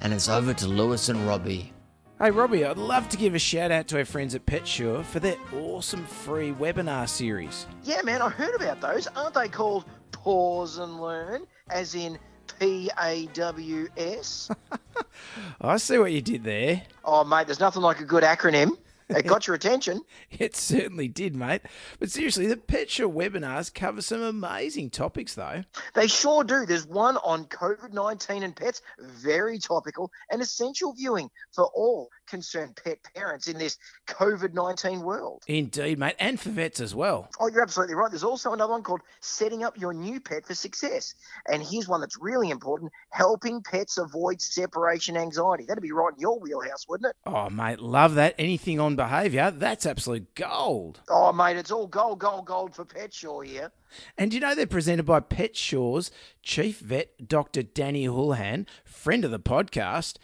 and 0.00 0.12
it's 0.12 0.28
over 0.28 0.54
to 0.54 0.66
Lewis 0.68 1.08
and 1.08 1.26
Robbie. 1.26 1.72
Hey 2.18 2.30
Robbie, 2.32 2.64
I'd 2.64 2.78
love 2.78 3.08
to 3.10 3.16
give 3.16 3.34
a 3.34 3.38
shout 3.38 3.70
out 3.70 3.86
to 3.88 3.98
our 3.98 4.04
friends 4.04 4.34
at 4.34 4.44
PetSure 4.44 5.04
for 5.04 5.20
their 5.20 5.36
awesome 5.54 6.04
free 6.04 6.52
webinar 6.52 7.08
series. 7.08 7.66
Yeah, 7.84 8.02
man, 8.02 8.22
I 8.22 8.28
heard 8.28 8.54
about 8.60 8.80
those. 8.80 9.06
Aren't 9.08 9.34
they 9.34 9.48
called 9.48 9.84
Paws 10.10 10.78
and 10.78 11.00
Learn, 11.00 11.46
as 11.70 11.94
in 11.94 12.18
P 12.58 12.90
A 13.00 13.26
W 13.34 13.88
S? 13.96 14.50
I 15.60 15.76
see 15.76 15.98
what 15.98 16.10
you 16.10 16.20
did 16.20 16.42
there. 16.42 16.82
Oh, 17.04 17.22
mate, 17.22 17.46
there's 17.46 17.60
nothing 17.60 17.82
like 17.82 18.00
a 18.00 18.04
good 18.04 18.24
acronym. 18.24 18.76
It 19.08 19.26
got 19.26 19.46
your 19.46 19.56
attention. 19.56 20.02
It 20.30 20.54
certainly 20.54 21.08
did, 21.08 21.34
mate. 21.34 21.62
But 21.98 22.10
seriously, 22.10 22.46
the 22.46 22.56
PetSure 22.56 23.12
webinars 23.12 23.72
cover 23.72 24.02
some 24.02 24.22
amazing 24.22 24.90
topics, 24.90 25.34
though. 25.34 25.64
They 25.94 26.06
sure 26.06 26.44
do. 26.44 26.66
There's 26.66 26.86
one 26.86 27.16
on 27.18 27.46
COVID 27.46 27.92
19 27.92 28.42
and 28.42 28.54
pets, 28.54 28.82
very 28.98 29.58
topical 29.58 30.12
and 30.30 30.42
essential 30.42 30.92
viewing 30.92 31.30
for 31.52 31.64
all 31.74 32.10
concerned 32.28 32.78
pet 32.82 32.98
parents 33.14 33.48
in 33.48 33.58
this 33.58 33.78
COVID 34.06 34.54
19 34.54 35.00
world. 35.02 35.42
Indeed, 35.46 35.98
mate, 35.98 36.16
and 36.18 36.38
for 36.38 36.50
vets 36.50 36.80
as 36.80 36.94
well. 36.94 37.28
Oh, 37.40 37.48
you're 37.48 37.62
absolutely 37.62 37.94
right. 37.94 38.10
There's 38.10 38.24
also 38.24 38.52
another 38.52 38.72
one 38.72 38.82
called 38.82 39.00
Setting 39.20 39.64
Up 39.64 39.78
Your 39.78 39.92
New 39.92 40.20
Pet 40.20 40.46
for 40.46 40.54
Success. 40.54 41.14
And 41.50 41.62
here's 41.62 41.88
one 41.88 42.00
that's 42.00 42.18
really 42.20 42.50
important 42.50 42.92
helping 43.10 43.62
pets 43.62 43.98
avoid 43.98 44.40
separation 44.40 45.16
anxiety. 45.16 45.64
That'd 45.66 45.82
be 45.82 45.92
right 45.92 46.12
in 46.14 46.20
your 46.20 46.38
wheelhouse, 46.38 46.86
wouldn't 46.88 47.10
it? 47.10 47.16
Oh, 47.26 47.48
mate, 47.50 47.80
love 47.80 48.14
that. 48.14 48.34
Anything 48.38 48.80
on 48.80 48.96
behaviour, 48.96 49.50
that's 49.50 49.86
absolute 49.86 50.34
gold. 50.34 51.00
Oh, 51.08 51.32
mate, 51.32 51.56
it's 51.56 51.70
all 51.70 51.86
gold, 51.86 52.18
gold, 52.18 52.46
gold 52.46 52.74
for 52.74 52.84
PetSure 52.84 53.46
here. 53.46 53.72
And 54.16 54.34
you 54.34 54.40
know 54.40 54.54
they're 54.54 54.66
presented 54.66 55.06
by 55.06 55.20
PetSure's 55.20 56.10
chief 56.42 56.80
vet, 56.80 57.28
Dr. 57.28 57.62
Danny 57.62 58.04
Houlihan, 58.04 58.66
friend 58.84 59.24
of 59.24 59.30
the 59.30 59.40
podcast. 59.40 60.16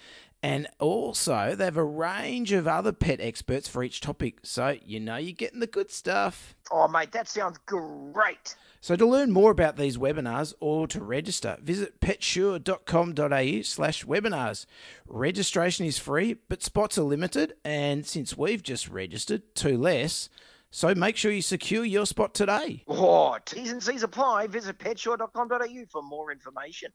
And 0.45 0.69
also, 0.79 1.55
they 1.57 1.65
have 1.65 1.79
a 1.79 1.83
range 1.85 2.53
of 2.53 2.69
other 2.69 2.93
pet 2.93 3.19
experts 3.19 3.67
for 3.67 3.83
each 3.83 4.03
topic. 4.03 4.41
So, 4.43 4.77
you 4.85 5.01
know, 5.01 5.17
you're 5.17 5.33
getting 5.33 5.61
the 5.61 5.67
good 5.67 5.91
stuff. 5.91 6.55
Oh, 6.71 6.87
mate, 6.87 7.13
that 7.13 7.29
sounds 7.31 7.59
great. 7.65 8.55
So, 8.83 8.95
to 8.95 9.07
learn 9.07 9.33
more 9.33 9.51
about 9.51 9.79
these 9.79 9.97
webinars 9.97 10.53
or 10.61 10.87
to 10.89 11.03
register, 11.03 11.57
visit 11.63 11.99
petsure.com.au 11.99 13.63
slash 13.63 14.05
webinars. 14.05 14.67
Registration 15.07 15.87
is 15.87 15.99
free, 15.99 16.37
but 16.51 16.63
spots 16.63 16.99
are 16.99 17.05
limited. 17.05 17.55
And 17.65 18.05
since 18.05 18.37
we've 18.37 18.63
just 18.63 18.91
registered, 18.91 19.55
two 19.55 19.79
less. 19.79 20.29
So, 20.71 20.95
make 20.95 21.17
sure 21.17 21.33
you 21.33 21.41
secure 21.41 21.87
your 21.87 22.05
spot 22.05 22.35
today. 22.35 22.85
Oh, 22.87 23.39
T's 23.47 23.73
and 23.73 23.83
C's 23.83 24.03
apply. 24.03 24.49
Visit 24.49 24.79
petsure.com.au 24.79 25.85
for 25.91 26.03
more 26.03 26.31
information. 26.31 26.93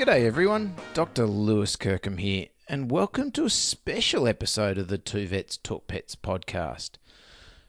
G'day 0.00 0.24
everyone, 0.24 0.76
Dr. 0.94 1.26
Lewis 1.26 1.76
Kirkham 1.76 2.16
here, 2.16 2.46
and 2.66 2.90
welcome 2.90 3.30
to 3.32 3.44
a 3.44 3.50
special 3.50 4.26
episode 4.26 4.78
of 4.78 4.88
the 4.88 4.96
Two 4.96 5.26
Vets 5.26 5.58
Talk 5.58 5.88
Pets 5.88 6.16
podcast. 6.16 6.92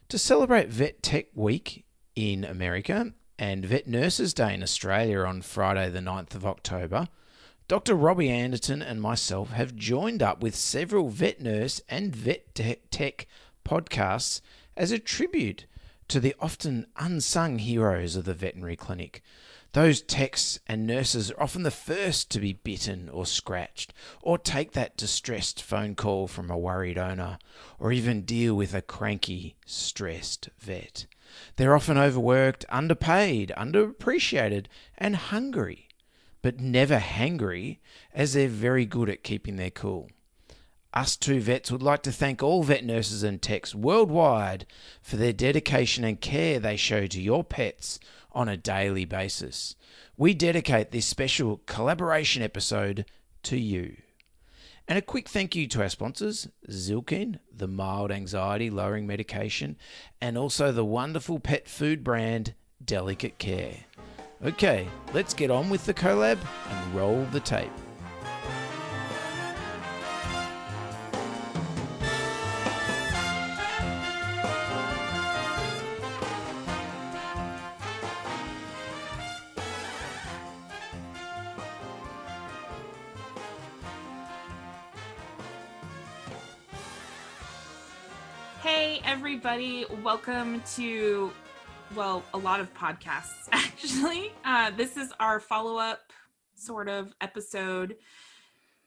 To 0.08 0.16
celebrate 0.16 0.70
Vet 0.70 1.02
Tech 1.02 1.26
Week 1.34 1.84
in 2.16 2.42
America 2.42 3.12
and 3.38 3.66
Vet 3.66 3.86
Nurses 3.86 4.32
Day 4.32 4.54
in 4.54 4.62
Australia 4.62 5.18
on 5.24 5.42
Friday, 5.42 5.90
the 5.90 5.98
9th 5.98 6.34
of 6.34 6.46
October, 6.46 7.08
Dr. 7.68 7.94
Robbie 7.94 8.30
Anderton 8.30 8.80
and 8.80 9.02
myself 9.02 9.50
have 9.50 9.76
joined 9.76 10.22
up 10.22 10.42
with 10.42 10.56
several 10.56 11.10
vet 11.10 11.38
nurse 11.38 11.82
and 11.86 12.16
vet 12.16 12.54
tech 12.54 13.26
podcasts 13.62 14.40
as 14.74 14.90
a 14.90 14.98
tribute 14.98 15.66
to 16.08 16.18
the 16.18 16.34
often 16.40 16.86
unsung 16.96 17.58
heroes 17.58 18.16
of 18.16 18.24
the 18.24 18.32
veterinary 18.32 18.76
clinic. 18.76 19.22
Those 19.72 20.02
techs 20.02 20.58
and 20.66 20.86
nurses 20.86 21.30
are 21.30 21.42
often 21.42 21.62
the 21.62 21.70
first 21.70 22.30
to 22.30 22.40
be 22.40 22.52
bitten 22.52 23.08
or 23.08 23.24
scratched, 23.24 23.94
or 24.20 24.36
take 24.36 24.72
that 24.72 24.98
distressed 24.98 25.62
phone 25.62 25.94
call 25.94 26.26
from 26.26 26.50
a 26.50 26.58
worried 26.58 26.98
owner, 26.98 27.38
or 27.78 27.90
even 27.90 28.22
deal 28.22 28.54
with 28.54 28.74
a 28.74 28.82
cranky, 28.82 29.56
stressed 29.64 30.50
vet. 30.58 31.06
They're 31.56 31.74
often 31.74 31.96
overworked, 31.96 32.66
underpaid, 32.68 33.50
underappreciated, 33.56 34.66
and 34.98 35.16
hungry, 35.16 35.88
but 36.42 36.60
never 36.60 36.98
hangry, 36.98 37.78
as 38.12 38.34
they're 38.34 38.48
very 38.48 38.84
good 38.84 39.08
at 39.08 39.24
keeping 39.24 39.56
their 39.56 39.70
cool. 39.70 40.10
Us 40.92 41.16
two 41.16 41.40
vets 41.40 41.72
would 41.72 41.82
like 41.82 42.02
to 42.02 42.12
thank 42.12 42.42
all 42.42 42.62
vet 42.62 42.84
nurses 42.84 43.22
and 43.22 43.40
techs 43.40 43.74
worldwide 43.74 44.66
for 45.00 45.16
their 45.16 45.32
dedication 45.32 46.04
and 46.04 46.20
care 46.20 46.60
they 46.60 46.76
show 46.76 47.06
to 47.06 47.18
your 47.18 47.42
pets 47.42 47.98
on 48.32 48.48
a 48.48 48.56
daily 48.56 49.04
basis. 49.04 49.76
We 50.16 50.34
dedicate 50.34 50.90
this 50.90 51.06
special 51.06 51.62
collaboration 51.66 52.42
episode 52.42 53.04
to 53.44 53.58
you. 53.58 53.96
And 54.88 54.98
a 54.98 55.02
quick 55.02 55.28
thank 55.28 55.54
you 55.54 55.66
to 55.68 55.82
our 55.82 55.88
sponsors, 55.88 56.48
Zylkene, 56.68 57.38
the 57.54 57.68
mild 57.68 58.10
anxiety 58.10 58.68
lowering 58.68 59.06
medication, 59.06 59.76
and 60.20 60.36
also 60.36 60.72
the 60.72 60.84
wonderful 60.84 61.38
pet 61.38 61.68
food 61.68 62.02
brand, 62.02 62.54
Delicate 62.84 63.38
Care. 63.38 63.76
Okay, 64.44 64.88
let's 65.14 65.34
get 65.34 65.50
on 65.50 65.70
with 65.70 65.86
the 65.86 65.94
collab 65.94 66.38
and 66.68 66.94
roll 66.94 67.24
the 67.30 67.40
tape. 67.40 67.70
Everybody. 89.22 89.86
Welcome 90.02 90.60
to, 90.74 91.30
well, 91.94 92.24
a 92.34 92.38
lot 92.38 92.58
of 92.58 92.74
podcasts, 92.74 93.46
actually. 93.52 94.32
Uh, 94.44 94.72
this 94.72 94.96
is 94.96 95.12
our 95.20 95.38
follow 95.38 95.76
up 95.76 96.00
sort 96.56 96.88
of 96.88 97.14
episode. 97.20 97.94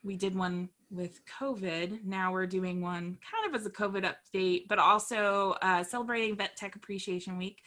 We 0.03 0.18
did 0.18 0.35
one 0.35 0.68
with 0.91 1.22
COVID. 1.40 2.03
Now 2.03 2.34
we're 2.34 2.47
doing 2.47 2.81
one 2.81 3.18
kind 3.31 3.47
of 3.47 3.57
as 3.57 3.66
a 3.66 3.69
COVID 3.69 4.13
update, 4.13 4.68
but 4.68 4.78
also 4.78 5.56
uh, 5.62 5.85
celebrating 5.85 6.35
Vet 6.35 6.57
Tech 6.57 6.75
Appreciation 6.75 7.38
Week. 7.38 7.62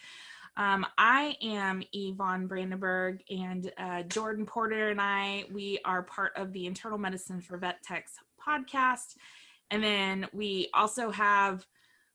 Um, 0.59 0.85
I 0.99 1.37
am 1.43 1.83
Yvonne 1.95 2.49
Brandenburg, 2.49 3.23
and 3.31 3.73
uh, 3.79 4.03
Jordan 4.03 4.45
Porter 4.45 4.91
and 4.91 5.01
I, 5.01 5.45
we 5.51 5.81
are 5.87 6.03
part 6.03 6.33
of 6.37 6.53
the 6.53 6.67
Internal 6.67 6.99
Medicine 6.99 7.41
for 7.41 7.57
Vet 7.57 7.83
Techs 7.83 8.13
podcast. 8.47 9.17
And 9.71 9.83
then 9.83 10.27
we 10.35 10.69
also 10.75 11.11
have 11.11 11.67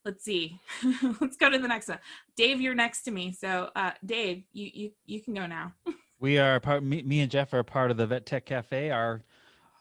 let's 0.06 0.24
see 0.24 0.60
let's 1.22 1.38
go 1.38 1.50
to 1.50 1.58
the 1.58 1.68
next 1.68 1.88
one 1.88 2.00
dave 2.36 2.60
you're 2.60 2.76
next 2.76 3.04
to 3.04 3.12
me 3.12 3.32
so 3.32 3.70
uh 3.76 3.92
dave 4.06 4.44
you 4.52 4.70
you 4.74 4.92
you 5.06 5.22
can 5.22 5.34
go 5.34 5.46
now 5.46 5.74
We 6.24 6.38
are 6.38 6.58
part. 6.62 6.84
Me, 6.86 7.02
me 7.02 7.20
and 7.20 7.30
Jeff 7.30 7.54
are 7.54 7.64
part 7.64 7.92
of 7.92 7.98
the 7.98 8.08
Vet 8.08 8.26
Tech 8.26 8.46
Cafe. 8.46 8.92
Our 8.92 9.26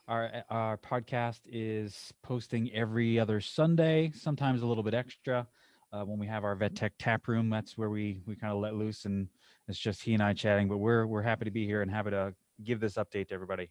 our 0.08 0.42
our 0.50 0.76
podcast 0.76 1.42
is 1.46 2.12
posting 2.20 2.72
every 2.72 3.20
other 3.20 3.40
Sunday, 3.40 4.10
sometimes 4.12 4.62
a 4.62 4.66
little 4.66 4.82
bit 4.82 4.92
extra. 4.92 5.46
Uh, 5.92 6.02
when 6.02 6.18
we 6.18 6.26
have 6.26 6.42
our 6.42 6.56
Vet 6.56 6.74
Tech 6.74 6.94
tap 6.98 7.28
room, 7.28 7.48
that's 7.48 7.78
where 7.78 7.90
we 7.90 8.22
we 8.26 8.34
kind 8.34 8.52
of 8.52 8.58
let 8.58 8.74
loose, 8.74 9.04
and 9.04 9.28
it's 9.68 9.78
just 9.78 10.02
he 10.02 10.14
and 10.14 10.22
I 10.22 10.32
chatting. 10.32 10.68
But 10.68 10.78
we're 10.78 11.06
we're 11.06 11.22
happy 11.22 11.44
to 11.44 11.52
be 11.52 11.64
here 11.64 11.80
and 11.80 11.88
happy 11.88 12.10
to 12.10 12.34
give 12.64 12.80
this 12.80 12.94
update 12.94 13.28
to 13.28 13.34
everybody. 13.34 13.70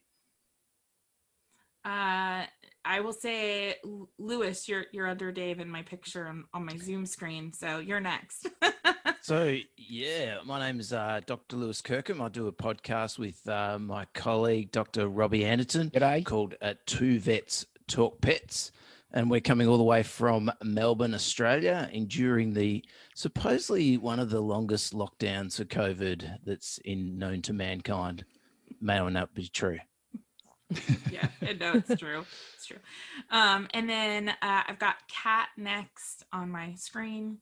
uh 1.84 2.46
i 2.86 3.00
will 3.00 3.14
say 3.14 3.76
lewis 4.18 4.68
you're 4.68 4.86
you're 4.92 5.08
under 5.08 5.32
dave 5.32 5.60
in 5.60 5.70
my 5.70 5.82
picture 5.82 6.28
on, 6.28 6.46
on 6.54 6.66
my 6.66 6.78
zoom 6.78 7.06
screen 7.06 7.52
so 7.54 7.80
you're 7.80 8.00
next 8.00 8.48
So, 9.24 9.56
yeah, 9.78 10.38
my 10.46 10.60
name 10.60 10.80
is 10.80 10.92
uh, 10.92 11.22
Dr. 11.28 11.56
Lewis 11.56 11.80
Kirkham. 11.80 12.24
I 12.24 12.30
do 12.30 12.48
a 12.48 12.52
podcast 12.52 13.20
with 13.20 13.48
uh, 13.48 13.78
my 13.78 14.06
colleague, 14.16 14.72
Dr. 14.72 15.08
Robbie 15.08 15.46
Anderton, 15.46 15.92
G'day. 15.92 16.26
called 16.26 16.56
uh, 16.60 16.74
Two 16.88 17.20
Vets 17.20 17.68
Talk 17.88 18.20
Pets. 18.20 18.72
And 19.14 19.30
we're 19.30 19.40
coming 19.40 19.68
all 19.68 19.78
the 19.78 19.84
way 19.84 20.02
from 20.02 20.52
Melbourne, 20.64 21.14
Australia, 21.14 21.88
enduring 21.94 22.54
the 22.54 22.84
supposedly 23.14 23.96
one 23.96 24.20
of 24.20 24.32
the 24.32 24.42
longest 24.42 24.92
lockdowns 24.94 25.58
for 25.58 25.66
COVID 25.66 26.40
that's 26.44 26.80
in 26.80 27.20
known 27.20 27.44
to 27.44 27.54
mankind. 27.54 28.26
May 28.82 29.00
or 29.00 29.12
not 29.12 29.36
be 29.36 29.48
true. 29.48 29.78
yeah, 31.12 31.28
no, 31.60 31.74
it's 31.74 32.00
true. 32.00 32.26
It's 32.56 32.66
true. 32.66 32.78
Um, 33.30 33.68
and 33.74 33.90
then 33.90 34.30
uh, 34.30 34.64
I've 34.68 34.80
got 34.80 34.96
Kat 35.08 35.50
next 35.58 36.24
on 36.32 36.50
my 36.50 36.74
screen. 36.76 37.40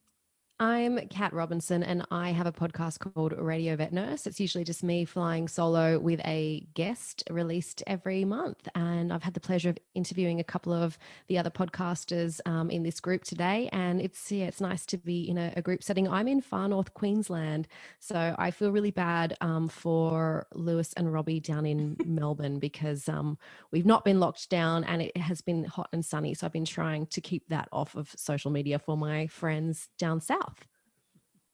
I'm 0.62 1.08
Kat 1.08 1.32
Robinson, 1.32 1.82
and 1.82 2.04
I 2.10 2.32
have 2.32 2.46
a 2.46 2.52
podcast 2.52 2.98
called 2.98 3.32
Radio 3.32 3.76
Vet 3.76 3.94
Nurse. 3.94 4.26
It's 4.26 4.38
usually 4.38 4.62
just 4.62 4.82
me 4.82 5.06
flying 5.06 5.48
solo 5.48 5.98
with 5.98 6.20
a 6.26 6.66
guest 6.74 7.24
released 7.30 7.82
every 7.86 8.26
month. 8.26 8.68
And 8.74 9.10
I've 9.10 9.22
had 9.22 9.32
the 9.32 9.40
pleasure 9.40 9.70
of 9.70 9.78
interviewing 9.94 10.38
a 10.38 10.44
couple 10.44 10.74
of 10.74 10.98
the 11.28 11.38
other 11.38 11.48
podcasters 11.48 12.40
um, 12.44 12.68
in 12.68 12.82
this 12.82 13.00
group 13.00 13.24
today. 13.24 13.70
And 13.72 14.02
it's 14.02 14.30
yeah, 14.30 14.44
it's 14.44 14.60
nice 14.60 14.84
to 14.86 14.98
be 14.98 15.30
in 15.30 15.38
a, 15.38 15.50
a, 15.56 15.62
group 15.62 15.82
setting. 15.82 16.06
I'm 16.06 16.28
in 16.28 16.42
far 16.42 16.68
north 16.68 16.92
Queensland, 16.92 17.66
so 17.98 18.34
I 18.38 18.50
feel 18.50 18.70
really 18.70 18.90
bad 18.90 19.38
um, 19.40 19.66
for 19.66 20.46
Lewis 20.52 20.92
and 20.92 21.10
Robbie 21.10 21.40
down 21.40 21.64
in 21.64 21.96
Melbourne 22.04 22.58
because 22.58 23.08
um, 23.08 23.38
we've 23.70 23.86
not 23.86 24.04
been 24.04 24.20
locked 24.20 24.50
down 24.50 24.84
and 24.84 25.00
it 25.00 25.16
has 25.16 25.40
been 25.40 25.64
hot 25.64 25.88
and 25.94 26.04
sunny. 26.04 26.34
So 26.34 26.44
I've 26.44 26.52
been 26.52 26.66
trying 26.66 27.06
to 27.06 27.22
keep 27.22 27.48
that 27.48 27.70
off 27.72 27.94
of 27.94 28.10
social 28.14 28.50
media 28.50 28.78
for 28.78 28.94
my 28.94 29.26
friends 29.26 29.88
down 29.96 30.20
south. 30.20 30.49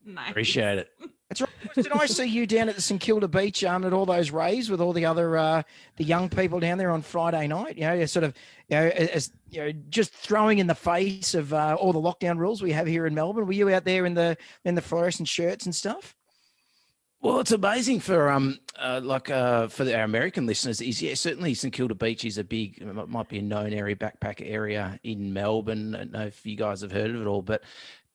Nice. 0.07 0.31
Appreciate 0.31 0.79
it. 0.79 0.91
That's 1.29 1.41
right. 1.41 1.51
Did 1.75 1.93
I 1.93 2.07
see 2.07 2.27
you 2.27 2.47
down 2.47 2.69
at 2.69 2.77
the 2.77 2.81
St 2.81 3.01
Kilda 3.01 3.27
beach 3.27 3.65
um, 3.65 3.85
at 3.85 3.93
all 3.93 4.07
those 4.07 4.31
rays 4.31 4.71
with 4.71 4.81
all 4.81 4.93
the 4.93 5.05
other 5.05 5.37
uh, 5.37 5.63
the 5.97 6.05
young 6.05 6.29
people 6.29 6.61
down 6.61 6.79
there 6.79 6.93
on 6.93 7.03
Friday 7.03 7.49
night? 7.49 7.77
You 7.77 7.87
know, 7.87 8.07
sort 8.07 8.25
of 8.25 8.33
you 8.69 8.77
know, 8.77 8.87
as 8.87 9.33
you 9.51 9.61
know, 9.61 9.73
just 9.91 10.13
throwing 10.13 10.59
in 10.59 10.69
the 10.69 10.77
face 10.77 11.35
of 11.35 11.53
uh, 11.53 11.77
all 11.79 11.93
the 11.93 12.01
lockdown 12.01 12.39
rules 12.39 12.63
we 12.63 12.71
have 12.71 12.87
here 12.87 13.07
in 13.07 13.15
Melbourne. 13.15 13.47
Were 13.47 13.53
you 13.53 13.69
out 13.75 13.85
there 13.85 14.07
in 14.07 14.15
the 14.15 14.37
in 14.65 14.77
the 14.77 14.83
fluorescent 14.83 15.27
shirts 15.27 15.65
and 15.65 15.75
stuff? 15.75 16.15
Well, 17.21 17.41
it's 17.41 17.51
amazing 17.51 18.01
for 18.01 18.31
um 18.31 18.61
uh, 18.79 19.01
like 19.03 19.29
uh 19.29 19.67
for 19.67 19.83
our 19.83 20.05
American 20.05 20.47
listeners. 20.47 20.81
Is 20.81 21.03
yeah, 21.03 21.15
certainly 21.15 21.55
St 21.55 21.75
Kilda 21.75 21.97
Beach 21.97 22.25
is 22.25 22.39
a 22.39 22.45
big, 22.45 22.81
might 23.09 23.29
be 23.29 23.39
a 23.39 23.43
known 23.43 23.73
area, 23.73 23.97
backpack 23.97 24.41
area 24.41 25.01
in 25.03 25.33
Melbourne. 25.33 25.97
I 25.97 25.99
don't 25.99 26.13
know 26.13 26.27
if 26.27 26.47
you 26.47 26.55
guys 26.55 26.83
have 26.83 26.93
heard 26.93 27.11
of 27.11 27.21
it 27.21 27.27
all, 27.27 27.43
but 27.43 27.63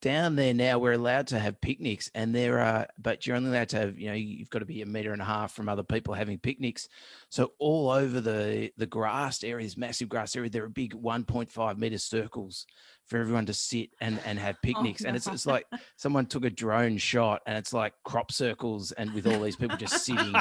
down 0.01 0.35
there 0.35 0.53
now 0.53 0.79
we're 0.79 0.93
allowed 0.93 1.27
to 1.27 1.37
have 1.37 1.61
picnics 1.61 2.09
and 2.15 2.33
there 2.33 2.59
are 2.59 2.87
but 2.97 3.25
you're 3.25 3.35
only 3.35 3.49
allowed 3.49 3.69
to 3.69 3.77
have 3.77 3.99
you 3.99 4.07
know 4.07 4.15
you've 4.15 4.49
got 4.49 4.59
to 4.59 4.65
be 4.65 4.81
a 4.81 4.85
meter 4.85 5.13
and 5.13 5.21
a 5.21 5.25
half 5.25 5.53
from 5.53 5.69
other 5.69 5.83
people 5.83 6.13
having 6.13 6.39
picnics 6.39 6.89
so 7.29 7.51
all 7.59 7.89
over 7.89 8.19
the 8.19 8.71
the 8.77 8.85
grassed 8.85 9.45
areas 9.45 9.77
massive 9.77 10.09
grass 10.09 10.35
area 10.35 10.49
there 10.49 10.63
are 10.63 10.69
big 10.69 10.93
1.5 10.93 11.77
meter 11.77 11.99
circles 11.99 12.65
for 13.05 13.19
everyone 13.19 13.45
to 13.45 13.53
sit 13.53 13.89
and 14.01 14.19
and 14.25 14.39
have 14.39 14.55
oh, 14.63 14.63
picnics 14.63 15.05
oh, 15.05 15.07
and 15.07 15.15
it's, 15.15 15.27
it's 15.27 15.45
like 15.45 15.65
someone 15.97 16.25
took 16.25 16.45
a 16.45 16.49
drone 16.49 16.97
shot 16.97 17.41
and 17.45 17.57
it's 17.57 17.73
like 17.73 17.93
crop 18.03 18.31
circles 18.31 18.91
and 18.93 19.13
with 19.13 19.27
all 19.27 19.39
these 19.39 19.55
people 19.55 19.77
just 19.77 20.03
sitting 20.03 20.33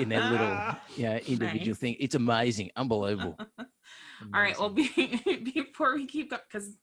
in 0.00 0.08
their 0.08 0.30
little 0.30 0.58
you 0.96 1.04
know 1.04 1.16
individual 1.26 1.68
nice. 1.68 1.78
thing 1.78 1.96
it's 2.00 2.16
amazing 2.16 2.70
unbelievable 2.76 3.38
Amazing. 4.20 4.34
All 4.34 4.40
right. 4.40 4.58
Well, 4.58 4.70
be, 4.70 5.42
before 5.54 5.94
we 5.94 6.06
keep 6.06 6.32
up, 6.32 6.44
because 6.50 6.74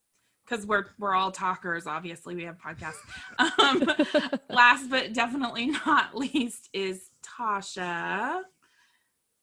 because 0.53 0.67
we're 0.67 0.85
we're 0.99 1.15
all 1.15 1.31
talkers 1.31 1.87
obviously 1.87 2.35
we 2.35 2.43
have 2.43 2.57
podcasts. 2.59 3.01
Um, 3.39 4.39
last 4.49 4.87
but 4.89 5.13
definitely 5.13 5.67
not 5.67 6.15
least 6.15 6.69
is 6.73 7.09
tasha. 7.23 8.41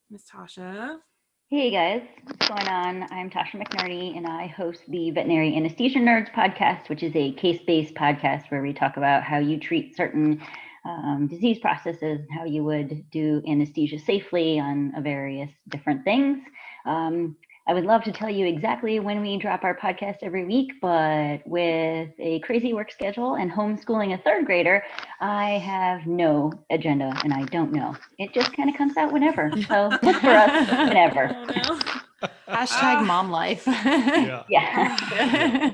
Miss 0.09 0.23
tasha. 0.31 0.99
Hey 1.49 1.73
guys. 1.73 2.03
What's 2.25 2.49
going 2.49 2.69
on? 2.69 3.09
I'm 3.11 3.29
tasha 3.29 3.57
mcnerney 3.57 4.17
and 4.17 4.25
i 4.25 4.47
host 4.47 4.83
the 4.89 5.11
veterinary 5.11 5.57
anesthesia 5.57 5.99
nerds 5.99 6.33
podcast 6.33 6.89
which 6.89 7.03
is 7.03 7.15
a 7.17 7.33
case-based 7.33 7.95
podcast 7.95 8.49
where 8.51 8.62
we 8.62 8.73
talk 8.73 8.97
about 8.97 9.25
how 9.25 9.39
you 9.39 9.59
treat 9.59 9.97
certain 9.97 10.41
um, 10.85 11.27
disease 11.29 11.59
processes 11.59 12.21
how 12.31 12.45
you 12.45 12.62
would 12.62 13.05
do 13.11 13.43
anesthesia 13.49 13.99
safely 13.99 14.61
on 14.61 14.93
various 15.03 15.51
different 15.69 16.05
things. 16.05 16.39
Um, 16.87 17.37
I 17.69 17.75
would 17.75 17.85
love 17.85 18.03
to 18.05 18.12
tell 18.12 18.31
you 18.31 18.47
exactly 18.47 18.99
when 19.01 19.21
we 19.21 19.37
drop 19.37 19.65
our 19.65 19.77
podcast 19.77 20.19
every 20.23 20.45
week, 20.45 20.73
but 20.81 21.39
with 21.47 22.11
a 22.19 22.41
crazy 22.41 22.73
work 22.73 22.91
schedule 22.91 23.35
and 23.35 23.51
homeschooling 23.51 24.15
a 24.15 24.19
third 24.19 24.47
grader, 24.47 24.83
I 25.21 25.51
have 25.59 26.07
no 26.07 26.53
agenda 26.71 27.12
and 27.23 27.33
I 27.33 27.45
don't 27.45 27.73
know. 27.73 27.95
It 28.19 28.33
just 28.33 28.53
kind 28.57 28.71
of 28.71 28.77
comes 28.77 28.97
out 28.97 29.12
whenever. 29.12 29.51
So 29.69 29.91
look 30.03 30.17
for 30.17 30.31
us 30.31 30.71
whenever. 30.89 31.31
Oh, 31.37 31.45
no. 31.45 32.29
Hashtag 32.49 33.07
mom 33.07 33.31
life. 33.31 33.65
yeah. 33.67 34.43
yeah. 34.49 34.97
Yeah, 35.21 35.71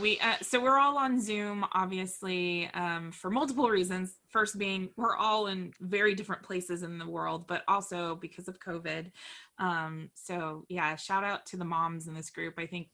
we 0.00 0.18
uh, 0.18 0.34
so 0.42 0.60
we're 0.60 0.78
all 0.78 0.98
on 0.98 1.20
Zoom, 1.20 1.64
obviously, 1.72 2.68
um, 2.74 3.12
for 3.12 3.30
multiple 3.30 3.68
reasons. 3.68 4.14
First, 4.28 4.58
being 4.58 4.90
we're 4.96 5.16
all 5.16 5.46
in 5.46 5.72
very 5.80 6.14
different 6.14 6.42
places 6.42 6.82
in 6.82 6.98
the 6.98 7.06
world, 7.06 7.46
but 7.46 7.62
also 7.68 8.16
because 8.16 8.48
of 8.48 8.58
COVID. 8.58 9.12
Um, 9.58 10.10
so 10.14 10.64
yeah, 10.68 10.96
shout 10.96 11.22
out 11.22 11.46
to 11.46 11.56
the 11.56 11.64
moms 11.64 12.08
in 12.08 12.14
this 12.14 12.30
group. 12.30 12.54
I 12.58 12.66
think, 12.66 12.88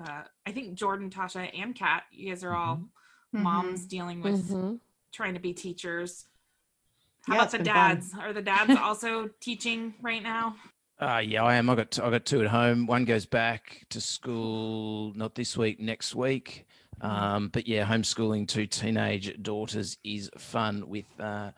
uh, 0.00 0.22
I 0.46 0.52
think 0.52 0.74
Jordan, 0.74 1.10
Tasha, 1.10 1.50
and 1.58 1.74
Kat, 1.74 2.04
you 2.12 2.28
guys 2.28 2.44
are 2.44 2.54
all 2.54 2.76
mm-hmm. 2.76 3.42
moms 3.42 3.80
mm-hmm. 3.80 3.88
dealing 3.88 4.22
with 4.22 4.50
mm-hmm. 4.50 4.74
trying 5.12 5.34
to 5.34 5.40
be 5.40 5.52
teachers. 5.52 6.26
How 7.26 7.34
yeah, 7.34 7.40
about 7.40 7.50
the 7.50 7.58
dads? 7.58 8.12
Fun. 8.12 8.20
Are 8.20 8.32
the 8.32 8.42
dads 8.42 8.76
also 8.80 9.30
teaching 9.40 9.94
right 10.00 10.22
now? 10.22 10.54
Uh, 11.00 11.22
yeah, 11.24 11.44
I 11.44 11.54
am. 11.54 11.70
I 11.70 11.76
got 11.76 11.98
I 12.00 12.10
got 12.10 12.24
two 12.24 12.40
at 12.40 12.48
home. 12.48 12.86
One 12.86 13.04
goes 13.04 13.24
back 13.24 13.86
to 13.90 14.00
school 14.00 15.12
not 15.14 15.34
this 15.34 15.56
week, 15.56 15.78
next 15.78 16.14
week. 16.14 16.66
Mm-hmm. 17.00 17.14
Um, 17.14 17.48
but 17.48 17.68
yeah, 17.68 17.84
homeschooling 17.84 18.48
two 18.48 18.66
teenage 18.66 19.40
daughters 19.42 19.98
is 20.02 20.28
fun 20.36 20.88
with 20.88 21.06
uh, 21.20 21.52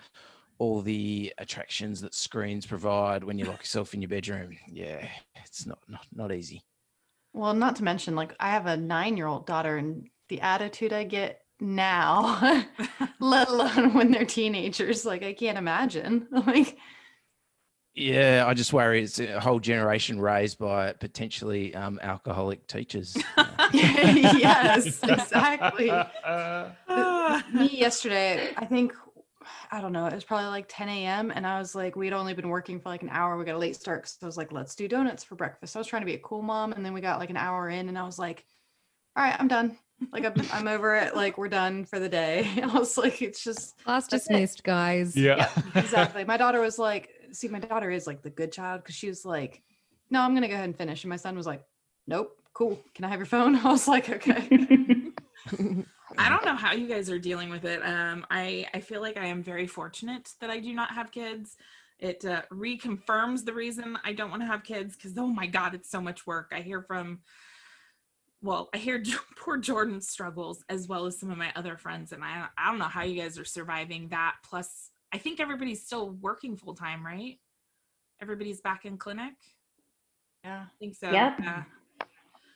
all 0.58 0.82
the 0.82 1.32
attractions 1.38 2.02
that 2.02 2.14
screens 2.14 2.66
provide 2.66 3.24
when 3.24 3.38
you 3.38 3.46
lock 3.46 3.60
yourself 3.60 3.94
in 3.94 4.02
your 4.02 4.10
bedroom. 4.10 4.56
Yeah, 4.70 5.08
it's 5.36 5.66
not 5.66 5.78
not 5.88 6.06
not 6.12 6.32
easy. 6.32 6.62
Well, 7.32 7.54
not 7.54 7.76
to 7.76 7.84
mention, 7.84 8.14
like 8.14 8.34
I 8.38 8.50
have 8.50 8.66
a 8.66 8.76
nine-year-old 8.76 9.46
daughter, 9.46 9.78
and 9.78 10.08
the 10.28 10.42
attitude 10.42 10.92
I 10.92 11.04
get 11.04 11.40
now, 11.60 12.66
let 13.20 13.48
alone 13.48 13.94
when 13.94 14.10
they're 14.10 14.26
teenagers, 14.26 15.06
like 15.06 15.22
I 15.22 15.32
can't 15.32 15.58
imagine. 15.58 16.28
Like 16.46 16.76
yeah, 18.00 18.44
I 18.46 18.54
just 18.54 18.72
worry 18.72 19.02
it's 19.02 19.20
a 19.20 19.38
whole 19.38 19.60
generation 19.60 20.20
raised 20.20 20.58
by 20.58 20.92
potentially 20.94 21.74
um, 21.74 22.00
alcoholic 22.02 22.66
teachers. 22.66 23.16
yes, 23.72 25.02
exactly. 25.02 25.90
Me 27.54 27.68
yesterday, 27.68 28.52
I 28.56 28.64
think, 28.64 28.94
I 29.70 29.80
don't 29.80 29.92
know, 29.92 30.06
it 30.06 30.14
was 30.14 30.24
probably 30.24 30.48
like 30.48 30.66
10 30.68 30.88
a.m. 30.88 31.30
And 31.34 31.46
I 31.46 31.58
was 31.58 31.74
like, 31.74 31.94
we'd 31.94 32.12
only 32.12 32.34
been 32.34 32.48
working 32.48 32.80
for 32.80 32.88
like 32.88 33.02
an 33.02 33.10
hour. 33.10 33.36
We 33.36 33.44
got 33.44 33.56
a 33.56 33.58
late 33.58 33.76
start. 33.76 34.08
So 34.08 34.16
I 34.22 34.26
was 34.26 34.36
like, 34.36 34.50
let's 34.50 34.74
do 34.74 34.88
donuts 34.88 35.22
for 35.22 35.34
breakfast. 35.34 35.76
I 35.76 35.78
was 35.78 35.86
trying 35.86 36.02
to 36.02 36.06
be 36.06 36.14
a 36.14 36.18
cool 36.18 36.42
mom. 36.42 36.72
And 36.72 36.84
then 36.84 36.94
we 36.94 37.00
got 37.00 37.18
like 37.18 37.30
an 37.30 37.36
hour 37.36 37.68
in 37.68 37.88
and 37.88 37.98
I 37.98 38.04
was 38.04 38.18
like, 38.18 38.44
all 39.16 39.24
right, 39.24 39.36
I'm 39.38 39.48
done. 39.48 39.76
Like 40.12 40.24
I'm, 40.24 40.34
I'm 40.52 40.68
over 40.68 40.96
it. 40.96 41.14
Like 41.14 41.36
we're 41.36 41.48
done 41.48 41.84
for 41.84 41.98
the 41.98 42.08
day. 42.08 42.48
I 42.62 42.66
was 42.66 42.96
like, 42.96 43.20
it's 43.20 43.44
just 43.44 43.76
class 43.84 44.08
dismissed, 44.08 44.64
guys. 44.64 45.14
Yeah. 45.14 45.36
yeah, 45.36 45.80
exactly. 45.80 46.24
My 46.24 46.38
daughter 46.38 46.60
was 46.60 46.78
like, 46.78 47.10
see, 47.32 47.48
my 47.48 47.58
daughter 47.58 47.90
is 47.90 48.06
like 48.06 48.22
the 48.22 48.30
good 48.30 48.52
child 48.52 48.82
because 48.82 48.94
she 48.94 49.08
was 49.08 49.24
like, 49.24 49.62
no, 50.10 50.20
I'm 50.20 50.34
gonna 50.34 50.48
go 50.48 50.54
ahead 50.54 50.64
and 50.64 50.76
finish. 50.76 51.04
And 51.04 51.10
my 51.10 51.16
son 51.16 51.36
was 51.36 51.46
like, 51.46 51.64
nope, 52.06 52.36
cool. 52.52 52.78
Can 52.94 53.04
I 53.04 53.08
have 53.08 53.18
your 53.18 53.26
phone? 53.26 53.56
I 53.64 53.70
was 53.70 53.88
like, 53.88 54.08
okay. 54.10 54.48
I 56.18 56.28
don't 56.28 56.44
know 56.44 56.56
how 56.56 56.72
you 56.72 56.88
guys 56.88 57.08
are 57.08 57.18
dealing 57.18 57.50
with 57.50 57.64
it. 57.64 57.80
Um, 57.84 58.26
I 58.30 58.66
I 58.74 58.80
feel 58.80 59.00
like 59.00 59.16
I 59.16 59.26
am 59.26 59.42
very 59.42 59.66
fortunate 59.66 60.32
that 60.40 60.50
I 60.50 60.58
do 60.58 60.72
not 60.74 60.92
have 60.92 61.12
kids. 61.12 61.56
It 61.98 62.24
uh, 62.24 62.42
reconfirms 62.50 63.44
the 63.44 63.52
reason 63.52 63.98
I 64.04 64.12
don't 64.12 64.30
want 64.30 64.42
to 64.42 64.46
have 64.46 64.64
kids 64.64 64.96
because 64.96 65.16
oh 65.16 65.28
my 65.28 65.46
god, 65.46 65.74
it's 65.74 65.90
so 65.90 66.00
much 66.00 66.26
work. 66.26 66.52
I 66.54 66.60
hear 66.60 66.82
from 66.82 67.20
well, 68.42 68.70
I 68.74 68.78
hear 68.78 69.02
poor 69.36 69.58
Jordan 69.58 70.00
struggles 70.00 70.64
as 70.68 70.88
well 70.88 71.06
as 71.06 71.18
some 71.18 71.30
of 71.30 71.38
my 71.38 71.52
other 71.56 71.76
friends, 71.76 72.12
and 72.12 72.24
I 72.24 72.46
I 72.56 72.70
don't 72.70 72.78
know 72.78 72.84
how 72.86 73.02
you 73.02 73.20
guys 73.20 73.38
are 73.38 73.44
surviving 73.44 74.08
that. 74.08 74.36
Plus, 74.42 74.89
I 75.12 75.18
think 75.18 75.40
everybody's 75.40 75.84
still 75.84 76.10
working 76.10 76.56
full 76.56 76.74
time, 76.74 77.04
right? 77.04 77.38
Everybody's 78.22 78.60
back 78.60 78.84
in 78.84 78.96
clinic. 78.96 79.32
Yeah, 80.44 80.64
I 80.66 80.72
think 80.78 80.94
so. 80.94 81.10
Yep. 81.10 81.34
Yeah. 81.40 81.62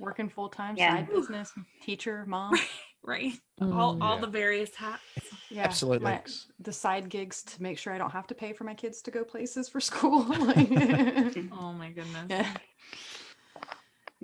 Working 0.01 0.29
full 0.29 0.49
time, 0.49 0.77
yeah. 0.77 0.95
side 0.95 1.11
business, 1.11 1.53
teacher, 1.83 2.25
mom. 2.27 2.55
right. 3.03 3.33
Mm, 3.61 3.75
all 3.75 4.03
all 4.03 4.19
the 4.19 4.27
various 4.27 4.75
hats. 4.75 5.03
Yeah. 5.51 5.63
Absolutely. 5.63 6.05
My, 6.05 6.23
the 6.61 6.73
side 6.73 7.09
gigs 7.09 7.43
to 7.45 7.63
make 7.63 7.79
sure 7.79 7.93
I 7.93 7.99
don't 7.99 8.11
have 8.11 8.27
to 8.29 8.35
pay 8.35 8.53
for 8.53 8.65
my 8.65 8.75
kids 8.75 9.03
to 9.03 9.11
go 9.11 9.25
places 9.25 9.69
for 9.69 9.81
school. 9.81 10.27
oh 10.33 11.73
my 11.73 11.91
goodness. 11.91 12.27
Yeah. 12.29 12.53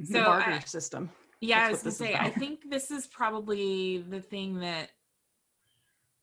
So, 0.05 0.19
the 0.19 0.21
barter 0.21 0.53
uh, 0.53 0.61
system. 0.61 1.11
Yeah, 1.41 1.69
That's 1.69 1.69
I 1.69 1.73
was 1.73 1.99
gonna 1.99 2.11
say, 2.11 2.15
I 2.17 2.31
think 2.31 2.71
this 2.71 2.91
is 2.91 3.07
probably 3.07 3.99
the 3.99 4.21
thing 4.21 4.61
that 4.61 4.91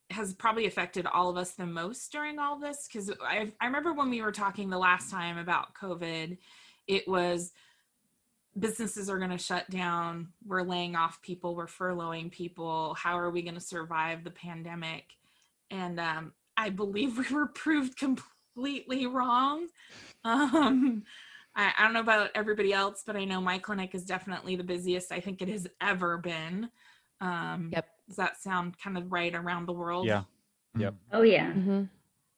has 0.10 0.34
probably 0.34 0.66
affected 0.66 1.06
all 1.06 1.30
of 1.30 1.38
us 1.38 1.52
the 1.52 1.66
most 1.66 2.12
during 2.12 2.40
all 2.40 2.58
this 2.58 2.88
because 2.88 3.12
I, 3.22 3.52
I 3.60 3.66
remember 3.66 3.94
when 3.94 4.10
we 4.10 4.22
were 4.22 4.32
talking 4.32 4.70
the 4.70 4.78
last 4.78 5.12
time 5.12 5.38
about 5.38 5.74
covid 5.74 6.38
it 6.88 7.08
was 7.08 7.52
businesses 8.60 9.10
are 9.10 9.18
going 9.18 9.32
to 9.32 9.38
shut 9.38 9.70
down. 9.70 10.30
We're 10.46 10.64
laying 10.64 10.96
off 10.96 11.22
people. 11.22 11.56
We're 11.56 11.68
furloughing 11.68 12.32
people. 12.32 12.96
How 12.96 13.18
are 13.18 13.30
we 13.30 13.42
going 13.42 13.56
to 13.56 13.62
survive 13.62 14.24
the 14.24 14.32
pandemic? 14.32 15.06
And 15.70 16.00
um, 16.00 16.34
I 16.56 16.70
believe 16.70 17.18
we 17.30 17.36
were 17.36 17.48
proved 17.48 17.98
completely 17.98 19.06
wrong. 19.06 19.68
Um, 20.26 21.04
I, 21.56 21.72
I 21.78 21.84
don't 21.86 21.94
know 21.94 22.02
about 22.02 22.32
everybody 22.36 22.74
else, 22.74 23.02
but 23.06 23.16
I 23.16 23.24
know 23.24 23.40
my 23.40 23.60
clinic 23.60 23.96
is 23.96 24.04
definitely 24.04 24.58
the 24.58 24.64
busiest 24.64 25.14
I 25.14 25.22
think 25.22 25.42
it 25.42 25.48
has 25.48 25.68
ever 25.80 26.18
been. 26.18 26.70
Um, 27.22 27.70
Yep. 27.72 27.88
Does 28.08 28.16
that 28.18 28.42
sound 28.42 28.80
kind 28.80 28.98
of 28.98 29.12
right 29.12 29.34
around 29.34 29.68
the 29.68 29.74
world? 29.74 30.06
Yeah. 30.06 30.24
Yep. 30.78 30.96
Oh 31.12 31.24
yeah. 31.24 31.52
hmm 31.52 31.84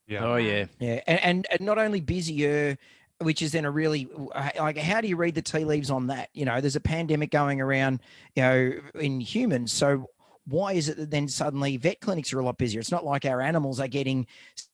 Yeah. 0.07 0.25
Oh 0.25 0.35
yeah. 0.37 0.65
Yeah, 0.79 1.01
and, 1.07 1.19
and, 1.23 1.47
and 1.51 1.61
not 1.61 1.77
only 1.77 2.01
busier, 2.01 2.77
which 3.19 3.41
is 3.41 3.51
then 3.51 3.65
a 3.65 3.71
really 3.71 4.09
like 4.57 4.77
how 4.77 5.01
do 5.01 5.07
you 5.07 5.17
read 5.17 5.35
the 5.35 5.41
tea 5.41 5.65
leaves 5.65 5.91
on 5.91 6.07
that? 6.07 6.29
You 6.33 6.45
know, 6.45 6.61
there's 6.61 6.75
a 6.75 6.81
pandemic 6.81 7.31
going 7.31 7.61
around, 7.61 8.01
you 8.35 8.43
know, 8.43 8.71
in 8.95 9.19
humans. 9.19 9.71
So 9.71 10.09
why 10.45 10.73
is 10.73 10.89
it 10.89 10.97
that 10.97 11.11
then 11.11 11.27
suddenly 11.27 11.77
vet 11.77 11.99
clinics 11.99 12.33
are 12.33 12.39
a 12.39 12.45
lot 12.45 12.57
busier? 12.57 12.79
It's 12.79 12.91
not 12.91 13.05
like 13.05 13.25
our 13.25 13.41
animals 13.41 13.79
are 13.79 13.87
getting 13.87 14.25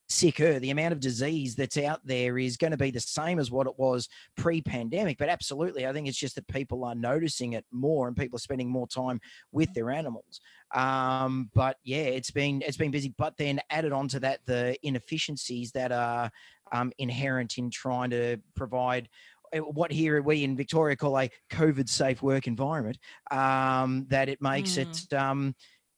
sicker. 0.08 0.60
The 0.60 0.72
amount 0.72 0.94
of 0.94 1.00
disease 1.00 1.56
that's 1.56 1.78
out 1.78 2.02
there 2.06 2.38
is 2.38 2.58
going 2.58 2.72
to 2.72 2.78
be 2.78 2.92
the 2.92 3.00
same 3.00 3.40
as 3.40 3.52
what 3.52 3.68
it 3.68 3.78
was 3.78 4.08
pre-pandemic. 4.38 5.18
But 5.18 5.30
absolutely, 5.30 5.88
I 5.88 5.94
think 5.94 6.08
it's 6.08 6.18
just 6.18 6.36
that 6.36 6.48
people 6.48 6.84
are 6.84 6.96
noticing 6.96 7.54
it 7.54 7.66
more 7.72 8.08
and 8.08 8.16
people 8.16 8.38
are 8.38 8.40
spending 8.40 8.70
more 8.70 8.88
time 8.88 9.20
with 9.52 9.74
their 9.74 9.90
animals. 9.90 10.42
Um, 10.74 11.50
but 11.54 11.78
yeah, 11.84 12.04
it's 12.04 12.32
been 12.32 12.62
it's 12.66 12.78
been 12.78 12.92
busy. 12.92 13.14
But 13.18 13.38
then 13.38 13.60
added 13.70 13.92
on 13.92 14.08
to 14.10 14.20
that 14.22 14.40
the 14.46 14.76
inefficiencies 14.84 15.72
that 15.72 15.92
are 15.92 16.30
um, 16.72 16.92
inherent 16.98 17.58
in 17.58 17.70
trying 17.70 18.10
to 18.12 18.38
provide 18.56 19.10
uh, 19.56 19.60
what 19.60 19.92
here 19.92 20.22
we 20.22 20.44
in 20.44 20.58
Victoria 20.58 20.96
call 20.96 21.18
a 21.20 21.30
COVID 21.52 21.88
safe 21.88 22.22
work 22.22 22.48
environment. 22.48 22.98
Um, 23.32 24.06
that 24.10 24.30
it 24.30 24.42
makes 24.42 24.78
it 24.78 25.14
um, 25.14 25.56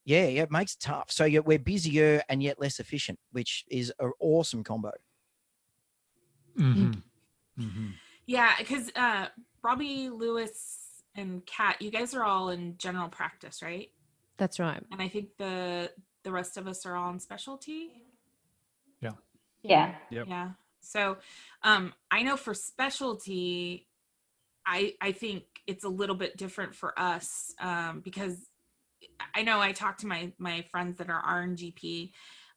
yeah, 0.08 0.26
yeah, 0.28 0.44
it 0.44 0.52
makes 0.52 0.74
it 0.74 0.80
tough. 0.80 1.12
So 1.12 1.26
yeah, 1.26 1.42
we're 1.42 1.60
busier 1.60 2.24
and 2.30 2.42
yet 2.42 2.62
less 2.62 2.80
efficient, 2.80 3.20
which 3.34 3.66
is 3.70 3.92
an 4.00 4.14
awesome 4.22 4.64
combo. 4.64 4.92
Mhm. 6.56 7.04
Mhm. 7.60 7.94
Yeah, 8.26 8.56
because 8.58 8.90
uh, 8.96 9.28
Robbie, 9.62 10.10
Lewis, 10.10 11.04
and 11.14 11.46
Kat, 11.46 11.82
you 11.82 11.92
guys 11.92 12.14
are 12.14 12.24
all 12.24 12.50
in 12.50 12.78
general 12.78 13.10
practice, 13.10 13.62
right? 13.62 13.92
That's 14.38 14.60
right. 14.60 14.82
And 14.92 15.02
I 15.02 15.10
think 15.10 15.36
the 15.38 15.92
the 16.24 16.32
rest 16.32 16.56
of 16.56 16.68
us 16.68 16.86
are 16.86 16.96
all 16.96 17.12
in 17.12 17.20
specialty. 17.20 18.04
Yeah. 19.64 19.96
Yep. 20.12 20.28
Yeah. 20.28 20.52
So 20.80 21.18
um 21.64 21.94
I 22.12 22.24
know 22.24 22.38
for 22.38 22.54
specialty, 22.54 23.88
I 24.66 24.94
I 25.02 25.12
think 25.12 25.44
it's 25.66 25.84
a 25.84 25.90
little 25.90 26.16
bit 26.16 26.38
different 26.38 26.76
for 26.76 26.98
us 26.98 27.54
um 27.60 28.00
because 28.02 28.50
I 29.34 29.44
know 29.44 29.60
I 29.60 29.72
talked 29.72 30.02
to 30.02 30.08
my 30.08 30.32
my 30.38 30.66
friends 30.72 30.98
that 30.98 31.10
are 31.10 31.22
RNGP, 31.22 32.12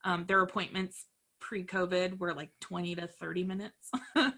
um, 0.05 0.25
their 0.27 0.41
appointments 0.43 1.05
pre-COVID 1.41 2.19
were 2.19 2.35
like 2.35 2.51
20 2.61 2.97
to 2.97 3.07
30 3.07 3.45
minutes. 3.45 3.91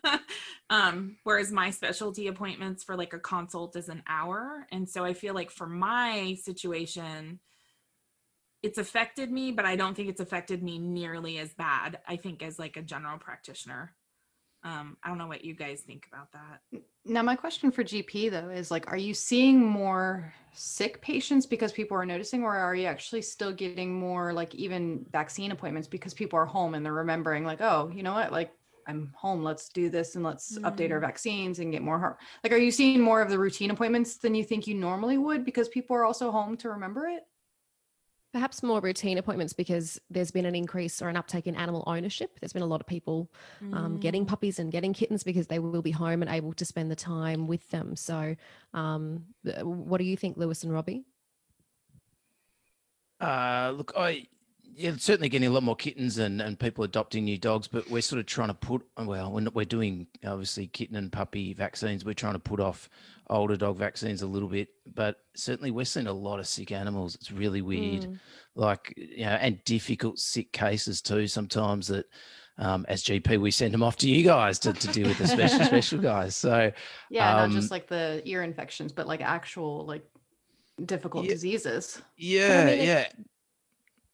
um, 0.70 1.16
whereas 1.24 1.52
my 1.52 1.70
specialty 1.70 2.28
appointments 2.28 2.84
for 2.84 2.96
like 2.96 3.12
a 3.12 3.18
consult 3.18 3.76
is 3.76 3.88
an 3.88 4.02
hour. 4.08 4.66
And 4.70 4.88
so 4.88 5.04
I 5.04 5.12
feel 5.12 5.34
like 5.34 5.50
for 5.50 5.66
my 5.66 6.36
situation, 6.42 7.40
it's 8.62 8.78
affected 8.78 9.30
me, 9.30 9.50
but 9.50 9.66
I 9.66 9.74
don't 9.76 9.94
think 9.94 10.08
it's 10.08 10.20
affected 10.20 10.62
me 10.62 10.78
nearly 10.78 11.38
as 11.38 11.52
bad, 11.52 11.98
I 12.06 12.16
think, 12.16 12.42
as 12.42 12.58
like 12.58 12.76
a 12.76 12.82
general 12.82 13.18
practitioner. 13.18 13.94
Um, 14.64 14.96
I 15.02 15.08
don't 15.08 15.18
know 15.18 15.26
what 15.26 15.44
you 15.44 15.54
guys 15.54 15.80
think 15.80 16.06
about 16.12 16.30
that. 16.32 16.80
Now, 17.04 17.22
my 17.22 17.34
question 17.34 17.72
for 17.72 17.82
GP 17.82 18.30
though 18.30 18.48
is 18.50 18.70
like, 18.70 18.90
are 18.90 18.96
you 18.96 19.12
seeing 19.12 19.64
more 19.64 20.32
sick 20.52 21.00
patients 21.02 21.46
because 21.46 21.72
people 21.72 21.96
are 21.96 22.06
noticing, 22.06 22.44
or 22.44 22.54
are 22.54 22.74
you 22.74 22.86
actually 22.86 23.22
still 23.22 23.52
getting 23.52 23.92
more 23.92 24.32
like 24.32 24.54
even 24.54 25.04
vaccine 25.10 25.50
appointments 25.50 25.88
because 25.88 26.14
people 26.14 26.38
are 26.38 26.46
home 26.46 26.74
and 26.74 26.84
they're 26.86 26.92
remembering, 26.92 27.44
like, 27.44 27.60
oh, 27.60 27.90
you 27.92 28.02
know 28.04 28.12
what, 28.12 28.30
like 28.30 28.52
I'm 28.86 29.12
home, 29.16 29.42
let's 29.42 29.68
do 29.68 29.90
this 29.90 30.14
and 30.14 30.24
let's 30.24 30.58
update 30.58 30.90
our 30.92 31.00
vaccines 31.00 31.58
and 31.58 31.72
get 31.72 31.82
more. 31.82 31.98
har- 31.98 32.18
Like, 32.44 32.52
are 32.52 32.56
you 32.58 32.70
seeing 32.70 33.00
more 33.00 33.20
of 33.20 33.30
the 33.30 33.38
routine 33.38 33.70
appointments 33.70 34.16
than 34.18 34.34
you 34.34 34.44
think 34.44 34.66
you 34.66 34.74
normally 34.74 35.18
would 35.18 35.44
because 35.44 35.68
people 35.68 35.96
are 35.96 36.04
also 36.04 36.30
home 36.30 36.56
to 36.58 36.70
remember 36.70 37.06
it? 37.08 37.22
Perhaps 38.32 38.62
more 38.62 38.80
routine 38.80 39.18
appointments 39.18 39.52
because 39.52 40.00
there's 40.08 40.30
been 40.30 40.46
an 40.46 40.54
increase 40.54 41.02
or 41.02 41.08
an 41.10 41.16
uptake 41.18 41.46
in 41.46 41.54
animal 41.54 41.84
ownership. 41.86 42.40
There's 42.40 42.54
been 42.54 42.62
a 42.62 42.66
lot 42.66 42.80
of 42.80 42.86
people 42.86 43.30
um, 43.74 43.98
getting 43.98 44.24
Mm. 44.24 44.28
puppies 44.28 44.58
and 44.58 44.72
getting 44.72 44.94
kittens 44.94 45.22
because 45.22 45.48
they 45.48 45.58
will 45.58 45.82
be 45.82 45.90
home 45.90 46.22
and 46.22 46.30
able 46.30 46.54
to 46.54 46.64
spend 46.64 46.90
the 46.90 46.96
time 46.96 47.46
with 47.46 47.68
them. 47.70 47.94
So, 47.94 48.34
um, 48.72 49.26
what 49.62 49.98
do 49.98 50.04
you 50.04 50.16
think, 50.16 50.38
Lewis 50.38 50.64
and 50.64 50.72
Robbie? 50.72 51.04
Uh, 53.20 53.72
look, 53.76 53.92
I 53.96 54.26
yeah, 54.74 54.92
certainly 54.96 55.28
getting 55.28 55.48
a 55.48 55.52
lot 55.52 55.62
more 55.62 55.76
kittens 55.76 56.16
and, 56.16 56.40
and 56.40 56.58
people 56.58 56.82
adopting 56.82 57.24
new 57.24 57.36
dogs, 57.36 57.68
but 57.68 57.90
we're 57.90 58.00
sort 58.00 58.18
of 58.18 58.26
trying 58.26 58.48
to 58.48 58.54
put 58.54 58.82
well, 58.96 59.30
we're, 59.30 59.40
not, 59.40 59.54
we're 59.54 59.66
doing 59.66 60.06
obviously 60.24 60.66
kitten 60.66 60.96
and 60.96 61.12
puppy 61.12 61.52
vaccines. 61.52 62.04
We're 62.04 62.14
trying 62.14 62.32
to 62.32 62.38
put 62.38 62.58
off 62.60 62.88
older 63.32 63.56
dog 63.56 63.76
vaccines 63.78 64.22
a 64.22 64.26
little 64.26 64.48
bit, 64.48 64.68
but 64.94 65.16
certainly 65.34 65.70
we're 65.70 65.84
seeing 65.84 66.06
a 66.06 66.12
lot 66.12 66.38
of 66.38 66.46
sick 66.46 66.70
animals. 66.72 67.14
It's 67.16 67.32
really 67.32 67.62
weird, 67.62 68.02
Mm. 68.02 68.18
like 68.54 68.92
you 68.96 69.24
know, 69.24 69.32
and 69.40 69.62
difficult 69.64 70.18
sick 70.18 70.52
cases 70.52 71.00
too. 71.02 71.26
Sometimes 71.26 71.88
that. 71.88 72.06
Um, 72.58 72.84
as 72.86 73.02
GP, 73.02 73.40
we 73.40 73.50
send 73.50 73.72
them 73.72 73.82
off 73.82 73.96
to 73.96 74.08
you 74.10 74.22
guys 74.22 74.58
to, 74.60 74.74
to 74.74 74.88
deal 74.88 75.08
with 75.08 75.16
the 75.16 75.26
special 75.26 75.64
special 75.64 75.98
guys. 75.98 76.36
So 76.36 76.70
Yeah, 77.08 77.32
not 77.32 77.44
Um, 77.44 77.52
just 77.52 77.70
like 77.70 77.88
the 77.88 78.20
ear 78.26 78.42
infections, 78.42 78.92
but 78.92 79.06
like 79.06 79.22
actual 79.22 79.86
like 79.86 80.04
difficult 80.84 81.24
Yeah. 81.24 81.30
diseases. 81.30 82.02
yeah, 82.18 82.64
mean, 82.66 82.74
it- 82.80 82.84
yeah, 82.84 83.08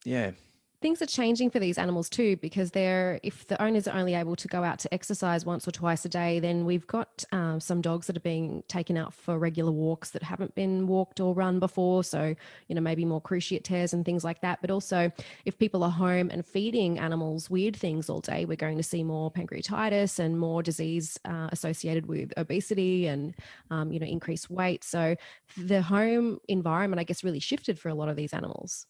yeah. 0.04 0.30
Things 0.80 1.02
are 1.02 1.06
changing 1.06 1.50
for 1.50 1.58
these 1.58 1.76
animals 1.76 2.08
too 2.08 2.36
because 2.36 2.70
they're 2.70 3.18
if 3.22 3.46
the 3.48 3.60
owners 3.60 3.88
are 3.88 3.98
only 3.98 4.14
able 4.14 4.36
to 4.36 4.46
go 4.46 4.62
out 4.62 4.78
to 4.78 4.92
exercise 4.94 5.44
once 5.44 5.66
or 5.66 5.72
twice 5.72 6.04
a 6.04 6.08
day 6.08 6.38
then 6.38 6.64
we've 6.64 6.86
got 6.86 7.24
um, 7.32 7.58
some 7.58 7.80
dogs 7.80 8.06
that 8.06 8.16
are 8.16 8.20
being 8.20 8.62
taken 8.68 8.96
out 8.96 9.12
for 9.12 9.38
regular 9.38 9.72
walks 9.72 10.10
that 10.10 10.22
haven't 10.22 10.54
been 10.54 10.86
walked 10.86 11.20
or 11.20 11.34
run 11.34 11.58
before. 11.58 12.04
So 12.04 12.34
you 12.68 12.74
know 12.74 12.80
maybe 12.80 13.04
more 13.04 13.20
cruciate 13.20 13.64
tears 13.64 13.92
and 13.92 14.04
things 14.04 14.24
like 14.24 14.40
that. 14.42 14.60
But 14.60 14.70
also 14.70 15.10
if 15.44 15.58
people 15.58 15.82
are 15.82 15.90
home 15.90 16.30
and 16.30 16.46
feeding 16.46 16.98
animals 16.98 17.50
weird 17.50 17.76
things 17.76 18.08
all 18.08 18.20
day 18.20 18.44
we're 18.44 18.56
going 18.56 18.76
to 18.76 18.82
see 18.82 19.02
more 19.02 19.30
pancreatitis 19.30 20.18
and 20.18 20.38
more 20.38 20.62
disease 20.62 21.18
uh, 21.24 21.48
associated 21.50 22.06
with 22.06 22.32
obesity 22.36 23.06
and 23.06 23.34
um, 23.70 23.92
you 23.92 23.98
know 23.98 24.06
increased 24.06 24.50
weight. 24.50 24.84
So 24.84 25.16
the 25.56 25.82
home 25.82 26.38
environment 26.48 27.00
i 27.00 27.04
guess 27.04 27.24
really 27.24 27.40
shifted 27.40 27.78
for 27.78 27.88
a 27.88 27.94
lot 27.94 28.08
of 28.08 28.16
these 28.16 28.32
animals 28.32 28.86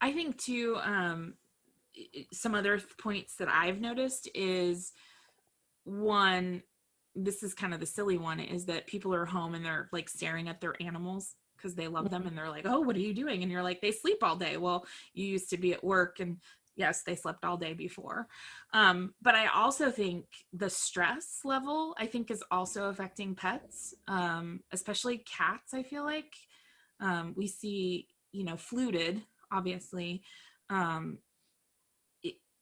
I 0.00 0.12
think 0.12 0.38
too, 0.38 0.78
um, 0.82 1.34
some 2.32 2.54
other 2.54 2.80
points 3.00 3.36
that 3.36 3.48
I've 3.48 3.80
noticed 3.80 4.28
is 4.34 4.92
one, 5.84 6.62
this 7.14 7.42
is 7.42 7.54
kind 7.54 7.74
of 7.74 7.80
the 7.80 7.86
silly 7.86 8.18
one, 8.18 8.40
is 8.40 8.66
that 8.66 8.86
people 8.86 9.14
are 9.14 9.24
home 9.24 9.54
and 9.54 9.64
they're 9.64 9.88
like 9.92 10.08
staring 10.08 10.48
at 10.48 10.60
their 10.60 10.80
animals 10.80 11.34
because 11.56 11.74
they 11.74 11.88
love 11.88 12.10
them 12.10 12.26
and 12.26 12.38
they're 12.38 12.48
like, 12.50 12.66
oh, 12.66 12.80
what 12.80 12.94
are 12.94 13.00
you 13.00 13.12
doing? 13.12 13.42
And 13.42 13.50
you're 13.50 13.64
like, 13.64 13.80
they 13.80 13.90
sleep 13.90 14.18
all 14.22 14.36
day. 14.36 14.56
Well, 14.56 14.86
you 15.12 15.26
used 15.26 15.50
to 15.50 15.58
be 15.58 15.72
at 15.72 15.82
work 15.82 16.20
and 16.20 16.38
yes, 16.76 17.02
they 17.02 17.16
slept 17.16 17.44
all 17.44 17.56
day 17.56 17.74
before. 17.74 18.28
Um, 18.72 19.12
but 19.20 19.34
I 19.34 19.48
also 19.48 19.90
think 19.90 20.26
the 20.52 20.70
stress 20.70 21.40
level, 21.44 21.94
I 21.98 22.06
think, 22.06 22.30
is 22.30 22.44
also 22.50 22.84
affecting 22.88 23.34
pets, 23.34 23.94
um, 24.06 24.60
especially 24.72 25.18
cats, 25.18 25.74
I 25.74 25.82
feel 25.82 26.04
like. 26.04 26.32
Um, 27.00 27.34
we 27.36 27.48
see, 27.48 28.06
you 28.32 28.44
know, 28.44 28.54
FLUTD, 28.54 29.22
obviously. 29.52 30.22
Um, 30.70 31.18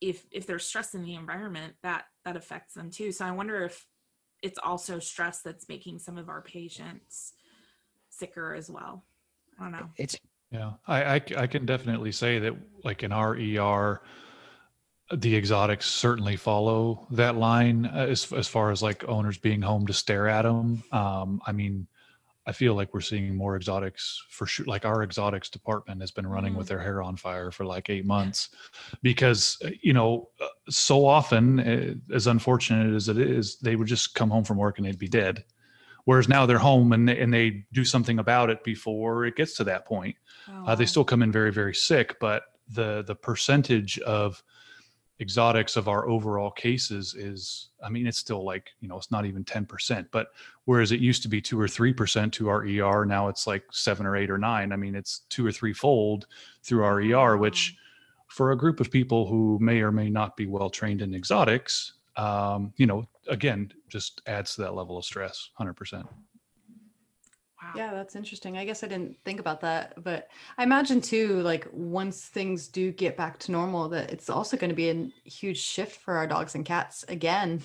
if 0.00 0.26
if 0.30 0.46
there's 0.46 0.66
stress 0.66 0.94
in 0.94 1.02
the 1.02 1.14
environment, 1.14 1.74
that 1.82 2.04
that 2.24 2.36
affects 2.36 2.74
them 2.74 2.90
too. 2.90 3.12
So 3.12 3.24
I 3.24 3.30
wonder 3.30 3.64
if 3.64 3.86
it's 4.42 4.58
also 4.62 4.98
stress 4.98 5.40
that's 5.42 5.68
making 5.68 5.98
some 5.98 6.18
of 6.18 6.28
our 6.28 6.42
patients 6.42 7.32
sicker 8.10 8.54
as 8.54 8.70
well. 8.70 9.04
I 9.58 9.62
don't 9.62 9.72
know. 9.72 9.90
It's 9.96 10.16
Yeah, 10.50 10.72
I 10.86 11.14
I 11.16 11.46
can 11.46 11.66
definitely 11.66 12.12
say 12.12 12.38
that 12.40 12.54
like 12.84 13.02
in 13.02 13.12
our 13.12 13.34
ER, 13.34 14.02
the 15.12 15.36
exotics 15.36 15.86
certainly 15.86 16.36
follow 16.36 17.06
that 17.10 17.36
line 17.36 17.86
uh, 17.86 18.06
as 18.08 18.30
as 18.32 18.48
far 18.48 18.70
as 18.70 18.82
like 18.82 19.08
owners 19.08 19.38
being 19.38 19.62
home 19.62 19.86
to 19.86 19.92
stare 19.92 20.28
at 20.28 20.42
them. 20.42 20.82
Um, 20.92 21.40
I 21.46 21.52
mean, 21.52 21.86
I 22.46 22.52
feel 22.52 22.74
like 22.74 22.94
we're 22.94 23.00
seeing 23.00 23.34
more 23.34 23.56
exotics 23.56 24.22
for 24.28 24.46
sure. 24.46 24.66
Like 24.66 24.84
our 24.84 25.02
exotics 25.02 25.50
department 25.50 26.00
has 26.00 26.12
been 26.12 26.26
running 26.26 26.54
with 26.54 26.68
their 26.68 26.78
hair 26.78 27.02
on 27.02 27.16
fire 27.16 27.50
for 27.50 27.64
like 27.64 27.90
eight 27.90 28.06
months, 28.06 28.50
because 29.02 29.58
uh, 29.64 29.70
you 29.82 29.92
know, 29.92 30.28
uh, 30.40 30.46
so 30.68 31.04
often, 31.04 31.60
uh, 31.60 32.14
as 32.14 32.28
unfortunate 32.28 32.94
as 32.94 33.08
it 33.08 33.18
is, 33.18 33.58
they 33.58 33.74
would 33.74 33.88
just 33.88 34.14
come 34.14 34.30
home 34.30 34.44
from 34.44 34.58
work 34.58 34.78
and 34.78 34.86
they'd 34.86 34.98
be 34.98 35.08
dead. 35.08 35.44
Whereas 36.04 36.28
now 36.28 36.46
they're 36.46 36.58
home 36.58 36.92
and 36.92 37.08
they, 37.08 37.20
and 37.20 37.34
they 37.34 37.64
do 37.72 37.84
something 37.84 38.20
about 38.20 38.48
it 38.48 38.62
before 38.62 39.26
it 39.26 39.34
gets 39.34 39.56
to 39.56 39.64
that 39.64 39.84
point. 39.86 40.14
Oh, 40.48 40.66
Uh, 40.66 40.74
they 40.76 40.86
still 40.86 41.04
come 41.04 41.22
in 41.24 41.32
very 41.32 41.50
very 41.50 41.74
sick, 41.74 42.16
but 42.20 42.44
the 42.68 43.02
the 43.04 43.16
percentage 43.16 43.98
of 44.00 44.42
exotics 45.20 45.76
of 45.76 45.88
our 45.88 46.08
overall 46.08 46.50
cases 46.50 47.14
is 47.14 47.68
i 47.82 47.88
mean 47.88 48.06
it's 48.06 48.18
still 48.18 48.44
like 48.44 48.70
you 48.80 48.88
know 48.88 48.98
it's 48.98 49.10
not 49.10 49.24
even 49.24 49.42
10% 49.44 50.06
but 50.10 50.28
whereas 50.66 50.92
it 50.92 51.00
used 51.00 51.22
to 51.22 51.28
be 51.28 51.40
2 51.40 51.58
or 51.58 51.66
3% 51.66 52.32
to 52.32 52.48
our 52.48 52.66
er 52.66 53.06
now 53.06 53.28
it's 53.28 53.46
like 53.46 53.64
7 53.70 54.04
or 54.04 54.14
8 54.14 54.30
or 54.30 54.38
9 54.38 54.72
i 54.72 54.76
mean 54.76 54.94
it's 54.94 55.22
two 55.30 55.46
or 55.46 55.52
three 55.52 55.72
fold 55.72 56.26
through 56.62 56.84
our 56.84 57.00
er 57.00 57.36
which 57.38 57.76
for 58.28 58.52
a 58.52 58.56
group 58.56 58.80
of 58.80 58.90
people 58.90 59.26
who 59.26 59.58
may 59.60 59.80
or 59.80 59.90
may 59.90 60.10
not 60.10 60.36
be 60.36 60.46
well 60.46 60.68
trained 60.68 61.00
in 61.00 61.14
exotics 61.14 61.94
um, 62.16 62.72
you 62.76 62.86
know 62.86 63.06
again 63.28 63.72
just 63.88 64.20
adds 64.26 64.54
to 64.54 64.62
that 64.62 64.74
level 64.74 64.98
of 64.98 65.04
stress 65.04 65.50
100% 65.58 66.06
Yeah, 67.74 67.92
that's 67.92 68.16
interesting. 68.16 68.56
I 68.56 68.64
guess 68.64 68.84
I 68.84 68.86
didn't 68.86 69.16
think 69.24 69.40
about 69.40 69.60
that, 69.62 70.02
but 70.02 70.28
I 70.58 70.62
imagine 70.62 71.00
too, 71.00 71.40
like 71.42 71.66
once 71.72 72.26
things 72.26 72.68
do 72.68 72.92
get 72.92 73.16
back 73.16 73.38
to 73.40 73.52
normal, 73.52 73.88
that 73.90 74.10
it's 74.10 74.30
also 74.30 74.56
going 74.56 74.70
to 74.70 74.76
be 74.76 74.90
a 74.90 75.10
huge 75.24 75.58
shift 75.58 76.00
for 76.00 76.16
our 76.16 76.26
dogs 76.26 76.54
and 76.54 76.64
cats 76.64 77.04
again. 77.08 77.62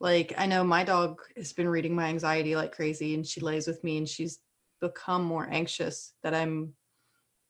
Like 0.00 0.34
I 0.38 0.46
know 0.46 0.64
my 0.64 0.84
dog 0.84 1.20
has 1.36 1.52
been 1.52 1.68
reading 1.68 1.94
my 1.94 2.06
anxiety 2.06 2.56
like 2.56 2.72
crazy, 2.72 3.14
and 3.14 3.26
she 3.26 3.40
lays 3.40 3.66
with 3.66 3.82
me, 3.84 3.98
and 3.98 4.08
she's 4.08 4.38
become 4.80 5.24
more 5.24 5.48
anxious. 5.50 6.12
That 6.22 6.34
I'm 6.34 6.74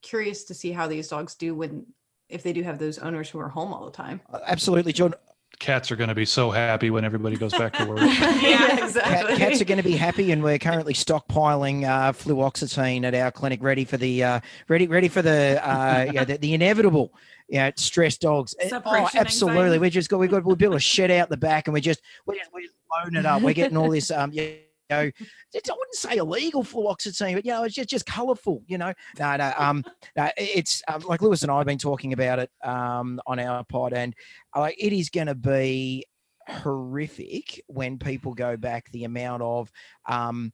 curious 0.01 0.43
to 0.45 0.53
see 0.53 0.71
how 0.71 0.87
these 0.87 1.07
dogs 1.07 1.35
do 1.35 1.55
when 1.55 1.85
if 2.29 2.43
they 2.43 2.53
do 2.53 2.63
have 2.63 2.79
those 2.79 2.97
owners 2.99 3.29
who 3.29 3.39
are 3.39 3.49
home 3.49 3.73
all 3.73 3.85
the 3.85 3.91
time. 3.91 4.21
Absolutely, 4.47 4.93
John. 4.93 5.13
Cats 5.61 5.91
are 5.91 5.95
going 5.95 6.07
to 6.07 6.15
be 6.15 6.25
so 6.25 6.49
happy 6.49 6.89
when 6.89 7.05
everybody 7.05 7.35
goes 7.35 7.53
back 7.53 7.71
to 7.73 7.85
work 7.85 7.99
yeah, 7.99 8.17
Kat, 8.17 8.83
exactly. 8.83 9.35
cats 9.37 9.61
are 9.61 9.65
going 9.65 9.77
to 9.77 9.83
be 9.83 9.95
happy, 9.95 10.31
and 10.31 10.41
we're 10.41 10.57
currently 10.57 10.93
stockpiling 10.95 11.83
uh, 11.87 12.11
fluoxetine 12.13 13.03
at 13.03 13.13
our 13.13 13.31
clinic, 13.31 13.61
ready 13.61 13.85
for 13.85 13.97
the 13.97 14.23
uh, 14.23 14.39
ready 14.69 14.87
ready 14.87 15.07
for 15.07 15.21
the 15.21 15.61
uh, 15.63 16.05
you 16.07 16.13
know, 16.13 16.25
the, 16.25 16.37
the 16.39 16.55
inevitable. 16.55 17.13
Yeah, 17.47 17.69
stress 17.75 18.17
dogs. 18.17 18.55
Eh, 18.59 18.69
Oh, 18.73 19.09
absolutely. 19.13 19.59
anxiety. 19.61 19.79
We 19.79 19.89
just 19.91 20.09
got 20.09 20.19
we 20.19 20.27
got 20.27 20.43
we 20.43 20.55
built 20.55 20.73
a 20.73 20.79
shed 20.79 21.11
out 21.11 21.29
the 21.29 21.37
back, 21.37 21.67
and 21.67 21.75
we 21.75 21.81
just 21.81 22.01
we 22.25 22.39
just 22.39 22.49
we 22.51 22.63
just 22.63 22.75
loading 22.91 23.19
it 23.19 23.27
up. 23.27 23.43
We're 23.43 23.53
getting 23.53 23.77
all 23.77 23.91
this 23.91 24.09
um 24.09 24.31
you 24.33 24.57
know, 24.91 25.11
it's, 25.53 25.69
I 25.69 25.73
wouldn't 25.73 25.95
say 25.95 26.17
illegal 26.17 26.63
fluoxetine, 26.63 27.35
but 27.35 27.45
you 27.45 27.51
know, 27.51 27.63
it's 27.63 27.75
just 27.75 27.89
just 27.89 28.05
colourful. 28.05 28.63
You 28.67 28.77
know, 28.77 28.93
no, 29.19 29.35
no, 29.37 29.53
um, 29.57 29.83
no, 30.15 30.29
it's 30.37 30.81
um, 30.87 31.01
like 31.01 31.21
Lewis 31.21 31.41
and 31.41 31.51
I 31.51 31.57
have 31.57 31.67
been 31.67 31.77
talking 31.77 32.13
about 32.13 32.39
it 32.39 32.51
um 32.63 33.19
on 33.25 33.39
our 33.39 33.63
pod, 33.63 33.93
and 33.93 34.13
uh, 34.53 34.69
it 34.77 34.93
is 34.93 35.09
going 35.09 35.27
to 35.27 35.35
be 35.35 36.05
horrific 36.47 37.61
when 37.67 37.97
people 37.97 38.33
go 38.33 38.57
back. 38.57 38.91
The 38.91 39.05
amount 39.05 39.41
of 39.41 39.71
um, 40.07 40.53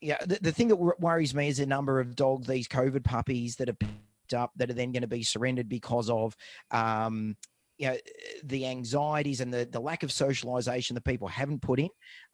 yeah, 0.00 0.18
the, 0.26 0.38
the 0.40 0.52
thing 0.52 0.68
that 0.68 0.76
worries 0.76 1.34
me 1.34 1.48
is 1.48 1.58
the 1.58 1.66
number 1.66 1.98
of 1.98 2.14
dog 2.14 2.44
these 2.44 2.68
COVID 2.68 3.04
puppies 3.04 3.56
that 3.56 3.70
are 3.70 3.74
picked 3.74 4.34
up 4.34 4.52
that 4.56 4.70
are 4.70 4.74
then 4.74 4.92
going 4.92 5.02
to 5.02 5.08
be 5.08 5.22
surrendered 5.22 5.68
because 5.68 6.10
of 6.10 6.36
um, 6.70 7.36
you 7.78 7.88
know 7.88 7.96
the 8.44 8.66
anxieties 8.66 9.40
and 9.40 9.52
the 9.52 9.64
the 9.70 9.80
lack 9.80 10.02
of 10.02 10.12
socialization 10.12 10.94
that 10.94 11.04
people 11.04 11.26
haven't 11.26 11.60
put 11.60 11.80
in 11.80 11.88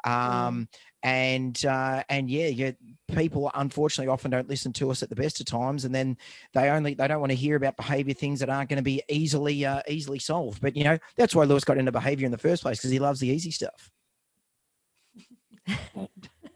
um 0.04 0.68
and 1.02 1.64
uh 1.64 2.02
and 2.10 2.28
yeah 2.30 2.48
yeah 2.48 2.70
people 3.12 3.50
unfortunately 3.54 4.10
often 4.12 4.30
don't 4.30 4.48
listen 4.48 4.72
to 4.72 4.90
us 4.90 5.02
at 5.02 5.08
the 5.08 5.16
best 5.16 5.40
of 5.40 5.46
times 5.46 5.84
and 5.86 5.94
then 5.94 6.16
they 6.52 6.68
only 6.68 6.92
they 6.94 7.08
don't 7.08 7.20
want 7.20 7.30
to 7.30 7.36
hear 7.36 7.56
about 7.56 7.76
behavior 7.76 8.12
things 8.14 8.38
that 8.40 8.50
aren't 8.50 8.68
going 8.68 8.76
to 8.76 8.82
be 8.82 9.02
easily 9.08 9.64
uh 9.64 9.80
easily 9.88 10.18
solved 10.18 10.60
but 10.60 10.76
you 10.76 10.84
know 10.84 10.98
that's 11.16 11.34
why 11.34 11.44
lewis 11.44 11.64
got 11.64 11.78
into 11.78 11.92
behavior 11.92 12.26
in 12.26 12.32
the 12.32 12.38
first 12.38 12.62
place 12.62 12.78
because 12.78 12.90
he 12.90 12.98
loves 12.98 13.20
the 13.20 13.28
easy 13.28 13.50
stuff 13.50 13.90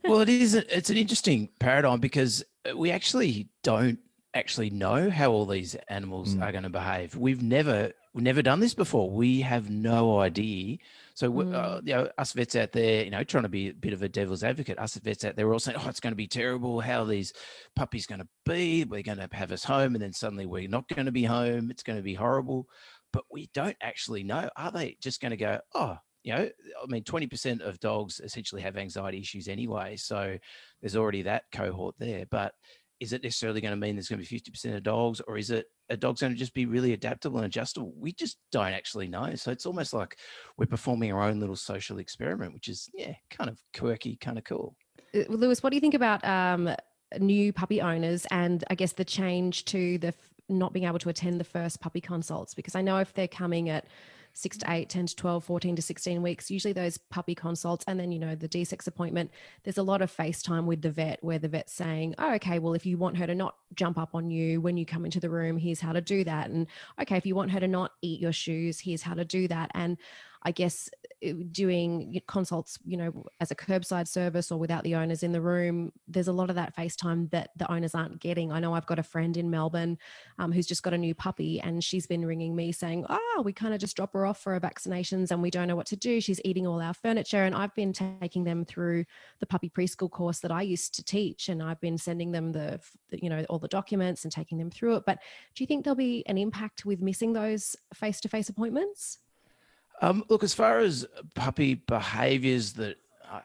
well, 0.05 0.21
it 0.21 0.29
is. 0.29 0.55
a- 0.55 0.77
It's 0.77 0.91
an 0.91 0.97
interesting 0.97 1.49
paradigm 1.61 2.01
because 2.01 2.45
we 2.77 2.91
actually 2.91 3.49
don't 3.63 3.99
actually 4.35 4.71
know 4.71 5.11
how 5.11 5.31
all 5.31 5.47
these 5.47 5.75
animals 5.89 6.35
Mm. 6.35 6.43
are 6.43 6.53
going 6.53 6.65
to 6.65 6.71
behave. 6.71 7.17
We've 7.17 7.43
never 7.43 7.93
we've 8.13 8.25
never 8.25 8.43
done 8.43 8.61
this 8.61 8.75
before. 8.75 9.11
We 9.11 9.41
have 9.41 9.71
no 9.71 10.21
idea. 10.21 10.79
So, 11.15 11.29
w 11.29 11.53
uh, 11.55 11.81
you 11.85 11.95
know, 11.95 12.09
us 12.19 12.33
vets 12.33 12.57
out 12.57 12.73
there, 12.73 13.05
you 13.05 13.11
know, 13.11 13.25
trying 13.25 13.45
to 13.45 13.49
be 13.49 13.69
a 13.69 13.75
bit 13.75 13.93
of 13.93 14.03
a 14.03 14.09
devil's 14.09 14.43
advocate. 14.45 14.79
Us 14.79 14.97
vets 14.97 15.25
out 15.25 15.37
there, 15.37 15.47
we're 15.47 15.53
all 15.55 15.59
saying, 15.61 15.79
"Oh, 15.81 15.89
it's 15.89 16.01
going 16.01 16.13
to 16.13 16.17
be 16.17 16.27
terrible. 16.29 16.81
How 16.81 17.03
are 17.03 17.07
these 17.07 17.33
puppies 17.77 18.07
going 18.07 18.21
to 18.21 18.29
be? 18.45 18.85
We're 18.85 19.03
going 19.03 19.19
to 19.19 19.29
have 19.33 19.53
us 19.53 19.65
home, 19.65 19.95
and 19.95 20.03
then 20.03 20.13
suddenly 20.13 20.47
we're 20.47 20.69
not 20.69 20.89
going 20.89 21.07
to 21.07 21.13
be 21.13 21.25
home. 21.25 21.71
It's 21.71 21.83
going 21.85 21.99
to 21.99 22.03
be 22.03 22.15
horrible." 22.15 22.67
But 23.13 23.25
we 23.31 23.49
don't 23.55 23.77
actually 23.81 24.25
know. 24.25 24.51
Are 24.57 24.73
they 24.73 24.97
just 25.01 25.21
going 25.21 25.31
to 25.31 25.37
go? 25.37 25.61
Oh, 25.73 25.97
you 26.25 26.35
know, 26.35 26.49
I 26.83 26.87
mean, 26.89 27.05
20% 27.05 27.61
of 27.61 27.79
dogs 27.79 28.19
essentially 28.19 28.63
have 28.63 28.77
anxiety 28.77 29.19
issues 29.21 29.47
anyway. 29.47 29.95
So 29.97 30.39
there's 30.81 30.97
already 30.97 31.23
that 31.23 31.45
cohort 31.53 31.95
there. 31.99 32.25
But 32.29 32.55
is 33.01 33.13
it 33.13 33.23
necessarily 33.23 33.61
going 33.61 33.73
to 33.73 33.77
mean 33.77 33.97
there's 33.97 34.09
going 34.09 34.23
to 34.23 34.29
be 34.29 34.41
50% 34.41 34.77
of 34.77 34.83
dogs, 34.83 35.21
or 35.27 35.37
is 35.37 35.51
it 35.51 35.67
a 35.91 35.97
dog's 35.97 36.21
going 36.21 36.33
to 36.33 36.39
just 36.39 36.55
be 36.55 36.67
really 36.67 36.93
adaptable 36.93 37.39
and 37.39 37.47
adjustable? 37.47 37.93
We 37.97 38.13
just 38.13 38.39
don't 38.53 38.73
actually 38.73 39.09
know. 39.09 39.35
So 39.35 39.51
it's 39.51 39.67
almost 39.67 39.93
like 39.93 40.17
we're 40.57 40.67
performing 40.67 41.13
our 41.13 41.23
own 41.23 41.41
little 41.41 41.57
social 41.57 41.99
experiment, 41.99 42.55
which 42.55 42.69
is, 42.69 42.89
yeah, 42.95 43.15
kind 43.31 43.51
of 43.51 43.59
quirky, 43.77 44.17
kind 44.17 44.39
of 44.39 44.45
cool. 44.45 44.77
Uh, 45.15 45.25
Lewis, 45.29 45.63
what 45.63 45.71
do 45.71 45.77
you 45.77 45.81
think 45.81 45.95
about 45.95 46.25
um, 46.25 46.75
new 47.19 47.53
puppy 47.53 47.81
owners 47.81 48.27
and 48.31 48.65
I 48.71 48.75
guess 48.75 48.93
the 48.93 49.05
change 49.05 49.65
to 49.67 49.99
the 49.99 50.15
not 50.49 50.73
being 50.73 50.87
able 50.87 50.99
to 51.01 51.09
attend 51.09 51.41
the 51.41 51.45
first 51.45 51.81
puppy 51.81 52.01
consults? 52.01 52.55
Because 52.55 52.75
I 52.75 52.83
know 52.83 52.99
if 52.99 53.13
they're 53.15 53.29
coming 53.29 53.69
at 53.69 53.87
six 54.35 54.59
to 54.59 54.71
eight, 54.71 54.89
10 54.89 55.07
to 55.07 55.17
12, 55.17 55.45
14 55.45 55.77
to 55.77 55.83
16 55.83 56.21
weeks, 56.21 56.51
usually 56.51 56.73
those 56.73 56.99
puppy 56.99 57.35
consults 57.35 57.85
and 57.87 57.99
then, 57.99 58.13
you 58.13 58.19
know, 58.19 58.35
the 58.35 58.49
desex 58.49 58.87
appointment, 58.87 59.31
there's 59.63 59.79
a 59.79 59.83
lot 59.83 60.03
of 60.03 60.15
FaceTime 60.15 60.65
with 60.67 60.83
the 60.83 60.91
vet 60.91 61.23
where 61.23 61.39
the 61.39 61.49
vet's 61.49 61.73
saying, 61.73 62.15
oh, 62.19 62.35
okay, 62.35 62.59
well, 62.59 62.75
if 62.75 62.85
you 62.85 62.99
want 62.99 63.17
her 63.17 63.27
to 63.27 63.35
not 63.35 63.57
jump 63.75 63.97
up 63.97 64.15
on 64.15 64.31
you 64.31 64.61
when 64.61 64.77
you 64.77 64.85
come 64.85 65.05
into 65.05 65.21
the 65.21 65.31
room, 65.31 65.57
here's 65.57 65.81
how 65.81 65.93
to 65.93 66.01
do 66.01 66.25
that. 66.25 66.51
And 66.51 66.67
okay, 67.01 67.17
if 67.17 67.25
you 67.25 67.35
want 67.35 67.53
her 67.53 67.61
to 67.61 67.69
not 67.69 67.93
eat 68.03 68.21
your 68.21 68.33
shoes, 68.33 68.81
here's 68.81 69.03
how 69.03 69.15
to 69.15 69.25
do 69.25 69.49
that. 69.49 69.71
And 69.75 69.97
I 70.45 70.51
guess 70.51 70.91
uh, 71.27 71.33
doing 71.53 72.21
consults, 72.27 72.79
you 72.85 72.97
know, 72.97 73.25
as 73.41 73.51
a 73.51 73.55
curbside 73.55 74.07
service 74.07 74.53
or 74.53 74.59
without 74.59 74.85
the 74.85 74.95
owners 74.95 75.23
in 75.23 75.33
the 75.33 75.41
room, 75.41 75.93
there's 76.07 76.29
a 76.29 76.33
lot 76.33 76.51
of 76.51 76.57
that 76.57 76.77
FaceTime 76.77 77.31
that 77.31 77.51
the 77.57 77.71
owners 77.73 77.95
aren't 77.95 78.21
getting. 78.21 78.53
I 78.53 78.61
know 78.61 78.75
I've 78.75 78.87
got 78.87 78.99
a 78.99 79.03
friend 79.03 79.37
in 79.37 79.51
Melbourne 79.51 79.99
um, 80.39 80.53
who's 80.53 80.67
just 80.67 80.83
got 80.83 80.93
a 80.93 80.99
new 80.99 81.15
puppy 81.15 81.61
and 81.61 81.83
she's 81.83 82.07
been 82.07 82.27
ringing 82.27 82.55
me 82.55 82.73
saying, 82.73 83.07
oh, 83.09 83.43
we 83.45 83.53
kind 83.53 83.73
of 83.73 83.81
just 83.81 83.97
drop 83.97 84.13
her 84.13 84.27
off 84.27 84.41
for 84.41 84.53
her 84.53 84.61
vaccinations 84.61 85.31
and 85.31 85.41
we 85.41 85.51
don't 85.51 85.69
know 85.69 85.77
what 85.77 85.87
to 85.87 85.97
do. 85.97 86.21
She's 86.21 86.41
eating 86.45 86.67
all 86.67 86.81
our 86.81 86.95
furniture. 86.95 87.45
And 87.45 87.55
I've 87.55 87.75
been 87.75 87.93
taking 87.93 88.45
them 88.45 88.65
through 88.65 89.05
the 89.41 89.47
puppy 89.47 89.71
preschool 89.71 90.11
course 90.11 90.41
that 90.41 90.53
I 90.53 90.63
used 90.63 90.95
to 90.97 91.05
teach. 91.05 91.49
And 91.49 91.63
I've 91.63 91.81
been 91.81 91.97
sending 91.97 92.33
them 92.33 92.53
the, 92.53 92.81
you 93.11 93.31
know, 93.31 93.45
all 93.49 93.59
the 93.59 93.69
documents 93.69 94.25
and 94.25 94.33
taking 94.33 94.59
them 94.59 94.71
through 94.71 94.97
it. 94.97 95.05
But 95.07 95.19
do 95.55 95.63
you 95.63 95.67
think 95.67 95.85
there'll 95.85 95.97
be 95.97 96.25
an 96.27 96.37
impact 96.37 96.85
with 96.85 97.01
missing 97.01 97.33
those 97.33 97.77
face 97.95 98.21
to 98.21 98.29
face 98.29 98.49
appointments? 98.49 99.19
Um, 100.01 100.25
look, 100.29 100.43
as 100.43 100.55
far 100.55 100.81
as 100.81 101.07
puppy 101.35 101.75
behaviors 101.75 102.75
that 102.75 102.99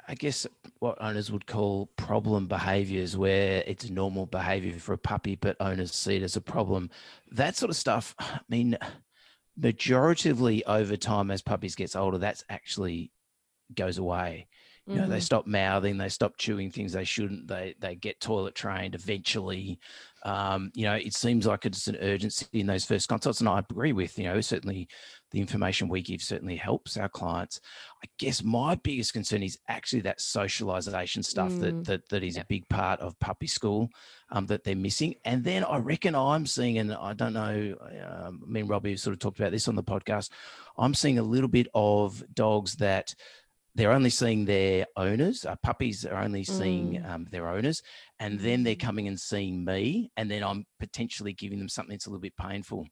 I- 0.07 0.15
guess 0.15 0.45
what 0.79 1.01
owners 1.01 1.31
would 1.31 1.47
call 1.47 1.87
problem 1.95 2.47
behaviors, 2.47 3.17
where 3.17 3.63
it's 3.65 3.89
normal 3.89 4.25
behavior 4.27 4.77
for 4.79 4.93
a 4.93 4.97
puppy, 4.97 5.35
but 5.35 5.57
owners 5.59 5.93
see 5.95 6.17
it 6.17 6.21
as 6.23 6.35
a 6.35 6.41
problem, 6.41 6.89
that 7.31 7.55
sort 7.55 7.69
of 7.71 7.75
stuff. 7.75 8.13
I 8.19 8.41
mean, 8.49 8.77
majoritively 9.59 10.63
over 10.67 10.97
time, 10.97 11.31
as 11.31 11.41
puppies 11.41 11.75
gets 11.75 11.95
older, 11.95 12.17
that's 12.19 12.43
actually 12.49 13.11
goes 13.75 13.97
away. 13.97 14.47
You 14.91 14.99
know, 14.99 15.07
they 15.07 15.19
Mhm. 15.19 15.21
stop 15.21 15.45
mouthing, 15.45 15.97
they 15.97 16.09
stop 16.09 16.37
chewing 16.37 16.71
things 16.71 16.93
they 16.93 17.03
shouldn't. 17.03 17.47
They 17.47 17.75
they 17.79 17.95
get 17.95 18.19
toilet 18.19 18.55
trained 18.55 18.95
eventually. 18.95 19.79
Um, 20.23 20.71
you 20.73 20.83
know, 20.83 20.95
it 20.95 21.13
seems 21.13 21.45
like 21.45 21.65
it's 21.67 21.87
an 21.87 21.97
urgency 21.97 22.47
in 22.53 22.65
those 22.65 22.85
first 22.85 23.07
consults, 23.07 23.39
and 23.39 23.49
I 23.49 23.59
agree 23.59 23.93
with. 23.93 24.17
You 24.17 24.25
know, 24.25 24.41
certainly 24.41 24.89
the 25.31 25.39
information 25.39 25.87
we 25.89 26.01
give 26.01 26.21
certainly 26.21 26.55
helps 26.55 26.97
our 26.97 27.09
clients. 27.09 27.59
I 28.03 28.07
guess 28.17 28.43
my 28.43 28.75
biggest 28.75 29.13
concern 29.13 29.43
is 29.43 29.59
actually 29.67 30.01
that 30.01 30.19
socialization 30.21 31.23
stuff 31.23 31.51
Mm. 31.51 31.59
that 31.61 31.83
that 31.85 32.09
that 32.09 32.23
is 32.23 32.37
a 32.37 32.45
big 32.49 32.67
part 32.69 32.99
of 32.99 33.19
puppy 33.19 33.47
school 33.47 33.89
um, 34.31 34.45
that 34.47 34.63
they're 34.63 34.75
missing. 34.75 35.15
And 35.25 35.43
then 35.43 35.63
I 35.63 35.77
reckon 35.77 36.15
I'm 36.15 36.45
seeing, 36.45 36.77
and 36.79 36.93
I 36.93 37.13
don't 37.13 37.33
know, 37.33 37.75
um, 38.09 38.43
me 38.47 38.61
and 38.61 38.69
Robbie 38.69 38.91
have 38.91 38.99
sort 38.99 39.13
of 39.13 39.19
talked 39.19 39.39
about 39.39 39.51
this 39.51 39.67
on 39.67 39.75
the 39.75 39.83
podcast. 39.83 40.29
I'm 40.77 40.93
seeing 40.93 41.19
a 41.19 41.23
little 41.23 41.47
bit 41.49 41.67
of 41.73 42.23
dogs 42.33 42.75
that 42.75 43.13
they're 43.75 43.91
only 43.91 44.09
seeing 44.09 44.45
their 44.45 44.87
owners. 44.97 45.45
Uh, 45.45 45.55
puppies 45.57 46.05
are 46.05 46.21
only 46.23 46.43
seeing 46.43 46.93
Mm. 46.93 47.09
um, 47.09 47.27
their 47.31 47.47
owners, 47.47 47.81
and 48.19 48.39
then 48.39 48.63
they're 48.63 48.75
coming 48.75 49.07
and 49.07 49.19
seeing 49.19 49.63
me, 49.63 50.11
and 50.17 50.29
then 50.29 50.43
I'm 50.43 50.65
potentially 50.79 51.33
giving 51.33 51.59
them 51.59 51.69
something 51.69 51.93
that's 51.93 52.07
a 52.07 52.09
little 52.09 52.19
bit 52.21 52.35
painful. 52.35 52.87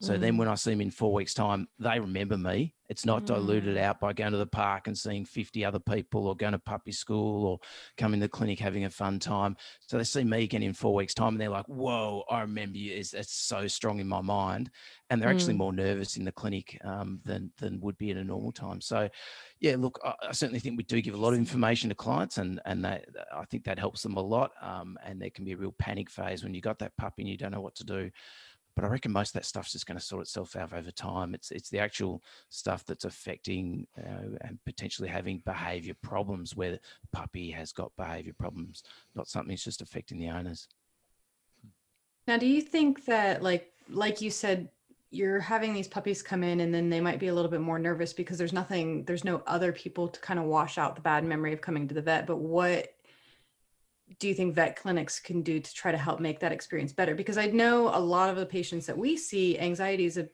So 0.00 0.16
then 0.16 0.34
Mm. 0.34 0.38
when 0.38 0.48
I 0.48 0.54
see 0.54 0.70
them 0.70 0.80
in 0.80 0.90
four 0.90 1.12
weeks' 1.12 1.34
time, 1.34 1.68
they 1.78 2.00
remember 2.00 2.38
me. 2.38 2.74
It's 2.88 3.04
not 3.04 3.26
diluted 3.26 3.76
Mm. 3.76 3.82
out 3.82 4.00
by 4.00 4.12
going 4.14 4.32
to 4.32 4.38
the 4.38 4.46
park 4.46 4.86
and 4.88 4.98
seeing 4.98 5.24
50 5.26 5.64
other 5.64 5.78
people 5.78 6.26
or 6.26 6.34
going 6.34 6.52
to 6.52 6.58
puppy 6.58 6.90
school 6.90 7.44
or 7.46 7.60
coming 7.98 8.18
to 8.18 8.24
the 8.24 8.28
clinic 8.30 8.58
having 8.58 8.84
a 8.84 8.90
fun 8.90 9.18
time. 9.18 9.56
So 9.80 9.98
they 9.98 10.04
see 10.04 10.24
me 10.24 10.42
again 10.44 10.62
in 10.62 10.72
four 10.72 10.94
weeks' 10.94 11.14
time 11.14 11.34
and 11.34 11.40
they're 11.40 11.50
like, 11.50 11.68
whoa, 11.68 12.24
I 12.30 12.40
remember 12.40 12.78
you. 12.78 12.94
It's, 12.94 13.12
it's 13.12 13.32
so 13.32 13.68
strong 13.68 14.00
in 14.00 14.08
my 14.08 14.22
mind. 14.22 14.70
And 15.10 15.20
they're 15.20 15.28
actually 15.30 15.54
Mm. 15.54 15.58
more 15.58 15.72
nervous 15.74 16.16
in 16.16 16.24
the 16.24 16.32
clinic 16.32 16.78
um, 16.82 17.20
than, 17.24 17.52
than 17.58 17.78
would 17.80 17.98
be 17.98 18.10
at 18.10 18.16
a 18.16 18.24
normal 18.24 18.52
time. 18.52 18.80
So 18.80 19.08
yeah, 19.60 19.76
look, 19.76 20.00
I, 20.02 20.14
I 20.28 20.32
certainly 20.32 20.60
think 20.60 20.78
we 20.78 20.84
do 20.84 21.02
give 21.02 21.14
a 21.14 21.18
lot 21.18 21.34
of 21.34 21.38
information 21.38 21.90
to 21.90 21.94
clients 21.94 22.38
and, 22.38 22.58
and 22.64 22.84
that, 22.86 23.04
I 23.36 23.44
think 23.44 23.64
that 23.64 23.78
helps 23.78 24.02
them 24.02 24.16
a 24.16 24.20
lot. 24.22 24.52
Um, 24.62 24.98
and 25.04 25.20
there 25.20 25.30
can 25.30 25.44
be 25.44 25.52
a 25.52 25.56
real 25.58 25.74
panic 25.78 26.10
phase 26.10 26.42
when 26.42 26.54
you 26.54 26.62
got 26.62 26.78
that 26.78 26.96
puppy 26.96 27.22
and 27.22 27.28
you 27.28 27.36
don't 27.36 27.52
know 27.52 27.60
what 27.60 27.74
to 27.76 27.84
do. 27.84 28.10
But 28.80 28.86
I 28.86 28.92
reckon 28.92 29.12
most 29.12 29.30
of 29.30 29.32
that 29.34 29.44
stuff's 29.44 29.72
just 29.72 29.84
going 29.84 29.98
to 29.98 30.04
sort 30.04 30.22
itself 30.22 30.56
out 30.56 30.72
over 30.72 30.90
time. 30.90 31.34
It's 31.34 31.50
it's 31.50 31.68
the 31.68 31.80
actual 31.80 32.22
stuff 32.48 32.82
that's 32.86 33.04
affecting 33.04 33.86
uh, 33.98 34.38
and 34.40 34.58
potentially 34.64 35.06
having 35.06 35.42
behaviour 35.44 35.92
problems 36.02 36.56
where 36.56 36.70
the 36.70 36.80
puppy 37.12 37.50
has 37.50 37.72
got 37.72 37.92
behaviour 37.98 38.32
problems, 38.32 38.82
not 39.14 39.28
something 39.28 39.50
that's 39.50 39.64
just 39.64 39.82
affecting 39.82 40.18
the 40.18 40.30
owners. 40.30 40.66
Now, 42.26 42.38
do 42.38 42.46
you 42.46 42.62
think 42.62 43.04
that, 43.04 43.42
like, 43.42 43.70
like 43.90 44.22
you 44.22 44.30
said, 44.30 44.70
you're 45.10 45.40
having 45.40 45.74
these 45.74 45.88
puppies 45.88 46.22
come 46.22 46.42
in 46.42 46.60
and 46.60 46.72
then 46.72 46.88
they 46.88 47.02
might 47.02 47.18
be 47.18 47.28
a 47.28 47.34
little 47.34 47.50
bit 47.50 47.60
more 47.60 47.78
nervous 47.78 48.14
because 48.14 48.38
there's 48.38 48.54
nothing, 48.54 49.04
there's 49.04 49.24
no 49.24 49.42
other 49.46 49.72
people 49.72 50.08
to 50.08 50.20
kind 50.20 50.40
of 50.40 50.46
wash 50.46 50.78
out 50.78 50.94
the 50.94 51.02
bad 51.02 51.22
memory 51.22 51.52
of 51.52 51.60
coming 51.60 51.86
to 51.86 51.94
the 51.94 52.00
vet. 52.00 52.26
But 52.26 52.38
what 52.38 52.94
do 54.18 54.28
you 54.28 54.34
think 54.34 54.54
vet 54.54 54.76
clinics 54.76 55.20
can 55.20 55.42
do 55.42 55.60
to 55.60 55.74
try 55.74 55.92
to 55.92 55.98
help 55.98 56.20
make 56.20 56.40
that 56.40 56.52
experience 56.52 56.92
better? 56.92 57.14
Because 57.14 57.38
I 57.38 57.46
know 57.46 57.88
a 57.88 58.00
lot 58.00 58.30
of 58.30 58.36
the 58.36 58.46
patients 58.46 58.86
that 58.86 58.98
we 58.98 59.16
see, 59.16 59.58
anxieties 59.58 60.16
of 60.16 60.28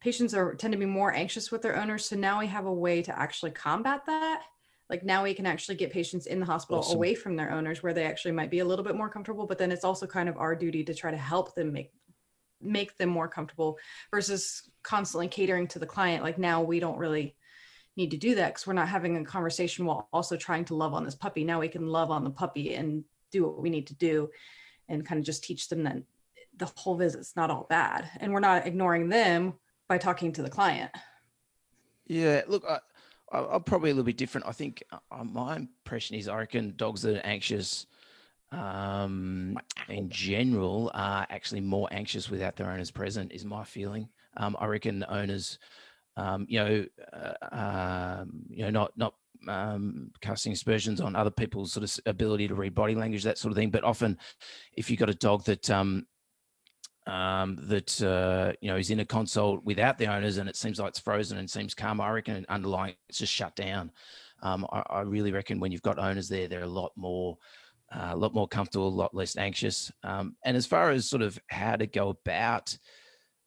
patients 0.00 0.34
are 0.34 0.54
tend 0.54 0.72
to 0.72 0.78
be 0.78 0.86
more 0.86 1.14
anxious 1.14 1.50
with 1.50 1.62
their 1.62 1.76
owners. 1.76 2.06
So 2.06 2.16
now 2.16 2.40
we 2.40 2.46
have 2.48 2.66
a 2.66 2.72
way 2.72 3.02
to 3.02 3.18
actually 3.18 3.52
combat 3.52 4.02
that. 4.06 4.42
Like 4.88 5.04
now 5.04 5.22
we 5.22 5.34
can 5.34 5.46
actually 5.46 5.76
get 5.76 5.92
patients 5.92 6.26
in 6.26 6.40
the 6.40 6.46
hospital 6.46 6.80
Awesome. 6.80 6.96
away 6.96 7.14
from 7.14 7.36
their 7.36 7.52
owners 7.52 7.82
where 7.82 7.94
they 7.94 8.04
actually 8.04 8.32
might 8.32 8.50
be 8.50 8.58
a 8.58 8.64
little 8.64 8.84
bit 8.84 8.96
more 8.96 9.08
comfortable, 9.08 9.46
but 9.46 9.56
then 9.56 9.70
it's 9.70 9.84
also 9.84 10.06
kind 10.06 10.28
of 10.28 10.36
our 10.36 10.56
duty 10.56 10.82
to 10.82 10.94
try 10.94 11.12
to 11.12 11.16
help 11.16 11.54
them 11.54 11.72
make 11.72 11.92
make 12.62 12.96
them 12.98 13.08
more 13.08 13.28
comfortable 13.28 13.78
versus 14.10 14.68
constantly 14.82 15.28
catering 15.28 15.66
to 15.68 15.78
the 15.78 15.86
client. 15.86 16.22
Like 16.22 16.38
now 16.38 16.60
we 16.60 16.78
don't 16.78 16.98
really 16.98 17.34
need 18.00 18.10
to 18.10 18.16
do 18.16 18.34
that 18.34 18.48
because 18.48 18.66
we're 18.66 18.72
not 18.72 18.88
having 18.88 19.16
a 19.16 19.24
conversation 19.24 19.84
while 19.84 20.08
also 20.12 20.36
trying 20.36 20.64
to 20.66 20.74
love 20.74 20.94
on 20.94 21.04
this 21.04 21.14
puppy. 21.14 21.44
Now 21.44 21.60
we 21.60 21.68
can 21.68 21.86
love 21.86 22.10
on 22.10 22.24
the 22.24 22.30
puppy 22.30 22.74
and 22.74 23.04
do 23.30 23.44
what 23.44 23.60
we 23.60 23.70
need 23.70 23.86
to 23.88 23.94
do 23.94 24.30
and 24.88 25.06
kind 25.06 25.18
of 25.18 25.24
just 25.24 25.44
teach 25.44 25.68
them 25.68 25.84
that 25.84 25.98
the 26.56 26.70
whole 26.76 26.96
visit's 26.96 27.36
not 27.36 27.50
all 27.50 27.66
bad. 27.68 28.10
And 28.20 28.32
we're 28.32 28.40
not 28.40 28.66
ignoring 28.66 29.08
them 29.08 29.54
by 29.88 29.98
talking 29.98 30.32
to 30.32 30.42
the 30.42 30.50
client. 30.50 30.90
Yeah, 32.06 32.42
look, 32.48 32.64
I, 32.68 32.78
I'm 33.38 33.62
probably 33.62 33.90
a 33.90 33.94
little 33.94 34.04
bit 34.04 34.16
different. 34.16 34.46
I 34.46 34.52
think 34.52 34.82
uh, 34.92 35.24
my 35.24 35.56
impression 35.56 36.16
is 36.16 36.26
I 36.28 36.38
reckon 36.38 36.74
dogs 36.76 37.02
that 37.02 37.16
are 37.18 37.26
anxious 37.26 37.86
um, 38.52 39.58
in 39.88 40.08
general 40.08 40.90
are 40.94 41.26
actually 41.30 41.60
more 41.60 41.88
anxious 41.92 42.28
without 42.30 42.56
their 42.56 42.70
owners 42.70 42.90
present, 42.90 43.32
is 43.32 43.44
my 43.44 43.64
feeling. 43.64 44.08
Um, 44.36 44.56
I 44.58 44.66
reckon 44.66 45.04
owners, 45.08 45.58
um, 46.16 46.46
you 46.48 46.58
know, 46.58 46.86
uh, 47.12 48.20
um, 48.20 48.42
you 48.48 48.64
know, 48.64 48.70
not 48.70 48.92
not 48.96 49.14
um, 49.48 50.10
casting 50.20 50.52
aspersions 50.52 51.00
on 51.00 51.16
other 51.16 51.30
people's 51.30 51.72
sort 51.72 51.84
of 51.84 52.00
ability 52.06 52.48
to 52.48 52.54
read 52.54 52.74
body 52.74 52.94
language, 52.94 53.22
that 53.24 53.38
sort 53.38 53.52
of 53.52 53.56
thing. 53.56 53.70
But 53.70 53.84
often, 53.84 54.18
if 54.76 54.90
you've 54.90 55.00
got 55.00 55.10
a 55.10 55.14
dog 55.14 55.44
that 55.44 55.70
um, 55.70 56.06
um, 57.06 57.58
that 57.62 58.02
uh, 58.02 58.52
you 58.60 58.70
know 58.70 58.76
is 58.76 58.90
in 58.90 59.00
a 59.00 59.04
consult 59.04 59.64
without 59.64 59.98
the 59.98 60.06
owners 60.06 60.38
and 60.38 60.48
it 60.48 60.56
seems 60.56 60.78
like 60.78 60.90
it's 60.90 60.98
frozen 60.98 61.38
and 61.38 61.50
seems 61.50 61.74
calm. 61.74 62.00
I 62.00 62.10
reckon 62.10 62.46
underlying 62.48 62.94
it's 63.08 63.18
just 63.18 63.32
shut 63.32 63.56
down. 63.56 63.90
Um, 64.42 64.66
I, 64.72 64.82
I 64.90 65.00
really 65.02 65.32
reckon 65.32 65.60
when 65.60 65.72
you've 65.72 65.82
got 65.82 65.98
owners 65.98 66.28
there, 66.28 66.48
they're 66.48 66.62
a 66.62 66.66
lot 66.66 66.92
more, 66.96 67.36
uh, 67.94 68.10
a 68.12 68.16
lot 68.16 68.34
more 68.34 68.48
comfortable, 68.48 68.88
a 68.88 68.90
lot 68.90 69.14
less 69.14 69.36
anxious. 69.36 69.90
Um, 70.02 70.36
and 70.44 70.56
as 70.56 70.66
far 70.66 70.90
as 70.90 71.08
sort 71.08 71.22
of 71.22 71.38
how 71.48 71.76
to 71.76 71.86
go 71.86 72.10
about 72.10 72.76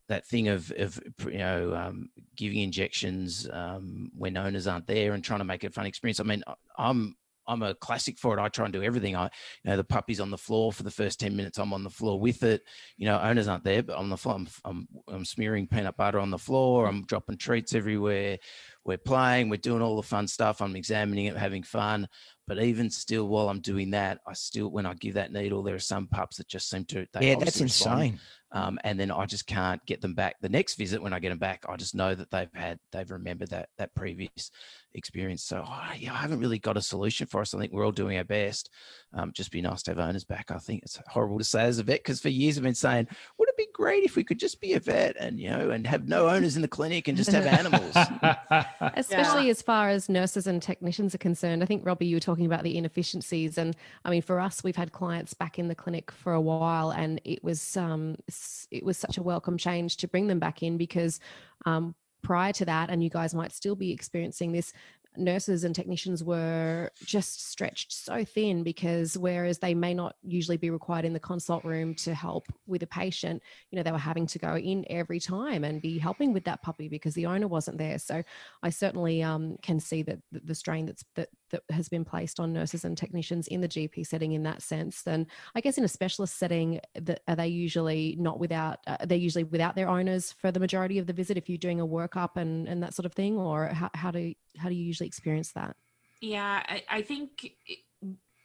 that 0.10 0.28
thing 0.28 0.48
of, 0.50 0.72
of 0.78 1.02
you 1.26 1.38
know 1.38 1.74
um, 1.74 2.10
giving 2.36 2.60
injections 2.60 3.48
um, 3.52 4.12
when 4.16 4.38
owners 4.38 4.68
aren't 4.68 4.88
there 4.88 5.14
and 5.14 5.24
trying 5.24 5.40
to 5.40 5.46
make 5.46 5.64
it 5.64 5.68
a 5.68 5.72
fun 5.72 5.86
experience. 5.86 6.20
I 6.20 6.24
mean, 6.24 6.44
I'm 6.78 7.16
I'm 7.48 7.62
a 7.62 7.76
classic 7.76 8.18
for 8.18 8.38
it. 8.38 8.42
I 8.42 8.48
try 8.50 8.66
and 8.66 8.74
do 8.74 8.84
everything. 8.84 9.16
I, 9.16 9.26
you 9.26 9.72
know, 9.72 9.78
the 9.78 9.84
puppy's 9.84 10.20
on 10.20 10.32
the 10.32 10.38
floor 10.38 10.72
for 10.72 10.84
the 10.84 10.92
first 10.92 11.20
10 11.20 11.36
minutes. 11.36 11.58
I'm 11.58 11.74
on 11.74 11.84
the 11.84 11.90
floor 11.90 12.20
with 12.20 12.44
it. 12.44 12.64
You 12.98 13.06
know, 13.06 13.20
owners 13.20 13.48
aren't 13.48 13.64
there, 13.64 13.84
but 13.84 13.98
on 13.98 14.10
the 14.10 14.18
floor, 14.18 14.36
I'm, 14.36 14.48
I'm, 14.66 14.88
I'm 15.08 15.26
smearing 15.26 15.68
peanut 15.68 15.98
butter 15.98 16.20
on 16.20 16.30
the 16.30 16.38
floor. 16.38 16.88
I'm 16.88 17.06
dropping 17.06 17.38
treats 17.38 17.76
everywhere. 17.76 18.38
We're 18.86 18.98
playing, 18.98 19.50
we're 19.50 19.58
doing 19.58 19.82
all 19.82 19.96
the 19.96 20.04
fun 20.04 20.28
stuff. 20.28 20.62
I'm 20.62 20.76
examining 20.76 21.26
it, 21.26 21.38
having 21.38 21.64
fun. 21.64 22.08
But 22.48 22.60
even 22.60 22.90
still, 22.90 23.28
while 23.28 23.50
I'm 23.50 23.62
doing 23.62 23.92
that, 23.92 24.20
I 24.28 24.34
still, 24.34 24.70
when 24.70 24.86
I 24.86 24.94
give 24.96 25.14
that 25.14 25.32
needle, 25.32 25.64
there 25.64 25.76
are 25.76 25.80
some 25.80 26.08
pups 26.08 26.38
that 26.38 26.48
just 26.48 26.70
seem 26.70 26.86
to, 26.86 27.08
yeah, 27.20 27.36
that's 27.36 27.62
respond. 27.62 28.02
insane. 28.04 28.20
Um, 28.54 28.78
and 28.84 29.00
then 29.00 29.12
I 29.12 29.26
just 29.26 29.48
can't 29.48 29.84
get 29.86 30.00
them 30.00 30.14
back. 30.14 30.36
The 30.42 30.50
next 30.50 30.76
visit, 30.76 31.02
when 31.02 31.12
I 31.12 31.20
get 31.20 31.30
them 31.30 31.40
back, 31.40 31.66
I 31.68 31.76
just 31.76 31.96
know 31.96 32.14
that 32.14 32.30
they've 32.30 32.54
had, 32.54 32.78
they've 32.92 33.10
remembered 33.10 33.50
that 33.50 33.70
that 33.80 33.94
previous 33.96 34.52
experience. 34.94 35.44
So 35.44 35.64
oh, 35.68 35.92
yeah, 35.98 36.14
I 36.14 36.18
haven't 36.18 36.40
really 36.40 36.60
got 36.60 36.78
a 36.78 36.82
solution 36.82 37.26
for 37.26 37.42
us. 37.42 37.54
I 37.54 37.60
think 37.60 37.74
we're 37.74 37.86
all 37.86 37.92
doing 37.92 38.18
our 38.18 38.24
best. 38.24 38.70
Um, 39.14 39.32
just 39.34 39.52
be 39.52 39.62
nice 39.62 39.82
to 39.84 39.92
have 39.92 40.00
owners 40.00 40.24
back. 40.24 40.52
I 40.52 40.60
think 40.60 40.84
it's 40.84 41.00
horrible 41.08 41.40
to 41.40 41.44
say 41.44 41.64
as 41.64 41.80
a 41.80 41.84
vet 41.84 42.00
because 42.00 42.20
for 42.20 42.30
years 42.30 42.58
I've 42.58 42.64
been 42.64 42.76
saying, 42.76 43.08
would 43.54 43.64
it 43.64 43.68
be 43.68 43.72
great 43.74 44.04
if 44.04 44.16
we 44.16 44.24
could 44.24 44.40
just 44.40 44.62
be 44.62 44.74
a 44.74 44.80
vet 44.80 45.16
and 45.20 45.40
you 45.40 45.50
know 45.50 45.70
and 45.70 45.86
have 45.88 46.08
no 46.08 46.30
owners 46.30 46.56
in 46.56 46.62
the 46.62 46.68
clinic 46.68 47.08
and 47.08 47.18
just 47.18 47.32
have 47.32 47.46
animals? 47.46 47.96
especially 48.96 49.50
as 49.50 49.62
far 49.62 49.90
as 49.90 50.10
nurses 50.10 50.48
and 50.48 50.62
technicians 50.62 51.14
are 51.14 51.20
concerned. 51.20 51.64
I 51.64 51.66
think 51.66 51.86
Robbie, 51.86 52.08
you 52.08 52.16
were 52.16 52.22
talking 52.22 52.46
about 52.46 52.64
the 52.64 52.78
inefficiencies, 52.78 53.58
and 53.58 53.76
I 54.06 54.10
mean, 54.10 54.22
for 54.22 54.40
us, 54.40 54.64
we've 54.64 54.76
had 54.76 54.92
clients 54.92 55.34
back 55.34 55.60
in 55.60 55.68
the 55.68 55.76
clinic 55.76 56.12
for 56.12 56.34
a 56.34 56.42
while, 56.42 56.92
and 56.92 57.22
it 57.24 57.44
was 57.44 57.78
um, 57.78 58.18
it 58.72 58.84
was 58.84 58.98
such 58.98 59.18
a 59.18 59.24
welcome 59.24 59.58
change 59.58 59.98
to 59.98 60.08
bring 60.08 60.28
them 60.28 60.40
back 60.40 60.64
in 60.64 60.78
because 60.78 61.20
um, 61.66 61.96
prior 62.22 62.54
to 62.54 62.66
that, 62.66 62.90
and 62.90 63.04
you 63.04 63.10
guys 63.10 63.34
might 63.34 63.52
still 63.52 63.76
be 63.76 63.92
experiencing 63.92 64.52
this. 64.52 64.74
Nurses 65.16 65.64
and 65.64 65.76
technicians 65.76 66.24
were 66.24 66.90
just 67.06 67.50
stretched 67.50 67.92
so 67.92 68.24
thin 68.24 68.64
because 68.64 69.18
whereas 69.18 69.60
they 69.60 69.74
may 69.74 69.94
not 69.94 70.16
usually 70.24 70.58
be 70.58 70.70
required 70.70 71.06
in 71.06 71.14
the 71.14 71.20
consult 71.20 71.64
room 71.64 71.96
to 71.96 72.14
help 72.14 72.46
with 72.66 72.84
a 72.84 72.88
patient, 72.88 73.42
you 73.72 73.76
know, 73.76 73.84
they 73.84 73.92
were 73.92 73.98
having 73.98 74.26
to 74.28 74.40
go 74.40 74.56
in 74.56 74.86
every 74.90 75.20
time 75.20 75.64
and 75.64 75.82
be 75.82 75.98
helping 75.98 76.34
with 76.34 76.44
that 76.46 76.62
puppy 76.62 76.88
because 76.88 77.14
the 77.14 77.26
owner 77.26 77.48
wasn't 77.48 77.78
there. 77.78 78.00
So 78.00 78.24
I 78.62 78.70
certainly 78.70 79.24
um, 79.24 79.58
can 79.62 79.80
see 79.80 80.02
that 80.04 80.20
the, 80.32 80.42
the 80.44 80.56
strain 80.56 80.86
that's 80.86 81.06
that, 81.16 81.30
that 81.54 81.64
has 81.70 81.88
been 81.88 82.04
placed 82.04 82.40
on 82.40 82.52
nurses 82.52 82.84
and 82.84 82.98
technicians 82.98 83.48
in 83.48 83.62
the 83.62 83.68
GP 83.68 84.06
setting 84.06 84.34
in 84.34 84.44
that 84.44 84.62
sense. 84.62 85.04
Then 85.04 85.28
I 85.56 85.62
guess 85.62 85.78
in 85.78 85.84
a 85.84 85.88
specialist 85.88 86.38
setting, 86.38 86.82
that 86.96 87.22
are 87.28 87.36
they 87.36 87.48
usually 87.48 88.18
not 88.20 88.40
without? 88.40 88.80
Uh, 88.86 88.98
they're 89.06 89.18
usually 89.18 89.44
without 89.46 89.76
their 89.76 89.88
owners 89.88 90.34
for 90.34 90.52
the 90.52 90.60
majority 90.60 90.98
of 90.98 91.08
the 91.08 91.14
visit 91.14 91.38
if 91.38 91.48
you're 91.48 91.58
doing 91.58 91.80
a 91.80 91.88
workup 91.88 92.36
and 92.36 92.68
and 92.68 92.82
that 92.84 92.94
sort 92.94 93.06
of 93.06 93.14
thing, 93.14 93.38
or 93.38 93.68
how, 93.68 93.90
how 93.94 94.12
do 94.12 94.34
how 94.58 94.68
do 94.68 94.76
you 94.76 94.84
usually 94.84 95.08
experience 95.08 95.52
that? 95.54 95.76
Yeah, 96.20 96.64
I, 96.68 96.84
I 96.90 97.02
think 97.02 97.54
it, 97.68 97.80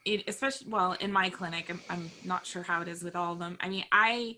it, 0.04 0.24
especially 0.28 0.68
well 0.70 0.92
in 0.92 1.12
my 1.12 1.30
clinic. 1.30 1.70
I'm, 1.70 1.80
I'm 1.88 2.10
not 2.24 2.46
sure 2.46 2.62
how 2.62 2.82
it 2.82 2.88
is 2.88 3.02
with 3.02 3.16
all 3.16 3.32
of 3.32 3.38
them. 3.38 3.56
I 3.60 3.68
mean, 3.68 3.84
I 3.90 4.36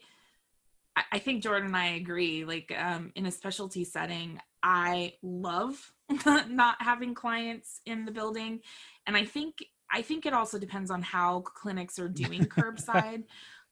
I- 0.97 1.05
I 1.13 1.19
think 1.19 1.43
Jordan 1.43 1.67
and 1.69 1.77
I 1.77 1.89
agree. 1.89 2.45
Like 2.45 2.73
um, 2.77 3.13
in 3.15 3.27
a 3.27 3.31
specialty 3.31 3.85
setting, 3.85 4.41
I 4.63 5.15
love 5.23 5.93
not 6.49 6.77
having 6.81 7.15
clients 7.15 7.81
in 7.87 8.05
the 8.05 8.13
building, 8.13 8.61
and 9.07 9.17
I 9.17 9.25
think 9.25 9.57
I 9.93 10.03
think 10.03 10.27
it 10.27 10.33
also 10.33 10.59
depends 10.59 10.91
on 10.91 11.03
how 11.03 11.41
clinics 11.41 11.99
are 11.99 12.09
doing 12.09 12.45
curbside. 12.47 13.25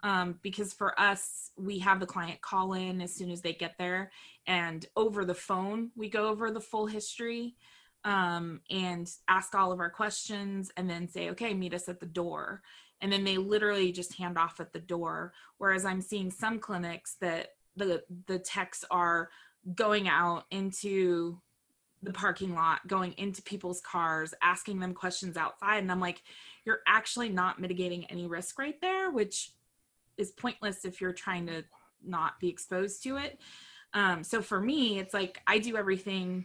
Um, 0.04 0.38
because 0.42 0.72
for 0.72 0.98
us, 0.98 1.50
we 1.56 1.80
have 1.80 1.98
the 1.98 2.06
client 2.06 2.40
call 2.40 2.74
in 2.74 3.00
as 3.00 3.12
soon 3.12 3.32
as 3.32 3.40
they 3.40 3.52
get 3.52 3.74
there, 3.78 4.12
and 4.46 4.86
over 4.96 5.24
the 5.24 5.34
phone, 5.34 5.90
we 5.96 6.08
go 6.08 6.28
over 6.28 6.52
the 6.52 6.60
full 6.60 6.86
history 6.86 7.56
um, 8.04 8.60
and 8.70 9.10
ask 9.26 9.56
all 9.56 9.72
of 9.72 9.80
our 9.80 9.90
questions, 9.90 10.70
and 10.76 10.88
then 10.88 11.08
say, 11.08 11.30
okay, 11.30 11.52
meet 11.52 11.74
us 11.74 11.88
at 11.88 11.98
the 11.98 12.06
door 12.06 12.62
and 13.00 13.12
then 13.12 13.24
they 13.24 13.36
literally 13.36 13.92
just 13.92 14.16
hand 14.16 14.36
off 14.36 14.60
at 14.60 14.72
the 14.72 14.80
door 14.80 15.32
whereas 15.58 15.84
i'm 15.84 16.00
seeing 16.00 16.30
some 16.30 16.58
clinics 16.58 17.16
that 17.20 17.50
the 17.76 18.02
the 18.26 18.38
techs 18.38 18.84
are 18.90 19.28
going 19.74 20.08
out 20.08 20.44
into 20.50 21.40
the 22.02 22.12
parking 22.12 22.54
lot 22.54 22.86
going 22.86 23.12
into 23.18 23.42
people's 23.42 23.80
cars 23.80 24.32
asking 24.42 24.78
them 24.78 24.94
questions 24.94 25.36
outside 25.36 25.78
and 25.78 25.90
i'm 25.90 26.00
like 26.00 26.22
you're 26.64 26.80
actually 26.86 27.28
not 27.28 27.60
mitigating 27.60 28.04
any 28.06 28.26
risk 28.26 28.58
right 28.58 28.80
there 28.80 29.10
which 29.10 29.52
is 30.18 30.32
pointless 30.32 30.84
if 30.84 31.00
you're 31.00 31.12
trying 31.12 31.46
to 31.46 31.64
not 32.04 32.38
be 32.40 32.48
exposed 32.48 33.02
to 33.04 33.16
it. 33.16 33.40
Um, 33.94 34.22
so 34.22 34.42
for 34.42 34.60
me 34.60 34.98
it's 34.98 35.14
like 35.14 35.40
i 35.46 35.58
do 35.58 35.76
everything 35.76 36.44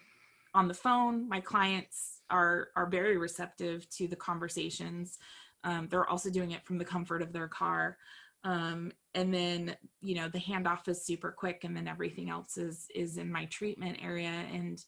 on 0.53 0.67
the 0.67 0.73
phone. 0.73 1.27
My 1.27 1.41
clients 1.41 2.21
are 2.29 2.69
are 2.75 2.85
very 2.85 3.17
receptive 3.17 3.89
to 3.89 4.07
the 4.07 4.15
conversations. 4.15 5.17
Um, 5.63 5.87
they're 5.89 6.07
also 6.07 6.29
doing 6.29 6.51
it 6.51 6.63
from 6.63 6.77
the 6.77 6.85
comfort 6.85 7.21
of 7.21 7.33
their 7.33 7.47
car. 7.47 7.97
Um, 8.45 8.91
and 9.15 9.33
then 9.33 9.75
you 10.01 10.15
know 10.15 10.29
the 10.29 10.39
handoff 10.39 10.87
is 10.87 11.05
super 11.05 11.31
quick 11.31 11.63
and 11.63 11.75
then 11.75 11.87
everything 11.87 12.29
else 12.29 12.57
is 12.57 12.87
is 12.95 13.17
in 13.17 13.31
my 13.31 13.45
treatment 13.45 13.97
area 14.01 14.45
and 14.53 14.83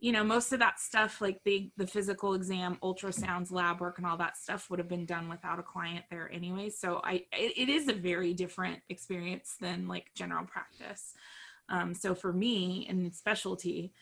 you 0.00 0.12
know 0.12 0.24
most 0.24 0.52
of 0.52 0.58
that 0.58 0.80
stuff 0.80 1.20
like 1.20 1.40
the 1.44 1.70
the 1.76 1.86
physical 1.86 2.34
exam 2.34 2.76
ultrasounds 2.82 3.52
lab 3.52 3.80
work 3.80 3.98
and 3.98 4.06
all 4.06 4.16
that 4.16 4.36
stuff 4.36 4.68
would 4.70 4.78
have 4.78 4.88
been 4.88 5.06
done 5.06 5.28
without 5.28 5.58
a 5.58 5.62
client 5.62 6.04
there 6.10 6.30
anyway 6.32 6.68
so 6.68 7.00
i 7.04 7.14
it, 7.32 7.52
it 7.56 7.68
is 7.68 7.88
a 7.88 7.92
very 7.92 8.34
different 8.34 8.80
experience 8.88 9.56
than 9.60 9.86
like 9.86 10.06
general 10.14 10.44
practice 10.44 11.14
um, 11.68 11.94
so 11.94 12.14
for 12.14 12.32
me 12.32 12.86
in 12.88 13.12
specialty 13.12 13.92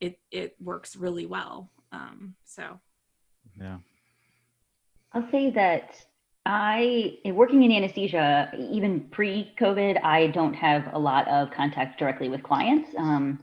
it 0.00 0.18
it 0.30 0.56
works 0.60 0.96
really 0.96 1.26
well 1.26 1.70
um, 1.92 2.34
so 2.44 2.80
Yeah. 3.60 3.78
I'll 5.12 5.30
say 5.30 5.50
that 5.50 6.04
I, 6.44 7.18
working 7.24 7.64
in 7.64 7.72
anesthesia, 7.72 8.52
even 8.56 9.00
pre-COVID, 9.10 10.00
I 10.04 10.28
don't 10.28 10.54
have 10.54 10.88
a 10.92 10.98
lot 10.98 11.26
of 11.26 11.50
contact 11.50 11.98
directly 11.98 12.28
with 12.28 12.42
clients. 12.44 12.88
Um, 12.96 13.40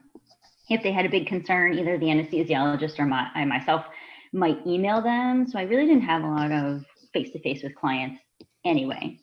if 0.70 0.84
they 0.84 0.92
had 0.92 1.06
a 1.06 1.10
big 1.10 1.28
concern, 1.28 1.78
either 1.78 1.98
the 1.98 2.08
anesthesiologist 2.08 3.00
or 3.00 3.06
my, 3.06 3.28
I 3.34 3.46
myself 3.46 3.86
might 4.32 4.66
email 4.66 5.02
them. 5.02 5.48
So 5.48 5.60
I 5.60 5.64
really 5.64 5.86
didn't 5.86 6.04
have 6.04 6.24
a 6.24 6.28
lot 6.28 6.52
of 6.52 6.84
face-to-face 7.14 7.64
with 7.64 7.76
clients 7.76 8.20
anyway. 8.66 9.20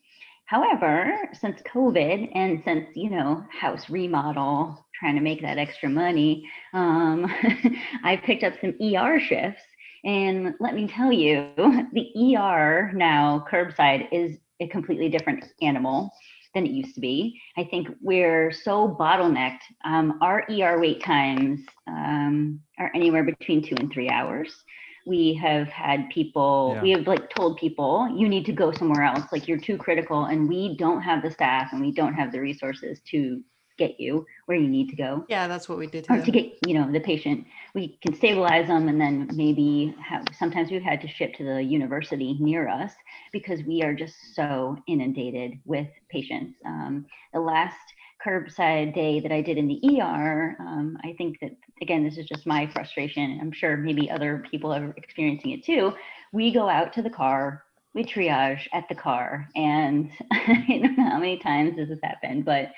However, 0.46 1.28
since 1.32 1.60
COVID 1.62 2.30
and 2.34 2.60
since, 2.64 2.88
you 2.94 3.10
know, 3.10 3.44
house 3.52 3.88
remodel, 3.88 4.84
trying 4.98 5.14
to 5.14 5.20
make 5.20 5.40
that 5.42 5.58
extra 5.58 5.88
money, 5.88 6.48
um, 6.74 7.24
I 8.04 8.16
picked 8.16 8.42
up 8.42 8.54
some 8.60 8.74
ER 8.82 9.20
shifts. 9.20 9.62
And 10.04 10.54
let 10.60 10.74
me 10.74 10.88
tell 10.88 11.12
you, 11.12 11.50
the 11.56 12.36
ER 12.36 12.90
now, 12.94 13.44
curbside, 13.50 14.08
is 14.10 14.38
a 14.60 14.66
completely 14.68 15.08
different 15.08 15.44
animal 15.62 16.10
than 16.54 16.66
it 16.66 16.72
used 16.72 16.94
to 16.94 17.00
be. 17.00 17.40
I 17.56 17.64
think 17.64 17.88
we're 18.00 18.50
so 18.52 18.96
bottlenecked. 18.98 19.60
Um, 19.84 20.18
our 20.20 20.44
ER 20.50 20.80
wait 20.80 21.02
times 21.02 21.60
um, 21.86 22.60
are 22.78 22.90
anywhere 22.94 23.24
between 23.24 23.62
two 23.62 23.76
and 23.78 23.92
three 23.92 24.08
hours 24.08 24.64
we 25.06 25.34
have 25.34 25.68
had 25.68 26.08
people 26.10 26.72
yeah. 26.74 26.82
we 26.82 26.90
have 26.90 27.06
like 27.06 27.30
told 27.30 27.56
people 27.56 28.12
you 28.16 28.28
need 28.28 28.44
to 28.44 28.52
go 28.52 28.70
somewhere 28.72 29.02
else 29.02 29.24
like 29.32 29.48
you're 29.48 29.58
too 29.58 29.76
critical 29.76 30.26
and 30.26 30.48
we 30.48 30.76
don't 30.76 31.00
have 31.00 31.22
the 31.22 31.30
staff 31.30 31.72
and 31.72 31.80
we 31.80 31.92
don't 31.92 32.14
have 32.14 32.32
the 32.32 32.40
resources 32.40 33.00
to 33.06 33.42
get 33.78 33.98
you 33.98 34.26
where 34.46 34.58
you 34.58 34.68
need 34.68 34.88
to 34.88 34.96
go 34.96 35.24
yeah 35.28 35.48
that's 35.48 35.68
what 35.68 35.78
we 35.78 35.86
did 35.86 36.04
to, 36.04 36.22
to 36.22 36.30
get 36.30 36.52
you 36.66 36.74
know 36.74 36.90
the 36.92 37.00
patient 37.00 37.46
we 37.74 37.98
can 38.02 38.14
stabilize 38.14 38.68
them 38.68 38.88
and 38.88 39.00
then 39.00 39.28
maybe 39.34 39.94
have 40.02 40.24
sometimes 40.36 40.70
we've 40.70 40.82
had 40.82 41.00
to 41.00 41.08
ship 41.08 41.34
to 41.34 41.44
the 41.44 41.62
university 41.62 42.36
near 42.40 42.68
us 42.68 42.92
because 43.32 43.62
we 43.64 43.82
are 43.82 43.94
just 43.94 44.34
so 44.34 44.76
inundated 44.88 45.52
with 45.64 45.88
patients 46.10 46.58
um, 46.64 47.06
the 47.32 47.40
last 47.40 47.76
curbside 48.24 48.94
day 48.94 49.20
that 49.20 49.32
I 49.32 49.40
did 49.40 49.56
in 49.56 49.66
the 49.66 50.00
ER, 50.00 50.56
um, 50.60 50.98
I 51.02 51.14
think 51.16 51.40
that, 51.40 51.52
again, 51.80 52.04
this 52.04 52.18
is 52.18 52.26
just 52.26 52.46
my 52.46 52.66
frustration. 52.66 53.38
I'm 53.40 53.52
sure 53.52 53.76
maybe 53.76 54.10
other 54.10 54.44
people 54.50 54.72
are 54.72 54.94
experiencing 54.96 55.52
it 55.52 55.64
too. 55.64 55.92
We 56.32 56.52
go 56.52 56.68
out 56.68 56.92
to 56.94 57.02
the 57.02 57.10
car, 57.10 57.64
we 57.94 58.04
triage 58.04 58.66
at 58.72 58.88
the 58.88 58.94
car, 58.94 59.48
and 59.56 60.10
I 60.32 60.80
don't 60.82 60.96
know 60.96 61.10
how 61.10 61.18
many 61.18 61.38
times 61.38 61.76
this 61.76 61.88
has 61.88 61.98
happened, 62.02 62.44
but 62.44 62.70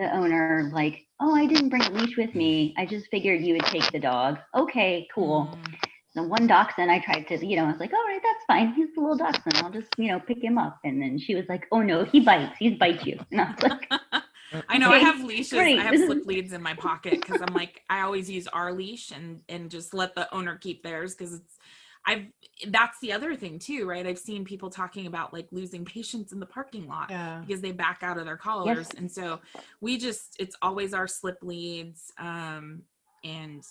the 0.00 0.16
owner, 0.16 0.70
like, 0.72 1.06
oh, 1.20 1.34
I 1.34 1.46
didn't 1.46 1.68
bring 1.68 1.82
a 1.82 1.90
leash 1.90 2.16
with 2.16 2.34
me. 2.34 2.74
I 2.78 2.86
just 2.86 3.06
figured 3.10 3.42
you 3.42 3.54
would 3.54 3.66
take 3.66 3.92
the 3.92 4.00
dog. 4.00 4.38
Okay, 4.56 5.06
cool. 5.14 5.54
Mm. 5.54 5.74
The 6.14 6.22
one 6.22 6.46
dachshund 6.46 6.90
I 6.90 6.98
tried 6.98 7.28
to, 7.28 7.46
you 7.46 7.56
know, 7.56 7.66
I 7.66 7.70
was 7.70 7.78
like, 7.78 7.92
all 7.92 8.04
right, 8.06 8.20
that's 8.22 8.44
fine. 8.46 8.72
He's 8.72 8.88
the 8.94 9.02
little 9.02 9.18
dachshund. 9.18 9.58
I'll 9.58 9.70
just, 9.70 9.88
you 9.98 10.08
know, 10.08 10.18
pick 10.18 10.42
him 10.42 10.58
up. 10.58 10.78
And 10.84 11.00
then 11.00 11.18
she 11.18 11.34
was 11.34 11.44
like, 11.48 11.66
oh 11.70 11.82
no, 11.82 12.04
he 12.04 12.20
bites. 12.20 12.56
He's 12.58 12.78
bite 12.78 13.04
you. 13.06 13.20
And 13.30 13.42
I 13.42 13.50
was 13.50 13.62
like, 13.62 13.92
I 14.68 14.78
know 14.78 14.90
I 14.90 14.98
have 14.98 15.22
leashes. 15.22 15.52
Great. 15.52 15.78
I 15.78 15.82
have 15.82 15.96
slip 16.06 16.26
leads 16.26 16.52
in 16.52 16.62
my 16.62 16.74
pocket 16.74 17.20
because 17.20 17.40
I'm 17.40 17.54
like 17.54 17.82
I 17.88 18.00
always 18.00 18.28
use 18.28 18.48
our 18.48 18.72
leash 18.72 19.12
and 19.12 19.42
and 19.48 19.70
just 19.70 19.94
let 19.94 20.14
the 20.14 20.32
owner 20.34 20.56
keep 20.56 20.82
theirs 20.82 21.14
because 21.14 21.34
it's 21.34 21.58
I've 22.06 22.26
that's 22.68 22.98
the 23.00 23.12
other 23.12 23.34
thing 23.34 23.58
too, 23.58 23.86
right? 23.86 24.06
I've 24.06 24.18
seen 24.18 24.44
people 24.44 24.70
talking 24.70 25.06
about 25.06 25.32
like 25.32 25.48
losing 25.50 25.84
patients 25.84 26.32
in 26.32 26.40
the 26.40 26.46
parking 26.46 26.86
lot 26.86 27.10
yeah. 27.10 27.42
because 27.46 27.62
they 27.62 27.72
back 27.72 28.00
out 28.02 28.18
of 28.18 28.24
their 28.24 28.36
collars. 28.36 28.88
Yes. 28.90 28.98
And 28.98 29.10
so 29.10 29.40
we 29.80 29.96
just 29.98 30.36
it's 30.38 30.56
always 30.62 30.92
our 30.94 31.06
slip 31.06 31.38
leads. 31.42 32.12
Um 32.18 32.82
and 33.24 33.62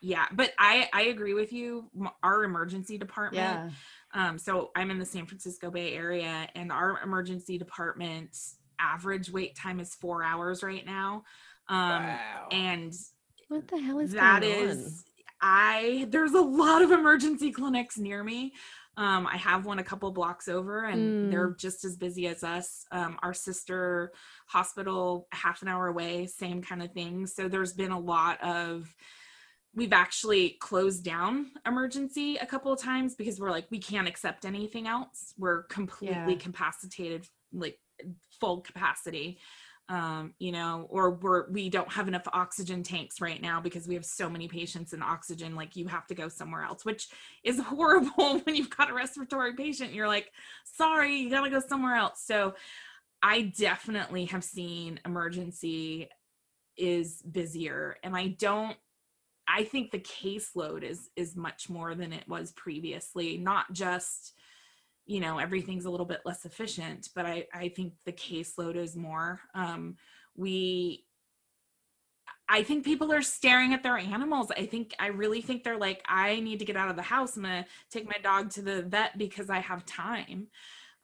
yeah, 0.00 0.26
but 0.32 0.52
I 0.58 0.88
I 0.92 1.02
agree 1.04 1.34
with 1.34 1.52
you. 1.52 1.90
Our 2.22 2.44
emergency 2.44 2.98
department. 2.98 3.72
Yeah. 4.14 4.28
Um, 4.28 4.38
so 4.38 4.70
I'm 4.76 4.90
in 4.90 4.98
the 4.98 5.06
San 5.06 5.26
Francisco 5.26 5.70
Bay 5.70 5.94
Area 5.94 6.48
and 6.54 6.70
our 6.70 7.00
emergency 7.02 7.56
department 7.58 8.36
average 8.78 9.30
wait 9.30 9.56
time 9.56 9.80
is 9.80 9.94
four 9.94 10.22
hours 10.22 10.62
right 10.62 10.84
now. 10.84 11.24
Um, 11.68 12.04
wow. 12.04 12.48
And 12.52 12.92
what 13.48 13.66
the 13.68 13.78
hell 13.78 13.98
is 13.98 14.12
that? 14.12 14.44
Is 14.44 15.04
I 15.46 16.06
there's 16.08 16.32
a 16.32 16.40
lot 16.40 16.80
of 16.80 16.90
emergency 16.90 17.52
clinics 17.52 17.98
near 17.98 18.24
me. 18.24 18.54
Um, 18.96 19.26
I 19.26 19.36
have 19.36 19.66
one 19.66 19.78
a 19.78 19.84
couple 19.84 20.10
blocks 20.10 20.48
over, 20.48 20.84
and 20.84 21.26
mm. 21.26 21.30
they're 21.30 21.54
just 21.58 21.84
as 21.84 21.96
busy 21.96 22.28
as 22.28 22.42
us. 22.42 22.86
Um, 22.90 23.18
our 23.22 23.34
sister 23.34 24.12
hospital, 24.46 25.28
half 25.32 25.60
an 25.60 25.68
hour 25.68 25.88
away, 25.88 26.26
same 26.26 26.62
kind 26.62 26.82
of 26.82 26.92
thing. 26.92 27.26
So 27.26 27.48
there's 27.48 27.74
been 27.74 27.90
a 27.90 27.98
lot 27.98 28.42
of 28.42 28.94
we've 29.74 29.92
actually 29.92 30.56
closed 30.60 31.04
down 31.04 31.50
emergency 31.66 32.36
a 32.36 32.46
couple 32.46 32.72
of 32.72 32.80
times 32.80 33.14
because 33.14 33.38
we're 33.38 33.50
like 33.50 33.66
we 33.70 33.78
can't 33.80 34.06
accept 34.06 34.44
anything 34.44 34.86
else 34.86 35.34
we're 35.36 35.64
completely 35.64 36.34
yeah. 36.34 36.38
capacitated 36.38 37.26
like 37.52 37.76
full 38.38 38.60
capacity 38.60 39.40
um, 39.88 40.32
you 40.38 40.50
know, 40.52 40.86
or 40.88 41.10
we're 41.10 41.50
we 41.50 41.68
don't 41.68 41.92
have 41.92 42.08
enough 42.08 42.26
oxygen 42.32 42.82
tanks 42.82 43.20
right 43.20 43.40
now 43.40 43.60
because 43.60 43.86
we 43.86 43.94
have 43.94 44.04
so 44.04 44.30
many 44.30 44.48
patients 44.48 44.92
in 44.92 45.02
oxygen, 45.02 45.54
like 45.54 45.76
you 45.76 45.86
have 45.88 46.06
to 46.06 46.14
go 46.14 46.28
somewhere 46.28 46.62
else, 46.62 46.84
which 46.84 47.08
is 47.42 47.60
horrible 47.62 48.38
when 48.40 48.54
you've 48.54 48.74
got 48.74 48.90
a 48.90 48.94
respiratory 48.94 49.54
patient. 49.54 49.92
You're 49.92 50.08
like, 50.08 50.30
sorry, 50.64 51.16
you 51.16 51.30
gotta 51.30 51.50
go 51.50 51.60
somewhere 51.60 51.96
else. 51.96 52.22
So 52.24 52.54
I 53.22 53.52
definitely 53.58 54.26
have 54.26 54.44
seen 54.44 55.00
emergency 55.04 56.08
is 56.76 57.22
busier 57.22 57.96
and 58.02 58.16
I 58.16 58.28
don't 58.38 58.76
I 59.46 59.64
think 59.64 59.90
the 59.90 60.00
caseload 60.00 60.82
is 60.82 61.10
is 61.16 61.36
much 61.36 61.68
more 61.68 61.94
than 61.94 62.12
it 62.12 62.26
was 62.28 62.52
previously, 62.52 63.36
not 63.36 63.72
just 63.72 64.34
you 65.06 65.20
know 65.20 65.38
everything's 65.38 65.84
a 65.84 65.90
little 65.90 66.06
bit 66.06 66.20
less 66.24 66.44
efficient 66.44 67.08
but 67.14 67.26
i 67.26 67.46
i 67.52 67.68
think 67.68 67.92
the 68.04 68.12
caseload 68.12 68.76
is 68.76 68.96
more 68.96 69.40
um 69.54 69.96
we 70.36 71.04
I 72.46 72.62
think 72.62 72.84
people 72.84 73.10
are 73.10 73.22
staring 73.22 73.72
at 73.72 73.82
their 73.82 73.96
animals. 73.96 74.50
I 74.50 74.66
think 74.66 74.94
I 74.98 75.06
really 75.06 75.40
think 75.40 75.64
they're 75.64 75.78
like, 75.78 76.02
I 76.06 76.40
need 76.40 76.58
to 76.58 76.64
get 76.64 76.76
out 76.76 76.90
of 76.90 76.96
the 76.96 77.02
house. 77.02 77.36
I'm 77.36 77.42
gonna 77.42 77.66
take 77.90 78.06
my 78.06 78.18
dog 78.22 78.50
to 78.50 78.62
the 78.62 78.82
vet 78.82 79.16
because 79.16 79.48
I 79.48 79.60
have 79.60 79.86
time. 79.86 80.48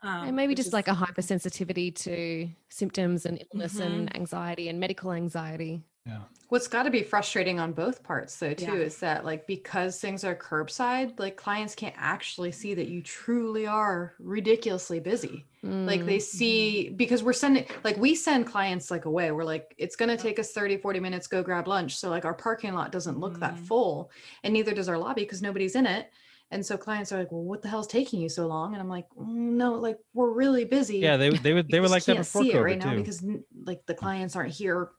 Um, 0.02 0.28
and 0.28 0.36
maybe 0.36 0.54
just 0.54 0.68
is, 0.68 0.72
like 0.72 0.88
a 0.88 0.92
hypersensitivity 0.92 1.94
to 1.94 2.48
symptoms 2.68 3.26
and 3.26 3.42
illness 3.52 3.74
mm-hmm. 3.74 3.92
and 3.92 4.16
anxiety 4.16 4.68
and 4.68 4.80
medical 4.80 5.12
anxiety. 5.12 5.82
Yeah. 6.06 6.20
What's 6.48 6.66
got 6.66 6.84
to 6.84 6.90
be 6.90 7.02
frustrating 7.02 7.60
on 7.60 7.72
both 7.72 8.02
parts 8.02 8.36
though 8.36 8.54
too 8.54 8.64
yeah. 8.64 8.84
is 8.84 8.98
that 8.98 9.24
like 9.24 9.46
because 9.46 10.00
things 10.00 10.24
are 10.24 10.34
curbside, 10.34 11.18
like 11.20 11.36
clients 11.36 11.74
can't 11.74 11.94
actually 11.96 12.50
see 12.50 12.74
that 12.74 12.88
you 12.88 13.02
truly 13.02 13.66
are 13.66 14.14
ridiculously 14.18 14.98
busy. 14.98 15.46
Mm. 15.64 15.86
Like 15.86 16.06
they 16.06 16.18
see 16.18 16.86
mm-hmm. 16.86 16.96
because 16.96 17.22
we're 17.22 17.34
sending 17.34 17.66
like 17.84 17.96
we 17.98 18.14
send 18.14 18.46
clients 18.46 18.90
like 18.90 19.04
away. 19.04 19.30
We're 19.30 19.44
like 19.44 19.74
it's 19.78 19.94
going 19.94 20.08
to 20.08 20.16
take 20.16 20.38
us 20.38 20.52
30 20.52 20.78
40 20.78 21.00
minutes 21.00 21.26
go 21.28 21.42
grab 21.42 21.68
lunch. 21.68 21.96
So 21.96 22.10
like 22.10 22.24
our 22.24 22.34
parking 22.34 22.74
lot 22.74 22.90
doesn't 22.90 23.20
look 23.20 23.34
mm. 23.34 23.40
that 23.40 23.58
full 23.58 24.10
and 24.42 24.52
neither 24.52 24.74
does 24.74 24.88
our 24.88 24.98
lobby 24.98 25.22
because 25.22 25.42
nobody's 25.42 25.76
in 25.76 25.86
it. 25.86 26.10
And 26.52 26.66
so 26.66 26.76
clients 26.76 27.12
are 27.12 27.18
like, 27.18 27.30
"Well, 27.30 27.44
what 27.44 27.62
the 27.62 27.68
hell's 27.68 27.86
taking 27.86 28.20
you 28.20 28.28
so 28.28 28.48
long?" 28.48 28.72
And 28.72 28.82
I'm 28.82 28.88
like, 28.88 29.06
mm, 29.16 29.28
"No, 29.28 29.74
like 29.74 29.98
we're 30.14 30.32
really 30.32 30.64
busy." 30.64 30.98
Yeah, 30.98 31.16
they 31.16 31.30
they 31.30 31.52
would 31.52 31.68
they 31.68 31.78
were 31.78 31.86
like 31.86 32.04
that 32.06 32.16
before 32.16 32.42
see 32.42 32.50
COVID 32.50 32.56
it 32.56 32.62
right 32.62 32.78
now 32.78 32.96
because 32.96 33.24
like 33.64 33.86
the 33.86 33.94
clients 33.94 34.34
aren't 34.34 34.52
here 34.52 34.90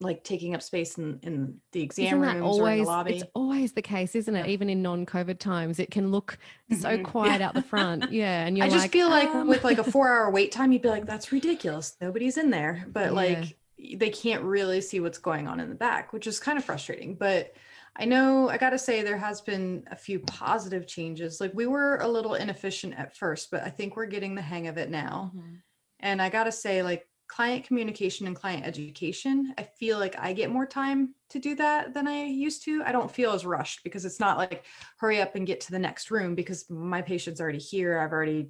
like 0.00 0.22
taking 0.22 0.54
up 0.54 0.62
space 0.62 0.96
in, 0.96 1.18
in 1.22 1.60
the 1.72 1.82
exam 1.82 2.06
isn't 2.06 2.20
rooms 2.20 2.42
always, 2.42 2.60
or 2.60 2.72
in 2.72 2.78
the 2.78 2.84
lobby. 2.84 3.16
It's 3.16 3.24
always 3.34 3.72
the 3.72 3.82
case, 3.82 4.14
isn't 4.14 4.34
it? 4.34 4.46
Yeah. 4.46 4.52
Even 4.52 4.70
in 4.70 4.80
non-COVID 4.80 5.38
times, 5.38 5.80
it 5.80 5.90
can 5.90 6.12
look 6.12 6.38
so 6.70 6.88
mm-hmm. 6.90 7.02
quiet 7.10 7.42
out 7.42 7.54
the 7.54 7.62
front. 7.62 8.12
Yeah, 8.18 8.46
and 8.46 8.56
you're. 8.56 8.66
I 8.66 8.70
just 8.70 8.84
like, 8.84 8.92
feel 8.92 9.10
like 9.10 9.28
um... 9.28 9.48
with 9.48 9.64
like 9.64 9.78
a 9.78 9.84
four-hour 9.84 10.30
wait 10.30 10.52
time, 10.52 10.72
you'd 10.72 10.82
be 10.82 10.88
like, 10.88 11.06
"That's 11.06 11.30
ridiculous. 11.32 11.96
Nobody's 12.00 12.36
in 12.36 12.50
there." 12.50 12.86
But 12.92 13.06
yeah. 13.06 13.10
like, 13.10 13.56
they 13.96 14.10
can't 14.10 14.42
really 14.42 14.80
see 14.80 15.00
what's 15.00 15.18
going 15.18 15.46
on 15.46 15.60
in 15.60 15.68
the 15.68 15.74
back, 15.74 16.12
which 16.12 16.26
is 16.26 16.40
kind 16.40 16.58
of 16.58 16.64
frustrating. 16.64 17.14
But 17.14 17.54
I 17.96 18.04
know 18.04 18.48
I 18.48 18.56
got 18.56 18.70
to 18.70 18.78
say 18.78 19.02
there 19.02 19.18
has 19.18 19.40
been 19.40 19.84
a 19.90 19.96
few 19.96 20.20
positive 20.20 20.86
changes. 20.86 21.40
Like 21.40 21.52
we 21.54 21.66
were 21.66 21.98
a 21.98 22.08
little 22.08 22.34
inefficient 22.34 22.94
at 22.98 23.16
first, 23.16 23.50
but 23.50 23.62
I 23.62 23.70
think 23.70 23.96
we're 23.96 24.06
getting 24.06 24.34
the 24.34 24.42
hang 24.42 24.68
of 24.68 24.78
it 24.78 24.90
now. 24.90 25.32
Mm-hmm. 25.36 25.54
And 26.00 26.22
I 26.22 26.28
got 26.28 26.44
to 26.44 26.52
say, 26.52 26.82
like 26.82 27.06
client 27.28 27.64
communication 27.64 28.26
and 28.26 28.34
client 28.34 28.66
education, 28.66 29.54
I 29.58 29.62
feel 29.62 29.98
like 29.98 30.18
I 30.18 30.32
get 30.32 30.50
more 30.50 30.66
time 30.66 31.14
to 31.30 31.38
do 31.38 31.54
that 31.56 31.94
than 31.94 32.08
I 32.08 32.24
used 32.24 32.64
to. 32.64 32.82
I 32.84 32.92
don't 32.92 33.10
feel 33.10 33.32
as 33.32 33.46
rushed 33.46 33.84
because 33.84 34.04
it's 34.04 34.18
not 34.18 34.38
like 34.38 34.64
hurry 34.96 35.20
up 35.20 35.36
and 35.36 35.46
get 35.46 35.60
to 35.62 35.70
the 35.70 35.78
next 35.78 36.10
room 36.10 36.34
because 36.34 36.68
my 36.70 37.02
patient's 37.02 37.40
already 37.40 37.58
here. 37.58 37.98
I've 37.98 38.12
already 38.12 38.48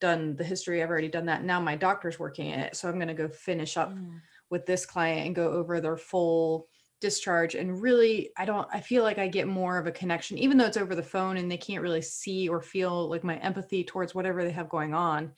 done 0.00 0.36
the 0.36 0.44
history, 0.44 0.82
I've 0.82 0.90
already 0.90 1.08
done 1.08 1.26
that. 1.26 1.44
Now 1.44 1.60
my 1.60 1.76
doctor's 1.76 2.18
working 2.18 2.46
it. 2.50 2.76
So 2.76 2.88
I'm 2.88 2.96
going 2.96 3.08
to 3.08 3.14
go 3.14 3.28
finish 3.28 3.76
up 3.76 3.92
mm. 3.92 4.20
with 4.48 4.64
this 4.64 4.86
client 4.86 5.26
and 5.26 5.34
go 5.34 5.50
over 5.50 5.80
their 5.80 5.96
full 5.96 6.68
discharge 7.00 7.54
and 7.54 7.80
really 7.80 8.30
i 8.36 8.44
don't 8.44 8.68
i 8.72 8.78
feel 8.78 9.02
like 9.02 9.18
i 9.18 9.26
get 9.26 9.48
more 9.48 9.78
of 9.78 9.86
a 9.86 9.90
connection 9.92 10.36
even 10.36 10.58
though 10.58 10.66
it's 10.66 10.76
over 10.76 10.94
the 10.94 11.02
phone 11.02 11.38
and 11.38 11.50
they 11.50 11.56
can't 11.56 11.82
really 11.82 12.02
see 12.02 12.46
or 12.46 12.60
feel 12.60 13.08
like 13.08 13.24
my 13.24 13.38
empathy 13.38 13.82
towards 13.82 14.14
whatever 14.14 14.44
they 14.44 14.50
have 14.50 14.68
going 14.68 14.92
on 14.92 15.32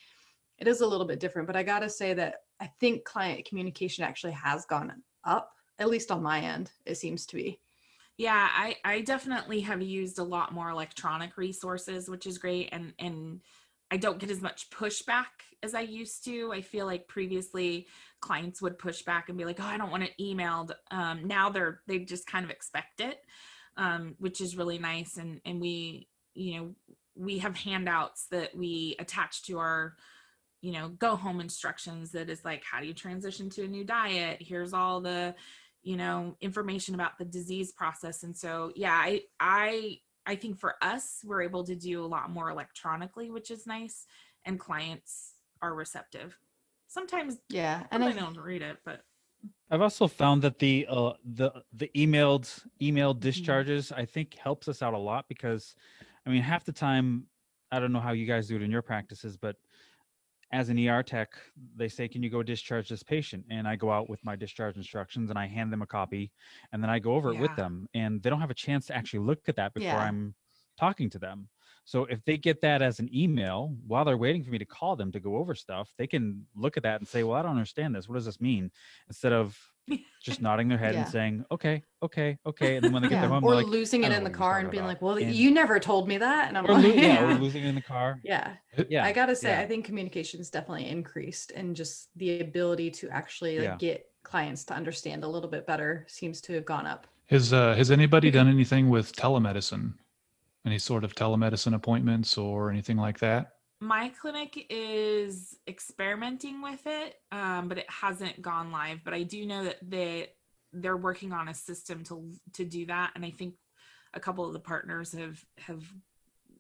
it 0.62 0.68
is 0.68 0.80
a 0.80 0.86
little 0.86 1.06
bit 1.06 1.20
different 1.20 1.46
but 1.46 1.56
i 1.56 1.62
got 1.62 1.80
to 1.80 1.90
say 1.90 2.14
that 2.14 2.36
I 2.62 2.70
think 2.78 3.02
client 3.02 3.44
communication 3.44 4.04
actually 4.04 4.34
has 4.34 4.64
gone 4.66 5.02
up, 5.24 5.52
at 5.80 5.88
least 5.88 6.12
on 6.12 6.22
my 6.22 6.38
end, 6.38 6.70
it 6.86 6.94
seems 6.94 7.26
to 7.26 7.34
be. 7.34 7.58
Yeah, 8.18 8.48
I, 8.52 8.76
I 8.84 9.00
definitely 9.00 9.60
have 9.62 9.82
used 9.82 10.20
a 10.20 10.24
lot 10.24 10.54
more 10.54 10.70
electronic 10.70 11.36
resources, 11.36 12.08
which 12.08 12.24
is 12.24 12.38
great. 12.38 12.68
And 12.70 12.92
and 13.00 13.40
I 13.90 13.96
don't 13.96 14.20
get 14.20 14.30
as 14.30 14.40
much 14.40 14.70
pushback 14.70 15.26
as 15.64 15.74
I 15.74 15.80
used 15.80 16.24
to. 16.26 16.52
I 16.52 16.60
feel 16.60 16.86
like 16.86 17.08
previously 17.08 17.88
clients 18.20 18.62
would 18.62 18.78
push 18.78 19.02
back 19.02 19.28
and 19.28 19.36
be 19.36 19.44
like, 19.44 19.58
"Oh, 19.58 19.66
I 19.66 19.76
don't 19.76 19.90
want 19.90 20.04
it 20.04 20.12
emailed." 20.20 20.70
Um, 20.92 21.26
now 21.26 21.50
they're 21.50 21.80
they 21.88 21.98
just 21.98 22.28
kind 22.28 22.44
of 22.44 22.50
expect 22.52 23.00
it, 23.00 23.18
um, 23.76 24.14
which 24.20 24.40
is 24.40 24.56
really 24.56 24.78
nice. 24.78 25.16
And 25.16 25.40
and 25.44 25.60
we, 25.60 26.06
you 26.34 26.56
know, 26.56 26.74
we 27.16 27.38
have 27.38 27.56
handouts 27.56 28.28
that 28.30 28.56
we 28.56 28.94
attach 29.00 29.42
to 29.44 29.58
our, 29.58 29.96
you 30.62 30.72
know, 30.72 30.88
go 30.88 31.16
home 31.16 31.40
instructions. 31.40 32.12
That 32.12 32.30
is 32.30 32.44
like, 32.44 32.62
how 32.64 32.80
do 32.80 32.86
you 32.86 32.94
transition 32.94 33.50
to 33.50 33.64
a 33.64 33.68
new 33.68 33.84
diet? 33.84 34.38
Here's 34.40 34.72
all 34.72 35.00
the, 35.02 35.34
you 35.82 35.96
know, 35.96 36.36
information 36.40 36.94
about 36.94 37.18
the 37.18 37.24
disease 37.26 37.72
process. 37.72 38.22
And 38.22 38.36
so, 38.36 38.72
yeah, 38.76 38.94
I 38.94 39.22
I 39.40 39.98
I 40.24 40.36
think 40.36 40.58
for 40.58 40.76
us, 40.80 41.18
we're 41.24 41.42
able 41.42 41.64
to 41.64 41.74
do 41.74 42.04
a 42.04 42.06
lot 42.06 42.30
more 42.30 42.48
electronically, 42.48 43.30
which 43.30 43.50
is 43.50 43.66
nice, 43.66 44.06
and 44.46 44.58
clients 44.58 45.34
are 45.60 45.74
receptive. 45.74 46.38
Sometimes, 46.86 47.38
Yeah, 47.48 47.82
and 47.90 48.02
and 48.02 48.04
I 48.04 48.10
I 48.10 48.12
don't 48.12 48.36
read 48.38 48.62
it, 48.62 48.78
but 48.84 49.02
I've 49.70 49.80
also 49.80 50.06
found 50.06 50.42
that 50.42 50.58
the 50.58 50.86
uh, 50.88 51.12
the 51.24 51.50
the 51.72 51.90
emailed 51.96 52.64
emailed 52.80 53.20
Mm-hmm. 53.20 53.20
discharges 53.20 53.90
I 53.92 54.04
think 54.04 54.36
helps 54.36 54.68
us 54.68 54.82
out 54.82 54.94
a 54.94 54.98
lot 54.98 55.26
because 55.28 55.74
I 56.26 56.30
mean 56.30 56.42
half 56.42 56.64
the 56.64 56.72
time 56.72 57.26
I 57.70 57.80
don't 57.80 57.92
know 57.92 58.00
how 58.00 58.12
you 58.12 58.26
guys 58.26 58.48
do 58.48 58.56
it 58.56 58.62
in 58.62 58.70
your 58.70 58.82
practices 58.82 59.36
but 59.36 59.56
as 60.52 60.68
an 60.68 60.78
ER 60.78 61.02
tech 61.02 61.30
they 61.76 61.88
say 61.88 62.06
can 62.06 62.22
you 62.22 62.28
go 62.30 62.42
discharge 62.42 62.88
this 62.88 63.02
patient 63.02 63.44
and 63.50 63.66
I 63.66 63.74
go 63.76 63.90
out 63.90 64.08
with 64.10 64.22
my 64.24 64.36
discharge 64.36 64.76
instructions 64.76 65.30
and 65.30 65.38
I 65.38 65.46
hand 65.46 65.72
them 65.72 65.82
a 65.82 65.86
copy 65.86 66.30
and 66.72 66.82
then 66.82 66.90
I 66.90 66.98
go 66.98 67.14
over 67.14 67.32
it 67.32 67.38
with 67.38 67.56
them 67.56 67.88
and 67.94 68.22
they 68.22 68.30
don't 68.30 68.40
have 68.40 68.50
a 68.50 68.54
chance 68.54 68.86
to 68.86 68.96
actually 68.96 69.20
look 69.20 69.48
at 69.48 69.56
that 69.56 69.72
before 69.74 69.88
Yeah. 69.88 70.04
I'm 70.04 70.34
talking 70.78 71.08
to 71.10 71.18
them. 71.18 71.48
So 71.84 72.04
if 72.04 72.24
they 72.24 72.36
get 72.36 72.60
that 72.60 72.82
as 72.82 73.00
an 73.00 73.08
email 73.14 73.76
while 73.86 74.04
they're 74.04 74.16
waiting 74.16 74.44
for 74.44 74.50
me 74.50 74.58
to 74.58 74.64
call 74.64 74.94
them 74.94 75.10
to 75.12 75.20
go 75.20 75.36
over 75.36 75.54
stuff, 75.54 75.92
they 75.96 76.06
can 76.06 76.46
look 76.54 76.76
at 76.76 76.82
that 76.84 77.00
and 77.00 77.08
say, 77.08 77.24
"Well, 77.24 77.36
I 77.36 77.42
don't 77.42 77.52
understand 77.52 77.94
this. 77.94 78.08
What 78.08 78.14
does 78.14 78.26
this 78.26 78.40
mean?" 78.40 78.70
Instead 79.08 79.32
of 79.32 79.71
just 80.22 80.40
nodding 80.40 80.68
their 80.68 80.78
head 80.78 80.94
Yeah. 80.94 81.02
and 81.02 81.08
saying, 81.10 81.44
"Okay, 81.50 81.82
okay, 82.02 82.38
okay," 82.46 82.76
and 82.76 82.84
then 82.84 82.92
when 82.92 83.02
they 83.02 83.08
get 83.08 83.16
yeah, 83.16 83.20
their 83.22 83.30
home, 83.30 83.44
or 83.44 83.54
they're 83.54 83.64
like, 83.64 83.72
losing 83.72 84.04
it 84.04 84.12
in 84.12 84.22
the 84.24 84.30
car 84.30 84.58
and 84.60 84.70
being 84.70 84.82
about." 84.82 84.88
like, 84.88 85.02
"Well, 85.02 85.16
And- 85.16 85.34
you 85.34 85.50
never 85.50 85.80
told 85.80 86.06
me 86.08 86.18
that," 86.18 86.48
and 86.48 86.56
I'm 86.56 86.64
or 86.66 86.74
like, 86.74 86.84
lo- 86.84 86.90
yeah, 86.90 87.24
or 87.24 87.34
losing 87.38 87.64
it 87.64 87.68
in 87.68 87.74
the 87.74 87.80
car. 87.82 88.20
yeah. 88.22 88.54
Yeah, 88.88 89.04
I 89.04 89.12
gotta 89.12 89.34
say, 89.34 89.50
yeah. 89.50 89.60
I 89.60 89.66
think 89.66 89.84
communication's 89.84 90.48
definitely 90.50 90.88
increased, 90.88 91.50
and 91.52 91.74
just 91.74 92.08
the 92.16 92.40
ability 92.40 92.90
to 92.92 93.08
actually 93.10 93.58
like 93.58 93.64
Yeah. 93.68 93.76
get 93.78 94.06
clients 94.22 94.64
to 94.64 94.74
understand 94.74 95.24
a 95.24 95.28
little 95.28 95.50
bit 95.50 95.66
better 95.66 96.06
seems 96.08 96.40
to 96.42 96.52
have 96.54 96.64
gone 96.64 96.86
up. 96.86 97.06
Has 97.26 97.52
uh, 97.52 97.74
has 97.74 97.90
anybody 97.90 98.30
done 98.30 98.48
anything 98.56 98.88
with 98.90 99.14
telemedicine? 99.16 99.94
Any 100.64 100.78
sort 100.78 101.02
of 101.02 101.16
telemedicine 101.16 101.74
appointments 101.74 102.38
or 102.38 102.70
anything 102.70 102.96
like 102.96 103.18
that? 103.18 103.54
My 103.82 104.10
clinic 104.10 104.66
is 104.70 105.58
experimenting 105.66 106.62
with 106.62 106.86
it, 106.86 107.16
um, 107.32 107.68
but 107.68 107.78
it 107.78 107.90
hasn't 107.90 108.40
gone 108.40 108.70
live. 108.70 109.00
But 109.04 109.12
I 109.12 109.24
do 109.24 109.44
know 109.44 109.64
that 109.64 109.78
they 109.82 110.28
they're 110.72 110.96
working 110.96 111.32
on 111.32 111.48
a 111.48 111.54
system 111.54 112.04
to 112.04 112.30
to 112.54 112.64
do 112.64 112.86
that, 112.86 113.10
and 113.16 113.24
I 113.24 113.30
think 113.30 113.54
a 114.14 114.20
couple 114.20 114.46
of 114.46 114.52
the 114.52 114.60
partners 114.60 115.12
have 115.12 115.44
have 115.58 115.82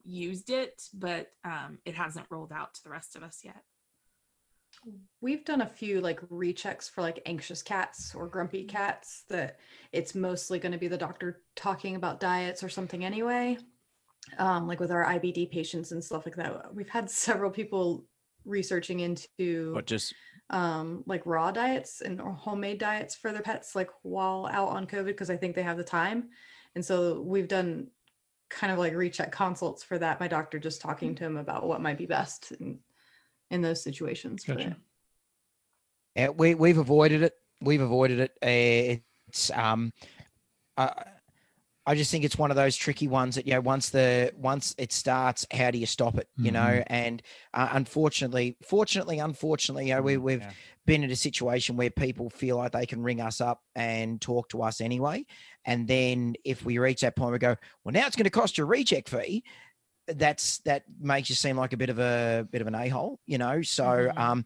used 0.04 0.50
it, 0.50 0.82
but 0.92 1.28
um, 1.44 1.78
it 1.84 1.94
hasn't 1.94 2.26
rolled 2.28 2.52
out 2.52 2.74
to 2.74 2.82
the 2.82 2.90
rest 2.90 3.14
of 3.14 3.22
us 3.22 3.42
yet. 3.44 3.62
We've 5.20 5.44
done 5.44 5.60
a 5.60 5.66
few 5.66 6.00
like 6.00 6.20
rechecks 6.22 6.90
for 6.90 7.02
like 7.02 7.22
anxious 7.24 7.62
cats 7.62 8.16
or 8.16 8.26
grumpy 8.26 8.64
cats 8.64 9.22
that 9.28 9.58
it's 9.92 10.16
mostly 10.16 10.58
going 10.58 10.72
to 10.72 10.78
be 10.78 10.88
the 10.88 10.98
doctor 10.98 11.40
talking 11.54 11.94
about 11.94 12.18
diets 12.18 12.64
or 12.64 12.68
something 12.68 13.04
anyway. 13.04 13.58
Um, 14.38 14.66
like 14.66 14.80
with 14.80 14.92
our 14.92 15.04
IBD 15.04 15.50
patients 15.50 15.92
and 15.92 16.02
stuff 16.02 16.24
like 16.24 16.36
that. 16.36 16.74
We've 16.74 16.88
had 16.88 17.10
several 17.10 17.50
people 17.50 18.04
researching 18.44 19.00
into 19.00 19.72
What 19.74 19.86
just 19.86 20.14
um 20.50 21.04
like 21.06 21.22
raw 21.24 21.50
diets 21.52 22.00
and 22.00 22.20
or 22.20 22.32
homemade 22.32 22.78
diets 22.78 23.14
for 23.14 23.32
their 23.32 23.40
pets 23.40 23.76
like 23.76 23.88
while 24.02 24.48
out 24.52 24.70
on 24.70 24.86
covid 24.86 25.06
because 25.06 25.30
i 25.30 25.36
think 25.36 25.54
they 25.54 25.62
have 25.62 25.76
the 25.76 25.84
time 25.84 26.28
and 26.74 26.84
so 26.84 27.20
we've 27.22 27.46
done 27.46 27.86
kind 28.50 28.72
of 28.72 28.78
like 28.78 28.92
recheck 28.94 29.30
consults 29.30 29.84
for 29.84 29.98
that 29.98 30.18
my 30.18 30.26
doctor 30.26 30.58
just 30.58 30.80
talking 30.80 31.14
to 31.14 31.24
him 31.24 31.36
about 31.36 31.66
what 31.66 31.80
might 31.80 31.96
be 31.96 32.06
best 32.06 32.52
in, 32.58 32.78
in 33.50 33.62
those 33.62 33.82
situations 33.82 34.44
for 34.44 34.54
Gotcha. 34.54 34.76
Yeah, 36.14 36.28
we 36.28 36.54
we've 36.54 36.78
avoided 36.78 37.22
it. 37.22 37.34
We've 37.60 37.80
avoided 37.80 38.20
it. 38.20 38.32
Uh, 38.42 39.00
It's 39.28 39.50
um, 39.50 39.92
I 40.76 41.04
I 41.84 41.96
just 41.96 42.10
think 42.12 42.24
it's 42.24 42.38
one 42.38 42.50
of 42.52 42.56
those 42.56 42.76
tricky 42.76 43.08
ones 43.08 43.34
that 43.34 43.46
you 43.46 43.52
know 43.54 43.60
once 43.60 43.90
the 43.90 44.32
once 44.36 44.74
it 44.78 44.92
starts, 44.92 45.46
how 45.52 45.70
do 45.72 45.78
you 45.78 45.86
stop 45.86 46.16
it? 46.16 46.28
You 46.40 46.52
know, 46.52 46.82
Mhm. 46.82 46.84
and 46.86 47.22
uh, 47.54 47.70
unfortunately, 47.72 48.56
fortunately, 48.62 49.18
unfortunately, 49.18 49.88
you 49.88 49.94
know, 49.94 50.02
we 50.02 50.16
we've 50.16 50.46
yeah. 50.46 50.54
been 50.86 51.02
in 51.02 51.10
a 51.10 51.16
situation 51.16 51.76
where 51.76 51.90
people 51.90 52.30
feel 52.30 52.56
like 52.56 52.72
they 52.72 52.86
can 52.86 53.02
ring 53.02 53.20
us 53.20 53.40
up 53.40 53.62
and 53.74 54.20
talk 54.20 54.48
to 54.50 54.62
us 54.62 54.80
anyway, 54.80 55.26
and 55.64 55.88
then 55.88 56.34
if 56.44 56.64
we 56.64 56.78
reach 56.78 57.00
that 57.00 57.16
point, 57.16 57.32
we 57.32 57.38
go, 57.38 57.56
well, 57.84 57.92
now 57.92 58.06
it's 58.06 58.16
going 58.16 58.24
to 58.24 58.30
cost 58.30 58.58
you 58.58 58.64
a 58.64 58.66
recheck 58.66 59.08
fee. 59.08 59.42
That's 60.08 60.58
that 60.60 60.84
makes 60.98 61.28
you 61.30 61.36
seem 61.36 61.56
like 61.56 61.72
a 61.72 61.76
bit 61.76 61.90
of 61.90 61.98
a 62.00 62.46
bit 62.50 62.60
of 62.60 62.66
an 62.66 62.74
a 62.74 62.88
hole, 62.88 63.20
you 63.26 63.38
know. 63.38 63.62
So 63.62 64.10
Mhm. 64.10 64.16
um, 64.16 64.44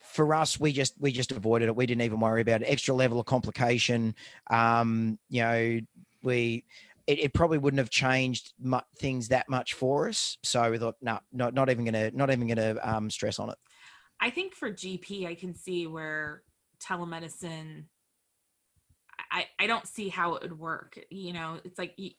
for 0.00 0.34
us, 0.34 0.58
we 0.60 0.72
just 0.72 0.94
we 1.00 1.12
just 1.12 1.32
avoided 1.32 1.68
it. 1.68 1.76
We 1.76 1.86
didn't 1.86 2.02
even 2.02 2.20
worry 2.20 2.40
about 2.40 2.62
it. 2.62 2.66
Extra 2.66 2.94
level 2.94 3.20
of 3.20 3.26
complication. 3.26 4.14
Um, 4.50 5.18
you 5.28 5.42
know, 5.42 5.80
we 6.22 6.64
it, 7.08 7.18
it 7.20 7.34
probably 7.34 7.56
wouldn't 7.56 7.78
have 7.78 7.90
changed 7.90 8.52
mu- 8.60 8.80
things 8.98 9.28
that 9.28 9.48
much 9.48 9.72
for 9.72 10.08
us. 10.08 10.36
So 10.42 10.70
we 10.70 10.78
thought, 10.78 10.96
no, 11.00 11.18
not 11.32 11.54
not 11.54 11.70
even 11.70 11.84
gonna 11.84 12.10
not 12.12 12.30
even 12.30 12.46
gonna 12.46 12.76
um, 12.82 13.10
stress 13.10 13.38
on 13.38 13.50
it. 13.50 13.56
I 14.20 14.30
think 14.30 14.54
for 14.54 14.70
GP, 14.70 15.26
I 15.26 15.34
can 15.34 15.54
see 15.54 15.86
where 15.86 16.42
telemedicine. 16.80 17.84
I 19.32 19.46
I 19.58 19.66
don't 19.66 19.86
see 19.86 20.10
how 20.10 20.34
it 20.34 20.42
would 20.42 20.58
work. 20.58 20.98
You 21.10 21.32
know, 21.32 21.60
it's 21.64 21.78
like 21.78 21.94
you, 21.96 22.10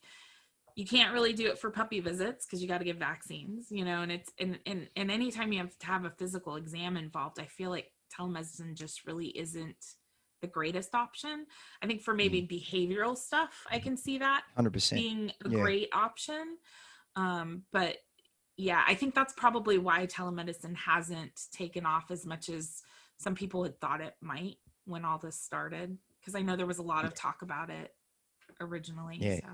you 0.75 0.85
can't 0.85 1.13
really 1.13 1.33
do 1.33 1.47
it 1.47 1.59
for 1.59 1.69
puppy 1.69 1.99
visits 1.99 2.45
because 2.45 2.61
you 2.61 2.67
got 2.67 2.79
to 2.79 2.85
give 2.85 2.97
vaccines. 2.97 3.67
You 3.69 3.85
know, 3.85 4.01
and 4.01 4.11
it's 4.11 4.31
and 4.39 4.57
and 4.65 4.87
and 4.95 5.11
anytime 5.11 5.53
you 5.53 5.59
have 5.59 5.77
to 5.77 5.85
have 5.85 6.05
a 6.05 6.11
physical 6.17 6.55
exam 6.55 6.97
involved, 6.97 7.39
I 7.39 7.45
feel 7.45 7.69
like 7.69 7.91
telemedicine 8.17 8.73
just 8.73 9.05
really 9.05 9.27
isn't 9.37 9.77
the 10.41 10.47
greatest 10.47 10.95
option. 10.95 11.45
I 11.81 11.87
think 11.87 12.01
for 12.01 12.13
maybe 12.13 12.41
behavioral 12.41 13.17
stuff, 13.17 13.65
I 13.71 13.79
can 13.79 13.97
see 13.97 14.17
that 14.19 14.43
Hundred 14.55 14.73
percent. 14.73 15.01
being 15.01 15.31
a 15.45 15.49
Yeah. 15.49 15.59
great 15.59 15.89
option. 15.93 16.57
Um, 17.15 17.63
but 17.71 17.97
yeah, 18.57 18.83
I 18.87 18.93
think 18.95 19.15
that's 19.15 19.33
probably 19.33 19.77
why 19.77 20.05
telemedicine 20.05 20.75
hasn't 20.75 21.39
taken 21.51 21.85
off 21.85 22.11
as 22.11 22.25
much 22.25 22.49
as 22.49 22.81
some 23.17 23.35
people 23.35 23.63
had 23.63 23.79
thought 23.79 24.01
it 24.01 24.15
might 24.21 24.57
when 24.85 25.05
all 25.05 25.17
this 25.17 25.39
started. 25.39 25.97
Because 26.19 26.35
I 26.35 26.41
know 26.41 26.55
there 26.55 26.65
was 26.65 26.79
a 26.79 26.83
lot 26.83 27.05
of 27.05 27.13
talk 27.13 27.41
about 27.41 27.69
it 27.69 27.93
originally. 28.59 29.17
Yeah. 29.19 29.39
So. 29.39 29.47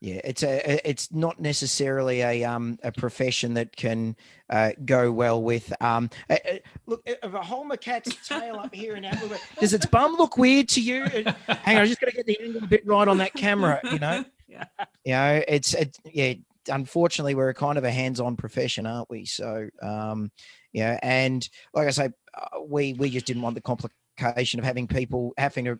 Yeah, 0.00 0.20
it's 0.24 0.42
a 0.42 0.88
it's 0.88 1.10
not 1.10 1.40
necessarily 1.40 2.20
a 2.20 2.44
um 2.44 2.78
a 2.82 2.92
profession 2.92 3.54
that 3.54 3.74
can 3.74 4.14
uh, 4.50 4.72
go 4.84 5.10
well 5.10 5.42
with 5.42 5.72
um 5.80 6.10
uh, 6.28 6.36
uh, 6.48 6.56
look 6.86 7.02
if 7.06 7.32
a 7.32 7.40
Holmer 7.40 7.78
cat's 7.78 8.14
tail 8.28 8.56
up 8.56 8.74
here 8.74 8.94
and 8.94 9.06
out, 9.06 9.16
does 9.58 9.72
its 9.72 9.86
bum 9.86 10.14
look 10.16 10.36
weird 10.36 10.68
to 10.70 10.82
you? 10.82 11.02
Hang 11.48 11.76
on, 11.78 11.82
I 11.82 11.86
just 11.86 12.00
got 12.00 12.10
to 12.10 12.16
get 12.16 12.26
the 12.26 12.38
angle 12.42 12.64
a 12.64 12.66
bit 12.66 12.86
right 12.86 13.08
on 13.08 13.18
that 13.18 13.32
camera. 13.32 13.80
You 13.84 13.98
know, 13.98 14.24
Yeah. 14.48 14.64
you 15.04 15.12
know, 15.12 15.42
it's 15.48 15.74
it, 15.74 15.96
yeah. 16.04 16.34
Unfortunately, 16.68 17.34
we're 17.34 17.48
a 17.48 17.54
kind 17.54 17.78
of 17.78 17.84
a 17.84 17.90
hands-on 17.90 18.36
profession, 18.36 18.86
aren't 18.86 19.08
we? 19.08 19.24
So, 19.24 19.68
um, 19.82 20.30
yeah, 20.72 20.98
and 21.02 21.48
like 21.72 21.86
I 21.86 21.90
say, 21.90 22.10
uh, 22.36 22.60
we 22.68 22.92
we 22.94 23.08
just 23.08 23.24
didn't 23.24 23.42
want 23.42 23.54
the 23.54 23.62
complication 23.62 24.58
of 24.58 24.64
having 24.64 24.88
people 24.88 25.32
having 25.38 25.64
to 25.66 25.78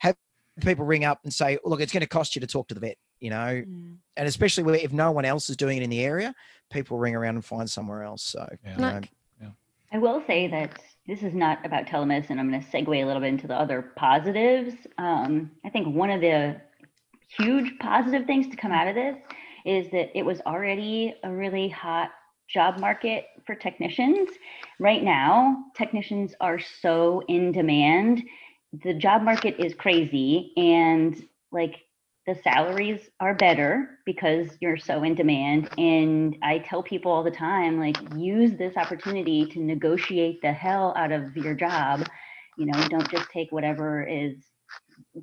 have 0.00 0.16
people 0.60 0.84
ring 0.84 1.04
up 1.04 1.20
and 1.24 1.32
say, 1.32 1.58
"Look, 1.64 1.80
it's 1.80 1.92
going 1.92 2.00
to 2.00 2.06
cost 2.08 2.34
you 2.34 2.40
to 2.40 2.46
talk 2.46 2.68
to 2.68 2.74
the 2.74 2.80
vet," 2.80 2.96
you 3.22 3.30
know, 3.30 3.62
Mm. 3.66 3.96
and 4.16 4.28
especially 4.28 4.64
where 4.64 4.74
if 4.74 4.92
no 4.92 5.12
one 5.12 5.24
else 5.24 5.48
is 5.48 5.56
doing 5.56 5.76
it 5.78 5.82
in 5.82 5.90
the 5.90 6.04
area, 6.04 6.34
people 6.70 6.98
ring 6.98 7.14
around 7.14 7.36
and 7.36 7.44
find 7.44 7.70
somewhere 7.70 8.02
else. 8.02 8.22
So, 8.22 8.46
Yeah. 8.64 8.74
you 8.74 8.82
know, 8.82 8.92
Like, 8.94 9.08
I 9.94 9.98
will 9.98 10.22
say 10.26 10.48
that 10.48 10.80
this 11.06 11.22
is 11.22 11.34
not 11.34 11.64
about 11.66 11.84
telemedicine. 11.86 12.38
I'm 12.38 12.48
going 12.50 12.62
to 12.62 12.66
segue 12.66 13.02
a 13.02 13.04
little 13.04 13.20
bit 13.20 13.28
into 13.28 13.46
the 13.46 13.54
other 13.54 13.92
positives. 13.94 14.74
Um, 14.96 15.50
I 15.66 15.68
think 15.68 15.94
one 15.94 16.08
of 16.10 16.22
the 16.22 16.60
huge 17.28 17.78
positive 17.78 18.26
things 18.26 18.48
to 18.48 18.56
come 18.56 18.72
out 18.72 18.88
of 18.88 18.94
this 18.94 19.16
is 19.66 19.90
that 19.90 20.16
it 20.16 20.24
was 20.24 20.40
already 20.46 21.14
a 21.24 21.30
really 21.30 21.68
hot 21.68 22.10
job 22.48 22.78
market 22.78 23.26
for 23.46 23.54
technicians. 23.54 24.30
Right 24.78 25.02
now, 25.02 25.64
technicians 25.76 26.34
are 26.40 26.58
so 26.58 27.22
in 27.28 27.52
demand. 27.52 28.22
The 28.72 28.94
job 28.94 29.22
market 29.22 29.56
is 29.58 29.74
crazy 29.74 30.52
and 30.56 31.22
like 31.50 31.76
the 32.26 32.36
salaries 32.44 33.10
are 33.20 33.34
better 33.34 33.98
because 34.06 34.48
you're 34.60 34.76
so 34.76 35.02
in 35.02 35.14
demand 35.14 35.68
and 35.78 36.36
i 36.42 36.58
tell 36.58 36.82
people 36.82 37.10
all 37.10 37.22
the 37.22 37.30
time 37.30 37.80
like 37.80 37.96
use 38.16 38.56
this 38.58 38.76
opportunity 38.76 39.46
to 39.46 39.60
negotiate 39.60 40.40
the 40.42 40.52
hell 40.52 40.94
out 40.96 41.12
of 41.12 41.36
your 41.36 41.54
job 41.54 42.06
you 42.56 42.66
know 42.66 42.88
don't 42.88 43.10
just 43.10 43.28
take 43.30 43.50
whatever 43.50 44.02
is 44.02 44.36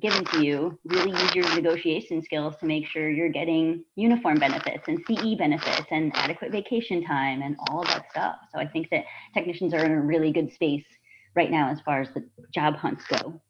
given 0.00 0.24
to 0.26 0.44
you, 0.44 0.78
really 0.84 1.10
use 1.10 1.34
your 1.34 1.54
negotiation 1.54 2.22
skills 2.22 2.54
to 2.60 2.66
make 2.66 2.86
sure 2.86 3.10
you're 3.10 3.28
getting 3.28 3.84
uniform 3.96 4.38
benefits 4.38 4.86
and 4.86 5.00
CE 5.06 5.36
benefits 5.36 5.86
and 5.90 6.12
adequate 6.14 6.52
vacation 6.52 7.04
time 7.04 7.42
and 7.42 7.56
all 7.68 7.82
that 7.84 8.06
stuff. 8.10 8.36
So 8.52 8.60
I 8.60 8.66
think 8.66 8.88
that 8.90 9.04
technicians 9.34 9.74
are 9.74 9.84
in 9.84 9.92
a 9.92 10.00
really 10.00 10.32
good 10.32 10.52
space 10.52 10.84
right 11.34 11.50
now 11.50 11.70
as 11.70 11.80
far 11.80 12.00
as 12.00 12.08
the 12.14 12.24
job 12.54 12.76
hunts 12.76 13.04
go. 13.06 13.40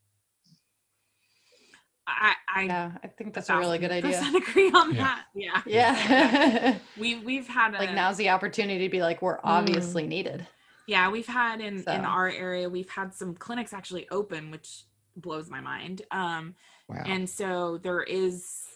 I, 2.20 2.34
I 2.54 2.62
Yeah, 2.64 2.92
I 3.02 3.06
think 3.08 3.34
that's 3.34 3.48
a 3.50 3.56
really 3.58 3.78
good 3.78 3.90
idea. 3.92 4.10
percent 4.18 4.36
agree 4.36 4.70
on 4.72 4.94
Yeah. 4.94 5.02
that. 5.02 5.24
Yeah. 5.34 5.62
Yeah. 5.66 6.78
We 6.98 7.16
we've 7.16 7.46
had 7.48 7.74
a, 7.74 7.78
like 7.78 7.94
now's 7.94 8.16
the 8.16 8.30
opportunity 8.30 8.86
to 8.86 8.90
be 8.90 9.00
like, 9.02 9.22
we're 9.22 9.38
obviously 9.44 10.06
needed. 10.06 10.46
Yeah, 10.86 11.08
we've 11.10 11.26
had 11.26 11.60
in 11.60 11.82
So- 11.84 11.92
in 11.92 12.04
our 12.04 12.28
area, 12.28 12.68
we've 12.68 12.90
had 12.90 13.14
some 13.14 13.34
clinics 13.34 13.72
actually 13.72 14.08
open, 14.10 14.50
which 14.50 14.84
blows 15.16 15.48
my 15.50 15.60
mind. 15.60 16.02
Um, 16.10 16.54
Wow. 16.88 17.02
and 17.06 17.30
so 17.30 17.78
there 17.78 18.02
is 18.02 18.66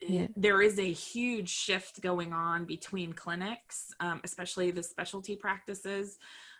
Yeah. 0.00 0.26
there 0.36 0.60
is 0.60 0.78
a 0.78 0.92
huge 0.92 1.48
shift 1.48 2.02
going 2.02 2.32
on 2.34 2.64
between 2.66 3.12
clinics, 3.14 3.94
um, 4.00 4.20
especially 4.24 4.70
the 4.72 4.82
specialty 4.82 5.36
practices, 5.36 6.18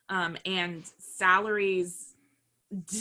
um, 0.09 0.37
and 0.47 0.85
salaries. 0.99 2.14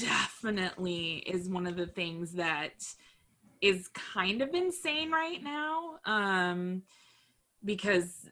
Definitely 0.01 1.17
is 1.19 1.47
one 1.47 1.65
of 1.67 1.77
the 1.77 1.87
things 1.87 2.33
that 2.33 2.83
is 3.61 3.87
kind 3.89 4.41
of 4.41 4.53
insane 4.53 5.11
right 5.11 5.41
now, 5.43 5.99
um, 6.05 6.83
because 7.63 8.27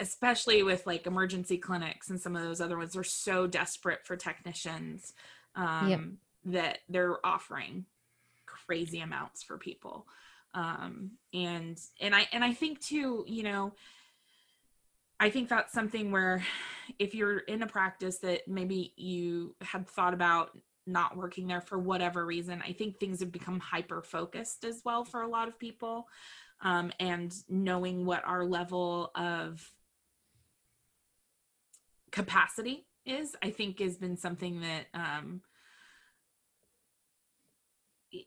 especially 0.00 0.62
with 0.62 0.86
like 0.86 1.06
emergency 1.06 1.56
clinics 1.56 2.10
and 2.10 2.20
some 2.20 2.34
of 2.34 2.42
those 2.42 2.60
other 2.60 2.76
ones, 2.76 2.92
they're 2.92 3.04
so 3.04 3.46
desperate 3.46 4.04
for 4.04 4.16
technicians 4.16 5.12
um, 5.54 6.18
that 6.44 6.78
they're 6.88 7.24
offering 7.24 7.86
crazy 8.46 9.00
amounts 9.00 9.42
for 9.42 9.58
people. 9.58 10.06
Um, 10.54 11.12
and 11.32 11.78
and 12.00 12.14
I 12.14 12.28
and 12.32 12.44
I 12.44 12.52
think 12.52 12.80
too, 12.80 13.24
you 13.26 13.42
know, 13.42 13.72
I 15.20 15.30
think 15.30 15.48
that's 15.48 15.72
something 15.72 16.10
where 16.10 16.44
if 16.98 17.14
you're 17.14 17.38
in 17.38 17.62
a 17.62 17.66
practice 17.66 18.18
that 18.18 18.46
maybe 18.48 18.92
you 18.96 19.54
had 19.60 19.88
thought 19.88 20.14
about 20.14 20.58
not 20.86 21.16
working 21.16 21.46
there 21.46 21.60
for 21.60 21.78
whatever 21.78 22.24
reason, 22.24 22.62
I 22.66 22.72
think 22.72 22.98
things 22.98 23.20
have 23.20 23.32
become 23.32 23.60
hyper 23.60 24.02
focused 24.02 24.64
as 24.64 24.82
well 24.84 25.04
for 25.04 25.22
a 25.22 25.28
lot 25.28 25.48
of 25.48 25.58
people. 25.58 26.06
Um, 26.60 26.92
and 27.00 27.34
knowing 27.48 28.06
what 28.06 28.24
our 28.24 28.44
level 28.44 29.10
of 29.14 29.72
capacity 32.10 32.86
is, 33.04 33.34
I 33.42 33.50
think 33.50 33.80
has 33.80 33.96
been 33.96 34.16
something 34.16 34.60
that 34.60 34.86
um, 34.94 35.42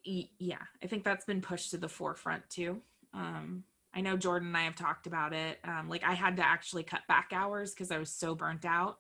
yeah, 0.04 0.58
I 0.84 0.88
think 0.88 1.04
that's 1.04 1.26
been 1.26 1.42
pushed 1.42 1.72
to 1.72 1.78
the 1.78 1.90
forefront 1.90 2.50
too. 2.50 2.82
Um, 3.14 3.64
I 3.94 4.02
know 4.02 4.18
Jordan 4.18 4.50
and 4.50 4.58
I 4.58 4.64
have 4.64 4.76
talked 4.76 5.08
about 5.08 5.34
it. 5.34 5.60
Um, 5.64 5.90
like 5.90 6.04
I 6.04 6.14
had 6.14 6.38
to 6.38 6.46
actually 6.46 6.84
cut 6.84 7.02
back 7.08 7.32
hours 7.34 7.72
because 7.74 7.92
I 7.92 7.98
was 7.98 8.12
so 8.12 8.36
burnt 8.36 8.66
out. 8.66 9.00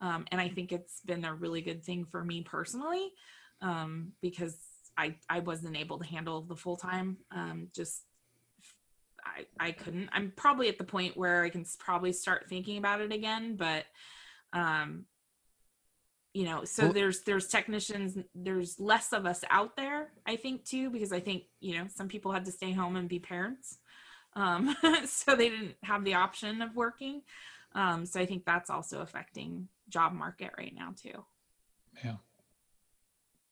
Um, 0.00 0.26
and 0.30 0.40
I 0.40 0.48
think 0.48 0.72
it's 0.72 1.00
been 1.04 1.24
a 1.24 1.34
really 1.34 1.60
good 1.60 1.84
thing 1.84 2.04
for 2.04 2.24
me 2.24 2.42
personally 2.42 3.10
um, 3.60 4.12
because 4.22 4.56
I, 4.96 5.16
I 5.28 5.40
wasn't 5.40 5.76
able 5.76 5.98
to 5.98 6.06
handle 6.06 6.42
the 6.42 6.56
full 6.56 6.76
time. 6.76 7.18
Um, 7.30 7.68
just 7.74 8.02
I, 9.24 9.46
I 9.58 9.72
couldn't. 9.72 10.08
I'm 10.12 10.32
probably 10.34 10.68
at 10.68 10.78
the 10.78 10.84
point 10.84 11.16
where 11.16 11.42
I 11.42 11.50
can 11.50 11.64
probably 11.78 12.12
start 12.12 12.48
thinking 12.48 12.78
about 12.78 13.02
it 13.02 13.12
again, 13.12 13.56
but 13.56 13.84
um, 14.52 15.04
you 16.32 16.44
know 16.44 16.64
so 16.64 16.84
Well- 16.84 16.92
there's 16.92 17.20
there's 17.22 17.48
technicians 17.48 18.16
there's 18.34 18.78
less 18.78 19.12
of 19.12 19.26
us 19.26 19.42
out 19.50 19.76
there 19.76 20.12
i 20.26 20.36
think 20.36 20.64
too 20.64 20.90
because 20.90 21.12
i 21.12 21.20
think 21.20 21.44
you 21.60 21.76
know 21.76 21.86
some 21.88 22.08
people 22.08 22.32
had 22.32 22.44
to 22.44 22.52
stay 22.52 22.72
home 22.72 22.96
and 22.96 23.08
be 23.08 23.18
parents 23.18 23.78
um 24.36 24.76
so 25.06 25.34
they 25.34 25.48
didn't 25.48 25.76
have 25.82 26.04
the 26.04 26.14
option 26.14 26.62
of 26.62 26.76
working 26.76 27.22
um 27.74 28.06
so 28.06 28.20
i 28.20 28.26
think 28.26 28.44
that's 28.44 28.70
also 28.70 29.00
affecting 29.00 29.68
job 29.90 30.12
market 30.12 30.50
right 30.56 30.74
now 30.74 30.94
too 31.00 31.24
Yeah. 32.04 32.16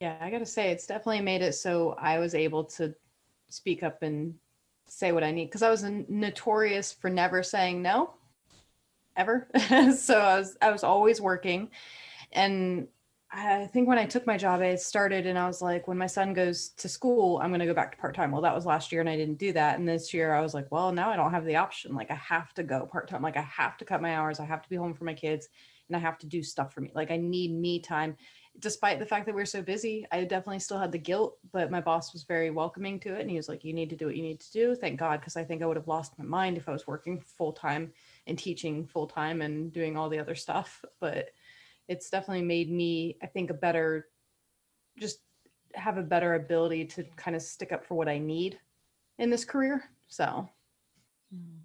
Yeah, 0.00 0.16
I 0.20 0.30
gotta 0.30 0.46
say, 0.46 0.70
it's 0.70 0.86
definitely 0.86 1.22
made 1.22 1.42
it 1.42 1.54
so 1.54 1.96
I 1.98 2.18
was 2.18 2.34
able 2.34 2.64
to 2.64 2.94
speak 3.48 3.82
up 3.82 4.02
and 4.02 4.34
say 4.86 5.12
what 5.12 5.24
I 5.24 5.30
need 5.30 5.46
because 5.46 5.62
I 5.62 5.70
was 5.70 5.82
notorious 6.08 6.92
for 6.92 7.10
never 7.10 7.42
saying 7.42 7.82
no, 7.82 8.14
ever. 9.16 9.48
so 9.96 10.18
I 10.18 10.38
was 10.38 10.56
I 10.62 10.70
was 10.70 10.84
always 10.84 11.20
working, 11.20 11.70
and 12.32 12.88
I 13.30 13.66
think 13.66 13.88
when 13.88 13.98
I 13.98 14.06
took 14.06 14.26
my 14.26 14.38
job, 14.38 14.60
I 14.60 14.74
started 14.76 15.26
and 15.26 15.38
I 15.38 15.46
was 15.46 15.60
like, 15.60 15.86
when 15.86 15.98
my 15.98 16.06
son 16.06 16.32
goes 16.32 16.70
to 16.78 16.88
school, 16.88 17.38
I'm 17.38 17.50
gonna 17.50 17.66
go 17.66 17.74
back 17.74 17.92
to 17.92 17.98
part 17.98 18.14
time. 18.14 18.30
Well, 18.30 18.42
that 18.42 18.54
was 18.54 18.64
last 18.66 18.90
year 18.90 19.00
and 19.00 19.10
I 19.10 19.16
didn't 19.16 19.38
do 19.38 19.52
that, 19.52 19.78
and 19.78 19.88
this 19.88 20.14
year 20.14 20.34
I 20.34 20.40
was 20.40 20.54
like, 20.54 20.70
well, 20.70 20.92
now 20.92 21.10
I 21.10 21.16
don't 21.16 21.32
have 21.32 21.44
the 21.44 21.56
option. 21.56 21.94
Like 21.94 22.10
I 22.10 22.14
have 22.14 22.54
to 22.54 22.62
go 22.62 22.86
part 22.86 23.08
time. 23.08 23.22
Like 23.22 23.36
I 23.36 23.42
have 23.42 23.76
to 23.78 23.84
cut 23.84 24.02
my 24.02 24.14
hours. 24.16 24.40
I 24.40 24.44
have 24.46 24.62
to 24.62 24.70
be 24.70 24.76
home 24.76 24.94
for 24.94 25.04
my 25.04 25.14
kids, 25.14 25.48
and 25.88 25.96
I 25.96 26.00
have 26.00 26.18
to 26.18 26.26
do 26.26 26.42
stuff 26.42 26.72
for 26.72 26.80
me. 26.80 26.90
Like 26.94 27.10
I 27.10 27.16
need 27.16 27.52
me 27.52 27.80
time 27.80 28.16
despite 28.60 28.98
the 28.98 29.06
fact 29.06 29.26
that 29.26 29.34
we 29.34 29.42
are 29.42 29.46
so 29.46 29.62
busy, 29.62 30.06
I 30.10 30.24
definitely 30.24 30.58
still 30.58 30.78
had 30.78 30.92
the 30.92 30.98
guilt, 30.98 31.38
but 31.52 31.70
my 31.70 31.80
boss 31.80 32.12
was 32.12 32.24
very 32.24 32.50
welcoming 32.50 32.98
to 33.00 33.14
it. 33.14 33.20
And 33.20 33.30
he 33.30 33.36
was 33.36 33.48
like, 33.48 33.64
You 33.64 33.72
need 33.72 33.90
to 33.90 33.96
do 33.96 34.06
what 34.06 34.16
you 34.16 34.22
need 34.22 34.40
to 34.40 34.52
do. 34.52 34.74
Thank 34.74 34.98
God, 34.98 35.20
because 35.20 35.36
I 35.36 35.44
think 35.44 35.62
I 35.62 35.66
would 35.66 35.76
have 35.76 35.88
lost 35.88 36.18
my 36.18 36.24
mind 36.24 36.56
if 36.56 36.68
I 36.68 36.72
was 36.72 36.86
working 36.86 37.20
full 37.20 37.52
time 37.52 37.92
and 38.26 38.38
teaching 38.38 38.86
full 38.86 39.06
time 39.06 39.42
and 39.42 39.72
doing 39.72 39.96
all 39.96 40.08
the 40.08 40.18
other 40.18 40.34
stuff. 40.34 40.84
But 41.00 41.30
it's 41.88 42.10
definitely 42.10 42.44
made 42.44 42.70
me, 42.70 43.16
I 43.22 43.26
think, 43.26 43.50
a 43.50 43.54
better, 43.54 44.08
just 44.98 45.20
have 45.74 45.96
a 45.96 46.02
better 46.02 46.34
ability 46.34 46.86
to 46.86 47.04
kind 47.16 47.36
of 47.36 47.42
stick 47.42 47.72
up 47.72 47.84
for 47.84 47.94
what 47.94 48.08
I 48.08 48.18
need 48.18 48.58
in 49.18 49.30
this 49.30 49.44
career. 49.44 49.84
So, 50.08 50.48
hmm. 51.32 51.58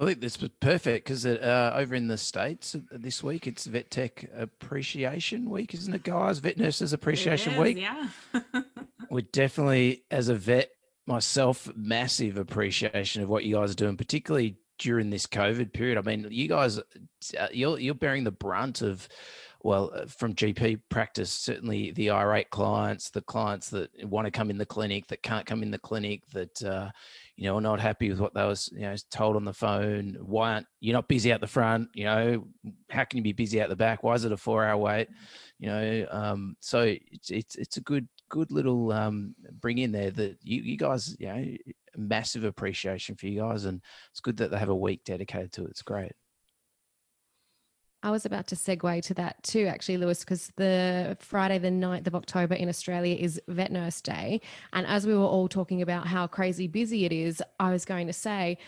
I 0.00 0.04
think 0.04 0.20
this 0.20 0.40
was 0.40 0.50
perfect 0.60 1.06
because 1.06 1.26
uh, 1.26 1.72
over 1.74 1.94
in 1.94 2.06
the 2.06 2.18
States 2.18 2.76
uh, 2.76 2.78
this 2.92 3.22
week, 3.22 3.48
it's 3.48 3.66
Vet 3.66 3.90
Tech 3.90 4.24
Appreciation 4.36 5.50
Week, 5.50 5.74
isn't 5.74 5.92
it, 5.92 6.04
guys? 6.04 6.38
Vet 6.38 6.56
Nurses 6.56 6.92
Appreciation 6.92 7.54
is, 7.54 7.58
Week. 7.58 7.78
yeah 7.78 8.08
We're 9.10 9.22
definitely, 9.22 10.04
as 10.10 10.28
a 10.28 10.36
vet 10.36 10.70
myself, 11.06 11.68
massive 11.74 12.36
appreciation 12.38 13.22
of 13.22 13.28
what 13.28 13.44
you 13.44 13.56
guys 13.56 13.72
are 13.72 13.74
doing, 13.76 13.96
particularly 13.96 14.58
during 14.78 15.10
this 15.10 15.26
COVID 15.26 15.72
period. 15.72 15.98
I 15.98 16.02
mean, 16.02 16.28
you 16.30 16.46
guys, 16.46 16.78
uh, 16.78 17.48
you're, 17.52 17.80
you're 17.80 17.94
bearing 17.94 18.22
the 18.22 18.30
brunt 18.30 18.82
of, 18.82 19.08
well, 19.64 19.90
uh, 19.92 20.06
from 20.06 20.34
GP 20.34 20.80
practice, 20.90 21.32
certainly 21.32 21.90
the 21.90 22.10
irate 22.10 22.50
clients, 22.50 23.10
the 23.10 23.22
clients 23.22 23.70
that 23.70 23.90
want 24.06 24.26
to 24.26 24.30
come 24.30 24.50
in 24.50 24.58
the 24.58 24.66
clinic, 24.66 25.08
that 25.08 25.24
can't 25.24 25.46
come 25.46 25.64
in 25.64 25.72
the 25.72 25.78
clinic, 25.78 26.22
that, 26.32 26.62
uh, 26.62 26.90
you 27.38 27.44
know, 27.44 27.60
not 27.60 27.78
happy 27.78 28.10
with 28.10 28.18
what 28.18 28.34
they 28.34 28.44
was, 28.44 28.68
you 28.72 28.80
know, 28.80 28.96
told 29.12 29.36
on 29.36 29.44
the 29.44 29.52
phone. 29.52 30.16
Why 30.20 30.54
aren't 30.54 30.66
you 30.80 30.92
not 30.92 31.06
busy 31.06 31.32
out 31.32 31.40
the 31.40 31.46
front? 31.46 31.88
You 31.94 32.04
know, 32.04 32.48
how 32.90 33.04
can 33.04 33.18
you 33.18 33.22
be 33.22 33.32
busy 33.32 33.62
out 33.62 33.68
the 33.68 33.76
back? 33.76 34.02
Why 34.02 34.14
is 34.14 34.24
it 34.24 34.32
a 34.32 34.36
four 34.36 34.64
hour 34.64 34.76
wait? 34.76 35.08
You 35.60 35.68
know, 35.68 36.06
um, 36.10 36.56
so 36.58 36.80
it's, 36.82 37.30
it's, 37.30 37.54
it's 37.54 37.76
a 37.76 37.82
good, 37.82 38.08
good 38.28 38.50
little 38.50 38.90
um, 38.90 39.36
bring 39.60 39.78
in 39.78 39.92
there 39.92 40.10
that 40.10 40.38
you, 40.42 40.62
you 40.62 40.76
guys, 40.76 41.14
you 41.20 41.28
know, 41.28 41.46
massive 41.96 42.42
appreciation 42.42 43.14
for 43.14 43.28
you 43.28 43.40
guys. 43.40 43.66
And 43.66 43.82
it's 44.10 44.18
good 44.18 44.36
that 44.38 44.50
they 44.50 44.58
have 44.58 44.68
a 44.68 44.74
week 44.74 45.04
dedicated 45.04 45.52
to 45.52 45.64
it. 45.64 45.70
It's 45.70 45.82
great. 45.82 46.12
I 48.02 48.10
was 48.10 48.24
about 48.24 48.46
to 48.48 48.54
segue 48.54 49.02
to 49.02 49.14
that 49.14 49.42
too, 49.42 49.66
actually, 49.66 49.96
Lewis, 49.96 50.20
because 50.20 50.52
the 50.56 51.16
Friday, 51.20 51.58
the 51.58 51.68
9th 51.68 52.06
of 52.06 52.14
October 52.14 52.54
in 52.54 52.68
Australia 52.68 53.16
is 53.16 53.40
Vet 53.48 53.72
Nurse 53.72 54.00
Day. 54.00 54.40
And 54.72 54.86
as 54.86 55.04
we 55.06 55.14
were 55.14 55.24
all 55.24 55.48
talking 55.48 55.82
about 55.82 56.06
how 56.06 56.28
crazy 56.28 56.68
busy 56.68 57.04
it 57.04 57.12
is, 57.12 57.42
I 57.58 57.72
was 57.72 57.84
going 57.84 58.06
to 58.06 58.12
say, 58.12 58.58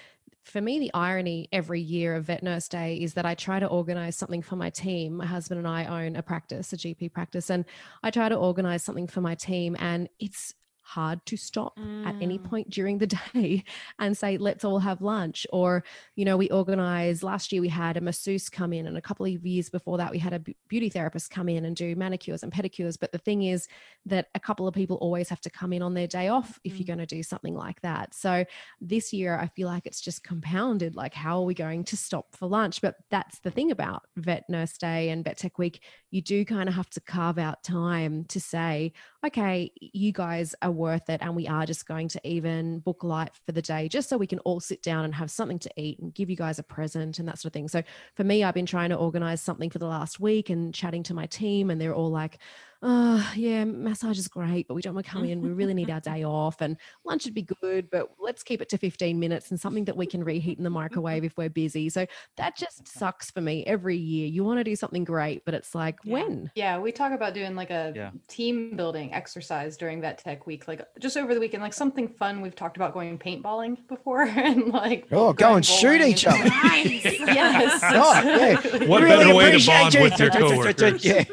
for 0.43 0.61
me, 0.61 0.81
the 0.81 0.91
irony 0.95 1.49
every 1.53 1.81
year 1.81 2.17
of 2.17 2.25
Vet 2.25 2.43
Nurse 2.43 2.67
Day 2.69 2.97
is 2.97 3.15
that 3.15 3.25
I 3.25 3.35
try 3.35 3.61
to 3.61 3.67
organize 3.67 4.17
something 4.17 4.43
for 4.43 4.57
my 4.57 4.71
team. 4.71 5.19
My 5.19 5.27
husband 5.27 5.59
and 5.59 5.69
I 5.69 5.85
own 5.85 6.17
a 6.17 6.23
practice, 6.23 6.73
a 6.73 6.77
GP 6.77 7.13
practice, 7.13 7.51
and 7.51 7.65
I 8.03 8.11
try 8.11 8.29
to 8.29 8.35
organize 8.35 8.83
something 8.83 9.07
for 9.07 9.21
my 9.21 9.37
team. 9.37 9.77
And 9.79 10.09
it's 10.19 10.55
hard 10.97 11.25
to 11.27 11.37
stop 11.37 11.75
at 12.05 12.17
any 12.21 12.39
Mm. 12.39 12.45
point 12.51 12.71
during 12.71 12.99
the 12.99 13.07
day 13.35 13.65
and 13.99 14.17
say 14.17 14.39
let's 14.39 14.65
all 14.65 14.79
have 14.81 15.03
lunch. 15.03 15.47
Or 15.53 15.85
you 16.17 16.25
know 16.25 16.37
we 16.37 16.49
organized 16.51 17.23
last 17.23 17.53
year 17.53 17.61
we 17.61 17.69
had 17.69 17.97
a 17.97 18.01
masseuse 18.01 18.49
come 18.49 18.73
in 18.73 18.87
and 18.87 18.97
a 18.97 19.01
couple 19.09 19.27
of 19.27 19.47
years 19.47 19.69
before 19.71 19.99
that 19.99 20.11
we 20.11 20.19
had 20.19 20.33
a 20.33 20.43
beauty 20.69 20.89
therapist 20.89 21.31
come 21.31 21.49
in 21.49 21.65
and 21.65 21.77
do 21.77 21.95
manicures 21.97 22.43
and 22.43 22.53
pedicures. 22.53 22.97
But 22.99 23.13
the 23.13 23.19
thing 23.19 23.43
is 23.43 23.69
that 24.07 24.29
a 24.35 24.41
couple 24.41 24.67
of 24.67 24.75
people 24.75 24.97
always 24.97 25.29
have 25.29 25.41
to 25.43 25.51
come 25.51 25.73
in 25.73 25.83
on 25.83 25.95
their 25.95 26.07
day 26.07 26.29
off 26.29 26.59
if 26.65 26.79
you're 26.79 26.85
Mm. 26.85 26.87
going 26.97 27.07
to 27.07 27.07
do 27.17 27.23
something 27.23 27.55
like 27.55 27.81
that. 27.83 28.15
So 28.15 28.45
this 28.81 29.13
year 29.13 29.39
i 29.39 29.47
feel 29.49 29.69
like 29.69 29.87
it's 29.87 30.01
just 30.01 30.25
compounded 30.25 30.97
like 30.97 31.15
how 31.15 31.39
are 31.41 31.45
we 31.45 31.55
going 31.55 31.85
to 31.85 31.97
stop 31.97 32.27
for 32.35 32.47
lunch? 32.49 32.81
But 32.81 32.97
that's 33.11 33.41
the 33.41 33.51
thing 33.51 33.71
about 33.71 34.03
vet 34.17 34.45
nurse 34.49 34.77
day 34.79 35.11
and 35.11 35.25
vet 35.25 35.37
tech 35.37 35.59
week. 35.59 35.83
You 36.11 36.23
do 36.23 36.45
kind 36.45 36.69
of 36.69 36.75
have 36.75 36.91
to 36.91 37.01
carve 37.01 37.39
out 37.39 37.63
time 37.63 38.25
to 38.27 38.41
say 38.41 38.93
okay, 39.25 39.71
you 39.81 40.13
guys 40.13 40.55
are 40.63 40.71
worth 40.71 41.11
it. 41.11 41.21
And 41.23 41.37
we 41.37 41.47
are 41.47 41.67
just 41.67 41.87
going 41.87 42.09
to 42.09 42.21
even 42.27 42.79
book 42.81 43.05
light 43.05 43.31
for 43.45 43.53
the 43.53 43.63
day 43.63 43.89
just 43.89 44.09
so 44.09 44.17
we 44.17 44.27
can 44.27 44.39
all 44.41 44.61
sit 44.61 44.83
down 44.83 45.05
and 45.05 45.15
have 45.15 45.31
something 45.31 45.59
to 45.59 45.71
eat 45.77 45.99
and 45.99 46.15
give 46.15 46.31
you 46.31 46.37
guys 46.37 46.59
a 46.59 46.63
present 46.63 47.19
and 47.19 47.29
that 47.29 47.39
sort 47.39 47.51
of 47.51 47.53
thing. 47.53 47.69
So 47.69 47.83
for 48.15 48.25
me, 48.25 48.43
I've 48.45 48.55
been 48.55 48.67
trying 48.67 48.91
to 48.91 48.97
organize 48.97 49.43
something 49.43 49.71
for 49.71 49.79
the 49.79 49.87
last 49.87 50.21
week 50.21 50.49
and 50.49 50.75
chatting 50.75 51.03
to 51.05 51.15
my 51.15 51.27
team, 51.27 51.71
and 51.71 51.81
they're 51.81 51.95
all 51.95 52.11
like, 52.11 52.39
uh, 52.83 53.23
yeah, 53.37 53.65
massage 53.65 54.19
is 54.19 54.27
great, 54.29 54.67
but 54.67 54.75
we 54.75 54.81
don't 54.83 54.95
want 54.95 55.05
to 55.07 55.13
come 55.13 55.25
in. 55.25 55.43
We 55.43 55.51
really 55.51 55.75
need 55.75 55.91
our 55.91 56.01
day 56.13 56.25
off, 56.25 56.61
and 56.61 56.77
lunch 57.05 57.25
would 57.27 57.35
be 57.35 57.43
good, 57.43 57.91
but 57.91 58.09
let's 58.19 58.43
keep 58.43 58.63
it 58.63 58.69
to 58.71 58.79
15 58.79 59.19
minutes 59.21 59.51
and 59.51 59.61
something 59.61 59.85
that 59.85 59.97
we 59.97 60.07
can 60.07 60.25
reheat 60.25 60.57
in 60.59 60.65
the 60.65 60.71
microwave 60.71 61.25
if 61.25 61.37
we're 61.37 61.51
busy. 61.51 61.89
So 61.91 62.07
that 62.39 62.57
just 62.57 62.89
sucks 62.99 63.31
for 63.31 63.41
me 63.41 63.65
every 63.67 63.97
year. 63.97 64.27
You 64.29 64.45
want 64.45 64.59
to 64.61 64.65
do 64.65 64.75
something 64.77 65.05
great, 65.05 65.45
but 65.45 65.53
it's 65.55 65.75
like, 65.75 65.99
Yeah. 66.05 66.13
when? 66.13 66.51
Yeah, 66.55 66.79
we 66.79 66.91
talk 66.93 67.13
about 67.13 67.35
doing 67.35 67.55
like 67.55 67.71
a 67.71 67.93
Yeah. 67.95 68.11
team 68.29 68.77
building 68.77 69.13
exercise 69.13 69.77
during 69.77 70.01
Vet 70.01 70.19
Tech 70.19 70.47
Week, 70.47 70.67
like 70.67 70.83
just 70.99 71.17
over 71.17 71.35
the 71.35 71.41
weekend, 71.41 71.63
like 71.63 71.75
something 71.75 72.09
fun. 72.09 72.41
We've 72.41 72.55
talked 72.57 72.77
about 72.77 72.95
going 72.95 73.19
paintballing 73.19 73.87
before 73.89 74.23
and 74.29 74.69
like 74.69 75.07
Oh, 75.13 75.33
go 75.35 75.55
and 75.55 75.67
shoot 75.67 76.01
each 76.01 76.27
other. 76.27 76.39
Nice. 76.45 77.05
yes. 77.05 77.81
Oh, 77.85 78.23
yeah. 78.23 78.51
exactly. 78.59 78.87
What 78.87 79.03
Really 79.03 79.17
better 79.25 79.35
way 79.35 79.59
to 79.59 79.67
bond 79.67 79.95
you. 79.95 80.01
with 80.03 80.19
your 80.19 80.31
coworkers? 80.31 81.05
Yeah, 81.05 81.25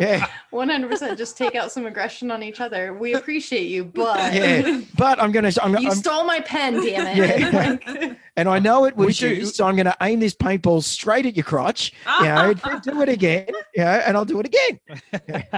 yeah, 0.00 0.26
One 0.54 0.68
hundred 0.68 0.88
percent. 0.90 1.18
Just 1.18 1.36
take 1.36 1.56
out 1.56 1.72
some 1.72 1.84
aggression 1.84 2.30
on 2.30 2.40
each 2.44 2.60
other. 2.60 2.94
We 2.94 3.14
appreciate 3.14 3.66
you, 3.66 3.84
but 3.84 4.32
yeah. 4.32 4.82
But 4.96 5.20
I'm 5.20 5.32
gonna. 5.32 5.50
I'm, 5.60 5.76
you 5.78 5.88
I'm, 5.90 5.96
stole 5.96 6.22
my 6.24 6.38
pen, 6.40 6.74
damn 6.74 7.06
it. 7.08 7.40
Yeah. 7.40 7.78
Like- 8.04 8.18
and 8.36 8.48
I 8.48 8.58
know 8.58 8.84
it 8.84 8.96
We 8.96 9.06
was 9.06 9.20
you, 9.20 9.34
do- 9.36 9.44
so 9.46 9.64
I'm 9.66 9.74
gonna 9.76 9.96
aim 10.00 10.20
this 10.20 10.34
paintball 10.34 10.82
straight 10.84 11.26
at 11.26 11.36
your 11.36 11.44
crotch. 11.44 11.92
You 12.20 12.26
know, 12.26 12.54
do 12.82 13.02
it 13.02 13.08
again. 13.08 13.46
You 13.74 13.82
know, 13.84 13.90
and 14.06 14.16
I'll 14.16 14.24
do 14.24 14.40
it 14.40 14.46
again. 14.46 14.80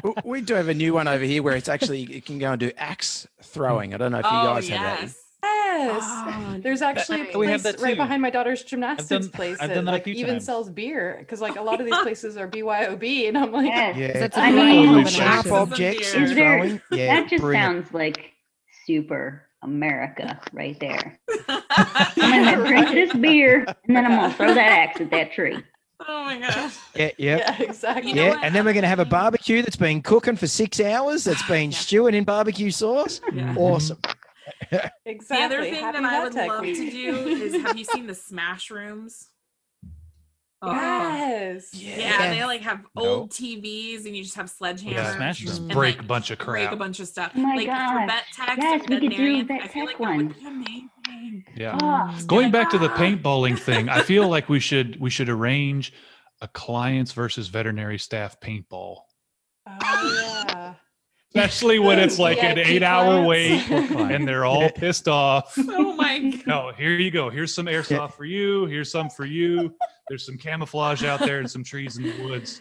We 0.24 0.40
do 0.40 0.54
have 0.54 0.68
a 0.68 0.74
new 0.74 0.94
one 0.94 1.08
over 1.08 1.24
here 1.24 1.42
where 1.42 1.56
it's 1.56 1.68
actually 1.68 2.00
you 2.00 2.22
can 2.22 2.38
go 2.38 2.52
and 2.52 2.60
do 2.60 2.70
axe 2.78 3.26
throwing. 3.42 3.92
I 3.94 3.98
don't 3.98 4.12
know 4.12 4.18
if 4.18 4.24
you 4.24 4.30
Oh, 4.30 4.44
guys 4.54 4.68
have 4.68 5.00
that. 5.00 5.14
Yes. 5.42 6.02
Yes. 6.02 6.02
Oh, 6.06 6.60
There's 6.62 6.82
actually 6.82 7.22
a 7.22 7.24
place 7.26 7.36
We 7.36 7.46
have 7.48 7.62
that 7.64 7.80
right 7.80 7.96
behind 7.96 8.22
my 8.22 8.30
daughter's 8.30 8.62
gymnastics 8.64 9.08
done- 9.08 9.28
place 9.30 9.56
I've 9.60 9.68
that, 9.70 9.84
that 9.84 9.90
like 9.90 10.06
even 10.08 10.34
times. 10.34 10.44
sells 10.46 10.70
beer 10.70 11.16
because 11.18 11.40
like 11.40 11.56
a 11.56 11.62
lot 11.62 11.80
of 11.80 11.86
these 11.86 11.96
places 12.02 12.36
are 12.36 12.48
BYOB 12.48 13.28
and 13.28 13.38
I'm 13.38 13.52
like 13.52 13.66
Yes. 13.66 13.96
Yeah. 13.96 14.12
That's 14.18 14.36
a 14.36 14.40
I 14.40 14.50
mean- 14.50 14.58
Little 14.80 14.84
combination. 14.94 15.24
sharp 15.24 15.46
is 15.46 15.52
objects 15.52 16.14
and 16.14 16.28
there- 16.36 16.82
Yeah, 16.90 17.14
that 17.20 17.28
just 17.30 17.42
brilliant. 17.42 17.84
sounds 17.86 17.94
like 17.94 18.32
super 18.86 19.42
America 19.62 20.40
right 20.52 20.78
there. 20.80 21.18
I'm 21.48 22.54
gonna 22.54 22.66
drink 22.66 22.88
this 22.90 23.12
beer 23.14 23.64
and 23.86 23.96
then 23.96 24.04
I'm 24.06 24.12
gonna 24.16 24.34
throw 24.34 24.54
that 24.54 24.58
axe 24.58 25.00
at 25.00 25.10
that 25.10 25.32
tree. 25.32 25.58
oh 26.08 26.24
my 26.24 26.38
gosh. 26.38 26.76
Yeah, 26.94 27.10
yeah. 27.18 27.36
yeah 27.38 27.62
exactly 27.62 28.10
You 28.10 28.16
know 28.16 28.22
yeah, 28.24 28.30
what? 28.36 28.44
and 28.44 28.54
then 28.54 28.64
we're 28.64 28.74
going 28.74 28.82
to 28.82 28.88
have 28.88 28.98
a 28.98 29.04
barbecue 29.06 29.62
that's 29.62 29.76
been 29.76 30.02
cooking 30.02 30.36
for 30.36 30.46
six 30.46 30.78
hours. 30.78 31.24
That's 31.24 31.42
been 31.48 31.70
Yeah. 31.70 31.76
stewing 31.78 32.14
in 32.14 32.24
barbecue 32.24 32.70
sauce. 32.70 33.20
Yeah. 33.32 33.54
Awesome. 33.56 33.98
The 34.70 35.18
other 35.30 35.62
thing 35.62 35.74
Happy 35.74 35.98
that 36.00 36.04
I 36.04 36.24
would 36.24 36.32
Tech 36.32 36.48
love 36.48 36.62
to 36.64 36.90
do 36.90 37.16
is 37.28 37.54
have 37.62 37.76
you 37.78 37.84
seen 37.84 38.06
the 38.06 38.14
Smash 38.14 38.70
Rooms? 38.70 39.28
Oh. 40.62 40.72
yes 40.72 41.74
Yeah, 41.74 42.30
they 42.30 42.42
like 42.44 42.62
have 42.62 42.80
No. 42.96 43.02
old 43.02 43.30
TVs 43.30 44.06
and 44.06 44.16
you 44.16 44.22
just 44.22 44.36
have 44.36 44.46
sledgehammers. 44.46 44.90
Yeah, 44.92 45.14
Smash 45.14 45.38
just 45.40 45.60
and, 45.60 45.70
break 45.70 45.96
like, 45.96 46.04
a 46.04 46.08
bunch 46.08 46.30
of 46.30 46.38
crap. 46.38 46.48
break 46.64 46.72
a 46.72 46.76
bunch 46.76 46.98
of 46.98 47.08
stuff. 47.08 47.32
Oh 47.36 47.40
my 47.40 47.54
like 47.56 47.66
for 47.66 47.72
gosh. 47.74 48.08
vet 48.08 48.24
techs 48.34 48.56
Yes, 48.62 48.80
we 48.80 48.86
could 48.86 49.00
do 49.02 49.08
veterinarians, 49.10 49.48
vet 49.48 49.62
I 49.62 49.68
feel 49.68 49.86
tech 49.86 50.00
like 50.00 50.08
that 50.08 50.16
would 50.16 50.26
one. 50.26 50.28
be 50.28 50.46
amazing. 50.46 51.44
Yeah. 51.54 51.78
Oh, 51.82 52.18
Going 52.26 52.50
back 52.50 52.70
to 52.70 52.78
the 52.78 52.88
paintballing 52.88 53.58
thing, 53.58 53.90
I 53.90 54.00
feel 54.00 54.28
like 54.28 54.48
we 54.48 54.58
should 54.58 54.98
we 54.98 55.10
should 55.10 55.28
arrange 55.28 55.92
a 56.40 56.48
clients 56.48 57.12
versus 57.12 57.48
veterinary 57.48 57.98
staff 57.98 58.40
paintball. 58.40 59.00
oh 59.68 60.44
yeah 60.48 60.55
Especially 61.36 61.78
when 61.78 61.98
it's 61.98 62.18
like 62.18 62.42
an 62.42 62.56
VIP 62.56 62.66
eight 62.66 62.82
hour 62.82 63.24
wait 63.24 63.68
and 63.70 64.26
they're 64.26 64.44
all 64.44 64.70
pissed 64.70 65.08
off. 65.08 65.56
Oh 65.68 65.94
my 65.94 66.18
god. 66.18 66.46
No, 66.46 66.72
here 66.76 66.92
you 66.92 67.10
go. 67.10 67.30
Here's 67.30 67.54
some 67.54 67.66
airsoft 67.66 68.12
for 68.12 68.24
you. 68.24 68.66
Here's 68.66 68.90
some 68.90 69.08
for 69.10 69.24
you. 69.24 69.74
There's 70.08 70.24
some 70.24 70.38
camouflage 70.38 71.04
out 71.04 71.20
there 71.20 71.38
and 71.40 71.50
some 71.50 71.64
trees 71.64 71.96
in 71.96 72.04
the 72.04 72.22
woods. 72.24 72.60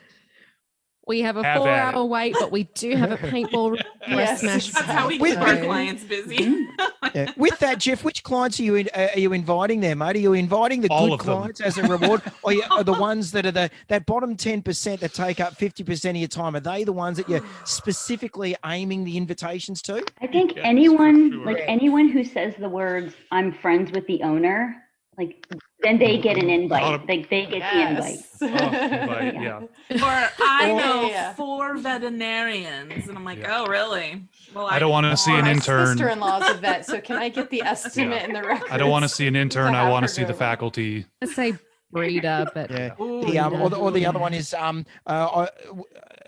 We 1.07 1.21
have 1.21 1.37
a 1.37 1.43
Have 1.43 1.57
four 1.59 1.69
at 1.69 1.93
it. 1.93 1.95
hour 1.97 2.03
wait, 2.05 2.35
but 2.39 2.51
we 2.51 2.63
do 2.73 2.95
have 2.95 3.11
a 3.11 3.17
paintball 3.31 3.71
room 3.71 3.79
Yes. 4.07 4.41
smash. 4.41 4.71
That's 4.71 4.85
how 4.87 5.07
we 5.07 5.19
With- 5.19 5.33
keep 5.33 5.39
our 5.41 5.55
So- 5.55 5.65
clients 5.65 6.03
busy. 6.03 6.37
Mm. 6.37 6.65
Yeah. 7.13 7.31
With 7.37 7.59
that, 7.59 7.77
Jeff, 7.79 8.03
which 8.03 8.23
clients 8.23 8.59
are 8.59 8.63
you 8.63 8.75
in, 8.75 8.89
uh, 8.93 9.09
are 9.13 9.19
you 9.19 9.31
inviting 9.33 9.79
there, 9.79 9.95
mate? 9.95 10.15
Are 10.15 10.19
you 10.19 10.33
inviting 10.33 10.81
the 10.81 10.89
All 10.89 11.09
good 11.09 11.19
clients 11.19 11.61
as 11.61 11.77
a 11.77 11.83
reward, 11.83 12.21
or 12.43 12.51
you, 12.53 12.63
are 12.71 12.83
the 12.83 12.93
ones 13.09 13.31
that 13.31 13.45
are 13.45 13.51
the 13.51 13.69
that 13.87 14.05
bottom 14.05 14.35
ten 14.35 14.61
percent 14.61 14.99
that 15.01 15.13
take 15.13 15.39
up 15.39 15.55
fifty 15.55 15.83
percent 15.83 16.17
of 16.17 16.21
your 16.21 16.27
time? 16.27 16.55
Are 16.55 16.59
they 16.59 16.83
the 16.83 16.91
ones 16.91 17.17
that 17.17 17.29
you're 17.29 17.43
specifically 17.63 18.55
aiming 18.65 19.03
the 19.05 19.15
invitations 19.17 19.81
to? 19.83 20.03
I 20.21 20.27
think 20.27 20.55
Yes, 20.55 20.61
for 20.63 20.67
anyone, 20.67 21.31
sure. 21.31 21.45
like 21.45 21.63
anyone 21.67 22.09
who 22.09 22.23
says 22.23 22.53
the 22.59 22.67
words 22.69 23.13
"I'm 23.31 23.53
friends 23.53 23.91
with 23.91 24.07
the 24.07 24.21
owner," 24.23 24.75
like 25.17 25.45
then 25.81 25.97
they 25.99 26.17
get 26.17 26.37
an 26.37 26.49
invite. 26.49 26.83
Auto- 26.83 27.05
Like 27.07 27.29
they 27.29 27.45
get 27.45 27.61
the 27.71 27.81
invite. 27.89 28.15
yes. 28.15 28.31
Oh, 28.41 28.47
invite, 28.47 29.33
yeah. 29.41 29.59
Or 30.03 30.29
I 30.39 30.73
know 30.73 31.07
yeah. 31.07 31.33
four 31.33 31.77
veterinarians, 31.77 33.07
and 33.07 33.17
I'm 33.17 33.23
like, 33.23 33.39
Yeah. 33.39 33.61
oh 33.61 33.67
really? 33.67 34.23
Well, 34.53 34.67
I 34.67 34.79
don't 34.79 34.91
want 34.91 35.05
to 35.05 35.17
see 35.17 35.31
an 35.33 35.45
my 35.45 35.51
intern. 35.51 35.87
sister-in-law's 35.87 36.49
a 36.49 36.53
vet 36.61 36.85
so 36.85 36.99
can 37.01 37.17
i 37.17 37.29
get 37.29 37.49
the 37.49 37.61
estimate 37.61 38.23
and 38.23 38.35
the 38.35 38.41
records 38.41 38.71
I 38.71 38.77
don't 38.77 38.89
want 38.89 39.03
to 39.03 39.09
see 39.09 39.27
an 39.27 39.35
intern. 39.35 39.73
I 39.75 39.89
want 39.89 40.03
to 40.03 40.09
see 40.13 40.23
the 40.23 40.33
go. 40.33 40.39
faculty. 40.39 41.05
I 41.21 41.25
say 41.27 41.53
breeder, 41.91 42.47
but 42.53 42.69
Yeah. 42.71 42.93
Ooh, 43.01 43.23
The, 43.25 43.39
um, 43.39 43.61
or, 43.61 43.69
the, 43.69 43.77
or 43.77 43.91
the 43.91 44.05
other 44.05 44.19
one 44.19 44.33
is 44.33 44.53
um, 44.53 44.85
uh, 45.05 45.47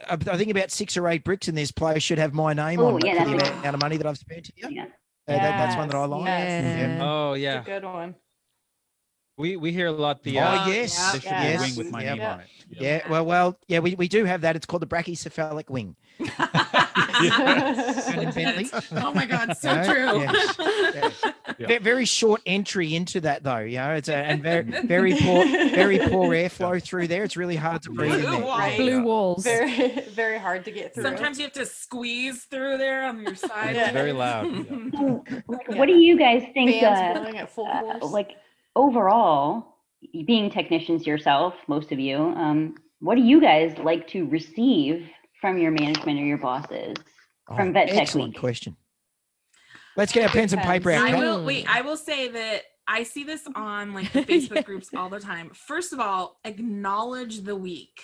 I, 0.09 0.13
I 0.13 0.37
think 0.37 0.49
about 0.51 0.71
six 0.71 0.95
or 0.95 1.07
eight 1.09 1.23
bricks 1.23 1.47
in 1.47 1.55
this 1.55 1.71
place 1.71 2.03
should 2.03 2.19
have 2.19 2.33
my 2.33 2.53
name 2.53 2.79
Oh, 2.79 2.95
on 2.95 2.97
it 2.99 3.05
yeah, 3.05 3.23
for 3.23 3.29
the 3.31 3.37
that's- 3.37 3.59
amount 3.59 3.75
of 3.75 3.81
money 3.81 3.97
that 3.97 4.07
I've 4.07 4.17
spent 4.17 4.49
here. 4.55 4.69
Yeah. 4.69 4.83
Uh, 5.29 5.33
that, 5.33 5.41
that's 5.41 5.75
one 5.75 5.89
that 5.89 5.97
I 5.97 6.05
like. 6.05 6.25
yes. 6.25 6.79
Yeah. 6.97 6.99
Oh 7.05 7.33
yeah, 7.33 7.59
a 7.61 7.63
good 7.65 7.83
one 7.83 8.15
we 9.37 9.55
we 9.55 9.71
hear 9.71 9.87
a 9.87 9.91
lot. 9.91 10.23
The 10.23 10.39
Oh, 10.39 10.43
uh, 10.43 10.65
yes, 10.67 11.11
they 11.13 11.19
should 11.19 11.23
yes. 11.31 11.61
be 11.63 11.69
wing 11.69 11.77
with 11.77 11.91
my 11.91 12.03
Yep. 12.03 12.17
name 12.17 12.27
on 12.27 12.39
it. 12.41 12.47
Yeah, 12.69 13.07
well, 13.09 13.25
well, 13.25 13.57
yeah, 13.67 13.79
we, 13.79 13.95
we 13.95 14.09
do 14.09 14.25
have 14.25 14.41
that. 14.41 14.57
It's 14.57 14.65
called 14.65 14.81
the 14.81 14.87
brachycephalic 14.87 15.69
wing. 15.69 15.95
Bentley. 18.35 18.69
oh 18.93 19.13
my 19.13 19.25
god, 19.25 19.55
so 19.57 19.73
No, 19.73 19.83
true. 19.85 20.19
yes, 20.21 21.23
Yeah. 21.59 21.67
Ve- 21.67 21.77
Very 21.79 22.05
short 22.05 22.41
entry 22.45 22.93
into 22.93 23.21
that, 23.21 23.41
though. 23.43 23.57
You 23.59 23.77
know, 23.77 23.93
it's 23.93 24.09
a 24.09 24.15
and 24.15 24.43
very 24.43 24.63
very 24.85 25.15
poor 25.15 25.45
very 25.45 25.97
poor 25.99 26.29
airflow 26.29 26.81
through 26.83 27.07
there. 27.07 27.23
It's 27.23 27.37
really 27.37 27.55
hard 27.55 27.81
to 27.83 27.91
breathe 27.91 28.13
in 28.15 28.21
Blue 28.21 28.31
there. 28.31 28.41
wall. 28.45 28.57
Right. 28.59 28.77
blue 28.77 29.03
walls. 29.03 29.43
very 29.43 30.01
very 30.09 30.37
hard 30.37 30.65
to 30.65 30.71
get 30.71 30.93
through 30.93 31.03
Sometimes 31.03 31.37
you 31.39 31.45
have 31.45 31.53
to 31.53 31.65
squeeze 31.65 32.43
through 32.43 32.77
there 32.77 33.05
on 33.05 33.21
your 33.21 33.35
side. 33.35 33.75
It's 33.75 33.91
very 33.91 34.11
loud. 34.13 34.45
So, 34.93 35.23
what 35.67 35.85
do 35.87 35.93
you 35.93 36.17
guys 36.17 36.43
think? 36.53 36.71
fans 36.81 37.33
Uh, 37.33 37.37
at 37.37 37.49
full 37.49 37.65
uh, 37.67 38.05
like 38.05 38.35
overall, 38.77 39.75
being 40.25 40.49
technicians 40.49 41.05
yourself, 41.05 41.55
most 41.67 41.91
of 41.91 41.99
you, 41.99 42.17
um, 42.17 42.75
what 42.99 43.15
do 43.15 43.21
you 43.21 43.41
guys 43.41 43.75
like 43.79 44.07
to 44.09 44.27
receive 44.27 45.09
from 45.41 45.57
your 45.57 45.71
management 45.71 46.19
or 46.19 46.23
your 46.25 46.37
bosses? 46.37 46.95
From 47.55 47.73
Vet 47.73 47.87
Tech 47.87 47.97
Oh, 47.97 48.01
excellent 48.01 48.33
Week. 48.33 48.39
question. 48.39 48.75
Let's 49.95 50.11
get 50.11 50.23
our 50.23 50.29
pens 50.29 50.53
and 50.53 50.61
paper 50.61 50.91
out. 50.91 51.09
I 51.09 51.15
will 51.17 51.43
wait. 51.43 51.65
I 51.67 51.81
will 51.81 51.97
say 51.97 52.27
that 52.27 52.61
I 52.87 53.03
see 53.03 53.23
this 53.23 53.47
on 53.55 53.93
like 53.93 54.11
the 54.13 54.21
Facebook 54.21 54.65
groups 54.65 54.89
all 54.95 55.09
the 55.09 55.19
time. 55.19 55.49
First 55.53 55.91
of 55.93 55.99
all, 55.99 56.39
acknowledge 56.45 57.41
the 57.41 57.55
week. 57.55 58.01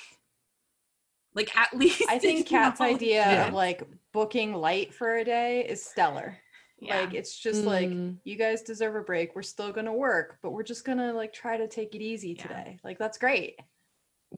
Like 1.35 1.55
at 1.57 1.73
least 1.77 2.03
i 2.09 2.19
think 2.19 2.47
kat's 2.47 2.79
idea 2.79 3.45
it. 3.45 3.47
of 3.47 3.53
like 3.53 3.83
booking 4.13 4.53
light 4.53 4.93
for 4.93 5.15
a 5.15 5.25
day 5.25 5.65
is 5.67 5.83
stellar 5.83 6.37
Yeah. 6.85 7.01
like 7.01 7.13
it's 7.13 7.37
just 7.37 7.63
like 7.63 7.89
Mm. 7.89 8.17
you 8.23 8.35
guys 8.37 8.61
deserve 8.61 8.95
a 8.95 9.01
break 9.01 9.35
we're 9.35 9.41
still 9.41 9.71
gonna 9.71 9.93
work 9.93 10.37
but 10.41 10.51
we're 10.51 10.63
just 10.63 10.85
gonna 10.85 11.13
like 11.13 11.33
try 11.33 11.57
to 11.57 11.67
take 11.67 11.95
it 11.95 12.01
easy 12.01 12.35
Yeah. 12.37 12.43
today 12.47 12.79
like 12.83 12.97
that's 12.99 13.17
great 13.17 13.59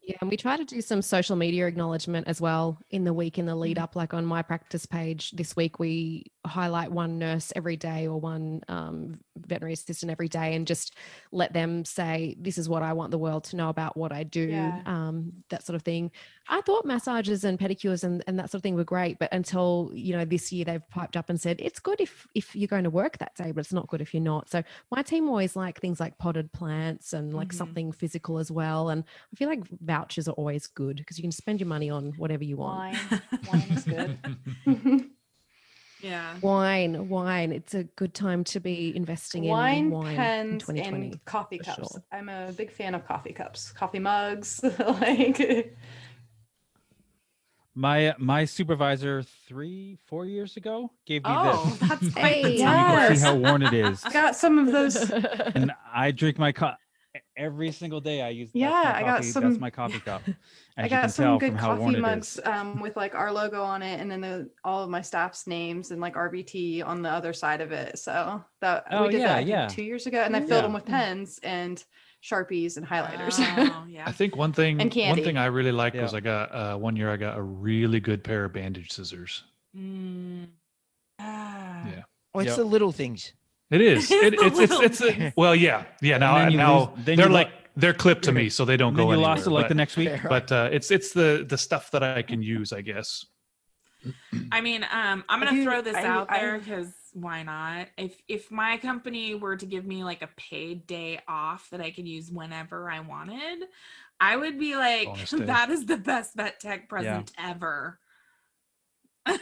Yeah, 0.04 0.18
and 0.20 0.30
we 0.30 0.36
try 0.38 0.58
to 0.58 0.66
do 0.66 0.82
some 0.82 1.02
social 1.02 1.38
media 1.38 1.68
acknowledgement 1.68 2.28
as 2.28 2.42
well 2.42 2.78
in 2.90 3.06
the 3.06 3.14
week 3.14 3.38
in 3.40 3.46
the 3.46 3.56
lead 3.56 3.80
up. 3.80 3.96
Like 3.96 4.14
on 4.14 4.26
my 4.26 4.42
practice 4.42 4.86
page 4.86 5.32
this 5.32 5.56
week, 5.56 5.80
we 5.80 6.26
highlight 6.46 6.92
one 6.92 7.18
nurse 7.18 7.54
every 7.56 7.78
day 7.78 8.06
or 8.06 8.20
one 8.20 8.60
um, 8.68 9.22
veterinary 9.38 9.74
assistant 9.74 10.12
every 10.12 10.28
day 10.28 10.56
and 10.56 10.68
just 10.68 10.96
let 11.32 11.54
them 11.54 11.86
say, 11.86 12.36
This 12.40 12.58
is 12.58 12.70
what 12.70 12.84
I 12.84 12.94
want 12.94 13.12
the 13.12 13.18
world 13.18 13.44
to 13.46 13.56
know 13.56 13.70
about 13.70 13.98
what 13.98 14.12
I 14.12 14.24
do, 14.24 14.74
Yeah. 14.76 14.84
um, 14.86 15.32
that 15.50 15.66
sort 15.66 15.76
of 15.76 15.82
thing. 15.84 16.12
I 16.48 16.62
thought 16.62 16.86
massages 16.86 17.44
and 17.44 17.58
pedicures 17.58 18.04
and, 18.04 18.24
and 18.28 18.38
that 18.40 18.52
sort 18.52 18.60
of 18.60 18.64
thing 18.64 18.76
were 18.76 18.84
great, 18.84 19.18
but 19.20 19.34
until 19.34 19.92
you 19.94 20.16
know 20.16 20.26
this 20.26 20.52
year 20.52 20.64
they've 20.66 20.88
piped 20.90 21.18
up 21.18 21.30
and 21.30 21.40
said 21.42 21.60
it's 21.60 21.80
good 21.80 22.00
if 22.00 22.28
if 22.36 22.56
you're 22.56 22.68
going 22.68 22.84
to 22.84 22.90
work 22.90 23.18
that 23.18 23.36
day, 23.36 23.52
but 23.52 23.62
it's 23.62 23.74
not 23.74 23.88
good 23.88 24.02
if 24.02 24.14
you're 24.14 24.22
not. 24.24 24.50
So 24.50 24.64
my 24.92 25.02
team 25.02 25.28
always 25.28 25.56
like 25.56 25.80
things 25.80 26.00
like 26.00 26.18
potted 26.18 26.52
plants 26.54 27.14
and 27.14 27.34
like 27.34 27.52
Mhm. 27.52 27.54
something 27.54 27.92
physical 27.92 28.38
as 28.38 28.52
well. 28.52 28.90
And 28.90 29.04
I 29.34 29.36
feel 29.36 29.50
like 29.50 29.64
vouchers 29.82 30.28
are 30.28 30.32
always 30.34 30.68
good 30.68 30.98
because 30.98 31.18
you 31.18 31.24
can 31.24 31.32
spend 31.32 31.60
your 31.60 31.68
money 31.68 31.90
on 31.90 32.14
whatever 32.18 32.44
you 32.44 32.58
want. 32.58 32.86
wine 32.86 33.22
wine 33.42 33.72
is 33.72 33.86
good 33.86 34.20
Yeah. 36.06 36.36
Wine, 36.42 37.10
wine. 37.10 37.52
It's 37.52 37.74
a 37.74 37.84
good 37.84 38.14
time 38.14 38.44
to 38.46 38.60
be 38.60 38.96
investing 38.96 39.44
wine, 39.46 39.86
in 39.86 39.90
wine 39.92 40.08
in 40.12 40.16
pens 40.16 40.62
2020. 40.64 41.06
and 41.08 41.26
coffee 41.26 41.58
cups 41.58 41.92
sure. 41.92 42.04
i'm 42.12 42.30
a 42.30 42.52
big 42.56 42.72
fan 42.72 42.94
of 42.94 43.08
coffee 43.08 43.34
cups 43.34 43.72
coffee 43.72 43.98
mugs 44.00 44.62
like 44.80 45.76
My 47.74 48.14
my 48.18 48.46
supervisor 48.46 49.24
three 49.48 49.98
four 50.06 50.26
years 50.26 50.56
ago 50.58 50.92
gave 51.06 51.24
me 51.26 51.32
this. 51.32 51.56
Oh, 51.58 51.78
this. 51.80 51.90
that's 51.90 52.14
quite 52.14 52.26
Hey. 52.34 52.42
the 52.44 52.58
So 52.60 52.64
you 52.64 53.08
can 53.08 53.16
see 53.18 53.22
how 53.24 53.36
worn 53.36 53.62
it 53.64 53.74
is. 53.74 54.04
i 54.06 54.12
got 54.14 54.36
some 54.36 54.60
of 54.60 54.72
those 54.72 54.96
and 55.56 55.72
I 55.94 56.12
drink 56.12 56.38
my 56.38 56.52
co- 56.52 56.74
every 57.38 57.72
single 57.72 58.00
day 58.02 58.22
I 58.22 58.30
use. 58.30 58.50
Yeah, 58.54 58.70
that's 58.72 58.84
my 58.86 58.98
I 58.98 59.02
got 59.04 59.16
coffee, 59.18 59.28
some- 59.30 59.44
That's 59.44 59.60
my 59.60 59.70
coffee 59.70 60.00
cup. 60.00 60.22
As 60.28 60.34
I 60.78 60.84
you 60.84 60.90
got 60.90 61.02
can 61.02 61.10
some 61.10 61.26
tell 61.26 61.38
good 61.40 61.52
from 61.52 61.60
coffee 61.60 61.96
it 61.96 62.00
mugs 62.02 62.40
um, 62.44 62.82
with 62.82 62.96
like 62.98 63.16
our 63.16 63.32
logo 63.32 63.62
on 63.64 63.82
it, 63.82 64.00
and 64.02 64.12
then 64.12 64.20
the, 64.22 64.50
all 64.64 64.84
of 64.84 64.90
my 64.90 65.02
staff's 65.02 65.48
names 65.48 65.92
and 65.92 66.02
like 66.02 66.16
RBT 66.16 66.86
on 66.86 67.02
the 67.02 67.10
other 67.10 67.32
side 67.34 67.62
of 67.62 67.72
it. 67.72 67.98
So 67.98 68.44
that 68.62 68.86
Oh, 68.92 69.04
we 69.06 69.12
did 69.12 69.22
yeah, 69.22 69.28
that 69.28 69.34
I 69.36 69.38
think, 69.40 69.50
yeah. 69.50 69.68
two 69.68 69.84
years 69.84 70.06
ago, 70.06 70.22
and 70.22 70.36
I 70.36 70.40
filled 70.40 70.50
Yeah. 70.52 70.62
them 70.64 70.74
with 70.74 70.86
pens 70.86 71.40
and 71.44 71.82
sharpies 72.24 72.76
and 72.78 72.86
highlighters. 72.86 73.36
Oh, 73.40 73.86
yeah. 73.90 74.04
I 74.06 74.12
think 74.12 74.36
one 74.36 74.52
thing 74.52 74.82
And 74.82 74.94
one 74.94 75.24
thing 75.24 75.38
I 75.38 75.46
really 75.46 75.72
liked 75.72 75.96
was 75.96 76.14
I 76.14 76.20
got 76.20 76.52
uh, 76.54 76.76
one 76.78 76.96
year 76.96 77.10
I 77.12 77.18
got 77.18 77.38
a 77.38 77.42
really 77.42 78.00
good 78.02 78.24
pair 78.24 78.44
of 78.46 78.52
bandage 78.54 78.92
scissors. 78.92 79.44
Mm. 79.78 80.48
Ah. 81.20 81.88
Yeah. 81.88 82.02
Oh, 82.34 82.40
it's 82.40 82.48
Yep. 82.50 82.58
the 82.58 82.64
little 82.66 82.92
things. 82.92 83.32
It 83.72 83.82
is. 83.82 84.12
It's 84.12 84.24
It, 84.24 84.38
the 84.40 84.46
it's 84.46 84.60
it's 84.60 85.00
it's 85.00 85.02
a, 85.02 85.34
well, 85.36 85.56
yeah, 85.56 85.86
yeah. 86.02 86.18
Now 86.18 86.38
then 86.40 86.52
you 86.52 86.58
now 86.58 86.80
lose- 86.96 87.06
then 87.06 87.18
they're 87.18 87.26
you 87.28 87.34
lo- 87.34 87.40
like 87.40 87.52
they're 87.76 87.94
clipped 87.94 88.24
to 88.26 88.32
me, 88.32 88.50
so 88.50 88.64
they 88.64 88.78
don't 88.78 88.94
go 88.94 88.98
then 88.98 89.08
you 89.08 89.14
anywhere. 89.14 89.30
lost 89.36 89.48
it 89.48 89.50
like 89.50 89.64
but, 89.64 89.70
the 89.70 89.76
next 89.76 89.98
week. 89.98 90.12
but 90.30 90.52
uh, 90.52 90.70
it's 90.72 90.92
it's 90.92 91.12
the 91.14 91.46
the 91.48 91.58
stuff 91.58 91.92
that 91.92 92.04
I 92.04 92.22
can 92.22 92.42
use, 92.42 92.72
I 92.72 92.82
guess. 92.82 93.26
I 94.52 94.62
mean, 94.62 94.84
um, 94.92 95.24
I'm 95.28 95.40
gonna 95.40 95.52
do- 95.52 95.64
throw 95.64 95.82
this 95.82 95.96
I- 95.96 96.06
out 96.06 96.28
I- 96.30 96.40
there 96.40 96.60
because 96.60 96.94
why 97.14 97.44
not? 97.44 97.88
If 97.98 98.16
if 98.28 98.52
my 98.52 98.78
company 98.78 99.34
were 99.36 99.58
to 99.58 99.66
give 99.66 99.86
me 99.86 100.04
like 100.04 100.22
a 100.22 100.30
paid 100.38 100.86
day 100.86 101.20
off 101.28 101.70
that 101.72 101.82
I 101.82 101.90
could 101.92 102.08
use 102.08 102.30
whenever 102.32 102.90
I 102.90 103.00
wanted, 103.00 103.66
I 104.20 104.38
would 104.38 104.60
be 104.60 104.76
like, 104.76 105.08
that 105.32 105.70
is 105.72 105.86
the 105.86 105.98
best 105.98 106.36
vet 106.36 106.60
tech 106.60 106.88
present 106.88 107.32
ever. 107.38 108.00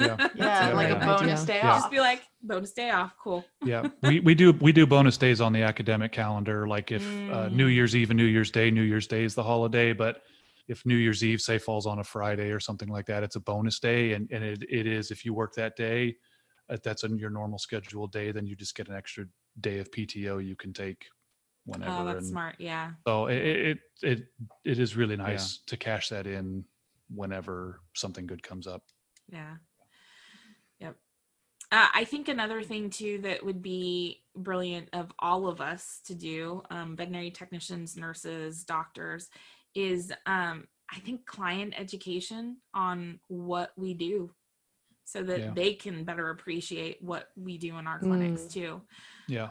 Yeah. 0.00 0.28
yeah, 0.36 0.72
a 0.72 0.74
like 0.74 0.90
a 0.90 1.04
bonus 1.04 1.44
day 1.44 1.56
Yeah. 1.56 1.72
off. 1.72 1.78
Just 1.80 1.90
be 1.90 1.98
like, 1.98 2.22
bonus 2.42 2.72
day 2.72 2.90
off, 2.90 3.14
cool. 3.20 3.44
Yeah, 3.64 3.88
we, 4.02 4.20
we 4.20 4.34
do 4.34 4.52
we 4.52 4.70
do 4.70 4.86
bonus 4.86 5.16
days 5.16 5.40
on 5.40 5.52
the 5.52 5.62
academic 5.62 6.12
calendar. 6.12 6.68
Like 6.68 6.92
if 6.92 7.02
uh, 7.30 7.48
New 7.48 7.66
Mm. 7.68 7.74
Year's 7.74 7.96
Eve 7.96 8.10
and 8.10 8.16
New 8.16 8.24
Year's 8.24 8.50
Day, 8.52 8.70
New 8.70 8.82
Year's 8.82 9.08
Day 9.08 9.24
is 9.24 9.34
the 9.34 9.42
holiday, 9.42 9.92
but 9.92 10.22
if 10.68 10.86
New 10.86 10.94
Year's 10.94 11.24
Eve 11.24 11.40
say 11.40 11.58
falls 11.58 11.84
on 11.86 11.98
a 11.98 12.04
Friday 12.04 12.50
or 12.52 12.60
something 12.60 12.88
like 12.88 13.06
that, 13.06 13.22
it's 13.24 13.34
a 13.36 13.40
bonus 13.40 13.80
day, 13.80 14.12
and 14.12 14.30
and 14.30 14.44
it, 14.44 14.62
it 14.70 14.86
is 14.86 15.10
if 15.10 15.24
you 15.24 15.34
work 15.34 15.54
that 15.54 15.74
day, 15.76 16.16
uh, 16.70 16.76
that's 16.84 17.02
on 17.02 17.18
your 17.18 17.30
normal 17.30 17.58
scheduled 17.58 18.12
day, 18.12 18.30
then 18.30 18.46
you 18.46 18.54
just 18.54 18.76
get 18.76 18.88
an 18.88 18.94
extra 18.94 19.24
day 19.60 19.78
of 19.80 19.90
PTO 19.90 20.44
you 20.46 20.54
can 20.54 20.72
take 20.72 21.06
whenever. 21.66 21.92
Oh, 22.02 22.04
that's 22.04 22.18
and 22.18 22.26
smart. 22.28 22.54
Yeah. 22.58 22.92
So 23.06 23.26
it 23.26 23.36
it 23.38 23.78
it 24.02 24.26
it 24.64 24.78
is 24.78 24.94
really 24.96 25.16
nice 25.16 25.58
to 25.66 25.76
cash 25.76 26.08
that 26.10 26.26
in 26.28 26.64
whenever 27.12 27.80
something 27.94 28.26
good 28.26 28.42
comes 28.44 28.66
up. 28.68 28.82
Yeah. 29.30 29.56
Yep. 30.80 30.96
Uh, 31.70 31.86
I 31.94 32.04
think 32.04 32.28
another 32.28 32.62
thing 32.62 32.90
too 32.90 33.18
that 33.22 33.44
would 33.44 33.62
be 33.62 34.22
brilliant 34.34 34.88
of 34.92 35.12
all 35.18 35.48
of 35.48 35.60
us 35.60 36.00
to 36.06 36.14
do, 36.14 36.62
um, 36.70 36.96
veterinary 36.96 37.30
technicians, 37.30 37.96
nurses, 37.96 38.64
doctors, 38.64 39.28
is 39.74 40.12
um, 40.26 40.66
I 40.90 40.98
think 41.00 41.26
client 41.26 41.74
education 41.78 42.58
on 42.72 43.20
what 43.28 43.72
we 43.76 43.92
do, 43.92 44.30
so 45.04 45.22
that 45.22 45.40
Yeah. 45.40 45.50
they 45.54 45.74
can 45.74 46.04
better 46.04 46.30
appreciate 46.30 47.02
what 47.02 47.28
we 47.36 47.58
do 47.58 47.76
in 47.76 47.86
our 47.86 47.98
clinics 47.98 48.46
too. 48.46 48.80
Yeah. 49.28 49.50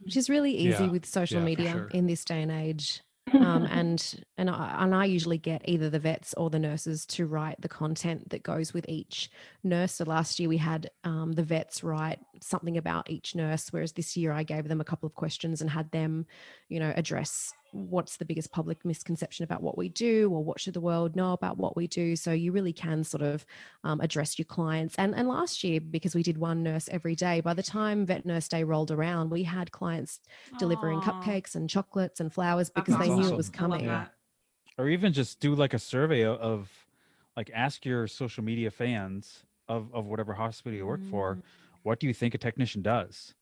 which 0.00 0.16
is 0.18 0.28
really 0.28 0.52
easy 0.54 0.84
Yeah, 0.84 0.90
with 0.90 1.06
social 1.06 1.38
yeah, 1.38 1.44
media 1.46 1.70
sure. 1.70 1.88
in 1.88 2.06
this 2.06 2.24
day 2.24 2.42
and 2.42 2.52
age. 2.52 3.00
Um, 3.32 3.64
and 3.70 4.24
and 4.36 4.50
I, 4.50 4.76
and 4.80 4.94
I 4.94 5.04
usually 5.04 5.38
get 5.38 5.62
either 5.64 5.90
the 5.90 5.98
vets 5.98 6.34
or 6.34 6.50
the 6.50 6.58
nurses 6.58 7.06
to 7.06 7.26
write 7.26 7.60
the 7.60 7.68
content 7.68 8.30
that 8.30 8.42
goes 8.42 8.74
with 8.74 8.88
each 8.88 9.30
nurse. 9.62 9.92
So 9.92 10.04
last 10.04 10.38
year 10.38 10.48
we 10.48 10.58
had 10.58 10.90
um, 11.04 11.32
the 11.32 11.42
vets 11.42 11.82
write 11.82 12.18
something 12.40 12.76
about 12.76 13.10
each 13.10 13.34
nurse, 13.34 13.68
whereas 13.70 13.92
this 13.92 14.16
year 14.16 14.32
I 14.32 14.42
gave 14.42 14.68
them 14.68 14.80
a 14.80 14.84
couple 14.84 15.06
of 15.06 15.14
questions 15.14 15.60
and 15.60 15.70
had 15.70 15.90
them, 15.90 16.26
you 16.68 16.80
know, 16.80 16.92
address 16.96 17.52
what's 17.74 18.16
the 18.18 18.24
biggest 18.24 18.52
public 18.52 18.84
misconception 18.84 19.42
about 19.42 19.62
what 19.62 19.76
we 19.76 19.88
do 19.88 20.30
or 20.32 20.44
what 20.44 20.60
should 20.60 20.74
the 20.74 20.80
world 20.80 21.16
know 21.16 21.32
about 21.32 21.58
what 21.58 21.76
we 21.76 21.86
do. 21.88 22.14
So 22.14 22.30
you 22.30 22.52
really 22.52 22.72
can 22.72 23.02
sort 23.02 23.22
of 23.22 23.44
um, 23.82 24.00
address 24.00 24.38
your 24.38 24.46
clients. 24.46 24.94
And 24.96 25.14
and 25.14 25.28
last 25.28 25.64
year 25.64 25.80
because 25.80 26.14
we 26.14 26.22
did 26.22 26.38
one 26.38 26.62
nurse 26.62 26.88
every 26.90 27.16
day, 27.16 27.40
by 27.40 27.52
the 27.54 27.62
time 27.64 28.06
Vet 28.06 28.24
Nurse 28.24 28.48
Day 28.48 28.62
rolled 28.64 28.90
around, 28.92 29.30
we 29.30 29.42
had 29.42 29.72
clients 29.72 30.20
delivering 30.58 31.00
cupcakes 31.00 31.54
and 31.56 31.68
chocolates 31.68 32.20
and 32.20 32.32
flowers 32.32 32.70
that's 32.70 32.86
because 32.86 33.00
they 33.00 33.12
knew 33.12 33.28
it 33.28 33.36
was 33.36 33.50
coming. 33.50 33.86
that. 33.86 34.12
or 34.78 34.88
even 34.88 35.12
just 35.12 35.40
do 35.40 35.54
like 35.54 35.74
a 35.74 35.78
survey 35.78 36.24
of 36.24 36.70
like 37.36 37.50
ask 37.54 37.84
your 37.84 38.06
social 38.06 38.44
media 38.44 38.70
fans 38.70 39.42
of 39.68 39.92
of 39.92 40.06
whatever 40.06 40.32
hospital 40.34 40.76
you 40.76 40.86
work 40.86 41.02
for 41.10 41.34
Mm. 41.36 41.42
what 41.82 41.98
do 42.00 42.06
you 42.06 42.14
think 42.14 42.34
a 42.34 42.38
technician 42.38 42.82
does 42.82 43.34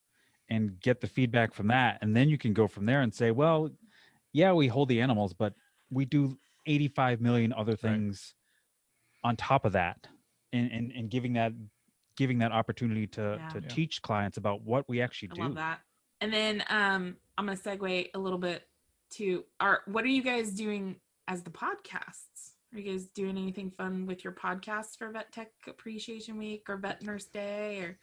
and 0.49 0.78
get 0.80 1.01
the 1.01 1.07
feedback 1.07 1.53
from 1.55 1.66
that 1.68 1.99
and 2.01 2.16
then 2.16 2.28
you 2.28 2.39
can 2.39 2.53
go 2.53 2.66
from 2.68 2.87
there 2.87 3.01
and 3.03 3.12
say 3.14 3.30
well 3.30 3.70
yeah 4.33 4.53
we 4.53 4.66
hold 4.68 4.89
the 4.89 5.01
animals 5.01 5.33
but 5.33 5.55
we 5.91 6.05
do 6.05 6.39
85 6.66 7.20
million 7.20 7.53
other 7.53 7.76
things 7.76 8.35
on 9.24 9.37
top 9.37 9.64
of 9.64 9.72
that 9.72 10.07
and 10.53 10.70
and, 10.70 10.93
and 10.93 11.11
giving 11.11 11.33
that 11.35 11.53
giving 12.16 12.39
that 12.39 12.53
opportunity 12.53 13.07
to 13.09 13.37
Yeah. 13.39 13.49
to 13.49 13.61
Yeah. 13.61 13.68
teach 13.68 14.03
clients 14.03 14.37
about 14.39 14.62
what 14.62 14.89
we 14.89 15.01
actually 15.01 15.30
I 15.33 15.35
do 15.35 15.43
love 15.43 15.55
that. 15.55 15.80
And 16.20 16.33
then 16.33 16.62
um, 16.68 17.16
I'm 17.37 17.47
gonna 17.47 17.57
segue 17.59 18.11
a 18.14 18.18
little 18.18 18.39
bit 18.39 18.68
to 19.12 19.45
our. 19.61 19.83
What 19.87 20.05
are 20.05 20.09
you 20.09 20.22
guys 20.22 20.53
doing 20.53 21.01
as 21.26 21.43
the 21.43 21.51
podcasts? 21.51 22.53
Are 22.72 22.78
you 22.78 22.93
guys 22.93 23.07
doing 23.07 23.37
anything 23.37 23.70
fun 23.70 24.07
with 24.07 24.22
your 24.22 24.33
podcasts 24.33 24.97
for 24.97 25.11
Vet 25.11 25.33
Tech 25.33 25.51
Appreciation 25.66 26.37
Week 26.39 26.68
or 26.68 26.76
Vet 26.76 27.03
Nurse 27.03 27.24
Day 27.24 27.78
or 27.80 27.99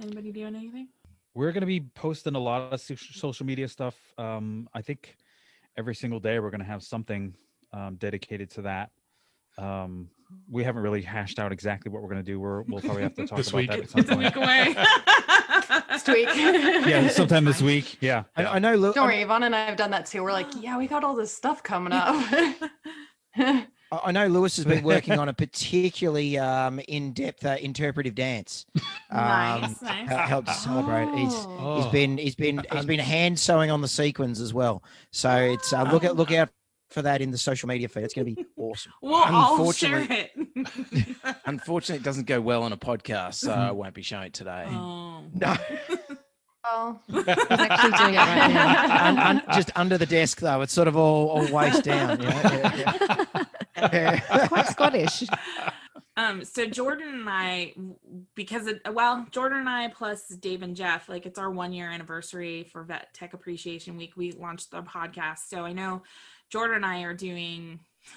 anybody 0.00 0.32
doing 0.32 0.56
anything? 0.56 0.88
we're 1.34 1.52
going 1.52 1.62
to 1.62 1.66
be 1.66 1.80
posting 1.80 2.34
a 2.34 2.38
lot 2.38 2.72
of 2.74 2.80
social 2.80 3.46
media 3.46 3.66
stuff 3.66 3.96
um 4.18 4.68
i 4.74 4.82
think 4.82 5.16
every 5.78 5.94
single 5.94 6.20
day 6.20 6.38
we're 6.38 6.50
going 6.50 6.60
to 6.60 6.66
have 6.66 6.82
something 6.82 7.34
um, 7.72 7.96
dedicated 7.96 8.50
to 8.50 8.62
that 8.62 8.90
um 9.58 10.08
we 10.50 10.64
haven't 10.64 10.82
really 10.82 11.02
hashed 11.02 11.38
out 11.38 11.52
exactly 11.52 11.90
what 11.92 12.00
we're 12.02 12.08
going 12.08 12.22
to 12.24 12.30
do 12.32 12.40
we're, 12.40 12.62
we'll 12.62 12.80
probably 12.80 13.02
have 13.02 13.14
to 13.14 13.26
talk 13.26 13.36
This 13.36 13.48
about 13.48 13.58
week. 13.58 13.70
that 13.70 13.80
at 13.80 13.90
some 13.90 14.00
It's 14.00 14.10
a 14.10 14.16
week 14.16 14.36
away. 14.36 14.74
Next 15.90 16.08
week. 16.08 16.28
yeah 16.86 17.08
sometime 17.08 17.44
this 17.44 17.60
week 17.62 17.98
yeah 18.00 18.24
I, 18.36 18.44
I 18.46 18.58
know. 18.58 18.74
Look, 18.74 18.94
Don't 18.94 19.06
worry, 19.08 19.20
Yvonne 19.22 19.42
and 19.44 19.54
I 19.54 19.64
have 19.66 19.76
done 19.76 19.90
that 19.90 20.06
too. 20.06 20.22
We're 20.22 20.32
like, 20.32 20.48
yeah, 20.60 20.76
we 20.78 20.86
got 20.86 21.04
all 21.04 21.14
this 21.14 21.32
stuff 21.34 21.62
coming 21.62 21.92
up. 21.92 22.14
I 23.92 24.00
I 24.06 24.12
know 24.12 24.26
Lewis 24.26 24.56
has 24.56 24.64
been 24.64 24.82
working 24.82 25.18
on 25.18 25.28
a 25.28 25.32
particularly 25.44 26.38
um, 26.38 26.80
in-depth 26.88 27.44
uh, 27.46 27.56
interpretive 27.60 28.14
dance. 28.14 28.66
Um, 29.12 29.18
Nice, 29.60 29.82
nice. 29.82 30.08
hel- 30.08 30.18
Helped 30.26 30.48
to 30.48 30.54
celebrate. 30.54 31.04
He's 31.18 31.34
Oh. 31.34 31.76
he's 31.76 31.84
Oh. 31.86 31.90
been 31.90 32.16
he's 32.16 32.34
been 32.34 32.64
he's 32.72 32.86
been 32.86 32.98
hand 32.98 33.38
sewing 33.38 33.70
on 33.70 33.82
the 33.82 33.88
sequins 33.88 34.40
as 34.40 34.54
well. 34.54 34.82
So 35.10 35.30
it's 35.36 35.70
uh, 35.74 35.82
look 35.82 36.02
at 36.02 36.16
look 36.16 36.32
out 36.32 36.48
for 36.88 37.02
that 37.02 37.20
in 37.20 37.30
the 37.30 37.36
social 37.36 37.68
media 37.68 37.88
feed. 37.88 38.04
It's 38.04 38.14
going 38.14 38.26
to 38.26 38.34
be 38.34 38.46
awesome. 38.56 38.92
We'll 39.02 39.16
all 39.16 39.70
share 39.72 39.98
Unfortunately- 39.98 40.30
it. 40.54 41.16
Unfortunately, 41.44 42.00
it 42.00 42.04
doesn't 42.04 42.26
go 42.26 42.40
well 42.40 42.62
on 42.62 42.72
a 42.72 42.78
podcast, 42.78 43.34
so 43.34 43.52
I 43.52 43.70
won't 43.72 43.92
be 43.92 44.00
showing 44.00 44.28
it 44.28 44.32
today. 44.32 44.64
oh. 44.70 45.24
No, 45.34 45.56
well, 46.64 47.02
He's 47.08 47.28
actually 47.28 47.98
doing 47.98 48.14
it 48.14 48.18
right 48.18 48.52
now. 48.54 49.06
un, 49.08 49.18
un, 49.18 49.42
just 49.52 49.70
under 49.76 49.98
the 49.98 50.06
desk 50.06 50.40
though. 50.40 50.62
It's 50.62 50.72
sort 50.72 50.88
of 50.88 50.96
all, 50.96 51.28
all 51.28 51.52
waist 51.52 51.84
down. 51.84 52.18
You 52.20 52.28
know? 52.28 52.40
Yeah, 52.44 52.76
yeah. 53.34 53.41
Quite 54.48 54.68
Scottish. 54.68 55.24
Um, 56.16 56.44
so 56.44 56.66
Jordan 56.66 57.08
and 57.08 57.28
I, 57.28 57.74
because 58.34 58.68
well, 58.90 59.26
Jordan 59.30 59.60
and 59.60 59.68
I 59.68 59.88
plus 59.88 60.28
Dave 60.28 60.62
and 60.62 60.76
Jeff, 60.76 61.08
like 61.08 61.26
it's 61.26 61.38
our 61.38 61.50
one 61.50 61.72
year 61.72 61.90
anniversary 61.90 62.64
for 62.64 62.82
Vet 62.84 63.12
Tech 63.14 63.32
Appreciation 63.34 63.96
Week. 63.96 64.12
We 64.16 64.32
launched 64.32 64.70
the 64.70 64.82
podcast, 64.82 65.48
so 65.48 65.64
I 65.64 65.72
know 65.72 66.02
Jordan 66.50 66.76
and 66.76 66.86
I 66.86 67.02
are 67.02 67.14
doing. 67.14 67.80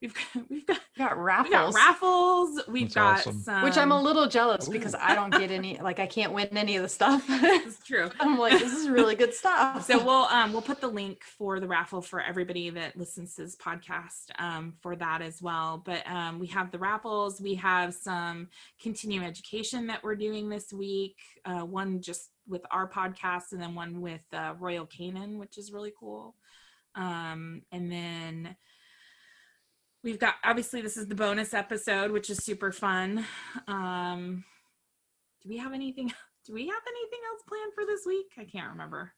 we've 0.00 0.14
got 0.14 0.50
we've 0.50 0.66
got 0.66 0.78
we 0.96 1.04
got 1.04 1.16
we 1.16 1.22
raffles. 1.22 1.50
got 1.50 1.74
raffles. 1.74 2.60
We've 2.68 2.92
That's 2.92 2.94
got 2.94 3.18
awesome. 3.18 3.40
some, 3.40 3.62
which 3.62 3.76
I'm 3.76 3.92
a 3.92 4.00
little 4.00 4.28
jealous 4.28 4.68
because 4.68 4.94
I 4.94 5.14
don't 5.14 5.30
get 5.30 5.50
any, 5.50 5.78
like, 5.78 5.98
I 5.98 6.06
can't 6.06 6.32
win 6.32 6.56
any 6.56 6.76
of 6.76 6.82
the 6.82 6.88
stuff. 6.88 7.24
It's 7.68 7.82
true. 7.84 8.10
I'm 8.20 8.38
like, 8.38 8.58
this 8.58 8.72
is 8.72 8.88
really 8.88 9.14
good 9.14 9.34
stuff. 9.34 9.84
so 9.86 10.02
we'll 10.04 10.24
um 10.24 10.52
we'll 10.52 10.62
put 10.62 10.80
the 10.80 10.88
link 10.88 11.22
for 11.24 11.60
the 11.60 11.66
raffle 11.66 12.00
for 12.00 12.20
everybody 12.20 12.70
that 12.70 12.96
listens 12.96 13.34
to 13.34 13.42
this 13.42 13.56
podcast 13.56 14.30
um 14.38 14.74
for 14.80 14.96
that 14.96 15.22
as 15.22 15.42
well 15.42 15.82
but 15.84 16.06
um 16.08 16.38
we 16.38 16.46
have 16.46 16.70
the 16.70 16.78
raffles 16.78 17.40
we 17.40 17.54
have 17.54 17.94
some 17.94 18.48
continuing 18.80 19.24
education 19.26 19.86
that 19.86 20.02
we're 20.02 20.14
doing 20.16 20.48
this 20.48 20.72
week 20.72 21.16
uh 21.44 21.60
one 21.60 22.00
just 22.00 22.30
with 22.46 22.62
our 22.70 22.88
podcast 22.88 23.52
and 23.52 23.60
then 23.60 23.74
one 23.74 24.00
with 24.00 24.22
uh, 24.32 24.54
royal 24.58 24.86
canin 24.86 25.38
which 25.38 25.58
is 25.58 25.72
really 25.72 25.92
cool 25.98 26.34
um 26.94 27.62
and 27.72 27.90
then 27.90 28.56
we've 30.04 30.18
got 30.18 30.34
obviously 30.44 30.80
this 30.82 30.96
is 30.96 31.06
the 31.06 31.14
bonus 31.14 31.54
episode 31.54 32.10
which 32.10 32.30
is 32.30 32.38
super 32.38 32.72
fun 32.72 33.24
um 33.66 34.44
do 35.42 35.48
we 35.48 35.56
have 35.58 35.72
anything 35.72 36.08
do 36.46 36.52
we 36.54 36.66
have 36.66 36.82
anything 36.88 37.20
else 37.30 37.42
planned 37.48 37.72
for 37.74 37.84
this 37.86 38.04
week 38.06 38.26
i 38.38 38.44
can't 38.44 38.70
remember 38.70 39.12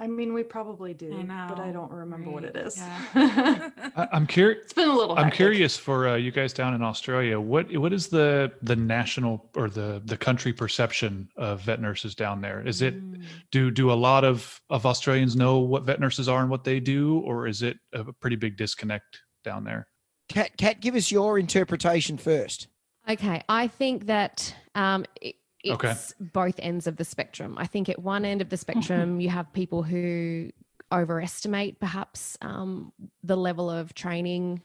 I 0.00 0.06
mean, 0.06 0.32
we 0.32 0.44
probably 0.44 0.94
do, 0.94 1.12
I 1.12 1.46
but 1.48 1.58
I 1.58 1.66
know, 1.68 1.72
don't 1.72 1.90
remember 1.90 2.30
what 2.30 2.44
right, 2.44 2.54
it 2.54 2.66
is. 2.68 2.76
yeah. 2.76 3.70
I, 3.96 4.06
I'm 4.12 4.28
curious. 4.28 4.62
it's 4.62 4.72
been 4.72 4.88
a 4.88 4.94
little. 4.96 5.16
I'm 5.18 5.24
hectic. 5.24 5.36
curious 5.38 5.76
for 5.76 6.06
uh, 6.10 6.14
you 6.14 6.30
guys 6.30 6.52
down 6.52 6.72
in 6.74 6.82
Australia. 6.84 7.40
What 7.40 7.76
what 7.76 7.92
is 7.92 8.06
the 8.06 8.52
the 8.62 8.76
national 8.76 9.50
or 9.56 9.68
the 9.68 10.00
the 10.04 10.16
country 10.16 10.52
perception 10.52 11.28
of 11.36 11.62
vet 11.62 11.80
nurses 11.80 12.14
down 12.14 12.40
there? 12.40 12.64
Is 12.64 12.80
it 12.80 12.94
Mm. 12.94 13.24
do 13.50 13.72
do 13.72 13.90
a 13.90 13.94
lot 13.94 14.22
of 14.24 14.60
of 14.70 14.86
Australians 14.86 15.34
know 15.34 15.58
what 15.58 15.82
vet 15.84 15.98
nurses 15.98 16.28
are 16.28 16.42
and 16.42 16.48
what 16.48 16.62
they 16.62 16.78
do, 16.78 17.18
or 17.18 17.48
is 17.48 17.62
it 17.62 17.76
a 17.92 18.04
pretty 18.20 18.36
big 18.36 18.56
disconnect 18.56 19.20
down 19.44 19.64
there? 19.64 19.88
Kat, 20.28 20.56
Kat, 20.56 20.80
give 20.80 20.94
us 20.94 21.10
your 21.10 21.38
interpretation 21.38 22.18
first. 22.18 22.68
Okay, 23.08 23.42
I 23.48 23.68
think 23.68 24.06
that 24.06 24.54
um, 24.74 25.06
it, 25.20 25.36
it's 25.64 25.74
Okay. 25.74 25.94
both 26.20 26.54
ends 26.58 26.86
of 26.86 26.96
the 26.96 27.04
spectrum. 27.04 27.56
I 27.58 27.66
think 27.66 27.88
at 27.88 27.98
one 27.98 28.24
end 28.24 28.42
of 28.42 28.50
the 28.50 28.56
spectrum, 28.56 29.20
you 29.22 29.30
have 29.30 29.52
people 29.52 29.82
who 29.82 30.50
overestimate 30.92 31.80
perhaps 31.80 32.36
um, 32.42 32.92
the 33.22 33.36
level 33.36 33.70
of 33.70 33.94
training 33.94 34.62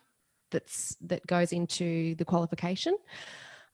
that's 0.51 0.95
that 1.01 1.25
goes 1.25 1.51
into 1.51 2.15
the 2.15 2.25
qualification. 2.25 2.97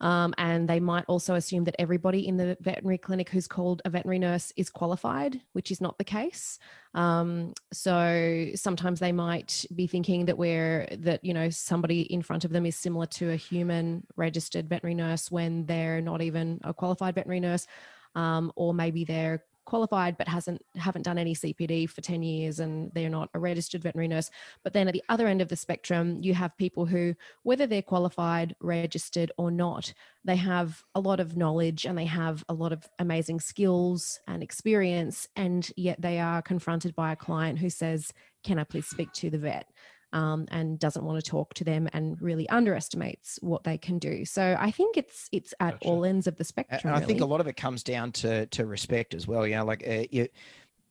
Um, 0.01 0.33
and 0.37 0.67
they 0.67 0.79
might 0.79 1.05
also 1.07 1.35
assume 1.35 1.65
that 1.65 1.75
everybody 1.77 2.27
in 2.27 2.37
the 2.37 2.57
veterinary 2.61 2.97
clinic 2.97 3.29
who's 3.29 3.47
called 3.47 3.81
a 3.83 3.89
veterinary 3.89 4.19
nurse 4.19 4.53
is 4.55 4.69
qualified, 4.69 5.41
which 5.53 5.71
is 5.71 5.81
not 5.81 5.97
the 5.97 6.05
case. 6.05 6.57
Um, 6.93 7.53
so 7.73 8.47
sometimes 8.55 8.99
they 8.99 9.11
might 9.11 9.65
be 9.75 9.87
thinking 9.87 10.25
that 10.25 10.37
we're 10.37 10.87
that 10.99 11.23
you 11.23 11.33
know 11.33 11.49
somebody 11.49 12.01
in 12.01 12.21
front 12.21 12.45
of 12.45 12.51
them 12.51 12.65
is 12.65 12.75
similar 12.75 13.05
to 13.07 13.31
a 13.31 13.35
human 13.35 14.05
registered 14.15 14.69
veterinary 14.69 14.95
nurse 14.95 15.29
when 15.29 15.65
they're 15.65 16.01
not 16.01 16.21
even 16.21 16.59
a 16.63 16.73
qualified 16.73 17.15
veterinary 17.15 17.41
nurse, 17.41 17.67
um, 18.15 18.51
or 18.55 18.73
maybe 18.73 19.03
they're 19.03 19.43
qualified 19.69 20.17
but 20.17 20.27
hasn't 20.27 20.61
haven't 20.75 21.03
done 21.03 21.17
any 21.17 21.35
CPD 21.35 21.89
for 21.89 22.01
10 22.01 22.23
years 22.23 22.59
and 22.59 22.91
they're 22.93 23.09
not 23.09 23.29
a 23.33 23.39
registered 23.39 23.83
veterinary 23.83 24.07
nurse. 24.07 24.29
But 24.63 24.73
then 24.73 24.87
at 24.87 24.93
the 24.93 25.03
other 25.09 25.27
end 25.27 25.41
of 25.41 25.47
the 25.47 25.55
spectrum 25.55 26.17
you 26.21 26.33
have 26.33 26.57
people 26.57 26.85
who 26.85 27.13
whether 27.43 27.67
they're 27.67 27.81
qualified 27.81 28.55
registered 28.59 29.31
or 29.37 29.51
not 29.51 29.93
they 30.25 30.35
have 30.35 30.83
a 30.95 30.99
lot 30.99 31.19
of 31.19 31.37
knowledge 31.37 31.85
and 31.85 31.97
they 31.97 32.05
have 32.05 32.43
a 32.49 32.53
lot 32.53 32.73
of 32.73 32.87
amazing 32.99 33.39
skills 33.39 34.19
and 34.27 34.43
experience 34.43 35.27
and 35.35 35.71
yet 35.77 36.01
they 36.01 36.19
are 36.19 36.41
confronted 36.41 36.95
by 36.95 37.11
a 37.11 37.15
client 37.15 37.59
who 37.59 37.69
says 37.69 38.11
can 38.43 38.59
i 38.59 38.63
please 38.63 38.87
speak 38.87 39.11
to 39.13 39.29
the 39.29 39.37
vet 39.37 39.65
um, 40.13 40.47
and 40.51 40.79
doesn't 40.79 41.03
want 41.03 41.23
to 41.23 41.29
talk 41.29 41.53
to 41.55 41.63
them 41.63 41.87
and 41.93 42.21
really 42.21 42.47
underestimates 42.49 43.39
what 43.41 43.63
they 43.63 43.77
can 43.77 43.99
do 43.99 44.25
so 44.25 44.55
i 44.59 44.71
think 44.71 44.97
it's 44.97 45.27
it's 45.31 45.53
at 45.59 45.73
Gotcha. 45.73 45.85
all 45.85 46.05
ends 46.05 46.27
of 46.27 46.37
the 46.37 46.43
spectrum 46.43 46.79
And 46.83 46.95
I 46.95 47.05
think 47.05 47.21
a 47.21 47.25
lot 47.25 47.41
of 47.41 47.47
it 47.47 47.57
comes 47.57 47.83
down 47.83 48.11
to 48.13 48.45
to 48.47 48.65
respect 48.65 49.13
as 49.13 49.27
well. 49.27 49.45
You 49.45 49.55
know, 49.57 49.65
like 49.65 49.83
uh, 49.87 50.03
you, 50.11 50.27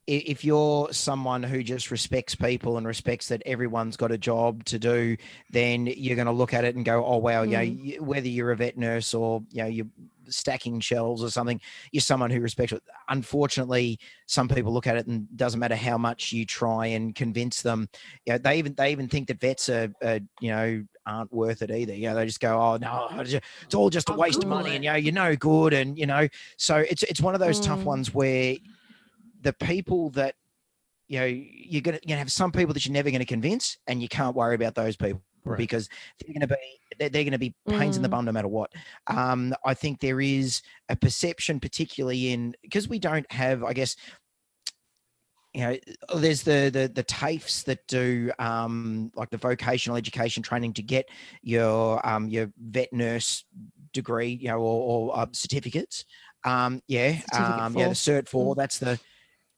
if 0.09 0.45
you're 0.45 0.93
someone 0.93 1.43
who 1.43 1.63
just 1.63 1.91
respects 1.91 2.35
people 2.35 2.79
and 2.79 2.87
respects 2.87 3.29
that 3.29 3.43
everyone's 3.47 3.97
got 3.97 4.11
a 4.11 4.19
job 4.19 4.65
to 4.65 4.79
do, 4.79 5.17
then 5.51 5.87
you're 5.87 6.17
going 6.17 6.27
to 6.27 6.33
look 6.33 6.55
at 6.55 6.65
it 6.65 6.75
and 6.77 6.85
go, 6.85 7.05
"Oh 7.05 7.19
wow, 7.19 7.43
you 7.43 7.57
know, 7.59 7.63
Mm. 7.63 7.79
whether 8.03 8.29
you're 8.29 8.51
a 8.53 8.57
vet 8.57 8.77
nurse 8.79 9.15
or 9.15 9.43
you 9.51 9.63
know 9.63 9.69
you're 9.69 9.87
stacking 10.29 10.81
shelves 10.81 11.23
or 11.23 11.31
something, 11.31 11.61
you're 11.93 12.01
someone 12.01 12.31
who 12.31 12.41
respects 12.41 12.73
it." 12.73 12.83
Unfortunately, 13.09 13.99
some 14.27 14.49
people 14.49 14.73
look 14.73 14.87
at 14.87 14.97
it 14.97 15.07
and 15.07 15.29
doesn't 15.37 15.61
matter 15.61 15.77
how 15.77 15.99
much 15.99 16.33
you 16.33 16.47
try 16.47 16.87
and 16.87 17.15
convince 17.15 17.63
them. 17.63 17.89
You 18.27 18.35
know, 18.35 18.39
they 18.39 18.59
even 18.59 18.75
they 18.75 18.91
even 18.93 19.09
think 19.09 19.29
that 19.29 19.41
vets 19.41 19.69
are, 19.69 19.93
are 20.03 20.21
you 20.41 20.51
know 20.51 20.85
aren't 21.07 21.33
worth 21.33 21.63
it 21.63 21.71
either. 21.71 21.95
You 21.95 22.09
know, 22.09 22.15
they 22.15 22.27
just 22.27 22.41
go, 22.41 22.61
"Oh 22.61 22.77
no, 22.79 23.09
it's 23.21 23.75
all 23.75 23.91
just 23.91 24.09
a 24.11 24.13
I'll 24.13 24.19
waste 24.19 24.43
of 24.43 24.49
money," 24.49 24.75
and 24.75 24.85
you 24.85 24.91
know, 24.91 24.97
you're 24.97 25.13
no 25.13 25.37
good, 25.37 25.73
and 25.75 25.99
you 25.99 26.07
know, 26.07 26.29
so 26.57 26.77
it's 26.79 27.03
it's 27.05 27.21
one 27.21 27.35
of 27.35 27.41
those 27.41 27.61
tough 27.61 27.85
Mm. 27.85 27.87
ones 27.87 28.15
where 28.15 28.57
the 29.41 29.53
people 29.53 30.11
that 30.11 30.35
you 31.09 31.19
know 31.21 31.27
you're 31.27 31.83
gonna 31.83 31.99
you 32.05 32.15
know 32.15 32.19
have 32.19 32.31
some 32.33 32.53
people 32.53 32.75
that 32.75 32.85
you're 32.85 32.93
never 32.93 33.11
going 33.11 33.21
to 33.21 33.27
convince, 33.27 33.79
and 33.87 34.03
you 34.03 34.09
can't 34.09 34.37
worry 34.37 34.55
about 34.55 34.75
those 34.75 34.97
people 34.97 35.23
Right. 35.45 35.57
because 35.57 35.89
they're 36.21 36.35
going 36.35 36.47
to 36.47 36.49
be 36.49 36.81
they're, 36.99 37.09
they're 37.09 37.25
going 37.25 37.33
to 37.33 37.39
be 37.39 37.55
pains 37.69 37.97
in 37.97 38.03
the 38.03 38.09
Mm. 38.09 38.11
bum 38.11 38.25
no 38.27 38.33
matter 38.33 38.49
what. 38.49 38.71
Um, 39.07 39.55
I 39.65 39.73
think 39.73 40.01
there 40.01 40.21
is 40.21 40.61
a 40.91 40.97
perception, 40.97 41.59
particularly 41.59 42.33
in 42.33 42.55
because 42.63 42.87
we 42.89 42.99
don't 42.99 43.31
have, 43.33 43.65
I 43.65 43.73
guess. 43.73 43.97
You 45.55 45.61
know, 45.63 45.77
there's 46.17 46.43
the 46.43 46.69
the 46.71 46.91
the 46.95 47.03
TAFEs 47.05 47.65
that 47.65 47.87
do 47.87 48.31
um, 48.39 49.11
like 49.15 49.31
the 49.31 49.39
vocational 49.39 49.97
education 49.97 50.43
training 50.43 50.75
to 50.75 50.83
get 50.83 51.09
your 51.43 52.07
um, 52.07 52.29
your 52.29 52.53
vet 52.61 52.93
nurse 52.93 53.45
degree, 53.95 54.39
you 54.43 54.49
know, 54.49 54.59
or, 54.59 55.11
or 55.11 55.19
uh, 55.19 55.27
certificates. 55.33 56.05
Um, 56.45 56.83
yeah, 56.87 57.21
Certificate 57.33 57.61
um, 57.61 57.75
yeah, 57.79 57.89
the 57.89 57.95
cert 57.95 58.29
four. 58.29 58.55
Mm. 58.55 58.59
That's 58.59 58.79
the 58.79 59.01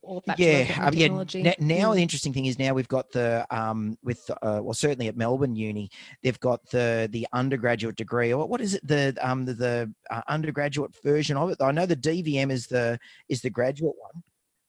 of 0.03 0.23
yeah, 0.39 0.65
yeah. 0.95 1.07
N- 1.07 1.55
Now 1.59 1.91
Mm. 1.93 1.95
the 1.97 2.03
interesting 2.03 2.33
thing 2.33 2.47
is 2.47 2.59
now 2.59 2.73
we've 2.75 2.89
got 2.89 3.11
the 3.13 3.47
um 3.51 3.99
with 4.03 4.31
uh, 4.43 4.61
well 4.63 4.75
certainly 4.75 5.09
at 5.09 5.17
Melbourne 5.17 5.55
Uni 5.55 5.91
they've 6.23 6.41
got 6.41 6.61
the 6.71 7.09
the 7.13 7.27
undergraduate 7.33 7.97
degree 7.97 8.33
or 8.33 8.47
what 8.47 8.61
is 8.61 8.75
it 8.75 8.87
the 8.87 9.15
um 9.21 9.45
the, 9.45 9.55
the 9.55 9.95
uh, 10.11 10.23
undergraduate 10.29 10.95
version 11.03 11.37
of 11.37 11.51
it. 11.51 11.59
I 11.61 11.71
know 11.73 11.87
the 11.87 11.97
DVM 11.97 12.51
is 12.51 12.67
the 12.67 12.99
is 13.29 13.43
the 13.43 13.51
graduate 13.51 13.95
one. 13.99 14.23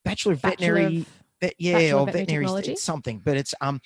Bachelor 0.04 0.34
of 0.34 0.42
Bachelor 0.42 0.74
Veterinary, 0.74 0.98
of- 1.02 1.08
vet, 1.40 1.54
yeah, 1.58 1.74
Bachelor 1.74 2.00
or 2.00 2.06
Veterinary 2.08 2.46
veterinary, 2.46 2.76
something, 2.76 3.22
but 3.24 3.38
it's 3.38 3.56
um. 3.62 3.80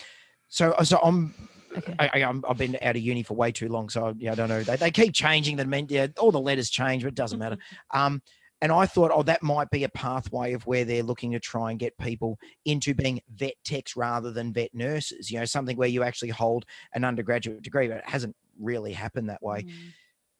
So 0.47 0.73
so 0.83 0.99
I'm 0.99 1.33
okay. 1.77 1.95
I, 1.99 2.23
I've 2.47 2.57
been 2.57 2.77
out 2.81 2.95
of 2.95 3.01
uni 3.01 3.23
for 3.23 3.33
way 3.33 3.51
too 3.51 3.67
long, 3.67 3.89
so 3.89 4.07
I, 4.07 4.13
yeah, 4.17 4.31
I 4.31 4.35
don't 4.35 4.49
know. 4.49 4.63
They, 4.63 4.75
they 4.77 4.91
keep 4.91 5.13
changing 5.13 5.57
the 5.57 5.85
yeah, 5.89 6.07
all 6.17 6.31
the 6.31 6.39
letters 6.39 6.69
change, 6.69 7.03
but 7.03 7.09
it 7.09 7.15
doesn't 7.15 7.39
matter. 7.39 7.57
Um, 7.93 8.21
and 8.61 8.71
I 8.71 8.85
thought, 8.85 9.11
oh, 9.13 9.23
that 9.23 9.43
might 9.43 9.69
be 9.69 9.83
a 9.83 9.89
pathway 9.89 10.53
of 10.53 10.65
where 10.65 10.85
they're 10.85 11.03
looking 11.03 11.31
to 11.33 11.39
try 11.39 11.71
and 11.71 11.79
get 11.79 11.97
people 11.97 12.37
into 12.65 12.93
being 12.93 13.21
vet 13.35 13.55
techs 13.63 13.95
rather 13.95 14.31
than 14.31 14.53
vet 14.53 14.73
nurses. 14.73 15.29
You 15.29 15.39
know, 15.39 15.45
something 15.45 15.77
where 15.77 15.89
you 15.89 16.03
actually 16.03 16.29
hold 16.29 16.65
an 16.93 17.03
undergraduate 17.03 17.61
degree, 17.61 17.87
but 17.87 17.97
it 17.97 18.09
hasn't 18.09 18.35
really 18.59 18.93
happened 18.93 19.29
that 19.29 19.43
way. 19.43 19.63
Mm. 19.63 19.71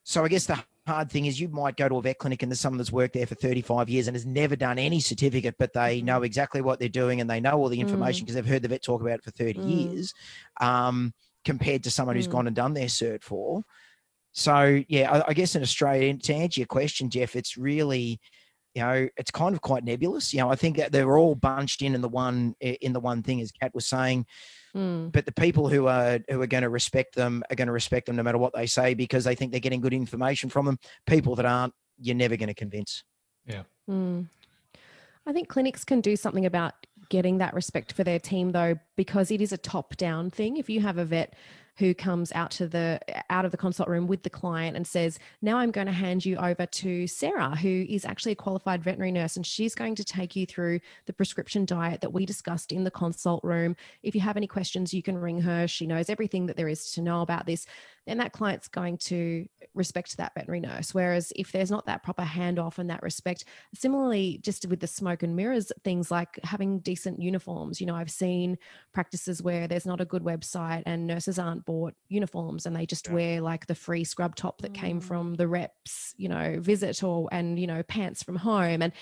So 0.04 0.24
I 0.24 0.28
guess 0.28 0.46
the 0.46 0.64
hard 0.88 1.12
thing 1.12 1.26
is 1.26 1.42
you 1.42 1.50
might 1.50 1.78
go 1.78 1.90
to 1.90 1.98
a 1.98 2.02
vet 2.02 2.20
clinic 2.20 2.44
and 2.44 2.52
there's 2.52 2.60
someone 2.60 2.78
that's 2.78 2.92
worked 2.92 3.16
there 3.16 3.26
for 3.26 3.36
35 3.36 3.90
years 3.90 4.08
and 4.08 4.16
has 4.16 4.26
never 4.26 4.56
done 4.56 4.78
any 4.78 5.00
certificate, 5.00 5.56
but 5.58 5.74
they 5.74 6.02
know 6.02 6.22
exactly 6.22 6.62
what 6.62 6.80
they're 6.80 6.88
doing 6.90 7.22
and 7.22 7.30
they 7.30 7.40
know 7.40 7.54
all 7.54 7.70
the 7.70 7.80
information 7.80 8.24
because 8.24 8.36
they've 8.36 8.46
heard 8.46 8.62
the 8.62 8.68
vet 8.68 8.84
talk 8.84 9.02
about 9.02 9.16
it 9.16 9.24
four 9.24 9.32
30 9.32 9.60
Mm. 9.60 9.66
years, 9.68 10.14
um, 10.62 11.14
compared 11.44 11.84
to 11.84 11.92
someone 11.92 12.16
who's 12.16 12.28
Mm. 12.28 12.32
gone 12.32 12.48
and 12.48 12.56
done 12.56 12.74
their 12.74 12.88
cert 12.88 13.24
for. 13.24 13.64
So 14.36 14.84
yeah, 14.88 15.12
I, 15.12 15.30
I 15.30 15.34
guess 15.34 15.56
in 15.56 15.64
Australia, 15.64 16.14
to 16.16 16.34
answer 16.34 16.60
your 16.60 16.68
question, 16.68 17.10
Jeff, 17.10 17.36
it's 17.36 17.58
really, 17.58 18.20
you 18.76 18.84
know, 18.84 19.10
it's 19.18 19.32
kind 19.32 19.56
of 19.56 19.62
quite 19.62 19.84
nebulous. 19.84 20.34
You 20.34 20.42
know, 20.42 20.52
I 20.52 20.56
think 20.56 20.78
that 20.78 20.92
they're 20.92 21.18
all 21.18 21.36
bunched 21.36 21.82
in 21.82 21.96
in 21.96 22.02
the 22.02 22.10
one 22.10 22.54
in 22.60 22.94
the 22.94 23.00
one 23.00 23.24
thing, 23.24 23.42
as 23.42 23.52
Kat 23.52 23.74
was 23.74 23.88
saying 23.88 24.26
Mm. 24.76 25.10
but 25.14 25.26
the 25.26 25.32
people 25.32 25.70
who 25.70 25.88
are 25.88 26.20
who 26.30 26.42
are 26.42 26.48
going 26.48 26.64
to 26.64 26.70
respect 26.70 27.16
them 27.16 27.44
are 27.50 27.56
going 27.56 27.68
to 27.68 27.72
respect 27.72 28.08
them 28.08 28.18
no 28.18 28.24
matter 28.24 28.38
what 28.38 28.54
they 28.54 28.66
say 28.66 28.94
because 28.94 29.24
they 29.24 29.34
think 29.34 29.52
they're 29.52 29.62
getting 29.62 29.80
good 29.80 29.94
information 29.94 30.50
from 30.50 30.66
them. 30.66 30.78
People 31.08 31.36
that 31.36 31.46
aren't, 31.46 31.74
you're 31.98 32.14
never 32.14 32.36
going 32.36 32.48
to 32.48 32.54
convince. 32.54 33.04
Mm. 33.90 34.28
I 35.26 35.32
think 35.32 35.48
clinics 35.48 35.86
can 35.86 36.02
do 36.02 36.18
something 36.18 36.46
about 36.46 36.74
getting 37.08 37.38
that 37.38 37.54
respect 37.54 37.94
for 37.94 38.04
their 38.04 38.20
team 38.20 38.52
though 38.52 38.78
because 38.98 39.32
it 39.32 39.40
is 39.40 39.54
a 39.54 39.58
top 39.58 39.96
down 39.96 40.30
thing 40.30 40.58
if 40.58 40.70
you 40.70 40.82
have 40.82 40.98
a 40.98 41.06
vet 41.06 41.36
who 41.78 41.94
comes 41.94 42.32
out 42.34 42.52
to 42.52 42.68
the 42.68 43.00
out 43.30 43.46
of 43.46 43.52
the 43.52 43.58
consult 43.58 43.90
room 43.90 44.08
with 44.08 44.24
the 44.24 44.30
client 44.30 44.76
and 44.76 44.88
says 44.88 45.20
now 45.42 45.58
i'm 45.58 45.72
going 45.72 45.88
to 45.88 45.94
hand 45.94 46.26
you 46.26 46.38
over 46.38 46.66
to 46.66 47.08
sarah 47.08 47.56
who 47.56 47.86
is 47.90 48.06
actually 48.06 48.32
a 48.32 48.36
qualified 48.36 48.84
veterinary 48.84 49.12
nurse 49.12 49.36
and 49.36 49.46
she's 49.46 49.76
going 49.76 49.96
to 49.96 50.04
take 50.04 50.36
you 50.36 50.46
through 50.46 50.80
the 51.06 51.14
prescription 51.14 51.66
diet 51.66 52.02
that 52.02 52.14
we 52.14 52.26
discussed 52.26 52.72
in 52.72 52.84
the 52.84 52.92
consult 52.92 53.44
room. 53.44 53.76
If 54.04 54.16
you 54.16 54.22
have 54.22 54.38
any 54.38 54.48
questions 54.48 54.94
you 54.94 55.04
can 55.04 55.18
ring 55.18 55.42
her. 55.42 55.68
She 55.68 55.88
knows 55.88 56.10
everything 56.10 56.46
that 56.46 56.58
there 56.58 56.68
is 56.68 56.92
to 56.94 57.02
know 57.02 57.22
about 57.22 57.46
this 57.46 57.66
then 58.06 58.18
that 58.20 58.32
client's 58.32 58.68
going 58.68 58.98
to 58.98 59.48
respect 59.74 60.16
that 60.18 60.34
veterinary 60.36 60.60
nurse 60.62 60.94
whereas 60.94 61.34
if 61.36 61.52
there's 61.52 61.72
not 61.72 61.86
that 61.86 62.02
proper 62.04 62.24
handoff 62.24 62.78
and 62.78 62.90
that 62.90 63.04
respect 63.04 63.46
similarly 63.74 64.40
just 64.42 64.66
with 64.68 64.80
the 64.80 64.88
smoke 64.88 65.22
and 65.24 65.36
mirrors 65.36 65.72
things 65.84 66.10
like 66.12 66.40
having 66.44 66.80
decent 66.80 67.22
uniforms 67.22 67.82
you 67.82 67.88
know 67.88 67.96
i've 67.96 68.12
seen 68.12 68.58
practices 68.94 69.42
where 69.42 69.68
there's 69.68 69.86
not 69.86 70.00
a 70.00 70.06
good 70.06 70.24
website 70.24 70.84
and 70.86 71.06
nurses 71.06 71.38
aren't 71.38 71.66
bought 71.66 71.94
uniforms 72.10 72.66
and 72.66 72.76
they 72.76 72.86
just 72.86 73.08
Yeah. 73.08 73.14
wear 73.14 73.42
like 73.42 73.66
the 73.68 73.76
free 73.76 74.04
scrub 74.04 74.36
top 74.36 74.62
that 74.62 74.74
came 74.74 75.00
Mm. 75.00 75.04
from 75.04 75.34
the 75.36 75.48
reps 75.48 76.14
you 76.18 76.30
know 76.30 76.58
visit 76.60 77.04
or 77.04 77.28
and 77.32 77.60
you 77.60 77.68
know 77.68 77.84
pants 77.84 78.24
from 78.24 78.36
home 78.38 78.82
and 78.82 78.94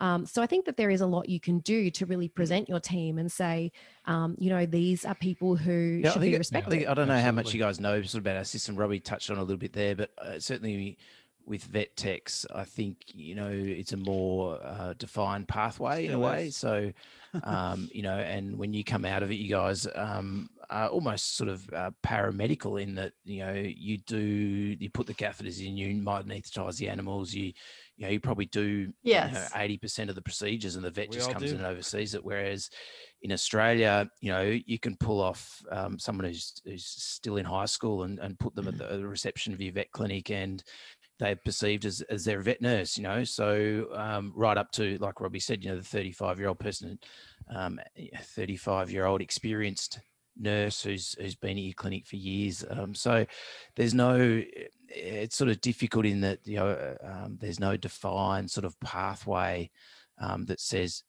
um, 0.00 0.26
so 0.26 0.42
I 0.42 0.46
think 0.46 0.64
that 0.64 0.76
there 0.76 0.90
is 0.90 1.00
a 1.02 1.06
lot 1.06 1.28
you 1.28 1.38
can 1.40 1.58
do 1.60 1.90
to 1.92 2.06
really 2.06 2.28
present 2.28 2.68
your 2.68 2.80
team 2.80 3.18
and 3.18 3.30
say, 3.30 3.70
um, 4.06 4.34
you 4.38 4.50
know, 4.50 4.66
these 4.66 5.04
are 5.04 5.14
people 5.14 5.56
who 5.56 6.00
Yeah, 6.02 6.08
I 6.08 6.12
should 6.12 6.20
think, 6.22 6.30
be 6.30 6.34
it- 6.34 6.36
I, 6.36 6.38
respected. 6.38 6.70
think, 6.70 6.88
I 6.88 6.94
don't 6.94 7.08
know 7.08 7.20
how 7.20 7.32
much 7.32 7.52
you 7.54 7.60
guys 7.60 7.78
know 7.80 8.00
sort 8.02 8.14
of 8.20 8.26
about 8.26 8.36
our 8.36 8.44
system. 8.44 8.76
Robbie 8.76 9.00
touched 9.00 9.30
on 9.30 9.36
a 9.36 9.42
little 9.42 9.56
bit 9.56 9.72
there, 9.72 9.94
but 9.94 10.10
uh, 10.18 10.38
certainly 10.40 10.98
with 11.46 11.64
vet 11.64 11.96
techs, 11.96 12.46
I 12.54 12.64
think 12.64 12.98
you 13.06 13.34
know 13.34 13.50
it's 13.50 13.92
a 13.92 13.96
more 13.96 14.58
uh, 14.62 14.94
defined 14.98 15.48
pathway 15.48 16.06
in 16.06 16.12
a 16.12 16.18
way. 16.18 16.46
is. 16.46 16.56
So, 16.56 16.92
um, 17.44 17.88
you 17.92 18.02
know, 18.02 18.16
and 18.18 18.56
when 18.58 18.72
you 18.72 18.84
come 18.84 19.04
out 19.04 19.22
of 19.22 19.30
it, 19.30 19.36
you 19.36 19.48
guys 19.48 19.86
um, 19.96 20.48
are 20.68 20.88
almost 20.88 21.36
sort 21.36 21.48
of 21.50 21.68
uh, 21.72 21.90
paramedical 22.04 22.80
in 22.80 22.94
that 22.96 23.12
you 23.24 23.40
know 23.44 23.52
you 23.54 23.98
do 23.98 24.18
you 24.18 24.90
put 24.90 25.06
the 25.06 25.14
catheters 25.14 25.64
in, 25.66 25.76
you 25.76 25.94
might 25.96 26.26
anaesthetize 26.26 26.76
the 26.76 26.88
animals, 26.88 27.34
you 27.34 27.52
you 28.00 28.06
know 28.06 28.12
you 28.12 28.18
probably 28.18 28.46
do 28.46 28.90
Yes. 29.02 29.50
eighty 29.54 29.76
percent 29.76 30.08
of 30.08 30.16
the 30.16 30.22
procedures, 30.22 30.74
and 30.76 30.84
the 30.84 30.90
vet 30.90 31.10
We 31.10 31.16
just 31.16 31.30
comes 31.30 31.50
do. 31.50 31.54
in 31.56 31.58
and 31.62 31.66
oversees 31.66 32.14
it. 32.14 32.24
Whereas 32.24 32.70
in 33.20 33.30
Australia, 33.30 34.08
you 34.22 34.32
know, 34.32 34.40
you 34.42 34.78
can 34.78 34.96
pull 34.96 35.20
off 35.20 35.62
um, 35.70 35.98
someone 35.98 36.24
who's 36.24 36.54
who's 36.64 36.86
still 36.86 37.36
in 37.36 37.44
high 37.44 37.66
school 37.66 38.04
and, 38.04 38.18
and 38.18 38.38
put 38.38 38.54
them 38.54 38.68
at 38.68 38.78
the, 38.78 38.86
the 38.96 39.06
reception 39.06 39.52
of 39.52 39.60
your 39.60 39.74
vet 39.74 39.92
clinic, 39.92 40.30
and 40.30 40.64
they're 41.18 41.36
perceived 41.36 41.84
as, 41.84 42.00
as 42.08 42.24
their 42.24 42.40
vet 42.40 42.62
nurse, 42.62 42.96
you 42.96 43.02
know. 43.02 43.22
So 43.22 43.88
um, 43.94 44.32
right 44.34 44.56
up 44.56 44.72
to 44.72 44.96
like 44.96 45.20
Robbie 45.20 45.38
said, 45.38 45.62
you 45.62 45.68
know, 45.70 45.76
the 45.76 45.82
35 45.82 46.38
year 46.38 46.48
old 46.48 46.58
person, 46.58 46.98
um, 47.54 47.78
35 48.22 48.90
year 48.90 49.04
old 49.04 49.20
experienced 49.20 50.00
nurse 50.36 50.82
who's 50.82 51.14
who's 51.20 51.34
been 51.34 51.58
at 51.58 51.64
your 51.64 51.74
clinic 51.74 52.06
for 52.06 52.16
years. 52.16 52.64
Um, 52.68 52.94
so 52.94 53.26
there's 53.76 53.94
no, 53.94 54.42
it's 54.88 55.36
sort 55.36 55.50
of 55.50 55.60
difficult 55.60 56.06
in 56.06 56.20
that 56.22 56.40
you 56.44 56.56
know 56.56 56.96
um, 57.02 57.38
there's 57.40 57.60
no 57.60 57.76
defined 57.76 58.50
sort 58.50 58.64
of 58.64 58.78
pathway 58.80 59.70
um, 60.18 60.46
that 60.46 60.60
says 60.60 61.02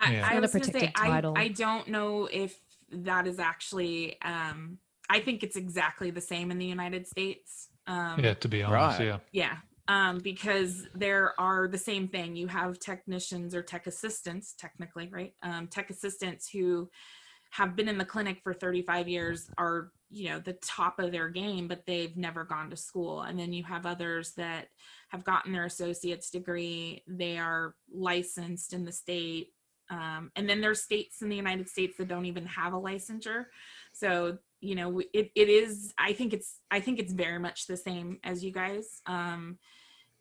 I, 0.00 0.12
Yeah. 0.12 0.26
I 0.28 0.34
Not 0.34 0.42
was 0.42 0.52
gonna 0.52 0.64
say 0.64 0.72
protected 0.72 1.02
I, 1.02 1.08
title. 1.08 1.34
I 1.36 1.48
don't 1.48 1.88
know 1.88 2.28
if 2.30 2.58
that 2.90 3.26
is 3.26 3.38
actually 3.38 4.20
um 4.22 4.78
I 5.08 5.20
think 5.20 5.42
it's 5.42 5.56
exactly 5.56 6.10
the 6.10 6.20
same 6.20 6.50
in 6.50 6.58
the 6.58 6.66
United 6.66 7.06
States. 7.06 7.68
Um 7.86 8.20
Yeah, 8.20 8.34
to 8.34 8.48
be 8.48 8.62
honest, 8.62 8.98
Right. 8.98 9.06
yeah. 9.06 9.18
yeah. 9.32 9.56
Um, 9.86 10.18
because 10.20 10.86
there 10.94 11.38
are 11.38 11.68
the 11.68 11.76
same 11.76 12.08
thing. 12.08 12.36
You 12.36 12.46
have 12.46 12.78
technicians 12.78 13.54
or 13.54 13.62
tech 13.62 13.86
assistants, 13.86 14.54
technically, 14.58 15.10
right? 15.12 15.34
Um, 15.42 15.66
tech 15.66 15.90
assistants 15.90 16.48
who 16.48 16.88
have 17.54 17.76
been 17.76 17.88
in 17.88 17.98
the 17.98 18.04
clinic 18.04 18.40
for 18.42 18.52
35 18.52 19.08
years 19.08 19.48
are, 19.58 19.92
you 20.10 20.28
know, 20.28 20.40
the 20.40 20.54
top 20.54 20.98
of 20.98 21.12
their 21.12 21.28
game, 21.28 21.68
but 21.68 21.86
they've 21.86 22.16
never 22.16 22.42
gone 22.42 22.68
to 22.68 22.76
school. 22.76 23.22
And 23.22 23.38
then 23.38 23.52
you 23.52 23.62
have 23.62 23.86
others 23.86 24.32
that 24.36 24.68
have 25.10 25.22
gotten 25.22 25.52
their 25.52 25.64
associate's 25.64 26.30
degree. 26.30 27.04
They 27.06 27.38
are 27.38 27.76
licensed 27.92 28.72
in 28.72 28.84
the 28.84 28.90
state. 28.90 29.52
Um, 29.88 30.32
and 30.34 30.48
then 30.48 30.60
there's 30.60 30.82
states 30.82 31.22
in 31.22 31.28
the 31.28 31.36
United 31.36 31.68
States 31.68 31.96
that 31.98 32.08
don't 32.08 32.26
even 32.26 32.46
have 32.46 32.72
a 32.72 32.80
licensure. 32.80 33.44
So, 33.92 34.38
you 34.60 34.74
know, 34.74 35.00
it, 35.12 35.30
it 35.36 35.48
is, 35.48 35.94
I 35.96 36.12
think 36.12 36.32
it's, 36.32 36.58
I 36.72 36.80
think 36.80 36.98
it's 36.98 37.12
very 37.12 37.38
much 37.38 37.68
the 37.68 37.76
same 37.76 38.18
as 38.24 38.42
you 38.42 38.50
guys. 38.50 39.00
Um, 39.06 39.58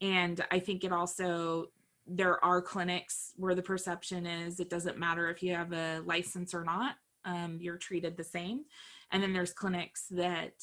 and 0.03 0.43
I 0.51 0.59
think 0.59 0.83
it 0.83 0.91
also, 0.91 1.67
there 2.05 2.43
are 2.43 2.61
clinics 2.61 3.31
where 3.37 3.55
the 3.55 3.61
perception 3.61 4.25
is 4.25 4.59
it 4.59 4.69
doesn't 4.69 4.99
matter 4.99 5.29
if 5.29 5.41
you 5.41 5.55
have 5.55 5.71
a 5.71 6.01
license 6.05 6.53
or 6.53 6.65
not, 6.65 6.95
um, 7.23 7.57
you're 7.61 7.77
treated 7.77 8.17
the 8.17 8.23
same. 8.23 8.65
And 9.11 9.23
then 9.23 9.31
there's 9.31 9.53
clinics 9.53 10.07
that 10.11 10.55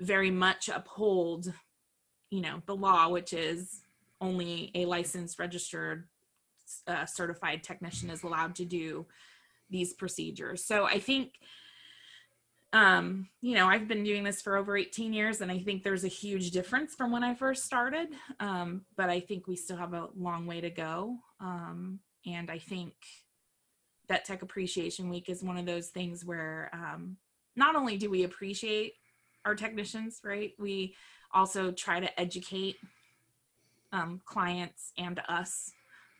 very 0.00 0.30
much 0.30 0.68
uphold, 0.68 1.50
you 2.28 2.42
know, 2.42 2.62
the 2.66 2.76
law, 2.76 3.08
which 3.08 3.32
is 3.32 3.80
only 4.20 4.70
a 4.74 4.84
licensed, 4.84 5.38
registered, 5.38 6.06
uh, 6.86 7.06
certified 7.06 7.62
technician 7.62 8.10
is 8.10 8.22
allowed 8.22 8.54
to 8.56 8.66
do 8.66 9.06
these 9.70 9.94
procedures. 9.94 10.62
So 10.62 10.84
I 10.84 10.98
think 10.98 11.38
um 12.74 13.26
you 13.40 13.54
know 13.54 13.66
i've 13.66 13.88
been 13.88 14.04
doing 14.04 14.22
this 14.22 14.42
for 14.42 14.56
over 14.56 14.76
18 14.76 15.14
years 15.14 15.40
and 15.40 15.50
i 15.50 15.58
think 15.58 15.82
there's 15.82 16.04
a 16.04 16.08
huge 16.08 16.50
difference 16.50 16.94
from 16.94 17.10
when 17.10 17.24
i 17.24 17.34
first 17.34 17.64
started. 17.64 18.08
Um 18.40 18.82
but 18.96 19.08
i 19.08 19.20
think 19.20 19.46
we 19.46 19.56
still 19.56 19.78
have 19.78 19.94
a 19.94 20.08
long 20.16 20.46
way 20.46 20.60
to 20.60 20.70
go. 20.70 21.16
Um 21.40 22.00
and 22.26 22.50
i 22.50 22.58
think 22.58 22.92
that 24.08 24.24
tech 24.24 24.42
appreciation 24.42 25.08
week 25.08 25.28
is 25.28 25.42
one 25.42 25.56
of 25.56 25.66
those 25.66 25.88
things 25.88 26.24
where 26.24 26.70
um 26.74 27.16
not 27.56 27.74
only 27.74 27.96
do 27.96 28.10
we 28.10 28.24
appreciate 28.24 28.94
our 29.46 29.54
technicians 29.54 30.20
right 30.22 30.52
we 30.58 30.94
also 31.32 31.70
try 31.70 32.00
to 32.00 32.20
educate 32.20 32.76
um 33.92 34.20
clients 34.26 34.92
and 34.98 35.20
us 35.28 35.72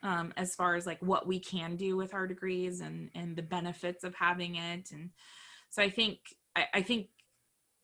um, 0.03 0.33
as 0.37 0.55
far 0.55 0.77
as 0.77 0.87
like 0.87 1.01
what 1.01 1.27
we 1.27 1.41
can 1.41 1.75
do 1.75 1.97
with 1.97 2.15
our 2.15 2.27
degrees 2.27 2.81
and 2.81 3.11
and 3.15 3.35
the 3.35 3.43
benefits 3.43 4.05
of 4.05 4.15
having 4.15 4.55
it. 4.55 4.93
And 4.93 5.11
so 5.71 5.83
i 5.83 5.91
think 5.91 6.19
i, 6.57 6.65
I 6.75 6.83
think 6.83 7.09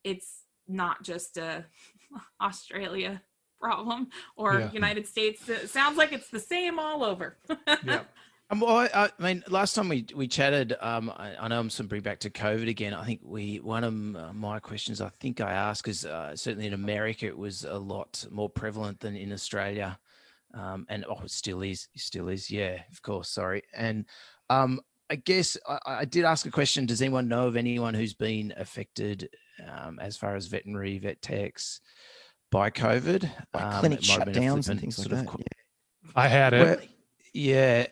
it's 0.03 0.43
not 0.69 1.03
just 1.03 1.37
a 1.37 1.65
australia 2.41 3.23
problem 3.61 4.09
or 4.37 4.61
Yeah. 4.61 4.71
united 4.73 5.07
states 5.07 5.49
it 5.49 5.71
sounds 5.71 5.97
like 5.97 6.13
it's 6.13 6.29
the 6.29 6.41
same 6.41 6.79
all 6.79 7.03
over 7.05 7.39
Yeah. 7.85 8.05
Um, 8.51 8.61
well, 8.61 8.77
I, 8.77 9.11
I 9.19 9.23
mean, 9.23 9.43
last 9.49 9.75
time 9.75 9.89
we 9.89 10.05
we 10.15 10.29
chatted, 10.29 10.77
um, 10.81 11.11
I, 11.17 11.35
I 11.41 11.49
know 11.49 11.59
I'm 11.59 11.71
some 11.71 11.87
bring 11.87 12.03
back 12.03 12.19
to 12.21 12.31
COVID 12.31 12.69
again. 12.69 12.93
I 12.93 13.05
think 13.05 13.21
we 13.25 13.59
one 13.61 13.85
of 13.85 13.95
uh, 14.17 14.33
my 14.35 14.61
questions 14.61 15.01
I 15.01 15.09
think 15.09 15.41
I 15.41 15.53
asked 15.53 15.89
is 15.89 16.05
uh, 16.05 16.37
certainly 16.37 16.67
in 16.67 16.75
America 16.75 17.25
it 17.27 17.37
was 17.39 17.65
a 17.65 17.79
lot 17.79 18.25
more 18.31 18.51
prevalent 18.51 19.01
than 19.01 19.17
in 19.17 19.33
Australia, 19.33 19.99
um, 20.53 20.85
and 20.91 21.07
oh, 21.09 21.21
it 21.25 21.31
still 21.31 21.63
is, 21.63 21.89
it 21.95 22.03
still 22.03 22.29
is. 22.29 22.51
Yeah, 22.51 22.83
of 22.93 23.01
course. 23.01 23.31
Sorry, 23.31 23.63
and 23.75 24.05
um, 24.51 24.81
I 25.11 25.17
guess 25.17 25.57
I, 25.69 25.79
I 25.87 26.05
did 26.05 26.25
ask 26.25 26.47
a 26.47 26.51
question. 26.51 26.87
Does 26.87 27.03
anyone 27.03 27.29
know 27.29 27.47
of 27.47 27.57
anyone 27.57 27.95
who's 27.95 28.15
been 28.15 28.55
affected 28.57 29.29
um, 29.69 29.99
as 30.01 30.17
far 30.17 30.35
as 30.37 30.47
veterinary 30.47 30.99
vet 30.99 31.21
techs 31.23 31.81
by 32.51 32.71
COVID? 32.71 33.31
Like 33.53 33.63
Um, 33.65 33.81
clinic 33.81 34.01
it 34.03 34.09
might 34.09 34.19
have 34.19 34.33
been 34.33 34.37
a 34.37 34.41
shutdowns 34.47 34.55
and 34.55 34.65
flippant 34.65 34.81
things 34.81 34.99
like 34.99 35.09
sort 35.09 35.13
of 35.21 35.27
that. 35.27 35.31
qu- 35.31 35.39
yeah. 35.43 36.11
I 36.17 36.29
had 36.29 36.53
it. 36.55 36.79
well, 36.79 36.87
yeah, 37.35 37.87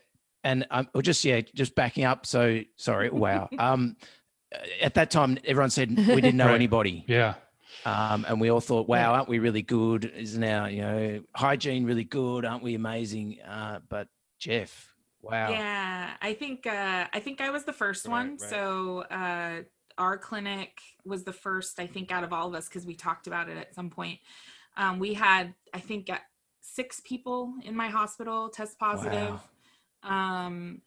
and 0.45 0.67
um, 0.71 0.89
or 0.95 1.03
just 1.03 1.25
yeah, 1.25 1.41
just 1.55 1.75
backing 1.75 2.05
up. 2.05 2.27
So 2.27 2.61
sorry. 2.77 3.11
Wow. 3.11 3.49
Um, 3.59 3.97
at 4.83 4.95
that 4.95 5.11
time, 5.11 5.39
everyone 5.47 5.71
said 5.71 5.89
we 5.97 6.05
didn't 6.17 6.37
know 6.37 6.47
Right. 6.49 6.55
anybody, 6.57 7.05
yeah. 7.09 7.35
um, 7.87 8.27
and 8.29 8.39
we 8.39 8.51
all 8.51 8.61
thought, 8.61 8.87
"Wow, 8.87 9.15
aren't 9.15 9.29
we 9.29 9.39
really 9.39 9.63
good? 9.63 10.05
Isn't 10.05 10.45
our 10.45 10.69
you 10.69 10.83
know 10.83 11.23
hygiene 11.35 11.85
really 11.87 12.05
good? 12.05 12.45
Aren't 12.45 12.63
we 12.63 12.75
amazing?" 12.75 13.39
Uh, 13.41 13.81
but 13.89 14.09
Jeff, 14.39 14.92
wow. 15.23 15.51
Yeah, 15.51 16.11
I 16.21 16.35
think 16.35 16.67
uh, 16.67 17.07
I 17.13 17.21
think 17.21 17.41
I 17.41 17.51
was 17.51 17.65
the 17.65 17.73
first 17.73 18.07
Right, 18.07 18.13
one. 18.13 18.31
right. 18.31 18.41
So 18.41 19.01
uh, 19.11 19.63
our 19.99 20.19
clinic 20.19 20.79
was 21.05 21.25
the 21.25 21.33
first, 21.33 21.79
I 21.79 21.87
think, 21.87 22.11
out 22.11 22.25
of 22.25 22.33
all 22.33 22.49
of 22.49 22.55
us 22.55 22.69
because 22.69 22.87
we 22.87 22.95
talked 22.95 23.27
about 23.27 23.49
it 23.49 23.57
at 23.57 23.75
some 23.75 23.91
point. 23.91 24.19
Um, 24.77 24.99
we 24.99 25.15
had, 25.15 25.55
I 25.75 25.81
think, 25.81 26.11
uh, 26.11 26.19
six 26.61 27.01
people 27.05 27.53
in 27.65 27.77
my 27.77 27.89
hospital 27.89 28.49
test 28.49 28.79
positive, 28.79 29.39
um, 30.03 30.81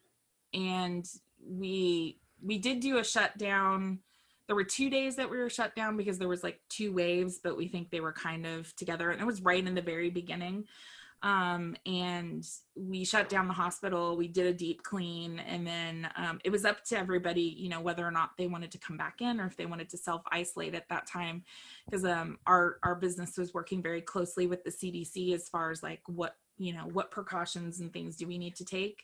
and 0.54 1.06
we 1.48 2.20
we 2.42 2.58
did 2.58 2.80
do 2.80 2.98
a 2.98 3.04
shutdown. 3.04 4.00
There 4.48 4.56
were 4.56 4.64
two 4.64 4.90
days 4.92 5.16
that 5.16 5.30
we 5.30 5.38
were 5.38 5.50
shut 5.50 5.76
down 5.76 5.98
because 5.98 6.20
there 6.20 6.28
was 6.28 6.44
like 6.44 6.60
two 6.70 6.92
waves, 6.94 7.40
but 7.44 7.58
we 7.58 7.68
think 7.68 7.90
they 7.90 8.00
were 8.00 8.14
kind 8.14 8.46
of 8.46 8.76
together, 8.76 9.12
and 9.12 9.22
it 9.22 9.26
was 9.26 9.42
right 9.42 9.66
in 9.66 9.76
the 9.76 9.82
very 9.82 10.10
beginning 10.10 10.66
um, 11.26 11.76
and 11.88 12.48
we 12.76 13.04
shut 13.04 13.30
down 13.30 13.48
the 13.48 13.54
hospital. 13.54 14.16
We 14.16 14.28
did 14.28 14.46
a 14.46 14.54
deep 14.54 14.84
clean, 14.84 15.40
and 15.40 15.66
then 15.66 16.08
um, 16.16 16.40
it 16.46 16.52
was 16.52 16.66
up 16.66 16.86
to 16.86 17.00
everybody, 17.00 17.42
you 17.42 17.68
know, 17.68 17.82
whether 17.82 18.06
or 18.06 18.12
not 18.12 18.38
they 18.38 18.46
wanted 18.46 18.72
to 18.74 18.78
come 18.78 18.96
back 18.96 19.22
in 19.22 19.42
or 19.42 19.48
if 19.48 19.58
they 19.58 19.66
wanted 19.66 19.90
to 19.90 19.98
self 19.98 20.22
isolate 20.32 20.76
at 20.76 20.88
that 20.90 21.08
time, 21.08 21.44
because 21.86 22.06
um, 22.06 22.38
our 22.46 22.78
our 22.84 22.94
business 22.94 23.40
was 23.40 23.56
working 23.56 23.82
very 23.82 24.02
closely 24.02 24.46
with 24.46 24.64
the 24.64 24.70
CDC 24.70 25.34
as 25.34 25.50
far 25.50 25.72
as 25.72 25.82
like 25.82 26.02
what 26.06 26.36
you 26.60 26.74
know 26.74 26.88
what 26.94 27.10
precautions 27.10 27.80
and 27.80 27.92
things 27.92 28.18
do 28.18 28.28
we 28.28 28.38
need 28.38 28.56
to 28.58 28.64
take. 28.64 29.04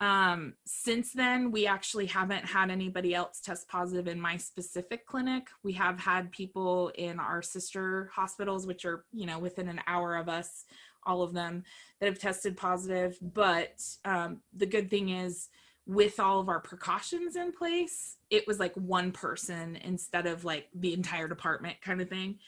Um, 0.00 0.54
since 0.66 1.12
then, 1.12 1.52
we 1.52 1.66
actually 1.66 2.06
haven't 2.06 2.44
had 2.44 2.70
anybody 2.70 3.14
else 3.14 3.40
test 3.40 3.68
positive 3.68 4.08
in 4.08 4.20
my 4.20 4.36
specific 4.36 5.06
clinic. 5.06 5.48
We 5.62 5.72
have 5.74 6.00
had 6.00 6.32
people 6.32 6.90
in 6.96 7.20
our 7.20 7.42
sister 7.42 8.10
hospitals, 8.12 8.66
which 8.66 8.84
are, 8.84 9.04
you 9.12 9.26
know, 9.26 9.38
within 9.38 9.68
an 9.68 9.80
hour 9.86 10.16
of 10.16 10.28
us, 10.28 10.64
all 11.06 11.22
of 11.22 11.32
them 11.32 11.64
that 12.00 12.06
have 12.06 12.18
tested 12.18 12.56
positive. 12.56 13.18
But 13.20 13.82
um, 14.04 14.40
the 14.54 14.66
good 14.66 14.90
thing 14.90 15.10
is, 15.10 15.48
with 15.86 16.18
all 16.18 16.40
of 16.40 16.48
our 16.48 16.60
precautions 16.60 17.36
in 17.36 17.52
place, 17.52 18.16
it 18.30 18.46
was 18.46 18.58
like 18.58 18.74
one 18.74 19.12
person 19.12 19.76
instead 19.76 20.26
of 20.26 20.44
like 20.44 20.68
the 20.74 20.94
entire 20.94 21.28
department 21.28 21.76
kind 21.82 22.00
of 22.00 22.08
thing. 22.08 22.38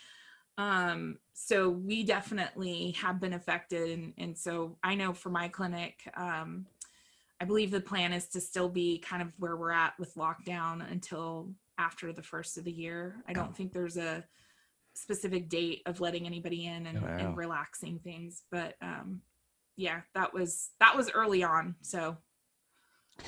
Um, 0.58 1.18
so 1.34 1.68
we 1.68 2.02
definitely 2.02 2.92
have 2.92 3.20
been 3.20 3.34
affected. 3.34 3.90
And, 3.90 4.14
and 4.16 4.38
so 4.38 4.78
I 4.82 4.94
know 4.94 5.12
for 5.12 5.28
my 5.28 5.48
clinic, 5.48 6.08
um, 6.16 6.66
I 7.40 7.44
believe 7.44 7.70
the 7.70 7.80
plan 7.80 8.14
is 8.14 8.26
to 8.28 8.40
still 8.40 8.70
be 8.70 8.98
kind 8.98 9.20
of 9.20 9.32
where 9.38 9.56
we're 9.56 9.72
at 9.72 9.98
with 9.98 10.14
lockdown 10.14 10.90
until 10.90 11.50
after 11.76 12.12
the 12.12 12.22
first 12.22 12.56
of 12.56 12.64
the 12.64 12.72
year. 12.72 13.16
I 13.28 13.34
don't 13.34 13.54
think 13.54 13.72
there's 13.72 13.98
a 13.98 14.24
specific 14.96 15.48
date 15.48 15.82
of 15.86 16.00
letting 16.00 16.26
anybody 16.26 16.66
in 16.66 16.86
and, 16.86 17.02
Wow. 17.02 17.16
and 17.18 17.36
relaxing 17.36 17.98
things, 18.00 18.42
but 18.50 18.74
um, 18.82 19.20
yeah, 19.76 20.00
that 20.14 20.32
was 20.32 20.70
that 20.80 20.96
was 20.96 21.10
early 21.10 21.42
on. 21.44 21.74
So 21.82 22.16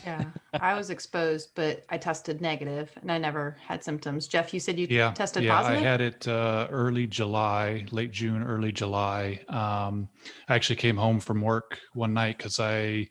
Yeah, 0.05 0.31
I 0.61 0.75
was 0.75 0.91
exposed, 0.91 1.51
but 1.55 1.85
I 1.89 1.97
tested 1.99 2.41
negative 2.41 2.91
and 3.01 3.11
I 3.11 3.19
never 3.19 3.57
had 3.66 3.83
symptoms. 3.83 4.27
Jeff, 4.29 4.53
you 4.55 4.61
said 4.61 4.79
you 4.79 4.87
yeah 4.91 5.12
tested 5.12 5.45
yeah 5.45 5.57
positive? 5.57 5.83
i 5.83 5.87
had 5.87 6.01
it 6.01 6.29
uh, 6.29 6.66
early 6.71 7.07
july 7.07 7.85
late 7.91 8.11
june 8.12 8.43
early 8.43 8.71
july 8.73 9.41
um, 9.49 10.09
i 10.49 10.55
actually 10.55 10.77
came 10.77 10.97
home 10.97 11.21
from 11.21 11.41
work 11.41 11.79
one 11.95 12.12
night 12.12 12.37
because 12.37 12.61
i 12.61 13.07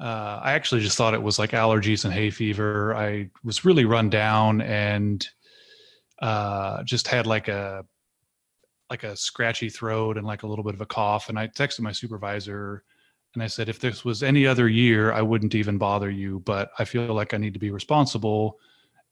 uh, 0.00 0.38
i 0.42 0.52
actually 0.52 0.80
just 0.80 0.96
thought 0.96 1.14
it 1.14 1.22
was 1.22 1.38
like 1.38 1.50
allergies 1.50 2.04
and 2.04 2.14
hay 2.14 2.30
fever 2.30 2.94
i 2.94 3.28
was 3.44 3.64
really 3.64 3.84
run 3.84 4.08
down 4.08 4.60
and 4.62 5.28
uh, 6.20 6.82
just 6.84 7.08
had 7.08 7.26
like 7.26 7.48
a 7.48 7.84
like 8.90 9.04
a 9.04 9.16
scratchy 9.16 9.68
throat 9.68 10.16
and 10.16 10.26
like 10.26 10.42
a 10.42 10.46
little 10.46 10.64
bit 10.64 10.74
of 10.74 10.80
a 10.80 10.86
cough 10.86 11.28
and 11.28 11.38
i 11.38 11.46
texted 11.46 11.80
my 11.80 11.92
supervisor 11.92 12.82
and 13.34 13.42
i 13.42 13.46
said 13.46 13.68
if 13.68 13.78
this 13.78 14.02
was 14.02 14.22
any 14.22 14.46
other 14.46 14.66
year 14.66 15.12
i 15.12 15.20
wouldn't 15.20 15.54
even 15.54 15.76
bother 15.76 16.10
you 16.10 16.40
but 16.40 16.70
i 16.78 16.84
feel 16.84 17.12
like 17.12 17.34
i 17.34 17.36
need 17.36 17.52
to 17.52 17.60
be 17.60 17.70
responsible 17.70 18.58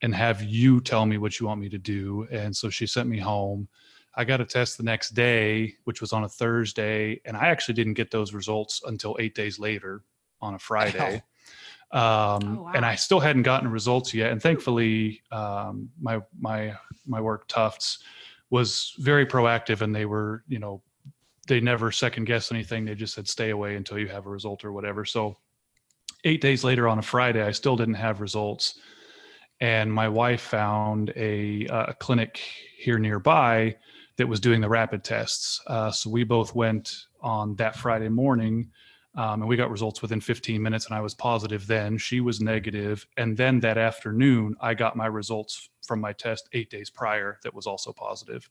and 0.02 0.14
have 0.14 0.42
you 0.42 0.80
tell 0.80 1.06
me 1.06 1.18
what 1.18 1.40
you 1.40 1.46
want 1.46 1.60
me 1.60 1.68
to 1.68 1.78
do. 1.78 2.26
And 2.30 2.54
so 2.54 2.68
she 2.68 2.86
sent 2.86 3.08
me 3.08 3.18
home. 3.18 3.68
I 4.14 4.24
got 4.24 4.40
a 4.40 4.44
test 4.44 4.76
the 4.76 4.82
next 4.82 5.10
day 5.10 5.74
which 5.84 6.00
was 6.00 6.14
on 6.14 6.24
a 6.24 6.28
thursday 6.28 7.20
and 7.26 7.36
i 7.36 7.48
actually 7.48 7.74
didn't 7.74 7.92
get 7.92 8.10
those 8.10 8.32
results 8.32 8.80
until 8.86 9.14
eight 9.20 9.34
days 9.34 9.58
later 9.58 10.04
on 10.40 10.54
a 10.54 10.58
friday 10.58 11.22
um, 11.92 12.58
Oh, 12.58 12.70
and 12.74 12.84
i 12.84 12.94
still 12.94 13.20
hadn't 13.20 13.42
gotten 13.42 13.70
results 13.70 14.12
yet 14.12 14.32
and 14.32 14.42
thankfully 14.42 15.22
um, 15.30 15.88
my 16.00 16.20
my 16.38 16.74
my 17.06 17.20
work 17.20 17.46
tufts 17.48 18.00
was 18.50 18.94
very 18.98 19.26
proactive 19.26 19.80
and 19.80 19.94
they 19.94 20.06
were 20.06 20.42
you 20.48 20.58
know 20.58 20.82
they 21.48 21.60
never 21.60 21.92
second 21.92 22.24
guessed 22.24 22.50
anything. 22.50 22.84
They 22.84 22.96
just 22.96 23.14
said 23.14 23.28
stay 23.28 23.50
away 23.50 23.76
until 23.76 24.00
you 24.00 24.08
have 24.08 24.26
a 24.26 24.30
result 24.30 24.64
or 24.64 24.72
whatever. 24.72 25.04
So 25.04 25.36
eight 26.24 26.40
days 26.40 26.64
later 26.64 26.88
on 26.88 26.98
a 26.98 27.02
friday 27.02 27.42
i 27.42 27.50
still 27.50 27.76
didn't 27.76 27.94
have 27.94 28.20
results 28.20 28.78
and 29.60 29.90
my 29.90 30.08
wife 30.08 30.42
found 30.42 31.12
a, 31.16 31.64
a 31.66 31.94
clinic 31.94 32.40
here 32.76 32.98
nearby 32.98 33.74
that 34.18 34.26
was 34.26 34.38
doing 34.38 34.60
the 34.60 34.68
rapid 34.68 35.02
tests. 35.02 35.62
Uh, 35.66 35.90
so 35.90 36.10
we 36.10 36.24
both 36.24 36.54
went 36.54 37.06
on 37.22 37.54
that 37.56 37.76
friday 37.76 38.08
morning 38.08 38.70
um, 39.16 39.40
and 39.42 39.48
we 39.48 39.56
got 39.56 39.70
results 39.70 40.02
within 40.02 40.20
15 40.20 40.62
minutes 40.62 40.86
and 40.86 40.94
i 40.94 41.00
was 41.00 41.14
positive 41.14 41.66
then 41.66 41.98
she 41.98 42.20
was 42.20 42.40
negative 42.40 43.06
and 43.16 43.36
then 43.36 43.60
that 43.60 43.78
afternoon 43.78 44.54
i 44.60 44.74
got 44.74 44.96
my 44.96 45.06
results 45.06 45.68
from 45.86 46.00
my 46.00 46.12
test 46.12 46.48
eight 46.52 46.70
days 46.70 46.90
prior 46.90 47.38
that 47.42 47.54
was 47.54 47.66
also 47.66 47.92
positive 47.92 48.48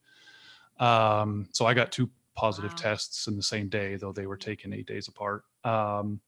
um, 0.78 1.46
so 1.52 1.66
i 1.66 1.74
got 1.74 1.92
two 1.92 2.10
positive 2.34 2.72
Wow. 2.72 2.76
tests 2.90 3.26
in 3.28 3.36
the 3.36 3.42
same 3.42 3.68
day 3.68 3.96
though 3.96 4.12
they 4.12 4.26
were 4.26 4.36
taken 4.36 4.72
eight 4.74 4.86
days 4.86 5.08
apart 5.08 5.44
um, 5.64 6.20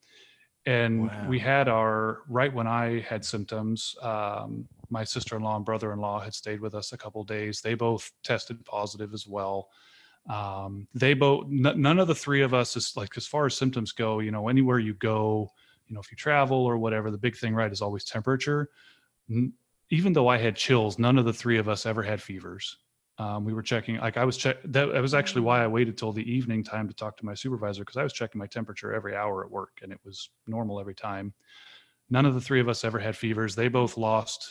and 0.66 1.06
Wow. 1.08 1.26
we 1.28 1.38
had 1.38 1.68
our 1.68 2.22
right 2.28 2.52
when 2.52 2.66
i 2.66 3.00
had 3.00 3.24
symptoms 3.24 3.94
um, 4.02 4.66
my 4.90 5.04
sister-in-law 5.04 5.56
and 5.56 5.64
brother-in-law 5.66 6.20
had 6.20 6.32
stayed 6.34 6.60
with 6.60 6.74
us 6.74 6.92
a 6.92 6.96
couple 6.98 7.22
days 7.24 7.60
they 7.60 7.74
both 7.74 8.10
tested 8.22 8.64
positive 8.64 9.12
as 9.12 9.26
well 9.26 9.68
um, 10.28 10.86
they 10.94 11.14
both 11.14 11.46
n- 11.46 11.80
none 11.80 11.98
of 11.98 12.08
the 12.08 12.14
three 12.14 12.42
of 12.42 12.52
us 12.54 12.76
is 12.76 12.96
like 12.96 13.16
as 13.16 13.26
far 13.26 13.46
as 13.46 13.56
symptoms 13.56 13.92
go 13.92 14.20
you 14.20 14.30
know 14.30 14.48
anywhere 14.48 14.78
you 14.78 14.94
go 14.94 15.50
you 15.86 15.94
know 15.94 16.00
if 16.00 16.10
you 16.10 16.16
travel 16.16 16.64
or 16.66 16.76
whatever 16.76 17.10
the 17.10 17.18
big 17.18 17.36
thing 17.36 17.54
right 17.54 17.72
is 17.72 17.82
always 17.82 18.04
temperature. 18.04 18.68
N- 19.30 19.52
even 19.90 20.12
though 20.12 20.28
i 20.28 20.36
had 20.36 20.54
chills 20.54 20.98
none 20.98 21.18
of 21.18 21.24
the 21.24 21.32
three 21.32 21.58
of 21.58 21.68
us 21.68 21.86
ever 21.86 22.02
had 22.02 22.20
fevers. 22.20 22.76
Um, 23.20 23.44
we 23.44 23.52
were 23.52 23.62
checking 23.62 23.96
like 23.96 24.16
i 24.16 24.24
was 24.24 24.36
check 24.36 24.58
that, 24.64 24.92
that 24.92 25.02
was 25.02 25.14
actually 25.14 25.40
why 25.40 25.64
i 25.64 25.66
waited 25.66 25.96
till 25.96 26.12
the 26.12 26.30
evening 26.30 26.62
time 26.62 26.86
to 26.88 26.94
talk 26.94 27.16
to 27.16 27.24
my 27.26 27.34
supervisor 27.34 27.82
because 27.82 27.96
i 27.96 28.02
was 28.02 28.12
checking 28.12 28.38
my 28.38 28.46
temperature 28.46 28.92
every 28.92 29.16
hour 29.16 29.44
at 29.44 29.50
work 29.50 29.80
and 29.82 29.92
it 29.92 29.98
was 30.04 30.30
normal 30.46 30.78
every 30.78 30.94
time. 30.94 31.32
None 32.10 32.24
of 32.26 32.34
the 32.34 32.40
three 32.40 32.60
of 32.60 32.70
us 32.70 32.84
ever 32.84 32.98
had 32.98 33.16
fevers. 33.16 33.54
They 33.54 33.68
both 33.68 33.98
lost 33.98 34.48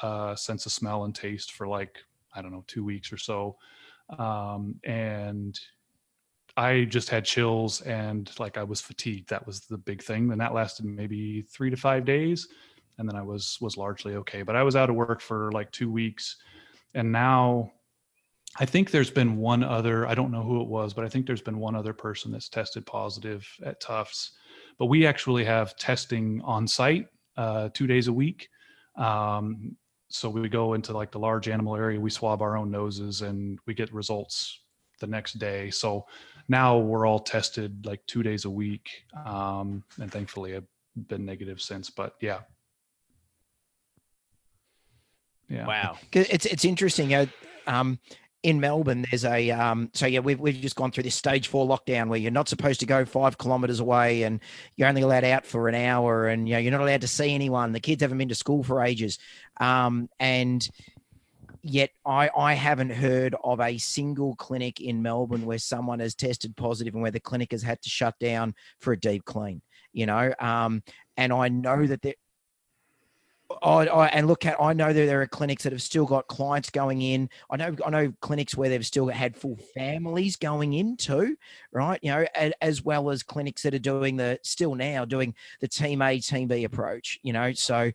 uh, 0.00 0.34
sense 0.34 0.64
of 0.64 0.72
smell 0.72 1.04
and 1.04 1.14
taste 1.14 1.52
for 1.52 1.66
like 1.66 1.98
i 2.34 2.40
don't 2.40 2.52
know 2.52 2.64
two 2.68 2.84
weeks 2.84 3.12
or 3.12 3.16
so 3.16 3.56
um, 4.10 4.76
and 4.84 5.58
I 6.56 6.84
just 6.84 7.10
had 7.10 7.24
chills 7.24 7.82
and 7.82 8.30
like 8.38 8.56
I 8.56 8.62
was 8.62 8.80
fatigued. 8.80 9.28
That 9.28 9.46
was 9.46 9.60
the 9.60 9.78
big 9.78 10.02
thing, 10.02 10.30
and 10.32 10.40
that 10.40 10.54
lasted 10.54 10.86
maybe 10.86 11.42
three 11.42 11.70
to 11.70 11.76
five 11.76 12.04
days, 12.04 12.48
and 12.98 13.08
then 13.08 13.16
I 13.16 13.22
was 13.22 13.58
was 13.60 13.76
largely 13.76 14.14
okay. 14.16 14.42
But 14.42 14.56
I 14.56 14.62
was 14.62 14.76
out 14.76 14.88
of 14.88 14.96
work 14.96 15.20
for 15.20 15.52
like 15.52 15.70
two 15.70 15.90
weeks, 15.90 16.36
and 16.94 17.12
now 17.12 17.72
I 18.58 18.64
think 18.64 18.90
there's 18.90 19.10
been 19.10 19.36
one 19.36 19.62
other. 19.62 20.06
I 20.06 20.14
don't 20.14 20.32
know 20.32 20.42
who 20.42 20.62
it 20.62 20.68
was, 20.68 20.94
but 20.94 21.04
I 21.04 21.08
think 21.08 21.26
there's 21.26 21.42
been 21.42 21.58
one 21.58 21.76
other 21.76 21.92
person 21.92 22.32
that's 22.32 22.48
tested 22.48 22.86
positive 22.86 23.46
at 23.64 23.80
Tufts. 23.80 24.32
But 24.78 24.86
we 24.86 25.06
actually 25.06 25.44
have 25.44 25.76
testing 25.76 26.40
on 26.42 26.66
site 26.66 27.08
uh, 27.36 27.68
two 27.74 27.86
days 27.86 28.08
a 28.08 28.12
week. 28.12 28.48
Um, 28.96 29.76
so 30.08 30.30
we 30.30 30.48
go 30.48 30.74
into 30.74 30.92
like 30.92 31.10
the 31.10 31.18
large 31.18 31.48
animal 31.48 31.76
area 31.76 32.00
we 32.00 32.10
swab 32.10 32.42
our 32.42 32.56
own 32.56 32.70
noses 32.70 33.22
and 33.22 33.58
we 33.66 33.74
get 33.74 33.92
results 33.92 34.62
the 35.00 35.06
next 35.06 35.34
day. 35.34 35.70
So 35.70 36.06
now 36.48 36.78
we're 36.78 37.06
all 37.06 37.18
tested 37.18 37.84
like 37.84 38.00
two 38.06 38.22
days 38.22 38.44
a 38.44 38.50
week 38.50 38.88
um, 39.26 39.82
and 40.00 40.10
thankfully 40.10 40.56
i've 40.56 40.64
been 41.08 41.24
negative 41.24 41.60
since 41.60 41.90
but 41.90 42.14
yeah. 42.20 42.40
Yeah. 45.48 45.66
Wow. 45.66 45.98
It's 46.12 46.44
it's 46.46 46.64
interesting. 46.64 47.14
Uh, 47.14 47.26
um, 47.66 48.00
in 48.46 48.60
Melbourne, 48.60 49.04
there's 49.10 49.24
a 49.24 49.50
um, 49.50 49.90
so 49.92 50.06
yeah, 50.06 50.20
we've 50.20 50.38
we've 50.38 50.60
just 50.60 50.76
gone 50.76 50.92
through 50.92 51.02
this 51.02 51.16
stage 51.16 51.48
four 51.48 51.66
lockdown 51.66 52.06
where 52.06 52.18
you're 52.18 52.30
not 52.30 52.48
supposed 52.48 52.78
to 52.78 52.86
go 52.86 53.04
five 53.04 53.38
kilometers 53.38 53.80
away, 53.80 54.22
and 54.22 54.38
you're 54.76 54.86
only 54.86 55.02
allowed 55.02 55.24
out 55.24 55.44
for 55.44 55.68
an 55.68 55.74
hour, 55.74 56.28
and 56.28 56.48
you 56.48 56.54
know 56.54 56.60
you're 56.60 56.70
not 56.70 56.80
allowed 56.80 57.00
to 57.00 57.08
see 57.08 57.34
anyone. 57.34 57.72
The 57.72 57.80
kids 57.80 58.02
haven't 58.02 58.18
been 58.18 58.28
to 58.28 58.36
school 58.36 58.62
for 58.62 58.84
ages, 58.84 59.18
um, 59.58 60.08
and 60.20 60.66
yet 61.60 61.90
I 62.06 62.30
I 62.36 62.54
haven't 62.54 62.90
heard 62.90 63.34
of 63.42 63.58
a 63.58 63.78
single 63.78 64.36
clinic 64.36 64.80
in 64.80 65.02
Melbourne 65.02 65.44
where 65.44 65.58
someone 65.58 65.98
has 65.98 66.14
tested 66.14 66.56
positive 66.56 66.94
and 66.94 67.02
where 67.02 67.10
the 67.10 67.18
clinic 67.18 67.50
has 67.50 67.64
had 67.64 67.82
to 67.82 67.90
shut 67.90 68.16
down 68.20 68.54
for 68.78 68.92
a 68.92 68.96
deep 68.96 69.24
clean. 69.24 69.60
You 69.92 70.06
know, 70.06 70.32
um, 70.38 70.84
and 71.16 71.32
I 71.32 71.48
know 71.48 71.84
that 71.84 72.00
there. 72.00 72.14
I, 73.62 73.86
I, 73.86 74.06
and 74.08 74.26
look 74.26 74.44
at 74.44 74.60
I 74.60 74.72
know 74.72 74.92
that 74.92 75.06
there 75.06 75.22
are 75.22 75.26
clinics 75.26 75.62
that 75.62 75.72
have 75.72 75.82
still 75.82 76.04
got 76.04 76.26
clients 76.26 76.68
going 76.70 77.02
in. 77.02 77.30
I 77.50 77.56
know 77.56 77.76
I 77.84 77.90
know 77.90 78.12
clinics 78.20 78.56
where 78.56 78.68
they've 78.68 78.84
still 78.84 79.06
had 79.06 79.36
full 79.36 79.56
families 79.74 80.36
going 80.36 80.72
in 80.72 80.96
too, 80.96 81.36
right? 81.72 82.00
You 82.02 82.10
know, 82.10 82.26
a, 82.36 82.52
as 82.62 82.82
well 82.82 83.10
as 83.10 83.22
clinics 83.22 83.62
that 83.62 83.74
are 83.74 83.78
doing 83.78 84.16
the 84.16 84.40
still 84.42 84.74
now 84.74 85.04
doing 85.04 85.34
the 85.60 85.68
team 85.68 86.02
A 86.02 86.18
team 86.18 86.48
B 86.48 86.64
approach. 86.64 87.18
You 87.22 87.32
know, 87.32 87.52
so 87.52 87.92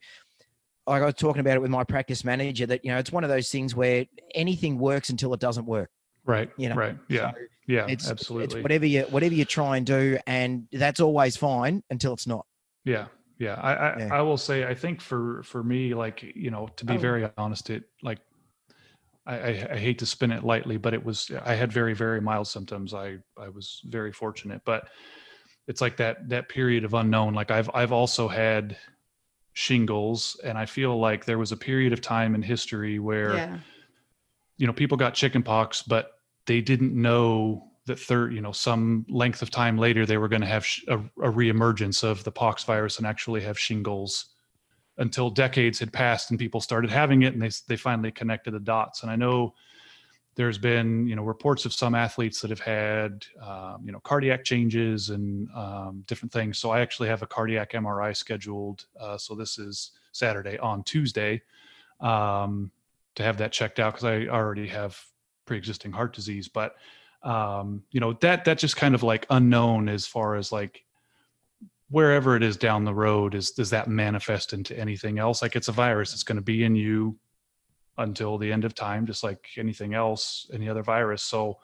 I 0.88 1.00
was 1.02 1.16
talking 1.16 1.42
about 1.42 1.56
it 1.56 1.62
with 1.62 1.72
my 1.72 1.84
practice 1.84 2.24
manager 2.24 2.66
that 2.68 2.84
you 2.86 2.92
know 2.92 2.98
it's 2.98 3.12
one 3.12 3.24
of 3.24 3.30
those 3.30 3.50
things 3.50 3.76
where 3.76 4.06
anything 4.34 4.80
works 4.80 5.10
until 5.10 5.34
it 5.34 5.40
doesn't 5.40 5.66
work. 5.66 5.90
right 6.26 6.50
You 6.58 6.70
know, 6.70 6.76
right 6.76 6.98
yeah 7.10 7.32
yeah 7.68 7.86
It's 7.88 8.10
absolutely 8.10 8.58
it's 8.60 8.64
whatever 8.64 8.86
you 8.86 9.04
whatever 9.04 9.34
you 9.34 9.46
try 9.46 9.78
and 9.78 9.86
do, 9.86 10.18
and 10.28 10.68
that's 10.72 11.00
always 11.00 11.36
fine 11.36 11.84
until 11.90 12.14
it's 12.14 12.28
not. 12.28 12.46
Yeah, 12.84 13.08
yeah. 13.42 13.56
I 13.56 13.74
I, 13.74 14.00
Yeah. 14.00 14.10
I 14.20 14.22
will 14.22 14.38
say 14.38 14.66
I 14.66 14.76
think 14.76 15.02
for 15.02 15.44
for 15.44 15.64
me, 15.64 15.94
like 15.94 16.24
you 16.24 16.52
know, 16.52 16.68
to 16.78 16.86
be 16.86 16.96
Oh. 16.96 16.98
very 16.98 17.30
honest, 17.38 17.70
it 17.70 17.84
like 18.04 18.20
I, 19.26 19.36
I 19.36 19.68
I 19.74 19.78
hate 19.78 20.00
to 20.00 20.06
spin 20.06 20.32
it 20.32 20.44
lightly, 20.44 20.78
but 20.78 20.94
it 20.94 21.04
was 21.04 21.32
I 21.46 21.56
had 21.56 21.72
very 21.72 21.94
very 21.94 22.22
mild 22.22 22.48
symptoms. 22.48 22.94
I 22.94 23.18
I 23.38 23.50
was 23.50 23.82
very 23.86 24.12
fortunate, 24.12 24.62
but 24.66 24.90
it's 25.68 25.82
like 25.82 25.98
that 25.98 26.30
that 26.30 26.50
period 26.50 26.84
of 26.86 26.94
unknown. 26.94 27.34
Like 27.34 27.52
I've 27.52 27.70
I've 27.74 27.92
also 27.92 28.28
had 28.28 28.78
shingles, 29.54 30.40
and 30.44 30.58
I 30.58 30.66
feel 30.66 31.00
like 31.00 31.26
there 31.26 31.40
was 31.40 31.52
a 31.52 31.58
period 31.58 31.94
of 31.94 32.02
time 32.02 32.36
in 32.36 32.42
history 32.44 33.00
where 33.00 33.36
Yeah. 33.36 33.60
you 34.58 34.68
know 34.68 34.74
people 34.74 34.98
got 34.98 35.14
chickenpox 35.14 35.82
but 35.84 36.12
they 36.46 36.62
didn't 36.62 36.94
know 36.94 37.71
that 37.86 38.00
third 38.00 38.34
you 38.34 38.42
know 38.42 38.52
some 38.52 39.06
length 39.10 39.42
of 39.42 39.50
time 39.50 39.78
later 39.78 40.06
they 40.06 40.18
were 40.18 40.28
going 40.28 40.42
to 40.42 40.48
have 40.48 40.66
sh- 40.66 40.84
a, 40.88 40.98
a 40.98 41.32
reemergence 41.32 42.04
of 42.04 42.24
the 42.24 42.32
pox 42.32 42.64
virus 42.64 42.98
and 42.98 43.08
actually 43.08 43.42
have 43.42 43.58
shingles 43.58 44.28
until 44.98 45.30
decades 45.30 45.80
had 45.80 45.92
passed 45.92 46.30
and 46.30 46.40
people 46.40 46.62
started 46.62 46.92
having 46.92 47.24
it 47.24 47.34
and 47.34 47.42
they 47.42 47.50
they 47.68 47.76
finally 47.76 48.12
connected 48.12 48.52
the 48.52 48.60
dots 48.60 49.04
and 49.04 49.12
i 49.12 49.16
know 49.16 49.54
there's 50.36 50.58
been 50.58 51.08
you 51.08 51.16
know 51.16 51.24
reports 51.24 51.66
of 51.66 51.74
some 51.74 51.94
athletes 51.96 52.40
that 52.40 52.50
have 52.50 52.60
had 52.60 53.26
um, 53.42 53.82
you 53.84 53.92
know 53.92 54.00
cardiac 54.02 54.44
changes 54.44 55.10
and 55.10 55.50
um, 55.56 56.04
different 56.08 56.32
things 56.32 56.58
so 56.58 56.70
i 56.70 56.80
actually 56.82 57.08
have 57.10 57.22
a 57.22 57.28
cardiac 57.28 57.72
mri 57.72 58.16
scheduled 58.16 58.86
uh, 59.00 59.18
so 59.18 59.36
this 59.36 59.58
is 59.58 59.92
saturday 60.12 60.58
on 60.60 60.84
tuesday 60.84 61.42
um, 62.02 62.72
to 63.16 63.24
have 63.24 63.38
that 63.38 63.52
checked 63.52 63.80
out 63.80 63.94
because 63.94 64.06
I 64.06 64.28
already 64.28 64.68
have 64.68 65.00
pre-existing 65.46 65.92
heart 65.92 66.14
disease. 66.14 66.48
But 66.48 66.76
um, 67.24 67.84
you 67.92 68.00
know 68.00 68.14
that 68.14 68.46
that 68.46 68.58
just 68.58 68.78
kind 68.78 68.96
of 68.96 69.04
like 69.04 69.26
unknown 69.30 69.90
as 69.90 70.08
far 70.08 70.36
as 70.36 70.52
like 70.52 70.84
wherever 71.90 72.36
it 72.38 72.42
is 72.44 72.56
down 72.56 72.86
the 72.86 72.94
road 72.94 73.36
is 73.36 73.52
does 73.52 73.70
that 73.70 73.88
manifest 73.88 74.54
into 74.54 74.78
anything 74.78 75.20
else? 75.20 75.42
Like 75.42 75.56
it's 75.56 75.68
a 75.68 75.74
virus, 75.74 76.14
it's 76.14 76.24
going 76.24 76.38
to 76.38 76.42
be 76.42 76.64
in 76.64 76.76
you 76.76 77.18
until 77.98 78.38
the 78.38 78.52
end 78.52 78.66
of 78.66 78.74
time, 78.74 79.06
just 79.06 79.24
like 79.24 79.46
anything 79.58 79.94
else, 79.94 80.50
any 80.54 80.70
other 80.70 80.84
virus. 80.84 81.22
So 81.22 81.60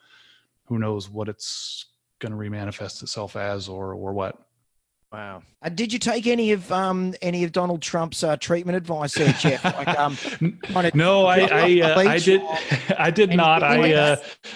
who 0.65 0.77
knows 0.77 1.09
what 1.09 1.29
it's 1.29 1.85
going 2.19 2.31
to 2.33 2.37
remanifest 2.37 3.01
itself 3.01 3.35
as 3.35 3.69
or 3.69 3.93
or 3.93 4.13
what. 4.13 4.37
Wow. 5.11 5.43
Uh, 5.61 5.69
did 5.69 5.93
you 5.93 5.99
take 5.99 6.27
any 6.27 6.51
of 6.51 6.69
um 6.71 7.13
any 7.21 7.45
of 7.45 7.53
Donald 7.53 7.81
Trump's 7.81 8.23
uh, 8.23 8.35
treatment 8.35 8.75
advice 8.75 9.13
there, 9.15 9.31
Jeff? 9.33 9.63
Like, 9.77 9.87
um, 9.87 10.17
kind 10.17 10.87
of 10.87 10.95
no, 10.95 11.25
I 11.25 11.39
I, 11.39 11.81
uh, 11.81 11.99
I 11.99 12.19
did 12.19 12.41
I 12.99 13.11
did 13.11 13.29
not. 13.33 13.63
I 13.63 13.93
uh, 13.93 14.15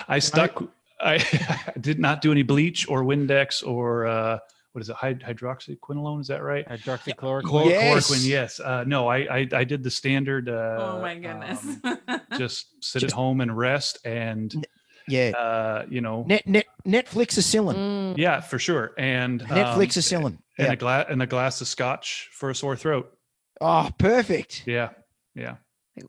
I 0.10 0.20
stuck. 0.20 0.62
I 1.04 1.74
did 1.82 2.00
not 2.00 2.22
do 2.22 2.32
any 2.32 2.44
bleach 2.44 2.88
or 2.90 3.04
Windex 3.04 3.66
or 3.66 4.06
uh, 4.08 4.40
what 4.74 4.82
is 4.82 4.90
it? 4.90 4.96
Hyd- 4.96 5.24
hydroxyquinolone? 5.24 6.22
Is 6.22 6.28
that 6.28 6.44
right? 6.44 6.68
Hydroxychloroquine. 6.68 7.70
Yes. 7.70 8.10
Chloroquine. 8.10 8.26
Yes. 8.28 8.60
Uh, 8.60 8.84
no, 8.86 9.08
I, 9.08 9.18
I 9.40 9.48
I 9.54 9.64
did 9.64 9.84
the 9.84 9.92
standard. 9.92 10.48
Uh, 10.50 10.78
oh 10.80 11.02
my 11.02 11.16
goodness. 11.16 11.66
um, 11.84 12.00
just 12.38 12.84
sit 12.84 13.00
Just- 13.02 13.14
at 13.14 13.16
home 13.18 13.42
and 13.42 13.56
rest, 13.58 14.00
and 14.06 14.66
yeah, 15.08 15.32
uh, 15.32 15.86
you 15.90 16.00
know, 16.02 16.24
net 16.28 16.48
net 16.48 16.66
Netflix 16.88 17.38
is 17.38 17.46
selling. 17.46 17.76
Mm. 17.78 18.18
yeah, 18.18 18.40
for 18.40 18.60
sure. 18.60 18.94
And 18.98 19.42
Netflix 19.42 19.96
um, 19.96 20.00
is 20.00 20.06
selling. 20.06 20.38
and 20.58 20.68
Yeah. 20.68 20.74
a 20.74 20.76
glass 20.78 21.06
and 21.10 21.22
a 21.22 21.28
glass 21.28 21.60
of 21.62 21.68
scotch 21.68 22.30
for 22.32 22.50
a 22.50 22.56
sore 22.56 22.76
throat. 22.78 23.12
Oh, 23.60 23.90
perfect. 23.98 24.64
Yeah, 24.66 24.90
yeah. 25.36 25.56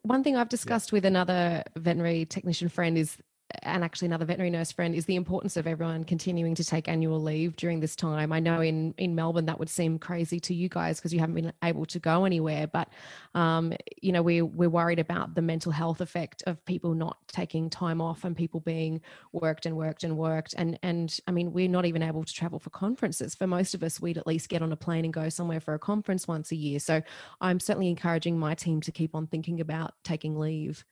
One 0.03 0.23
thing 0.23 0.37
I've 0.37 0.49
discussed 0.49 0.93
with 0.93 1.05
another 1.05 1.65
veterinary 1.77 2.25
technician 2.27 2.69
friend 2.69 2.97
is, 2.97 3.17
and 3.63 3.85
actually 3.85 4.07
another 4.07 4.25
veterinary 4.25 4.51
nurse 4.51 4.73
friend, 4.73 4.95
is 4.95 5.07
the 5.07 5.17
importance 5.17 5.57
of 5.57 5.67
everyone 5.67 6.05
continuing 6.05 6.55
to 6.55 6.65
take 6.65 6.89
annual 6.89 7.21
leave 7.21 7.57
during 7.57 7.81
this 7.81 7.97
time. 7.97 8.33
I 8.33 8.41
know 8.41 8.61
in 8.61 8.95
in 8.99 9.15
Melbourne 9.15 9.47
that 9.47 9.59
would 9.59 9.71
seem 9.71 9.99
crazy 9.99 10.41
to 10.41 10.55
you 10.55 10.69
guys 10.69 10.99
because 10.99 11.13
you 11.13 11.21
haven't 11.21 11.35
been 11.35 11.53
able 11.63 11.87
to 11.87 11.99
go 11.99 12.25
anywhere, 12.25 12.67
but 12.67 12.89
um, 13.35 13.73
you 14.01 14.13
know 14.13 14.23
we 14.23 14.43
we're 14.43 14.71
worried 14.71 14.99
about 14.99 15.35
the 15.35 15.43
mental 15.43 15.73
health 15.73 16.01
effect 16.01 16.43
of 16.47 16.65
people 16.65 16.95
not 16.95 17.17
taking 17.29 17.71
time 17.71 18.01
off 18.01 18.25
and 18.25 18.37
people 18.37 18.61
being 18.61 19.01
worked 19.33 19.67
and 19.67 19.77
worked 19.77 20.05
and 20.05 20.17
worked. 20.17 20.55
And 20.57 20.79
and 20.83 21.19
I 21.27 21.31
mean 21.31 21.53
we're 21.53 21.69
not 21.69 21.87
even 21.87 22.03
able 22.03 22.25
to 22.25 22.33
travel 22.33 22.59
for 22.59 22.71
conferences. 22.71 23.35
For 23.35 23.47
most 23.47 23.75
of 23.75 23.83
us, 23.83 24.01
we'd 24.01 24.19
at 24.19 24.27
least 24.27 24.49
get 24.49 24.63
on 24.63 24.73
a 24.73 24.77
plane 24.77 25.05
and 25.05 25.13
go 25.13 25.29
somewhere 25.29 25.61
for 25.61 25.75
a 25.75 25.79
conference 25.79 26.27
once 26.29 26.53
a 26.53 26.57
year. 26.57 26.79
So 26.79 27.03
I'm 27.41 27.61
certainly 27.61 27.89
encouraging 27.89 28.39
my 28.39 28.55
team 28.55 28.81
to 28.83 28.93
keep 28.93 29.15
on 29.15 29.27
thinking 29.27 29.61
about 29.61 29.95
taking 30.05 30.39
leave. 30.39 30.85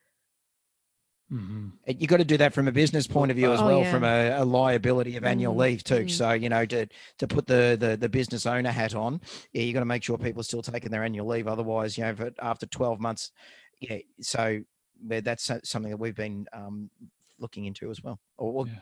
Hmm 1.31 1.69
You 1.87 2.07
got 2.07 2.17
to 2.17 2.25
do 2.25 2.35
that 2.37 2.53
from 2.53 2.67
a 2.67 2.71
business 2.73 3.07
point 3.07 3.31
of 3.31 3.37
view 3.37 3.51
as 3.53 3.61
Oh, 3.61 3.65
well, 3.65 3.79
yeah. 3.81 3.91
from 3.91 4.03
a, 4.03 4.31
a 4.41 4.43
liability 4.43 5.15
of 5.15 5.23
annual 5.23 5.55
Mm, 5.55 5.59
leave 5.59 5.83
too. 5.83 6.01
mm. 6.03 6.09
So 6.11 6.31
you 6.31 6.49
know, 6.49 6.65
to 6.65 6.85
to 7.19 7.27
put 7.27 7.47
the 7.47 7.77
the, 7.79 7.95
the 7.95 8.09
business 8.09 8.45
owner 8.45 8.69
hat 8.71 8.93
on, 8.95 9.21
yeah, 9.53 9.61
you 9.63 9.73
got 9.73 9.79
to 9.79 9.85
make 9.85 10.03
sure 10.03 10.17
people 10.17 10.41
are 10.41 10.43
still 10.43 10.61
taking 10.61 10.91
their 10.91 11.03
annual 11.05 11.27
leave. 11.27 11.47
Otherwise, 11.47 11.97
you 11.97 12.03
know, 12.03 12.13
for, 12.15 12.31
after 12.41 12.65
twelve 12.65 12.99
months, 12.99 13.31
yeah. 13.79 13.99
So 14.19 14.61
that's 15.07 15.49
something 15.63 15.89
that 15.89 15.97
we've 15.97 16.15
been 16.15 16.47
um, 16.53 16.89
looking 17.39 17.65
into 17.65 17.89
as 17.89 18.03
well. 18.03 18.19
Or, 18.37 18.51
or- 18.53 18.67
Yeah. 18.67 18.73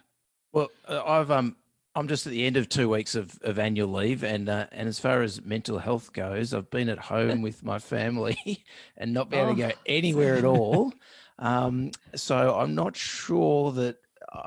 Well, 0.52 0.70
uh, 0.88 1.04
I've 1.06 1.30
um, 1.30 1.56
I'm 1.96 2.08
just 2.08 2.26
at 2.26 2.32
the 2.32 2.46
end 2.46 2.58
of 2.58 2.68
two 2.68 2.90
weeks 2.90 3.14
of, 3.14 3.38
of 3.44 3.60
annual 3.60 3.92
leave, 3.92 4.24
and 4.24 4.50
uh, 4.50 4.66
and 4.72 4.90
as 4.90 5.00
far 5.00 5.22
as 5.22 5.42
mental 5.44 5.78
health 5.78 6.12
goes, 6.14 6.54
I've 6.54 6.72
been 6.72 6.90
at 6.90 6.98
home 6.98 7.42
with 7.48 7.64
my 7.64 7.78
family 7.78 8.64
and 8.98 9.14
not 9.14 9.30
being 9.30 9.44
able 9.44 9.56
to 9.56 9.64
Oh, 9.66 9.70
go 9.70 9.74
anywhere 9.86 10.36
at 10.38 10.46
all. 10.46 10.94
Um, 11.40 11.92
so 12.16 12.56
I'm 12.56 12.76
not 12.76 12.96
sure 12.96 13.72
that 13.72 13.98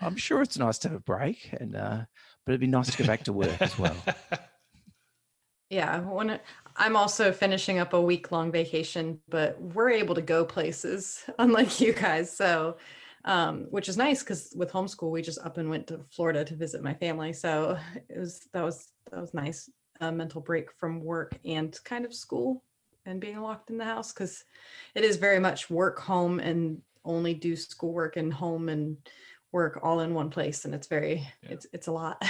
I'm 0.01 0.17
sure 0.17 0.43
it's 0.43 0.59
nice 0.59 0.79
to 0.79 0.89
have 0.89 0.99
a 0.99 1.01
break, 1.01 1.51
and 1.59 1.75
uh, 1.75 2.03
but 2.45 2.53
it'd 2.53 2.61
be 2.61 2.67
nice 2.67 2.91
to 2.91 2.99
go 2.99 3.07
back 3.07 3.25
to 3.25 3.33
work 3.33 3.61
as 3.61 3.79
well. 3.79 3.97
Yeah, 5.71 6.05
I'm 6.77 6.97
also 6.97 7.33
finishing 7.33 7.79
up 7.79 7.95
a 7.95 8.01
week 8.01 8.31
long 8.31 8.53
vacation, 8.53 9.21
but 9.31 9.59
we're 9.59 9.89
able 9.89 10.15
to 10.15 10.21
go 10.21 10.45
places, 10.45 11.25
unlike 11.39 11.81
you 11.81 11.95
guys. 11.95 12.31
So, 12.37 12.77
um, 13.25 13.69
which 13.71 13.89
is 13.89 13.97
nice 13.97 14.23
because 14.23 14.53
with 14.55 14.71
homeschool, 14.71 15.11
we 15.11 15.23
just 15.23 15.39
up 15.39 15.57
and 15.57 15.71
went 15.71 15.87
to 15.87 16.05
Florida 16.11 16.45
to 16.45 16.55
visit 16.57 16.83
my 16.83 16.93
family. 16.93 17.33
So 17.33 17.79
it 18.11 18.19
was 18.19 18.47
that 18.53 18.63
was 18.63 18.93
that 19.11 19.19
was 19.19 19.33
nice, 19.33 19.71
a 20.03 20.13
mental 20.13 20.43
break 20.43 20.71
from 20.79 21.01
work 21.01 21.39
and 21.43 21.75
kind 21.85 22.05
of 22.05 22.13
school 22.13 22.63
and 23.07 23.21
being 23.21 23.41
locked 23.41 23.71
in 23.71 23.79
the 23.79 23.85
house 23.85 24.13
because 24.13 24.45
it 24.95 25.05
is 25.05 25.17
very 25.17 25.39
much 25.39 25.71
work 25.71 25.99
home 26.01 26.39
and 26.41 26.81
only 27.05 27.35
do 27.35 27.57
schoolwork 27.57 28.17
and 28.17 28.33
home 28.33 28.69
and 28.69 28.97
work 29.51 29.81
all 29.83 30.01
in 30.01 30.15
one 30.15 30.31
place, 30.31 30.65
and 30.65 30.75
it's 30.75 30.87
very 30.87 31.27
Yeah. 31.43 31.51
it's 31.51 31.67
it's 31.73 31.87
a 31.89 31.93
lot. 31.93 32.23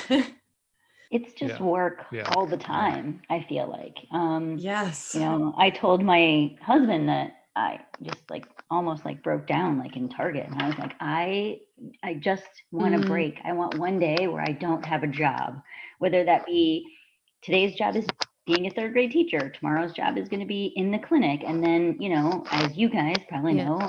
It's 1.10 1.34
just 1.34 1.60
Yeah. 1.60 1.66
work 1.66 2.06
Yeah. 2.10 2.24
all 2.34 2.46
the 2.46 2.56
time, 2.56 3.20
I 3.28 3.44
feel 3.46 3.68
like. 3.68 3.98
Um, 4.12 4.56
yes. 4.56 5.14
you 5.14 5.20
know, 5.20 5.54
I 5.58 5.68
told 5.68 6.02
my 6.02 6.56
husband 6.62 7.06
that 7.10 7.34
I 7.54 7.80
just 8.02 8.22
like 8.30 8.46
almost 8.70 9.04
like 9.04 9.22
broke 9.22 9.46
down 9.46 9.78
like 9.78 9.94
in 9.96 10.08
Target. 10.08 10.46
And 10.48 10.62
I 10.62 10.68
was 10.68 10.78
like, 10.78 10.94
I 11.00 11.60
I 12.02 12.14
just 12.14 12.44
want 12.70 12.94
a 12.94 12.98
Mm. 12.98 13.08
break. 13.08 13.38
I 13.44 13.52
want 13.52 13.78
one 13.78 13.98
day 13.98 14.26
where 14.26 14.40
I 14.40 14.52
don't 14.52 14.84
have 14.86 15.02
a 15.02 15.06
job. 15.06 15.60
Whether 15.98 16.24
that 16.24 16.46
be 16.46 16.96
today's 17.42 17.74
job 17.74 17.94
is 17.94 18.06
being 18.46 18.66
a 18.66 18.70
third 18.70 18.92
grade 18.92 19.12
teacher, 19.12 19.50
tomorrow's 19.50 19.92
job 19.92 20.18
is 20.18 20.28
going 20.28 20.40
to 20.40 20.46
be 20.46 20.72
in 20.76 20.90
the 20.90 20.98
clinic. 20.98 21.42
And 21.46 21.62
then, 21.62 21.96
you 22.00 22.08
know, 22.08 22.44
as 22.50 22.76
you 22.76 22.88
guys 22.88 23.16
probably 23.28 23.54
Yeah. 23.56 23.64
know, 23.64 23.88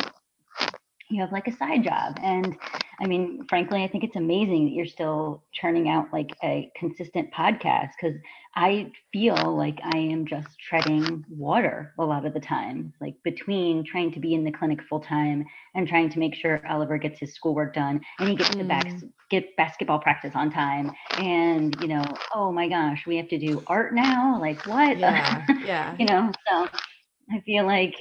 you 1.13 1.21
have 1.21 1.31
like 1.31 1.47
a 1.47 1.55
side 1.55 1.83
job. 1.83 2.17
And 2.21 2.57
I 2.99 3.05
mean, 3.05 3.45
frankly, 3.47 3.83
I 3.83 3.87
think 3.87 4.03
it's 4.03 4.15
amazing 4.15 4.65
that 4.65 4.71
you're 4.71 4.85
still 4.85 5.43
churning 5.53 5.89
out 5.89 6.07
like 6.11 6.31
a 6.43 6.71
consistent 6.75 7.31
podcast 7.31 7.91
because 7.99 8.17
I 8.55 8.91
feel 9.11 9.55
like 9.55 9.79
I 9.83 9.97
am 9.97 10.25
just 10.25 10.47
treading 10.59 11.25
water 11.29 11.93
a 11.97 12.05
lot 12.05 12.25
of 12.25 12.33
the 12.33 12.39
time, 12.39 12.93
like 13.01 13.15
between 13.23 13.83
trying 13.83 14.11
to 14.13 14.19
be 14.19 14.33
in 14.33 14.43
the 14.43 14.51
clinic 14.51 14.79
full 14.87 14.99
time 14.99 15.45
and 15.75 15.87
trying 15.87 16.09
to 16.09 16.19
make 16.19 16.35
sure 16.35 16.65
Oliver 16.67 16.97
gets 16.97 17.19
his 17.19 17.33
schoolwork 17.33 17.73
done 17.73 18.01
and 18.19 18.29
he 18.29 18.35
gets 18.35 18.51
to 18.51 18.57
mm-hmm. 18.57 18.67
back, 18.67 18.87
get 19.29 19.55
basketball 19.57 19.99
practice 19.99 20.33
on 20.35 20.51
time. 20.51 20.91
And, 21.17 21.75
you 21.81 21.87
know, 21.87 22.03
oh 22.35 22.51
my 22.51 22.67
gosh, 22.67 23.05
we 23.07 23.17
have 23.17 23.27
to 23.29 23.39
do 23.39 23.63
art 23.67 23.93
now. 23.93 24.39
Like 24.39 24.65
what? 24.65 24.97
Yeah. 24.97 25.45
Yeah. 25.63 25.95
you 25.97 26.05
know, 26.05 26.29
so 26.47 26.67
I 27.31 27.39
feel 27.45 27.65
like 27.65 27.95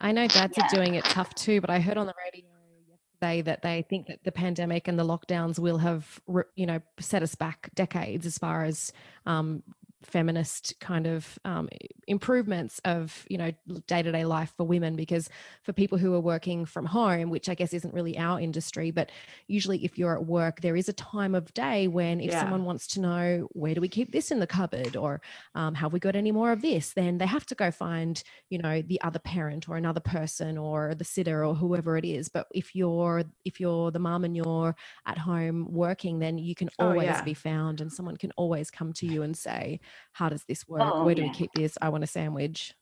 I 0.00 0.12
know 0.12 0.26
dads 0.26 0.56
Yeah. 0.56 0.66
are 0.66 0.68
doing 0.68 0.94
it 0.94 1.04
tough 1.04 1.34
too, 1.34 1.60
but 1.60 1.70
I 1.70 1.80
heard 1.80 1.96
on 1.96 2.06
the 2.06 2.14
radio 2.24 2.48
yesterday 2.88 3.42
that 3.42 3.62
they 3.62 3.82
think 3.88 4.06
that 4.06 4.22
the 4.24 4.32
pandemic 4.32 4.88
and 4.88 4.98
the 4.98 5.04
lockdowns 5.04 5.58
will 5.58 5.78
have, 5.78 6.20
you 6.56 6.66
know, 6.66 6.80
set 7.00 7.22
us 7.22 7.34
back 7.34 7.70
decades 7.74 8.26
as 8.26 8.38
far 8.38 8.64
as 8.64 8.92
um, 9.26 9.62
feminist 10.04 10.74
kind 10.80 11.06
of 11.06 11.38
um, 11.44 11.68
improvements 12.08 12.80
of, 12.84 13.26
you 13.30 13.38
know, 13.38 13.52
day 13.88 14.02
to 14.02 14.12
day 14.12 14.24
life 14.26 14.54
for 14.56 14.66
women. 14.66 14.96
Because 14.96 15.30
for 15.62 15.72
people 15.72 15.98
who 15.98 16.14
are 16.14 16.20
working 16.20 16.66
from 16.66 16.86
home, 16.86 17.30
which 17.30 17.48
I 17.48 17.54
guess 17.54 17.74
isn't 17.74 17.94
really 17.94 18.18
our 18.18 18.40
industry, 18.40 18.90
but 18.92 19.10
usually 19.48 19.84
if 19.84 19.98
you're 19.98 20.14
at 20.16 20.26
work, 20.26 20.62
there 20.62 20.76
is 20.76 20.88
a 20.88 20.94
time 20.94 21.34
of 21.34 21.54
day 21.54 21.88
when 21.88 22.20
if 22.20 22.32
Yeah. 22.32 22.40
someone 22.40 22.64
wants 22.64 22.86
to 22.88 23.00
know 23.00 23.48
where 23.52 23.74
do 23.74 23.82
we 23.82 23.88
keep 23.88 24.12
this 24.12 24.30
in 24.32 24.40
the 24.40 24.48
cupboard 24.48 24.96
or 24.96 25.22
um, 25.54 25.74
have 25.74 25.92
we 25.92 26.00
got 26.00 26.16
any 26.16 26.32
more 26.32 26.52
of 26.52 26.62
this, 26.62 26.92
then 26.94 27.18
they 27.18 27.26
have 27.26 27.46
to 27.46 27.56
go 27.56 27.70
find 27.70 28.22
you 28.50 28.58
know 28.58 28.82
the 28.82 29.00
other 29.02 29.18
parent 29.20 29.68
or 29.68 29.76
another 29.76 30.00
person 30.00 30.58
or 30.58 30.94
the 30.94 31.04
sitter 31.04 31.44
or 31.44 31.54
whoever 31.56 31.98
it 31.98 32.06
is 32.06 32.30
but 32.30 32.46
if 32.54 32.76
you're 32.76 33.24
if 33.44 33.60
you're 33.60 33.90
the 33.92 34.00
mom 34.00 34.24
and 34.24 34.36
you're 34.36 34.76
at 35.06 35.18
home 35.18 35.66
working 35.72 36.20
then 36.20 36.38
you 36.38 36.54
can 36.54 36.70
Oh, 36.80 36.92
always 36.92 36.94
yeah. 36.94 37.22
be 37.22 37.34
found 37.34 37.82
and 37.82 37.92
someone 37.92 38.16
can 38.18 38.32
always 38.36 38.70
come 38.70 38.92
to 38.94 39.06
you 39.06 39.22
and 39.22 39.36
say 39.36 39.80
how 40.12 40.28
does 40.28 40.44
this 40.46 40.66
work 40.68 40.96
Oh, 40.96 41.02
where 41.02 41.14
do 41.14 41.22
yeah. 41.22 41.22
we 41.22 41.30
keep 41.30 41.52
this 41.54 41.76
i 41.82 41.88
want 41.88 42.04
a 42.04 42.06
sandwich 42.06 42.74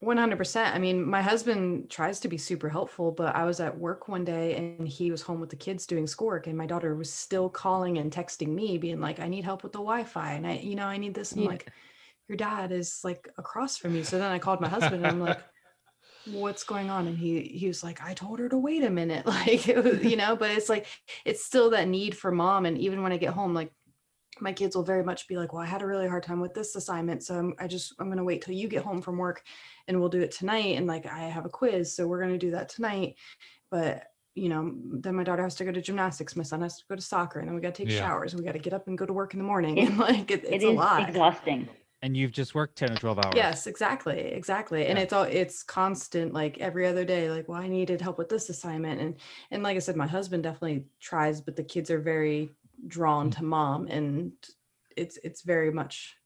100%. 0.00 0.74
I 0.74 0.78
mean, 0.78 1.04
my 1.04 1.20
husband 1.20 1.90
tries 1.90 2.20
to 2.20 2.28
be 2.28 2.38
super 2.38 2.68
helpful, 2.70 3.12
but 3.12 3.34
I 3.34 3.44
was 3.44 3.60
at 3.60 3.78
work 3.78 4.08
one 4.08 4.24
day 4.24 4.54
and 4.56 4.88
he 4.88 5.10
was 5.10 5.20
home 5.22 5.40
with 5.40 5.50
the 5.50 5.56
kids 5.56 5.86
doing 5.86 6.06
schoolwork 6.06 6.46
and 6.46 6.56
my 6.56 6.66
daughter 6.66 6.94
was 6.94 7.12
still 7.12 7.50
calling 7.50 7.98
and 7.98 8.10
texting 8.10 8.48
me 8.48 8.78
being 8.78 9.00
like, 9.00 9.20
I 9.20 9.28
need 9.28 9.44
help 9.44 9.62
with 9.62 9.72
the 9.72 9.78
Wi-Fi 9.78 10.32
and 10.32 10.46
I, 10.46 10.54
you 10.58 10.74
know, 10.74 10.86
I 10.86 10.96
need 10.96 11.14
this. 11.14 11.32
And 11.32 11.40
I'm 11.40 11.44
Yeah. 11.44 11.50
like, 11.50 11.70
your 12.28 12.36
dad 12.36 12.72
is 12.72 13.00
like 13.04 13.28
across 13.38 13.76
from 13.76 13.94
you. 13.94 14.04
So 14.04 14.18
then 14.18 14.30
I 14.32 14.38
called 14.38 14.60
my 14.60 14.68
husband 14.68 15.02
and 15.02 15.10
I'm 15.10 15.20
like, 15.20 15.44
what's 16.24 16.64
going 16.64 16.90
on? 16.90 17.08
And 17.08 17.18
he, 17.18 17.42
he 17.42 17.66
was 17.68 17.82
like, 17.82 18.02
I 18.02 18.14
told 18.14 18.38
her 18.40 18.48
to 18.48 18.58
wait 18.58 18.84
a 18.84 18.90
minute. 18.90 19.26
Like, 19.30 19.68
it 19.68 19.82
was, 19.82 20.02
you 20.04 20.16
know, 20.16 20.36
but 20.36 20.50
it's 20.50 20.68
like, 20.68 20.86
it's 21.24 21.44
still 21.44 21.70
that 21.70 21.88
need 21.88 22.16
for 22.16 22.30
mom. 22.30 22.66
And 22.66 22.78
even 22.78 23.02
when 23.02 23.12
I 23.12 23.16
get 23.16 23.34
home, 23.34 23.54
like 23.54 23.72
my 24.40 24.52
kids 24.52 24.74
will 24.76 24.82
very 24.82 25.02
much 25.04 25.28
be 25.28 25.36
like, 25.36 25.52
well, 25.52 25.62
I 25.62 25.66
had 25.66 25.82
a 25.82 25.86
really 25.86 26.08
hard 26.08 26.22
time 26.22 26.40
with 26.40 26.54
this 26.54 26.74
assignment. 26.76 27.22
So 27.22 27.36
I'm, 27.38 27.54
I 27.58 27.66
just, 27.66 27.94
I'm 27.98 28.06
going 28.06 28.18
to 28.18 28.24
wait 28.24 28.42
till 28.42 28.54
you 28.54 28.68
get 28.68 28.84
home 28.84 29.00
from 29.02 29.18
work 29.18 29.42
and 29.88 29.98
we'll 29.98 30.08
do 30.08 30.20
it 30.20 30.30
tonight. 30.30 30.76
And 30.76 30.86
like, 30.86 31.06
I 31.06 31.20
have 31.20 31.44
a 31.46 31.50
quiz. 31.50 31.94
So 31.94 32.06
we're 32.06 32.20
going 32.20 32.32
to 32.32 32.38
do 32.38 32.52
that 32.52 32.68
tonight. 32.68 33.16
But, 33.70 34.04
you 34.34 34.48
know, 34.48 34.72
then 34.92 35.14
my 35.14 35.24
daughter 35.24 35.42
has 35.42 35.54
to 35.56 35.64
go 35.64 35.72
to 35.72 35.80
gymnastics. 35.80 36.36
My 36.36 36.42
son 36.42 36.62
has 36.62 36.78
to 36.78 36.84
go 36.88 36.96
to 36.96 37.02
soccer 37.02 37.38
and 37.40 37.48
then 37.48 37.54
we 37.54 37.60
got 37.60 37.74
to 37.74 37.84
take 37.84 37.92
Yeah. 37.92 38.00
showers 38.00 38.32
and 38.32 38.40
we 38.40 38.46
got 38.46 38.52
to 38.52 38.58
get 38.58 38.72
up 38.72 38.86
and 38.88 38.96
go 38.96 39.06
to 39.06 39.12
work 39.12 39.34
in 39.34 39.38
the 39.38 39.44
morning. 39.44 39.76
It- 39.78 39.88
And 39.90 39.98
like, 39.98 40.30
it, 40.30 40.44
it 40.44 40.54
it's 40.54 40.64
is 40.64 40.70
a 40.70 40.72
lot. 40.72 41.08
exhausting. 41.08 41.68
And 42.02 42.16
you've 42.16 42.32
just 42.32 42.54
worked 42.54 42.76
10 42.78 42.92
or 42.92 42.96
12 42.96 43.18
hours. 43.18 43.36
Yes, 43.36 43.66
exactly. 43.66 44.18
Exactly. 44.18 44.86
And 44.86 44.96
Yeah. 44.96 45.04
it's 45.04 45.12
all 45.12 45.24
it's 45.24 45.62
constant 45.62 46.32
like 46.32 46.56
every 46.58 46.86
other 46.86 47.04
day 47.04 47.30
like 47.30 47.46
well 47.46 47.60
I 47.60 47.68
needed 47.68 48.00
help 48.00 48.16
with 48.16 48.30
this 48.30 48.48
assignment 48.48 49.02
and 49.02 49.16
and 49.50 49.62
like 49.62 49.76
I 49.76 49.80
said 49.80 49.96
my 49.96 50.06
husband 50.06 50.42
definitely 50.42 50.86
tries 50.98 51.42
but 51.42 51.56
the 51.56 51.62
kids 51.62 51.90
are 51.90 52.00
very 52.00 52.52
drawn 52.86 53.30
to 53.30 53.44
mom 53.44 53.86
and 53.88 54.32
it's 54.96 55.18
it's 55.22 55.42
very 55.42 55.70
much 55.72 56.16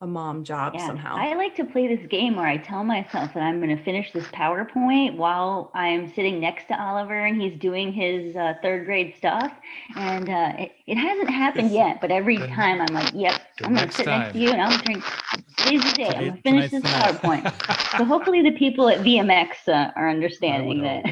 a 0.00 0.06
mom 0.06 0.44
job 0.44 0.74
Yeah, 0.74 0.86
somehow. 0.86 1.16
I 1.16 1.34
like 1.34 1.54
to 1.56 1.64
play 1.64 1.86
this 1.96 2.04
game 2.08 2.36
where 2.36 2.46
I 2.46 2.58
tell 2.58 2.84
myself 2.84 3.32
that 3.32 3.42
I'm 3.42 3.60
going 3.62 3.74
to 3.74 3.82
finish 3.84 4.12
this 4.12 4.26
PowerPoint 4.26 5.16
while 5.16 5.70
I'm 5.72 6.12
sitting 6.12 6.40
next 6.40 6.66
to 6.68 6.78
Oliver 6.78 7.24
and 7.24 7.40
he's 7.40 7.58
doing 7.58 7.92
his 7.92 8.36
uh, 8.36 8.54
third 8.60 8.84
grade 8.86 9.14
stuff. 9.16 9.50
And 9.96 10.28
uh, 10.28 10.52
it, 10.58 10.72
it 10.86 10.96
hasn't 10.96 11.30
happened 11.30 11.70
yet, 11.70 12.00
but 12.02 12.10
every 12.10 12.36
Then- 12.36 12.50
time 12.50 12.80
I'm 12.82 12.92
like, 12.92 13.12
yep, 13.14 13.40
I'm 13.62 13.72
going 13.74 13.76
to 13.76 13.82
next 13.84 13.96
sit 13.96 14.06
next 14.06 14.32
to 14.32 14.38
you 14.38 14.50
and 14.50 14.60
I'm 14.60 14.80
going 14.84 15.00
to 15.00 15.08
today's 15.56 15.84
the 15.84 15.92
day. 15.96 16.08
I'm 16.08 16.20
going 16.24 16.34
to 16.36 16.42
finish 16.42 16.70
this 16.72 16.82
tonight's 16.82 17.22
night. 17.22 17.44
PowerPoint. 17.44 17.96
so 17.98 18.04
hopefully 18.04 18.42
the 18.42 18.52
people 18.52 18.88
at 18.90 18.98
VMX 18.98 19.68
uh, 19.68 19.90
are 19.96 20.10
understanding 20.10 20.82
that 20.82 21.04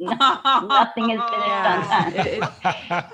no- 0.00 0.16
nothing 0.68 1.10
is 1.10 1.20
finished 1.20 1.32
on 1.32 1.84
time. 1.84 2.14
It- 2.14 2.42
it- 2.90 3.04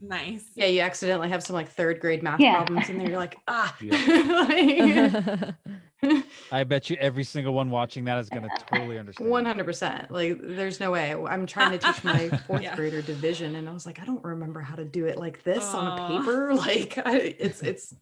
nice. 0.00 0.44
yeah, 0.54 0.66
you 0.66 0.80
accidentally 0.80 1.28
have 1.28 1.42
some 1.42 1.54
like 1.54 1.68
third 1.68 2.00
grade 2.00 2.22
math 2.22 2.40
Yeah. 2.40 2.56
problems, 2.56 2.88
and 2.88 3.00
then 3.00 3.08
you're 3.08 3.18
like, 3.18 3.36
ah. 3.48 3.76
Like- 3.80 5.54
I 6.52 6.62
bet 6.62 6.88
you 6.90 6.96
every 7.00 7.24
single 7.24 7.52
one 7.54 7.70
watching 7.70 8.04
that 8.04 8.18
is 8.18 8.28
going 8.28 8.44
to 8.44 8.50
totally 8.72 8.98
understand. 8.98 9.28
One 9.28 9.44
hundred 9.44 9.64
percent. 9.64 10.10
Like, 10.12 10.38
there's 10.40 10.78
no 10.78 10.92
way. 10.92 11.12
I'm 11.12 11.44
trying 11.44 11.72
to 11.72 11.78
teach 11.86 12.04
my 12.04 12.28
fourth 12.46 12.62
Yeah. 12.62 12.76
grader 12.76 13.02
division, 13.02 13.56
and 13.56 13.68
I 13.68 13.72
was 13.72 13.84
like, 13.84 13.98
I 14.00 14.04
don't 14.04 14.22
remember 14.22 14.60
how 14.60 14.76
to 14.76 14.84
do 14.84 15.06
it 15.06 15.18
like 15.18 15.42
this 15.42 15.64
on 15.74 15.98
a 15.98 16.18
paper. 16.20 16.54
Like, 16.54 16.98
I, 17.04 17.16
it's 17.38 17.62
it's 17.62 17.94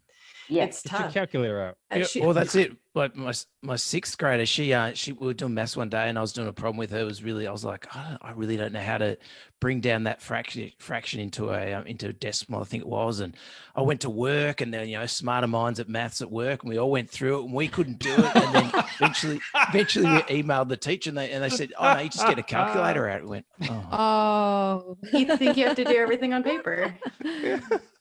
Yeah. 0.48 0.64
it's 0.64 0.82
Get 0.82 0.92
your 0.92 1.00
tough. 1.02 1.14
calculator 1.14 1.60
out. 1.62 1.78
And 1.90 2.00
Yeah, 2.02 2.06
she- 2.06 2.20
well, 2.20 2.34
that's 2.34 2.54
it. 2.54 2.76
Like 2.96 3.14
my 3.14 3.34
my 3.60 3.76
sixth 3.76 4.16
grader, 4.16 4.46
she 4.46 4.72
uh 4.72 4.94
she 4.94 5.12
we 5.12 5.26
were 5.26 5.34
doing 5.34 5.52
maths 5.52 5.76
one 5.76 5.90
day, 5.90 6.08
and 6.08 6.16
I 6.16 6.22
was 6.22 6.32
doing 6.32 6.48
a 6.48 6.52
problem 6.52 6.78
with 6.78 6.90
her. 6.92 7.00
It 7.00 7.04
was 7.04 7.22
really 7.22 7.46
I 7.46 7.52
was 7.52 7.62
like, 7.62 7.94
I, 7.94 8.08
don't, 8.08 8.24
I 8.24 8.30
really 8.30 8.56
don't 8.56 8.72
know 8.72 8.80
how 8.80 8.96
to 8.96 9.18
bring 9.60 9.80
down 9.80 10.04
that 10.04 10.22
fraction 10.22 10.72
fraction 10.78 11.20
into 11.20 11.50
a 11.50 11.74
um, 11.74 11.86
into 11.86 12.08
a 12.08 12.12
decimal. 12.14 12.62
I 12.62 12.64
think 12.64 12.84
it 12.84 12.88
was, 12.88 13.20
and 13.20 13.34
I 13.74 13.82
went 13.82 14.00
to 14.02 14.10
work, 14.10 14.62
and 14.62 14.72
then 14.72 14.88
you 14.88 14.98
know 14.98 15.04
smarter 15.04 15.46
minds 15.46 15.78
at 15.78 15.90
maths 15.90 16.22
at 16.22 16.30
work, 16.30 16.62
and 16.62 16.70
we 16.70 16.78
all 16.78 16.90
went 16.90 17.10
through 17.10 17.40
it, 17.40 17.44
and 17.44 17.52
we 17.52 17.68
couldn't 17.68 17.98
do 17.98 18.14
it, 18.14 18.34
and 18.34 18.54
then 18.54 18.84
eventually 18.96 19.40
eventually 19.68 20.06
we 20.06 20.42
emailed 20.42 20.68
the 20.68 20.76
teacher, 20.78 21.10
and 21.10 21.18
they 21.18 21.30
and 21.32 21.44
they 21.44 21.50
said, 21.50 21.72
oh 21.78 21.92
no, 21.92 22.00
you 22.00 22.08
just 22.08 22.26
get 22.26 22.38
a 22.38 22.42
calculator 22.42 23.08
out. 23.10 23.22
We 23.22 23.28
went, 23.28 23.46
oh. 23.68 23.86
Oh. 23.92 24.96
you 25.12 25.36
think 25.36 25.58
you 25.58 25.66
have 25.66 25.76
to 25.76 25.84
do 25.84 25.96
everything 25.96 26.32
on 26.32 26.42
paper. 26.42 26.94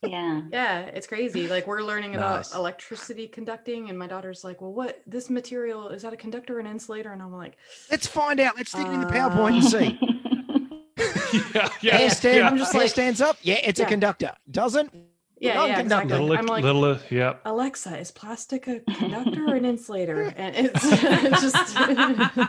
Yeah. 0.02 0.42
Yeah, 0.52 0.80
it's 0.82 1.06
crazy. 1.06 1.48
Like 1.48 1.66
we're 1.66 1.82
learning 1.82 2.14
about 2.14 2.36
Nice. 2.36 2.54
electricity 2.54 3.26
conducting, 3.26 3.88
and 3.88 3.98
my 3.98 4.06
daughter's 4.06 4.44
like, 4.44 4.60
"Well, 4.60 4.72
what 4.72 4.85
this 5.06 5.30
material 5.30 5.88
is 5.88 6.02
that 6.02 6.12
a 6.12 6.16
conductor 6.16 6.56
or 6.56 6.60
an 6.60 6.66
insulator?" 6.66 7.12
And 7.12 7.22
I'm 7.22 7.32
like, 7.32 7.56
Let's 7.90 8.06
find 8.06 8.40
out. 8.40 8.56
Let's 8.56 8.70
stick 8.70 8.86
it 8.86 8.92
in 8.92 9.00
the 9.00 9.06
PowerPoint 9.06 9.54
and 9.54 9.64
see. 9.64 9.98
yeah, 11.54 11.68
yeah, 11.80 11.96
Hair, 11.98 12.10
stand, 12.10 12.36
yeah. 12.38 12.48
I'm 12.48 12.58
just 12.58 12.72
hair 12.72 12.82
like- 12.82 12.90
stands 12.90 13.20
up. 13.20 13.36
Yeah, 13.42 13.56
it's 13.62 13.78
Yeah. 13.80 13.86
a 13.86 13.88
conductor. 13.88 14.32
Doesn't? 14.50 14.92
"Yeah, 15.38 15.66
yeah, 15.66 15.80
exactly." 15.80 16.18
little, 16.18 16.38
I'm 16.38 16.46
like, 16.46 16.64
little, 16.64 16.84
uh, 16.84 16.98
yep. 17.10 17.42
"Alexa, 17.44 17.98
is 17.98 18.10
plastic 18.10 18.66
a 18.68 18.80
conductor 18.94 19.44
or 19.48 19.54
an 19.54 19.64
insulator?" 19.66 20.32
And 20.36 20.56
it's, 20.56 20.80
it's 20.82 21.42
just 21.42 21.78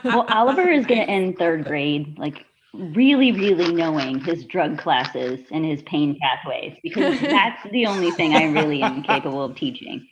well, 0.06 0.26
Oliver 0.30 0.70
is 0.70 0.86
going 0.86 1.02
to 1.02 1.10
end 1.10 1.38
third 1.38 1.66
grade, 1.66 2.18
like 2.18 2.46
really, 2.74 3.32
really 3.34 3.74
knowing 3.74 4.20
his 4.22 4.46
drug 4.46 4.78
classes 4.78 5.40
and 5.52 5.66
his 5.66 5.82
pain 5.84 6.18
pathways, 6.22 6.78
because 6.82 7.20
that's 7.20 7.62
the 7.72 7.86
only 7.88 8.12
thing 8.12 8.36
I 8.36 8.46
really 8.52 8.82
am 8.82 9.04
capable 9.04 9.44
of 9.44 9.56
teaching. 9.58 10.08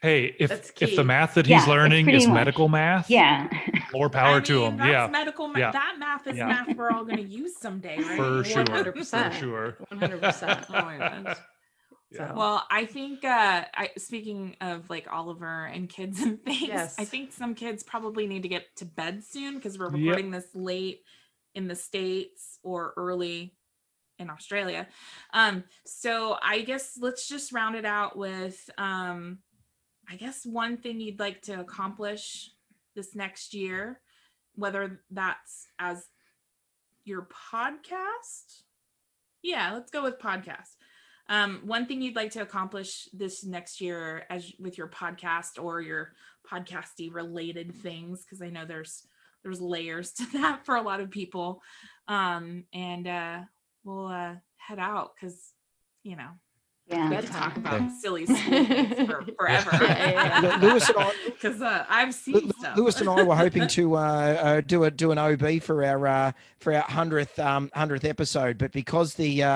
Hey, 0.00 0.36
if 0.38 0.80
if 0.80 0.94
the 0.94 1.02
math 1.02 1.34
that 1.34 1.46
he's 1.46 1.58
it's 1.58 1.66
learning 1.68 2.08
is 2.08 2.26
much- 2.28 2.34
medical 2.34 2.68
math, 2.68 3.10
Yeah. 3.10 3.48
more 3.92 4.08
power 4.20 4.36
I 4.36 4.40
to 4.40 4.64
him. 4.64 4.76
That's 4.76 4.88
Yeah, 4.90 5.06
medical. 5.08 5.48
Ma- 5.48 5.58
yeah. 5.58 5.70
That 5.72 5.96
math 5.98 6.26
is 6.28 6.36
Yeah. 6.36 6.46
math 6.46 6.76
we're 6.76 6.90
all 6.92 7.04
going 7.04 7.16
to 7.16 7.22
use 7.22 7.56
someday, 7.58 7.96
right? 7.98 8.16
for 8.16 8.44
sure, 8.44 8.64
for 8.64 8.72
100%. 8.92 9.32
sure. 9.32 9.76
100%. 9.90 10.66
Oh 10.68 10.72
my 10.84 10.98
gosh. 10.98 11.36
so. 12.12 12.32
Well, 12.36 12.64
I 12.70 12.86
think 12.86 13.24
uh 13.24 13.64
I 13.74 13.90
speaking 13.98 14.56
of 14.60 14.88
like 14.88 15.08
Oliver 15.10 15.64
and 15.66 15.88
kids 15.88 16.20
and 16.22 16.40
things, 16.44 16.94
I 16.96 17.04
think 17.04 17.32
some 17.32 17.56
kids 17.56 17.82
probably 17.82 18.28
need 18.28 18.42
to 18.44 18.48
get 18.48 18.66
to 18.76 18.84
bed 18.84 19.24
soon 19.24 19.56
because 19.56 19.78
we're 19.80 19.86
Yep. 19.86 19.94
recording 19.94 20.30
this 20.30 20.46
late 20.54 21.00
in 21.56 21.66
the 21.66 21.74
States 21.74 22.60
or 22.62 22.92
early 22.96 23.56
in 24.20 24.30
Australia. 24.30 24.86
Um, 25.32 25.64
so 25.86 26.36
I 26.40 26.60
guess 26.60 26.96
let's 27.00 27.26
just 27.28 27.52
round 27.52 27.74
it 27.74 27.84
out 27.84 28.16
with 28.16 28.70
um 28.78 29.38
I 30.10 30.16
guess 30.16 30.46
one 30.46 30.78
thing 30.78 31.00
you'd 31.00 31.20
like 31.20 31.42
to 31.42 31.60
accomplish 31.60 32.50
this 32.94 33.14
next 33.14 33.52
year, 33.52 34.00
whether 34.54 35.00
that's 35.10 35.66
as 35.78 36.06
your 37.04 37.28
podcast. 37.52 38.62
Yeah, 39.42 39.72
let's 39.74 39.90
go 39.90 40.02
with 40.02 40.18
podcast. 40.18 40.76
Um, 41.28 41.60
one 41.64 41.86
thing 41.86 42.00
you'd 42.00 42.16
like 42.16 42.30
to 42.32 42.42
accomplish 42.42 43.08
this 43.12 43.44
next 43.44 43.80
year 43.80 44.24
as 44.30 44.50
with 44.58 44.78
your 44.78 44.88
podcast 44.88 45.62
or 45.62 45.80
your 45.82 46.12
podcasty 46.50 47.12
related 47.12 47.74
things, 47.74 48.24
because 48.24 48.40
I 48.40 48.48
know 48.48 48.64
there's 48.64 49.06
there's 49.42 49.60
layers 49.60 50.12
to 50.14 50.26
that 50.32 50.64
for 50.64 50.76
a 50.76 50.82
lot 50.82 51.00
of 51.00 51.10
people. 51.10 51.62
Um, 52.08 52.64
and 52.72 53.06
uh, 53.06 53.40
we'll 53.84 54.06
uh, 54.06 54.36
head 54.56 54.78
out 54.78 55.12
because 55.14 55.52
you 56.02 56.16
know 56.16 56.30
we 56.90 56.96
Yeah. 56.96 57.20
could 57.20 57.30
talk 57.30 57.56
about 57.56 57.90
silly 57.92 58.24
school 58.26 58.36
things 58.64 59.10
for 59.10 59.22
forever. 59.38 59.70
Yeah, 59.72 60.10
yeah, 60.10 60.40
yeah. 60.42 60.56
Lewis 60.60 60.88
and 60.88 60.98
I, 60.98 61.12
Because 61.26 61.60
uh, 61.60 61.84
I've 61.88 62.14
seen 62.14 62.34
Lu- 62.34 62.50
stuff. 62.58 62.76
Lewis 62.76 63.00
and 63.00 63.10
I 63.10 63.22
were 63.22 63.34
hoping 63.44 63.66
to 63.68 63.96
uh, 63.96 64.00
uh, 64.00 64.60
do 64.62 64.84
a 64.84 64.90
do 64.90 65.12
an 65.12 65.18
OB 65.18 65.62
for 65.62 65.84
our 65.84 66.06
uh, 66.06 66.32
for 66.60 66.72
our 66.74 66.82
hundredth 66.82 67.38
um, 67.38 67.70
hundredth 67.74 68.04
episode, 68.04 68.56
but 68.58 68.72
because 68.72 69.14
the 69.14 69.42
uh, 69.42 69.48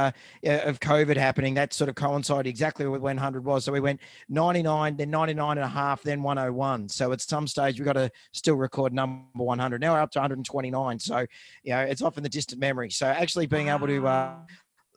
uh, 0.46 0.50
of 0.64 0.80
COVID 0.80 1.16
happening, 1.16 1.54
that 1.54 1.72
sort 1.72 1.88
of 1.88 1.94
coincided 1.94 2.46
exactly 2.48 2.86
with 2.86 3.00
when 3.00 3.16
hundred 3.16 3.44
was. 3.44 3.64
So 3.64 3.72
we 3.72 3.80
went 3.80 4.00
ninety 4.28 4.62
nine, 4.62 4.96
then 4.96 5.10
99 5.10 5.58
and 5.58 5.64
a 5.64 5.68
half, 5.68 6.02
then 6.02 6.22
one 6.22 6.36
hundred 6.36 6.52
one. 6.52 6.88
So 6.88 7.12
at 7.12 7.20
some 7.22 7.46
stage 7.46 7.80
we 7.80 7.86
have 7.86 7.94
got 7.94 8.00
to 8.00 8.10
still 8.32 8.56
record 8.56 8.92
number 8.92 9.22
one 9.34 9.58
hundred. 9.58 9.80
Now 9.80 9.94
we're 9.94 10.00
up 10.00 10.10
to 10.12 10.18
one 10.18 10.24
hundred 10.24 10.38
and 10.38 10.46
twenty 10.46 10.70
nine. 10.70 10.98
So 10.98 11.24
you 11.62 11.72
know 11.72 11.80
it's 11.80 12.02
off 12.02 12.16
in 12.18 12.22
the 12.22 12.28
distant 12.28 12.60
memory. 12.60 12.90
So 12.90 13.06
actually 13.06 13.46
being 13.46 13.68
able 13.68 13.86
to. 13.86 14.42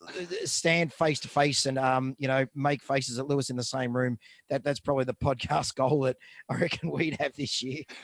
Uh, 0.07 0.11
Wow. 0.29 0.37
stand 0.45 0.93
face 0.93 1.19
to 1.21 1.27
face 1.27 1.65
and 1.65 1.77
um, 1.77 2.15
you 2.17 2.27
know 2.27 2.45
make 2.55 2.81
faces 2.81 3.19
at 3.19 3.27
Lewis 3.27 3.49
in 3.49 3.55
the 3.55 3.63
same 3.63 3.95
room. 3.95 4.17
That 4.49 4.63
that's 4.63 4.79
probably 4.79 5.05
the 5.05 5.13
podcast 5.23 5.75
goal 5.75 6.01
that 6.01 6.17
I 6.49 6.55
reckon 6.55 6.91
we'd 6.91 7.17
have 7.19 7.35
this 7.35 7.61
year. 7.61 7.83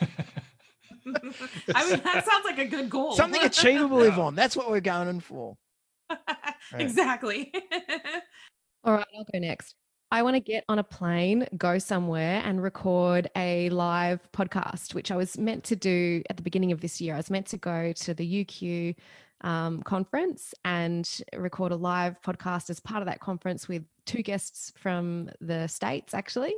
I 1.06 1.90
mean, 1.90 2.00
that 2.04 2.24
sounds 2.28 2.44
like 2.44 2.58
a 2.58 2.66
good 2.66 2.88
goal. 2.88 3.14
Something 3.16 3.42
achievable, 3.42 4.02
Yvonne. 4.02 4.34
That's 4.34 4.56
what 4.56 4.70
we're 4.70 4.80
going 4.80 5.08
in 5.08 5.20
for. 5.20 5.56
exactly. 6.74 7.52
All 8.84 8.94
right, 8.94 9.06
I'll 9.16 9.24
go 9.32 9.38
next. 9.38 9.74
I 10.10 10.22
want 10.22 10.36
to 10.36 10.40
get 10.40 10.64
on 10.68 10.78
a 10.78 10.84
plane, 10.84 11.46
go 11.56 11.78
somewhere, 11.78 12.42
and 12.44 12.62
record 12.62 13.30
a 13.34 13.70
live 13.70 14.20
podcast, 14.32 14.92
which 14.94 15.10
I 15.10 15.16
was 15.16 15.38
meant 15.38 15.64
to 15.64 15.76
do 15.76 16.22
at 16.28 16.36
the 16.36 16.42
beginning 16.42 16.70
of 16.70 16.82
this 16.82 17.00
year. 17.00 17.14
I 17.14 17.16
was 17.16 17.30
meant 17.30 17.46
to 17.46 17.56
go 17.56 17.92
to 17.92 18.12
the 18.12 18.44
UQ 18.44 18.94
um, 19.42 19.82
conference 19.82 20.54
and 20.64 21.20
record 21.36 21.72
a 21.72 21.76
live 21.76 22.20
podcast 22.22 22.70
as 22.70 22.80
part 22.80 23.02
of 23.02 23.06
that 23.06 23.20
conference 23.20 23.68
with 23.68 23.84
two 24.06 24.22
guests 24.22 24.72
from 24.76 25.30
the 25.40 25.66
States, 25.66 26.14
actually. 26.14 26.54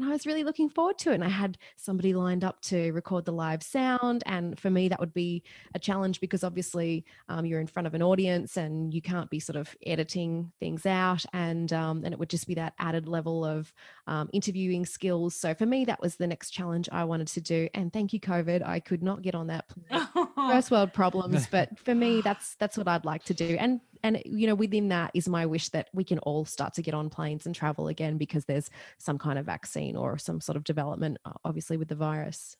And 0.00 0.08
I 0.08 0.12
was 0.12 0.26
really 0.26 0.44
looking 0.44 0.70
forward 0.70 0.96
to 0.98 1.10
it. 1.10 1.16
And 1.16 1.24
I 1.24 1.28
had 1.28 1.58
somebody 1.76 2.14
lined 2.14 2.42
up 2.42 2.62
to 2.62 2.90
record 2.92 3.26
the 3.26 3.32
live 3.32 3.62
sound. 3.62 4.22
And 4.24 4.58
for 4.58 4.70
me, 4.70 4.88
that 4.88 4.98
would 4.98 5.12
be 5.12 5.42
a 5.74 5.78
challenge 5.78 6.20
because 6.20 6.42
obviously 6.42 7.04
um, 7.28 7.44
you're 7.44 7.60
in 7.60 7.66
front 7.66 7.86
of 7.86 7.92
an 7.92 8.02
audience 8.02 8.56
and 8.56 8.94
you 8.94 9.02
can't 9.02 9.28
be 9.28 9.40
sort 9.40 9.56
of 9.56 9.76
editing 9.84 10.52
things 10.58 10.86
out. 10.86 11.26
And 11.34 11.70
um, 11.74 12.02
and 12.04 12.14
it 12.14 12.18
would 12.18 12.30
just 12.30 12.46
be 12.46 12.54
that 12.54 12.72
added 12.78 13.08
level 13.08 13.44
of 13.44 13.74
um, 14.06 14.30
interviewing 14.32 14.86
skills. 14.86 15.34
So 15.34 15.52
for 15.52 15.66
me, 15.66 15.84
that 15.84 16.00
was 16.00 16.16
the 16.16 16.26
next 16.26 16.50
challenge 16.50 16.88
I 16.90 17.04
wanted 17.04 17.28
to 17.28 17.42
do. 17.42 17.68
And 17.74 17.92
thank 17.92 18.14
you, 18.14 18.20
COVID. 18.20 18.66
I 18.66 18.80
could 18.80 19.02
not 19.02 19.20
get 19.20 19.34
on 19.34 19.48
that 19.48 19.68
plane 19.68 20.08
first 20.50 20.70
world 20.70 20.92
problems 20.92 21.46
but 21.50 21.78
for 21.78 21.94
me 21.94 22.20
that's 22.22 22.54
that's 22.56 22.76
what 22.76 22.88
i'd 22.88 23.04
like 23.04 23.22
to 23.24 23.34
do 23.34 23.56
and 23.58 23.80
and 24.02 24.22
you 24.24 24.46
know 24.46 24.54
within 24.54 24.88
that 24.88 25.10
is 25.14 25.28
my 25.28 25.46
wish 25.46 25.68
that 25.70 25.88
we 25.92 26.04
can 26.04 26.18
all 26.20 26.44
start 26.44 26.74
to 26.74 26.82
get 26.82 26.94
on 26.94 27.10
planes 27.10 27.46
and 27.46 27.54
travel 27.54 27.88
again 27.88 28.16
because 28.16 28.44
there's 28.44 28.70
some 28.98 29.18
kind 29.18 29.38
of 29.38 29.46
vaccine 29.46 29.96
or 29.96 30.18
some 30.18 30.40
sort 30.40 30.56
of 30.56 30.64
development 30.64 31.18
obviously 31.44 31.76
with 31.76 31.88
the 31.88 31.94
virus 31.94 32.56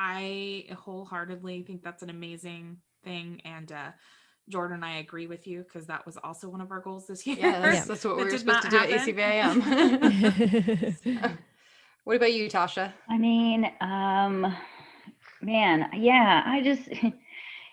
I 0.00 0.66
wholeheartedly 0.72 1.64
think 1.64 1.82
that's 1.82 2.04
an 2.04 2.10
amazing 2.10 2.76
thing. 3.02 3.40
And 3.44 3.72
uh, 3.72 3.90
Jordan 4.48 4.76
and 4.76 4.84
I 4.84 4.98
agree 4.98 5.26
with 5.26 5.48
you 5.48 5.64
because 5.64 5.88
that 5.88 6.06
was 6.06 6.16
also 6.22 6.48
one 6.48 6.60
of 6.60 6.70
our 6.70 6.78
goals 6.78 7.08
this 7.08 7.26
year. 7.26 7.36
Yeah, 7.38 7.60
that's, 7.60 7.86
that's 7.86 8.04
what 8.04 8.16
we 8.16 8.24
were 8.24 8.38
supposed 8.38 8.62
to 8.62 8.70
not 8.70 8.86
do 8.88 8.94
at 8.94 9.00
happen. 9.00 9.62
ACVIM. 9.62 11.38
what 12.04 12.16
about 12.16 12.32
you, 12.32 12.48
Tasha? 12.48 12.92
I 13.08 13.18
mean, 13.18 13.68
um, 13.80 14.54
man, 15.42 15.90
yeah, 15.94 16.44
I 16.46 16.62
just, 16.62 16.88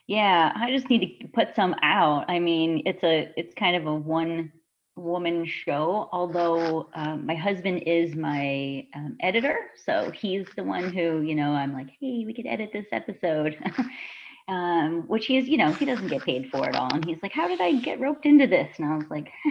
yeah, 0.08 0.52
I 0.56 0.72
just 0.72 0.90
need 0.90 1.20
to 1.22 1.28
put 1.30 1.56
some 1.56 1.76
out. 1.82 2.26
I 2.30 2.40
mean, 2.40 2.84
it's 2.86 3.04
a, 3.04 3.32
it's 3.38 3.54
kind 3.56 3.76
of 3.76 3.88
a 3.88 3.96
one 3.96 4.52
woman 4.96 5.46
show, 5.46 6.10
although 6.12 6.90
um, 6.94 7.26
my 7.26 7.36
husband 7.36 7.84
is 7.86 8.16
my 8.16 8.88
um, 8.96 9.18
editor. 9.22 9.58
So 9.84 10.12
he's 10.12 10.46
the 10.56 10.64
one 10.64 10.94
who, 10.94 11.22
you 11.22 11.36
know, 11.36 11.52
I'm 11.52 11.74
like, 11.74 11.90
hey, 12.00 12.24
we 12.26 12.34
could 12.34 12.46
edit 12.48 12.70
this 12.72 12.86
episode. 12.92 13.58
um, 14.48 15.04
which 15.08 15.26
he 15.26 15.38
is, 15.38 15.48
you 15.48 15.58
know, 15.58 15.72
he 15.74 15.86
doesn't 15.86 16.08
get 16.08 16.24
paid 16.24 16.50
for 16.52 16.70
it 16.70 16.76
all. 16.76 16.94
And 16.94 17.04
he's 17.04 17.18
like, 17.24 17.32
how 17.32 17.48
did 17.48 17.62
I 17.62 17.74
get 17.74 18.00
roped 18.00 18.26
into 18.26 18.46
this? 18.46 18.70
And 18.78 18.88
I 18.88 18.96
was 18.96 19.10
like, 19.10 19.32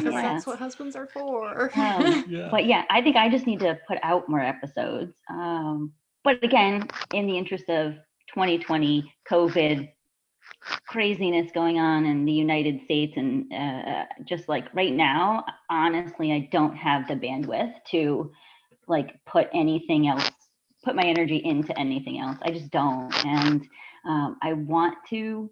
Yeah. 0.00 0.22
that's 0.22 0.46
what 0.46 0.58
husbands 0.58 0.96
are 0.96 1.06
for. 1.06 1.70
Um, 1.76 2.24
Yeah. 2.28 2.48
But 2.50 2.66
yeah, 2.66 2.84
I 2.90 3.02
think 3.02 3.16
I 3.16 3.28
just 3.28 3.46
need 3.46 3.60
to 3.60 3.78
put 3.86 3.98
out 4.02 4.28
more 4.28 4.40
episodes. 4.40 5.14
Um, 5.28 5.92
but 6.24 6.42
again, 6.42 6.88
in 7.12 7.26
the 7.26 7.36
interest 7.36 7.68
of 7.68 7.94
2020 8.34 9.12
COVID 9.30 9.88
craziness 10.86 11.50
going 11.52 11.78
on 11.78 12.04
in 12.04 12.24
the 12.24 12.32
United 12.32 12.80
States, 12.84 13.14
and 13.16 13.52
uh, 13.52 14.04
just 14.24 14.48
like 14.48 14.72
right 14.74 14.92
now, 14.92 15.44
honestly, 15.70 16.32
I 16.32 16.48
don't 16.52 16.76
have 16.76 17.06
the 17.08 17.14
bandwidth 17.14 17.72
to 17.90 18.32
like 18.86 19.18
put 19.26 19.48
anything 19.52 20.08
else, 20.08 20.30
put 20.84 20.94
my 20.94 21.04
energy 21.04 21.42
into 21.44 21.78
anything 21.78 22.18
else. 22.20 22.38
I 22.42 22.50
just 22.50 22.70
don't, 22.70 23.12
and 23.24 23.66
um, 24.06 24.36
I 24.42 24.54
want 24.54 24.96
to 25.10 25.50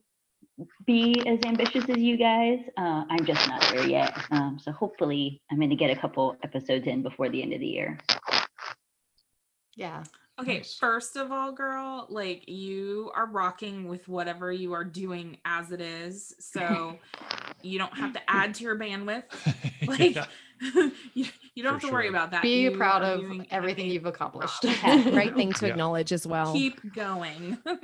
be 0.86 1.22
as 1.26 1.38
ambitious 1.44 1.84
as 1.88 1.98
you 1.98 2.16
guys. 2.16 2.58
Uh, 2.78 3.04
I'm 3.10 3.24
just 3.24 3.46
not 3.48 3.60
there 3.72 3.86
yet. 3.86 4.16
Um, 4.30 4.58
so 4.60 4.72
hopefully, 4.72 5.42
I'm 5.50 5.58
going 5.58 5.70
to 5.70 5.76
get 5.76 5.90
a 5.90 6.00
couple 6.00 6.36
episodes 6.42 6.86
in 6.86 7.02
before 7.02 7.28
the 7.28 7.42
end 7.42 7.52
of 7.52 7.60
the 7.60 7.66
year. 7.66 7.98
yeah. 9.76 10.02
Okay, 10.38 10.58
Nice. 10.58 10.74
first 10.74 11.16
of 11.16 11.32
all, 11.32 11.50
girl, 11.50 12.06
like 12.10 12.46
you 12.46 13.10
are 13.14 13.26
rocking 13.26 13.88
with 13.88 14.06
whatever 14.06 14.52
you 14.52 14.72
are 14.74 14.84
doing 14.84 15.38
as 15.44 15.72
it 15.72 15.80
is. 15.80 16.34
So 16.40 16.98
you 17.62 17.78
don't 17.78 17.94
have 17.96 18.12
to 18.14 18.20
add 18.30 18.54
to 18.56 18.64
your 18.64 18.76
bandwidth. 18.78 19.24
Like 19.86 20.14
Yeah. 20.14 20.26
you, 21.14 21.26
you 21.54 21.62
don't 21.62 21.74
For 21.74 21.80
have 21.80 21.80
to 21.82 21.92
worry 21.92 22.04
sure. 22.04 22.10
about 22.10 22.30
that. 22.32 22.42
Be 22.42 22.62
You 22.62 22.76
proud 22.76 23.02
are 23.02 23.12
of 23.12 23.20
doing 23.20 23.46
everything 23.50 23.86
you've 23.90 24.06
accomplished. 24.06 24.64
Yeah. 24.64 25.10
Great 25.10 25.34
thing 25.34 25.52
to 25.54 25.66
Yeah. 25.66 25.72
acknowledge 25.72 26.12
as 26.12 26.26
well. 26.26 26.52
Keep 26.52 26.94
going. 26.94 27.58
All 27.66 27.76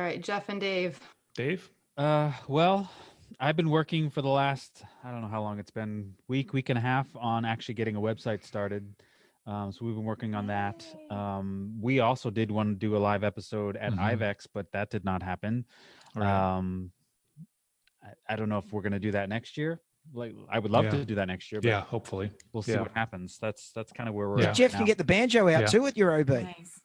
right, 0.00 0.22
Jeff 0.22 0.48
and 0.48 0.60
Dave. 0.60 0.98
Dave? 1.34 1.68
Uh, 1.96 2.32
well, 2.48 2.90
I've 3.38 3.56
been 3.56 3.70
working 3.70 4.08
for 4.10 4.22
the 4.22 4.28
last 4.28 4.82
I 5.04 5.10
don't 5.10 5.20
know 5.22 5.28
how 5.28 5.42
long 5.42 5.58
it's 5.58 5.70
been 5.70 6.14
week, 6.28 6.52
week 6.52 6.68
and 6.68 6.78
a 6.78 6.82
half 6.82 7.06
on 7.16 7.44
actually 7.44 7.74
getting 7.74 7.96
a 7.96 8.00
website 8.00 8.44
started. 8.44 8.94
Um, 9.50 9.72
so 9.72 9.84
we've 9.84 9.96
been 9.96 10.04
working 10.04 10.34
on 10.36 10.46
that. 10.46 10.86
Um, 11.10 11.74
we 11.80 11.98
also 11.98 12.30
did 12.30 12.52
want 12.52 12.68
to 12.68 12.74
do 12.76 12.96
a 12.96 12.98
live 12.98 13.24
episode 13.24 13.76
at 13.76 13.92
Mhm. 13.92 13.98
IVECCS, 13.98 14.46
but 14.54 14.70
that 14.72 14.90
did 14.90 15.04
not 15.04 15.24
happen. 15.24 15.64
Right. 16.14 16.56
Um, 16.56 16.92
I, 18.02 18.10
I 18.34 18.36
don't 18.36 18.48
know 18.48 18.58
if 18.58 18.72
we're 18.72 18.82
gonna 18.82 19.00
do 19.00 19.10
that 19.12 19.28
next 19.28 19.56
year. 19.56 19.80
Like, 20.12 20.34
I 20.48 20.58
would 20.60 20.70
love 20.70 20.84
Yeah. 20.84 20.90
to 20.92 21.04
do 21.04 21.16
that 21.16 21.26
next 21.26 21.50
year, 21.50 21.60
but 21.60 21.68
yeah, 21.68 21.80
hopefully. 21.82 22.30
we'll 22.52 22.62
see 22.62 22.72
yeah. 22.72 22.80
what 22.82 22.92
happens. 22.94 23.38
That's 23.38 23.72
that's 23.72 23.90
kind 23.92 24.08
of 24.08 24.14
where 24.14 24.28
we're 24.28 24.40
Yeah. 24.42 24.50
at 24.50 24.54
Jeff 24.54 24.72
now. 24.72 24.78
can 24.78 24.86
get 24.86 24.98
the 24.98 25.04
banjo 25.04 25.48
out 25.48 25.60
Yeah. 25.62 25.66
too 25.66 25.84
at 25.86 25.96
your 25.96 26.12
OB. 26.12 26.42
nice. 26.44 26.80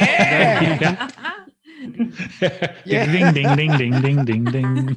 Yeah. 0.00 1.10
yeah. 2.84 3.06
Ding 3.12 3.34
ding 3.34 3.56
ding 3.56 3.76
ding 3.76 4.00
ding 4.00 4.24
ding 4.24 4.44
ding. 4.44 4.94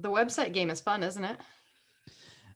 The 0.00 0.08
website 0.10 0.52
game 0.52 0.68
is 0.70 0.80
fun, 0.80 1.02
isn't 1.02 1.24
it? 1.24 1.36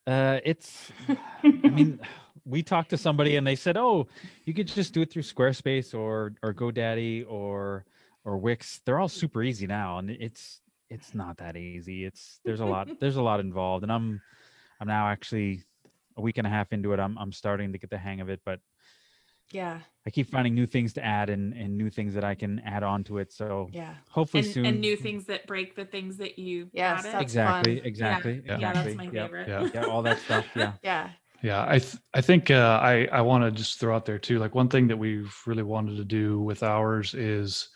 Uh, 0.07 0.41
it's. 0.45 0.91
I 1.09 1.49
mean, 1.71 2.01
we 2.45 2.63
talked 2.63 2.91
to 2.91 2.99
somebody 2.99 3.37
and 3.37 3.47
they 3.47 3.57
said, 3.57 3.77
"Oh, 3.77 4.07
you 4.45 4.55
could 4.55 4.69
just 4.69 4.93
do 4.93 5.03
it 5.03 5.11
through 5.11 5.23
Squarespace 5.23 5.95
or 5.99 6.35
or 6.43 6.53
GoDaddy 6.55 7.25
or 7.29 7.85
or 8.25 8.37
Wix. 8.39 8.81
They're 8.85 8.99
all 9.01 9.09
super 9.09 9.43
easy 9.43 9.67
now, 9.67 9.99
and 9.99 10.11
it's 10.11 10.61
it's 10.91 11.15
not 11.15 11.39
that 11.39 11.57
easy. 11.57 12.05
It's 12.05 12.41
there's 12.45 12.61
a 12.61 12.67
lot 12.67 12.89
there's 13.01 13.17
a 13.17 13.23
lot 13.23 13.41
involved, 13.41 13.83
and 13.83 13.93
I'm 13.93 14.21
I'm 14.81 14.89
now 14.89 15.09
actually 15.09 15.63
a 16.17 16.21
week 16.21 16.39
and 16.39 16.47
a 16.47 16.51
half 16.51 16.73
into 16.73 16.93
it. 16.93 17.01
I'm 17.01 17.17
I'm 17.19 17.33
starting 17.33 17.73
to 17.73 17.79
get 17.79 17.91
the 17.91 17.99
hang 17.99 18.21
of 18.21 18.29
it, 18.29 18.41
but 18.45 18.61
Yeah. 19.51 19.81
I 20.07 20.11
keep 20.11 20.29
finding 20.29 20.55
new 20.55 20.67
things 20.67 20.93
to 20.95 21.05
add 21.05 21.31
and 21.31 21.55
and 21.55 21.79
new 21.79 21.89
things 21.89 22.13
that 22.15 22.25
I 22.25 22.35
can 22.35 22.59
add 22.61 22.83
on 22.83 23.05
to 23.05 23.19
it. 23.19 23.33
So 23.33 23.71
Yeah. 23.73 23.95
hopefully 24.11 24.43
and, 24.45 24.53
soon. 24.53 24.67
and 24.67 24.81
new 24.81 24.97
things 24.97 25.25
that 25.27 25.47
break 25.47 25.75
the 25.77 25.87
things 25.87 26.19
that 26.19 26.39
you 26.39 26.69
yeah 26.73 26.93
added. 26.99 27.13
that's 27.13 27.23
exactly, 27.23 27.79
fun. 27.79 27.87
exactly, 27.87 28.43
Yeah. 28.45 28.59
Yeah, 28.59 28.73
that's 28.75 28.89
exactly. 28.89 29.07
my 29.07 29.13
Yep. 29.13 29.25
favorite. 29.27 29.49
Yeah. 29.49 29.71
Yeah, 29.75 29.87
all 29.87 30.03
that 30.03 30.19
stuff. 30.19 30.47
Yeah. 30.55 30.73
Yeah. 30.83 31.11
Yeah, 31.45 31.63
I 31.69 31.79
th- 31.79 31.97
I 32.15 32.23
think 32.23 32.51
uh, 32.51 32.81
I 32.83 33.07
I 33.13 33.21
want 33.21 33.45
to 33.45 33.51
just 33.51 33.79
throw 33.79 33.95
out 33.95 34.07
there 34.07 34.19
too. 34.19 34.39
Like 34.39 34.55
one 34.55 34.71
thing 34.71 34.89
that 34.89 34.97
we've 34.97 35.35
really 35.47 35.63
wanted 35.63 35.99
to 35.99 36.05
do 36.05 36.41
with 36.41 36.63
ours 36.63 37.13
is 37.13 37.69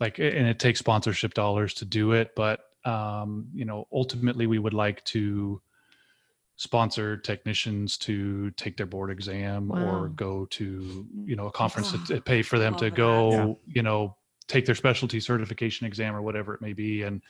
like, 0.00 0.18
and 0.18 0.48
it 0.48 0.58
takes 0.58 0.80
sponsorship 0.80 1.32
dollars 1.32 1.74
to 1.74 1.84
do 1.84 2.10
it, 2.10 2.32
but 2.34 2.58
um, 2.84 3.46
you 3.54 3.64
know, 3.64 3.86
ultimately 3.92 4.48
we 4.48 4.58
would 4.58 4.74
like 4.74 5.04
to 5.04 5.62
sponsor 6.56 7.16
technicians 7.16 7.96
to 7.98 8.50
take 8.52 8.76
their 8.76 8.86
board 8.86 9.10
exam 9.12 9.68
Wow. 9.68 9.78
or 9.78 10.08
go 10.08 10.46
to 10.46 11.06
you 11.24 11.36
know 11.36 11.46
a 11.46 11.52
conference 11.52 11.92
Oh, 11.94 11.98
to, 12.06 12.14
to 12.16 12.20
pay 12.20 12.42
for 12.42 12.58
them 12.58 12.74
to 12.76 12.90
go 12.90 13.30
Yeah. 13.32 13.54
you 13.76 13.82
know 13.82 14.16
take 14.48 14.64
their 14.66 14.74
specialty 14.76 15.20
certification 15.20 15.86
exam 15.86 16.14
or 16.14 16.22
whatever 16.22 16.54
it 16.54 16.60
may 16.60 16.72
be 16.72 17.02
and 17.02 17.22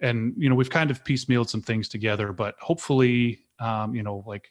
and 0.00 0.34
you 0.36 0.48
know 0.48 0.54
we've 0.56 0.70
kind 0.70 0.90
of 0.90 1.04
piecemealed 1.04 1.48
some 1.48 1.62
things 1.62 1.88
together 1.88 2.32
but 2.32 2.56
hopefully 2.60 3.40
um, 3.60 3.94
you 3.94 4.02
know 4.02 4.24
like 4.26 4.50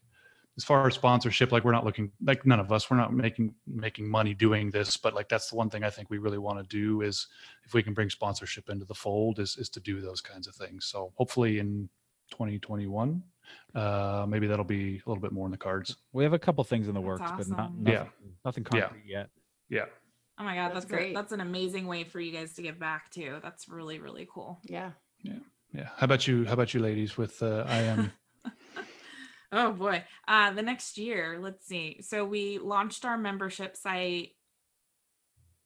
as 0.58 0.64
far 0.64 0.88
as 0.88 0.94
sponsorship 0.96 1.52
like 1.52 1.64
we're 1.66 1.72
not 1.72 1.84
looking 1.86 2.12
like 2.24 2.46
none 2.46 2.60
of 2.60 2.72
us 2.72 2.90
we're 2.90 2.98
not 2.98 3.14
making 3.14 3.54
making 3.68 4.08
money 4.08 4.34
doing 4.34 4.70
this 4.72 4.96
but 4.98 5.14
like 5.14 5.28
that's 5.28 5.50
the 5.50 5.56
one 5.56 5.70
thing 5.70 5.84
i 5.84 5.90
think 5.90 6.10
we 6.10 6.18
really 6.18 6.38
want 6.38 6.58
to 6.58 6.64
do 6.64 7.02
is 7.02 7.28
if 7.66 7.74
we 7.74 7.84
can 7.84 7.94
bring 7.94 8.10
sponsorship 8.10 8.70
into 8.70 8.86
the 8.86 8.94
fold 8.94 9.40
is 9.40 9.58
is 9.58 9.70
to 9.70 9.80
do 9.80 10.00
those 10.02 10.22
kinds 10.22 10.48
of 10.48 10.56
things 10.56 10.86
so 10.86 11.12
hopefully 11.16 11.60
in 11.60 11.90
2021 12.32 13.22
uh 13.76 14.26
maybe 14.28 14.48
that'll 14.48 14.66
be 14.66 15.02
a 15.06 15.10
little 15.10 15.22
bit 15.22 15.32
more 15.32 15.46
in 15.46 15.52
the 15.52 15.58
cards 15.58 15.98
We 16.14 16.24
have 16.24 16.34
a 16.34 16.40
couple 16.40 16.64
things 16.64 16.88
in 16.88 16.94
the 16.94 17.02
That's 17.02 17.20
works, 17.22 17.32
but 17.38 17.48
not 17.50 17.76
nothing, 17.76 17.94
Yeah. 17.94 18.06
nothing 18.44 18.66
Yeah. 18.74 18.82
concrete 18.82 19.04
yet. 19.06 19.30
yeah 19.70 19.86
Oh 20.38 20.44
my 20.44 20.54
god, 20.56 20.64
That's 20.74 20.82
that's, 20.82 20.86
great. 20.88 21.12
A, 21.12 21.14
that's 21.14 21.32
an 21.32 21.40
amazing 21.40 21.88
way 21.88 22.04
for 22.04 22.20
you 22.20 22.34
guys 22.34 22.56
to 22.56 22.62
give 22.62 22.78
back 22.78 23.10
too. 23.10 23.38
That's 23.42 23.70
really 23.70 24.00
really 24.00 24.28
cool. 24.30 24.60
Yeah. 24.64 24.92
Yeah. 25.24 25.36
yeah 25.74 25.90
how 25.96 26.04
about 26.06 26.28
you 26.28 26.46
how 26.46 26.54
about 26.54 26.74
you 26.74 26.82
ladies 26.82 27.16
with 27.18 27.42
uh 27.42 27.64
i 27.68 27.78
am 27.78 28.12
Oh 29.52 29.72
boy. 29.72 30.04
Uh 30.28 30.52
the 30.52 30.62
next 30.62 30.98
year, 30.98 31.38
let's 31.42 31.66
see. 31.66 32.02
So 32.02 32.26
we 32.26 32.58
launched 32.60 33.06
our 33.06 33.18
membership 33.18 33.76
site. 33.78 34.30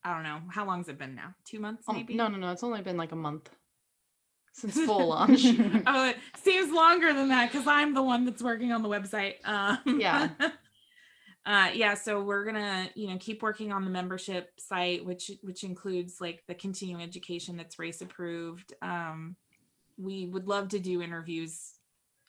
I 0.03 0.13
don't 0.13 0.23
know. 0.23 0.39
How 0.51 0.65
long's 0.65 0.87
it 0.87 0.97
been 0.97 1.15
now? 1.15 1.35
Two 1.45 1.59
months 1.59 1.83
Um, 1.87 1.95
maybe? 1.97 2.15
no, 2.15 2.27
no, 2.27 2.37
no. 2.37 2.51
It's 2.51 2.63
only 2.63 2.81
been 2.81 2.97
like 2.97 3.11
a 3.11 3.17
month 3.17 3.49
since 4.53 4.79
full 4.85 5.07
launch. 5.09 5.43
Oh, 5.87 6.09
it 6.09 6.17
seems 6.41 6.71
longer 6.71 7.13
than 7.13 7.29
that 7.29 7.51
because 7.51 7.67
I'm 7.67 7.93
the 7.93 8.03
one 8.03 8.25
that's 8.25 8.41
working 8.41 8.71
on 8.71 8.81
the 8.81 8.89
website. 8.89 9.35
Um, 9.45 9.79
Yeah. 9.99 10.29
uh, 11.45 11.69
yeah. 11.73 11.95
So 11.95 12.21
we're 12.23 12.45
gonna, 12.45 12.89
you 12.95 13.07
know, 13.09 13.17
keep 13.19 13.41
working 13.43 13.71
on 13.71 13.83
the 13.83 13.91
membership 13.91 14.51
site, 14.57 15.05
which 15.05 15.31
which 15.41 15.63
includes 15.63 16.21
like 16.21 16.43
the 16.47 16.55
continuing 16.55 17.03
education 17.03 17.57
that's 17.57 17.77
RACE 17.79 18.01
approved. 18.01 18.73
Um, 18.81 19.35
we 19.97 20.27
would 20.27 20.47
love 20.47 20.69
to 20.69 20.79
do 20.79 21.01
interviews 21.01 21.73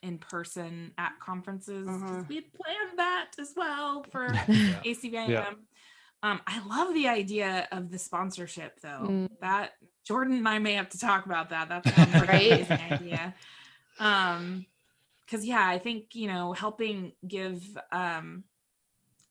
in 0.02 0.18
person 0.18 0.92
at 0.98 1.18
conferences. 1.20 1.86
'cause 1.86 2.00
Mhm. 2.00 2.28
We 2.28 2.34
had 2.36 2.52
planned 2.54 2.98
that 2.98 3.30
as 3.38 3.54
well 3.56 4.02
for 4.12 4.26
Yeah. 4.48 4.82
ACVIM. 4.84 5.28
Yeah. 5.30 5.54
Um, 6.22 6.40
I 6.46 6.60
love 6.66 6.92
the 6.92 7.08
idea 7.08 7.66
of 7.72 7.90
the 7.90 7.98
sponsorship 7.98 8.80
though. 8.80 9.06
Mm. 9.08 9.28
That 9.40 9.72
Jordan 10.04 10.36
and 10.36 10.48
I 10.48 10.58
may 10.58 10.74
have 10.74 10.90
to 10.90 10.98
talk 10.98 11.24
about 11.26 11.48
that. 11.50 11.68
That's 11.68 11.90
sounds 11.94 12.12
like 12.14 12.28
an 12.28 12.30
amazing 12.34 12.80
idea. 12.80 13.34
Um, 13.98 14.66
because 15.22 15.46
yeah, 15.46 15.66
I 15.66 15.78
think 15.78 16.14
you 16.14 16.26
know 16.26 16.52
helping 16.52 17.12
give 17.26 17.62
um 17.92 18.44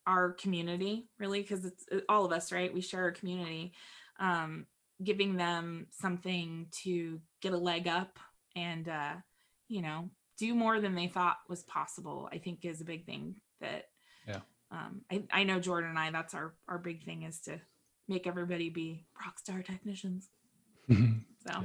our 0.08 0.32
community 0.34 1.08
really 1.20 1.41
because 1.41 1.66
it's 1.66 1.86
uh, 1.91 2.00
all 2.10 2.26
of 2.26 2.32
us 2.32 2.52
right 2.52 2.74
we 2.74 2.82
share 2.82 3.08
a 3.08 3.14
community 3.14 3.74
um 4.20 4.66
giving 5.04 5.36
them 5.36 5.86
something 5.91 6.68
to 6.72 7.22
get 7.41 7.54
a 7.54 7.58
leg 7.58 7.88
up 7.88 8.18
and 8.56 8.88
uh 8.90 9.14
you 9.68 9.82
know 9.82 10.10
do 10.40 10.56
more 10.56 10.80
than 10.80 10.95
they 10.95 11.07
thought 11.07 11.38
was 11.48 11.64
possible 11.64 12.28
i 12.32 12.38
think 12.38 12.64
is 12.66 12.82
a 12.82 12.86
big 12.86 13.06
thing 13.06 13.36
that 13.61 13.90
Yeah. 14.28 14.40
um 14.72 15.02
i, 15.11 15.24
I 15.32 15.44
know 15.44 15.60
jordan 15.60 15.90
and 15.91 15.99
i 15.99 16.10
that's 16.11 16.34
our 16.34 16.53
our 16.68 16.78
big 16.80 17.03
thing 17.03 17.24
is 17.24 17.40
to 17.41 17.60
make 18.07 18.26
everybody 18.26 18.70
be 18.70 19.06
rock 19.24 19.38
star 19.38 19.61
technicians 19.61 20.30
so 20.88 20.95
Yeah. 21.48 21.64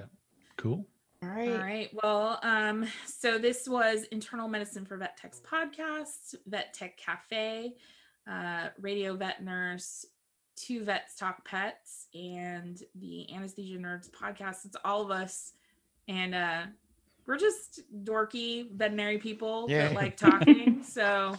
cool 0.57 0.87
All 1.23 1.29
all 1.31 1.35
right. 1.37 1.59
right. 1.61 1.91
Well, 2.03 2.39
um, 2.43 2.87
so 3.07 3.39
this 3.39 3.67
was 3.67 4.03
Internal 4.13 4.47
Medicine 4.47 4.85
for 4.85 4.99
Vet 4.99 5.17
Tech's 5.17 5.41
podcast, 5.41 6.35
Vet 6.47 6.75
Tech 6.75 6.99
Cafe, 6.99 7.73
uh, 8.31 8.69
Radio 8.79 9.17
Vet 9.17 9.43
Nurse, 9.43 10.05
Two 10.57 10.85
Vets 10.85 11.17
Talk 11.17 11.43
Pets, 11.47 12.09
and 12.13 12.83
the 12.95 13.27
Anesthesia 13.35 13.79
Nerds 13.79 14.11
podcast. 14.11 14.67
It's 14.67 14.77
all 14.85 15.01
of 15.01 15.11
us. 15.11 15.55
And 16.09 16.35
uh 16.35 16.63
we're 17.27 17.39
just 17.39 17.81
dorky 18.05 18.71
veterinary 18.71 19.19
people 19.19 19.67
Yeah. 19.69 19.89
that 19.89 19.95
like 19.95 20.17
talking. 20.17 20.83
so 20.89 21.37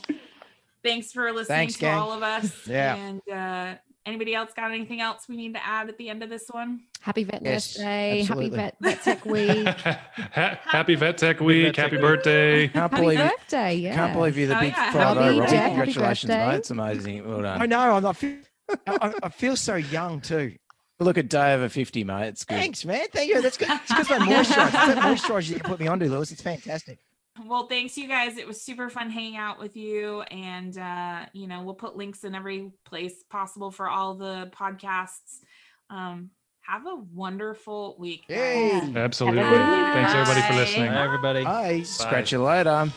thanks 0.84 1.12
for 1.12 1.32
listening 1.32 1.58
Thanks, 1.58 1.74
to 1.76 1.80
gang. 1.82 1.98
all 1.98 2.12
of 2.12 2.24
us. 2.24 2.68
Yeah. 2.68 2.96
And 2.96 3.22
uh 3.32 3.76
anybody 4.06 4.36
else 4.36 4.52
got 4.56 4.72
anything 4.72 5.02
else 5.02 5.28
we 5.28 5.36
need 5.36 5.56
to 5.56 5.66
add 5.66 5.90
at 5.90 5.98
the 5.98 6.10
end 6.10 6.22
of 6.24 6.30
this 6.30 6.46
one? 6.52 6.82
Happy 7.02 7.24
Vet 7.24 7.42
Yes, 7.44 7.76
Nurse 7.78 7.84
Day. 7.86 8.20
absolutely. 8.22 8.58
Happy 8.60 8.76
Vet, 8.78 8.78
Vet 8.82 9.04
Tech 9.04 9.26
Week. 9.26 9.68
Ha- 9.68 10.60
happy 10.64 10.96
vet 10.96 11.18
tech 11.18 11.40
week 11.40 11.66
Vet 11.66 11.76
Tech 11.76 11.84
happy 11.92 11.98
birthday 12.02 12.68
Can't 12.68 12.76
Happy 12.92 13.02
believe 13.04 13.20
it. 13.20 13.32
birthday. 13.32 13.76
Yeah. 13.76 13.96
Can't 13.96 14.14
believe 14.14 14.38
you're 14.38 14.48
the 14.48 14.58
Oh, 14.58 14.60
big 14.62 14.74
yeah. 14.74 14.92
five 14.92 15.18
Happy 15.18 15.20
oh, 15.20 15.40
Robbie. 15.40 15.58
Congratulations, 15.58 16.30
birthday. 16.30 16.48
mate. 16.48 16.56
It's 16.58 16.70
amazing. 16.72 17.28
Well 17.28 17.42
done. 17.42 17.62
I 17.62 17.66
know. 17.66 17.80
I'm- 17.80 18.06
I 18.06 18.14
feel, 18.14 18.38
I, 18.88 19.14
I 19.24 19.30
feel 19.30 19.56
so 19.56 19.76
young 19.76 20.22
too. 20.22 20.56
Look 21.00 21.18
at 21.18 21.30
day 21.30 21.54
over 21.54 21.68
50, 21.68 22.04
mate. 22.06 22.28
It's 22.28 22.46
good. 22.46 22.56
Thanks, 22.56 22.86
man. 22.86 23.08
Thank 23.12 23.30
you. 23.30 23.42
That's 23.42 23.58
good. 23.58 23.70
It's 23.70 23.88
because 23.90 24.10
my 24.20 24.20
moisturizer. 24.20 24.66
It's 24.66 24.72
that 24.72 24.98
moisturizer 24.98 25.48
that 25.50 25.58
you 25.58 25.64
put 25.64 25.80
me 25.80 25.88
onto, 25.88 26.06
Lewis. 26.06 26.32
It's 26.32 26.42
fantastic. 26.42 27.00
Well, 27.46 27.68
thanks 27.68 27.98
you 27.98 28.08
guys. 28.08 28.38
It 28.38 28.48
was 28.48 28.62
super 28.62 28.90
fun 28.90 29.10
hanging 29.10 29.36
out 29.36 29.60
with 29.60 29.76
you. 29.76 30.22
And 30.22 30.78
uh, 30.78 31.26
you 31.34 31.48
know, 31.48 31.64
we'll 31.64 31.74
put 31.74 31.98
links 31.98 32.24
in 32.24 32.34
every 32.34 32.72
place 32.86 33.24
possible 33.30 33.72
for 33.72 33.90
all 33.90 34.16
the 34.16 34.50
podcasts. 34.58 35.42
Um, 35.90 36.30
have 36.62 36.86
a 36.88 36.96
wonderful 37.14 37.96
week. 38.00 38.24
guys. 38.30 38.38
Yay. 38.38 38.94
Absolutely. 38.96 39.40
Have 39.42 39.52
a 39.52 39.56
good 39.56 39.62
one. 39.62 39.94
Thanks 39.94 40.14
everybody 40.14 40.42
for 40.48 40.54
listening. 40.54 40.92
Bye, 40.92 41.04
everybody. 41.04 41.44
Bye. 41.44 41.82
Scratch 41.84 42.32
you 42.32 42.42
later. 42.42 42.90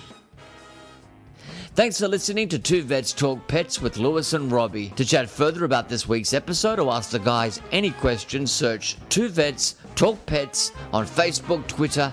Thanks 1.79 2.01
for 2.01 2.09
listening 2.09 2.49
to 2.49 2.59
Two 2.59 2.83
Vets 2.83 3.13
Talk 3.13 3.47
Pets 3.47 3.81
with 3.81 3.99
Lewis 3.99 4.33
and 4.33 4.51
Robbie. 4.51 4.89
To 4.97 5.05
chat 5.05 5.31
further 5.31 5.65
about 5.65 5.89
this 5.89 6.09
week's 6.09 6.35
episode 6.35 6.81
or 6.81 6.93
ask 6.93 7.11
the 7.11 7.21
guys 7.21 7.61
any 7.71 7.93
questions, 7.93 8.51
search 8.51 8.97
Two 9.11 9.29
Vets 9.29 9.77
Talk 9.95 10.27
Pets 10.27 10.73
on 10.93 11.07
Facebook, 11.07 11.65
Twitter, 11.69 12.13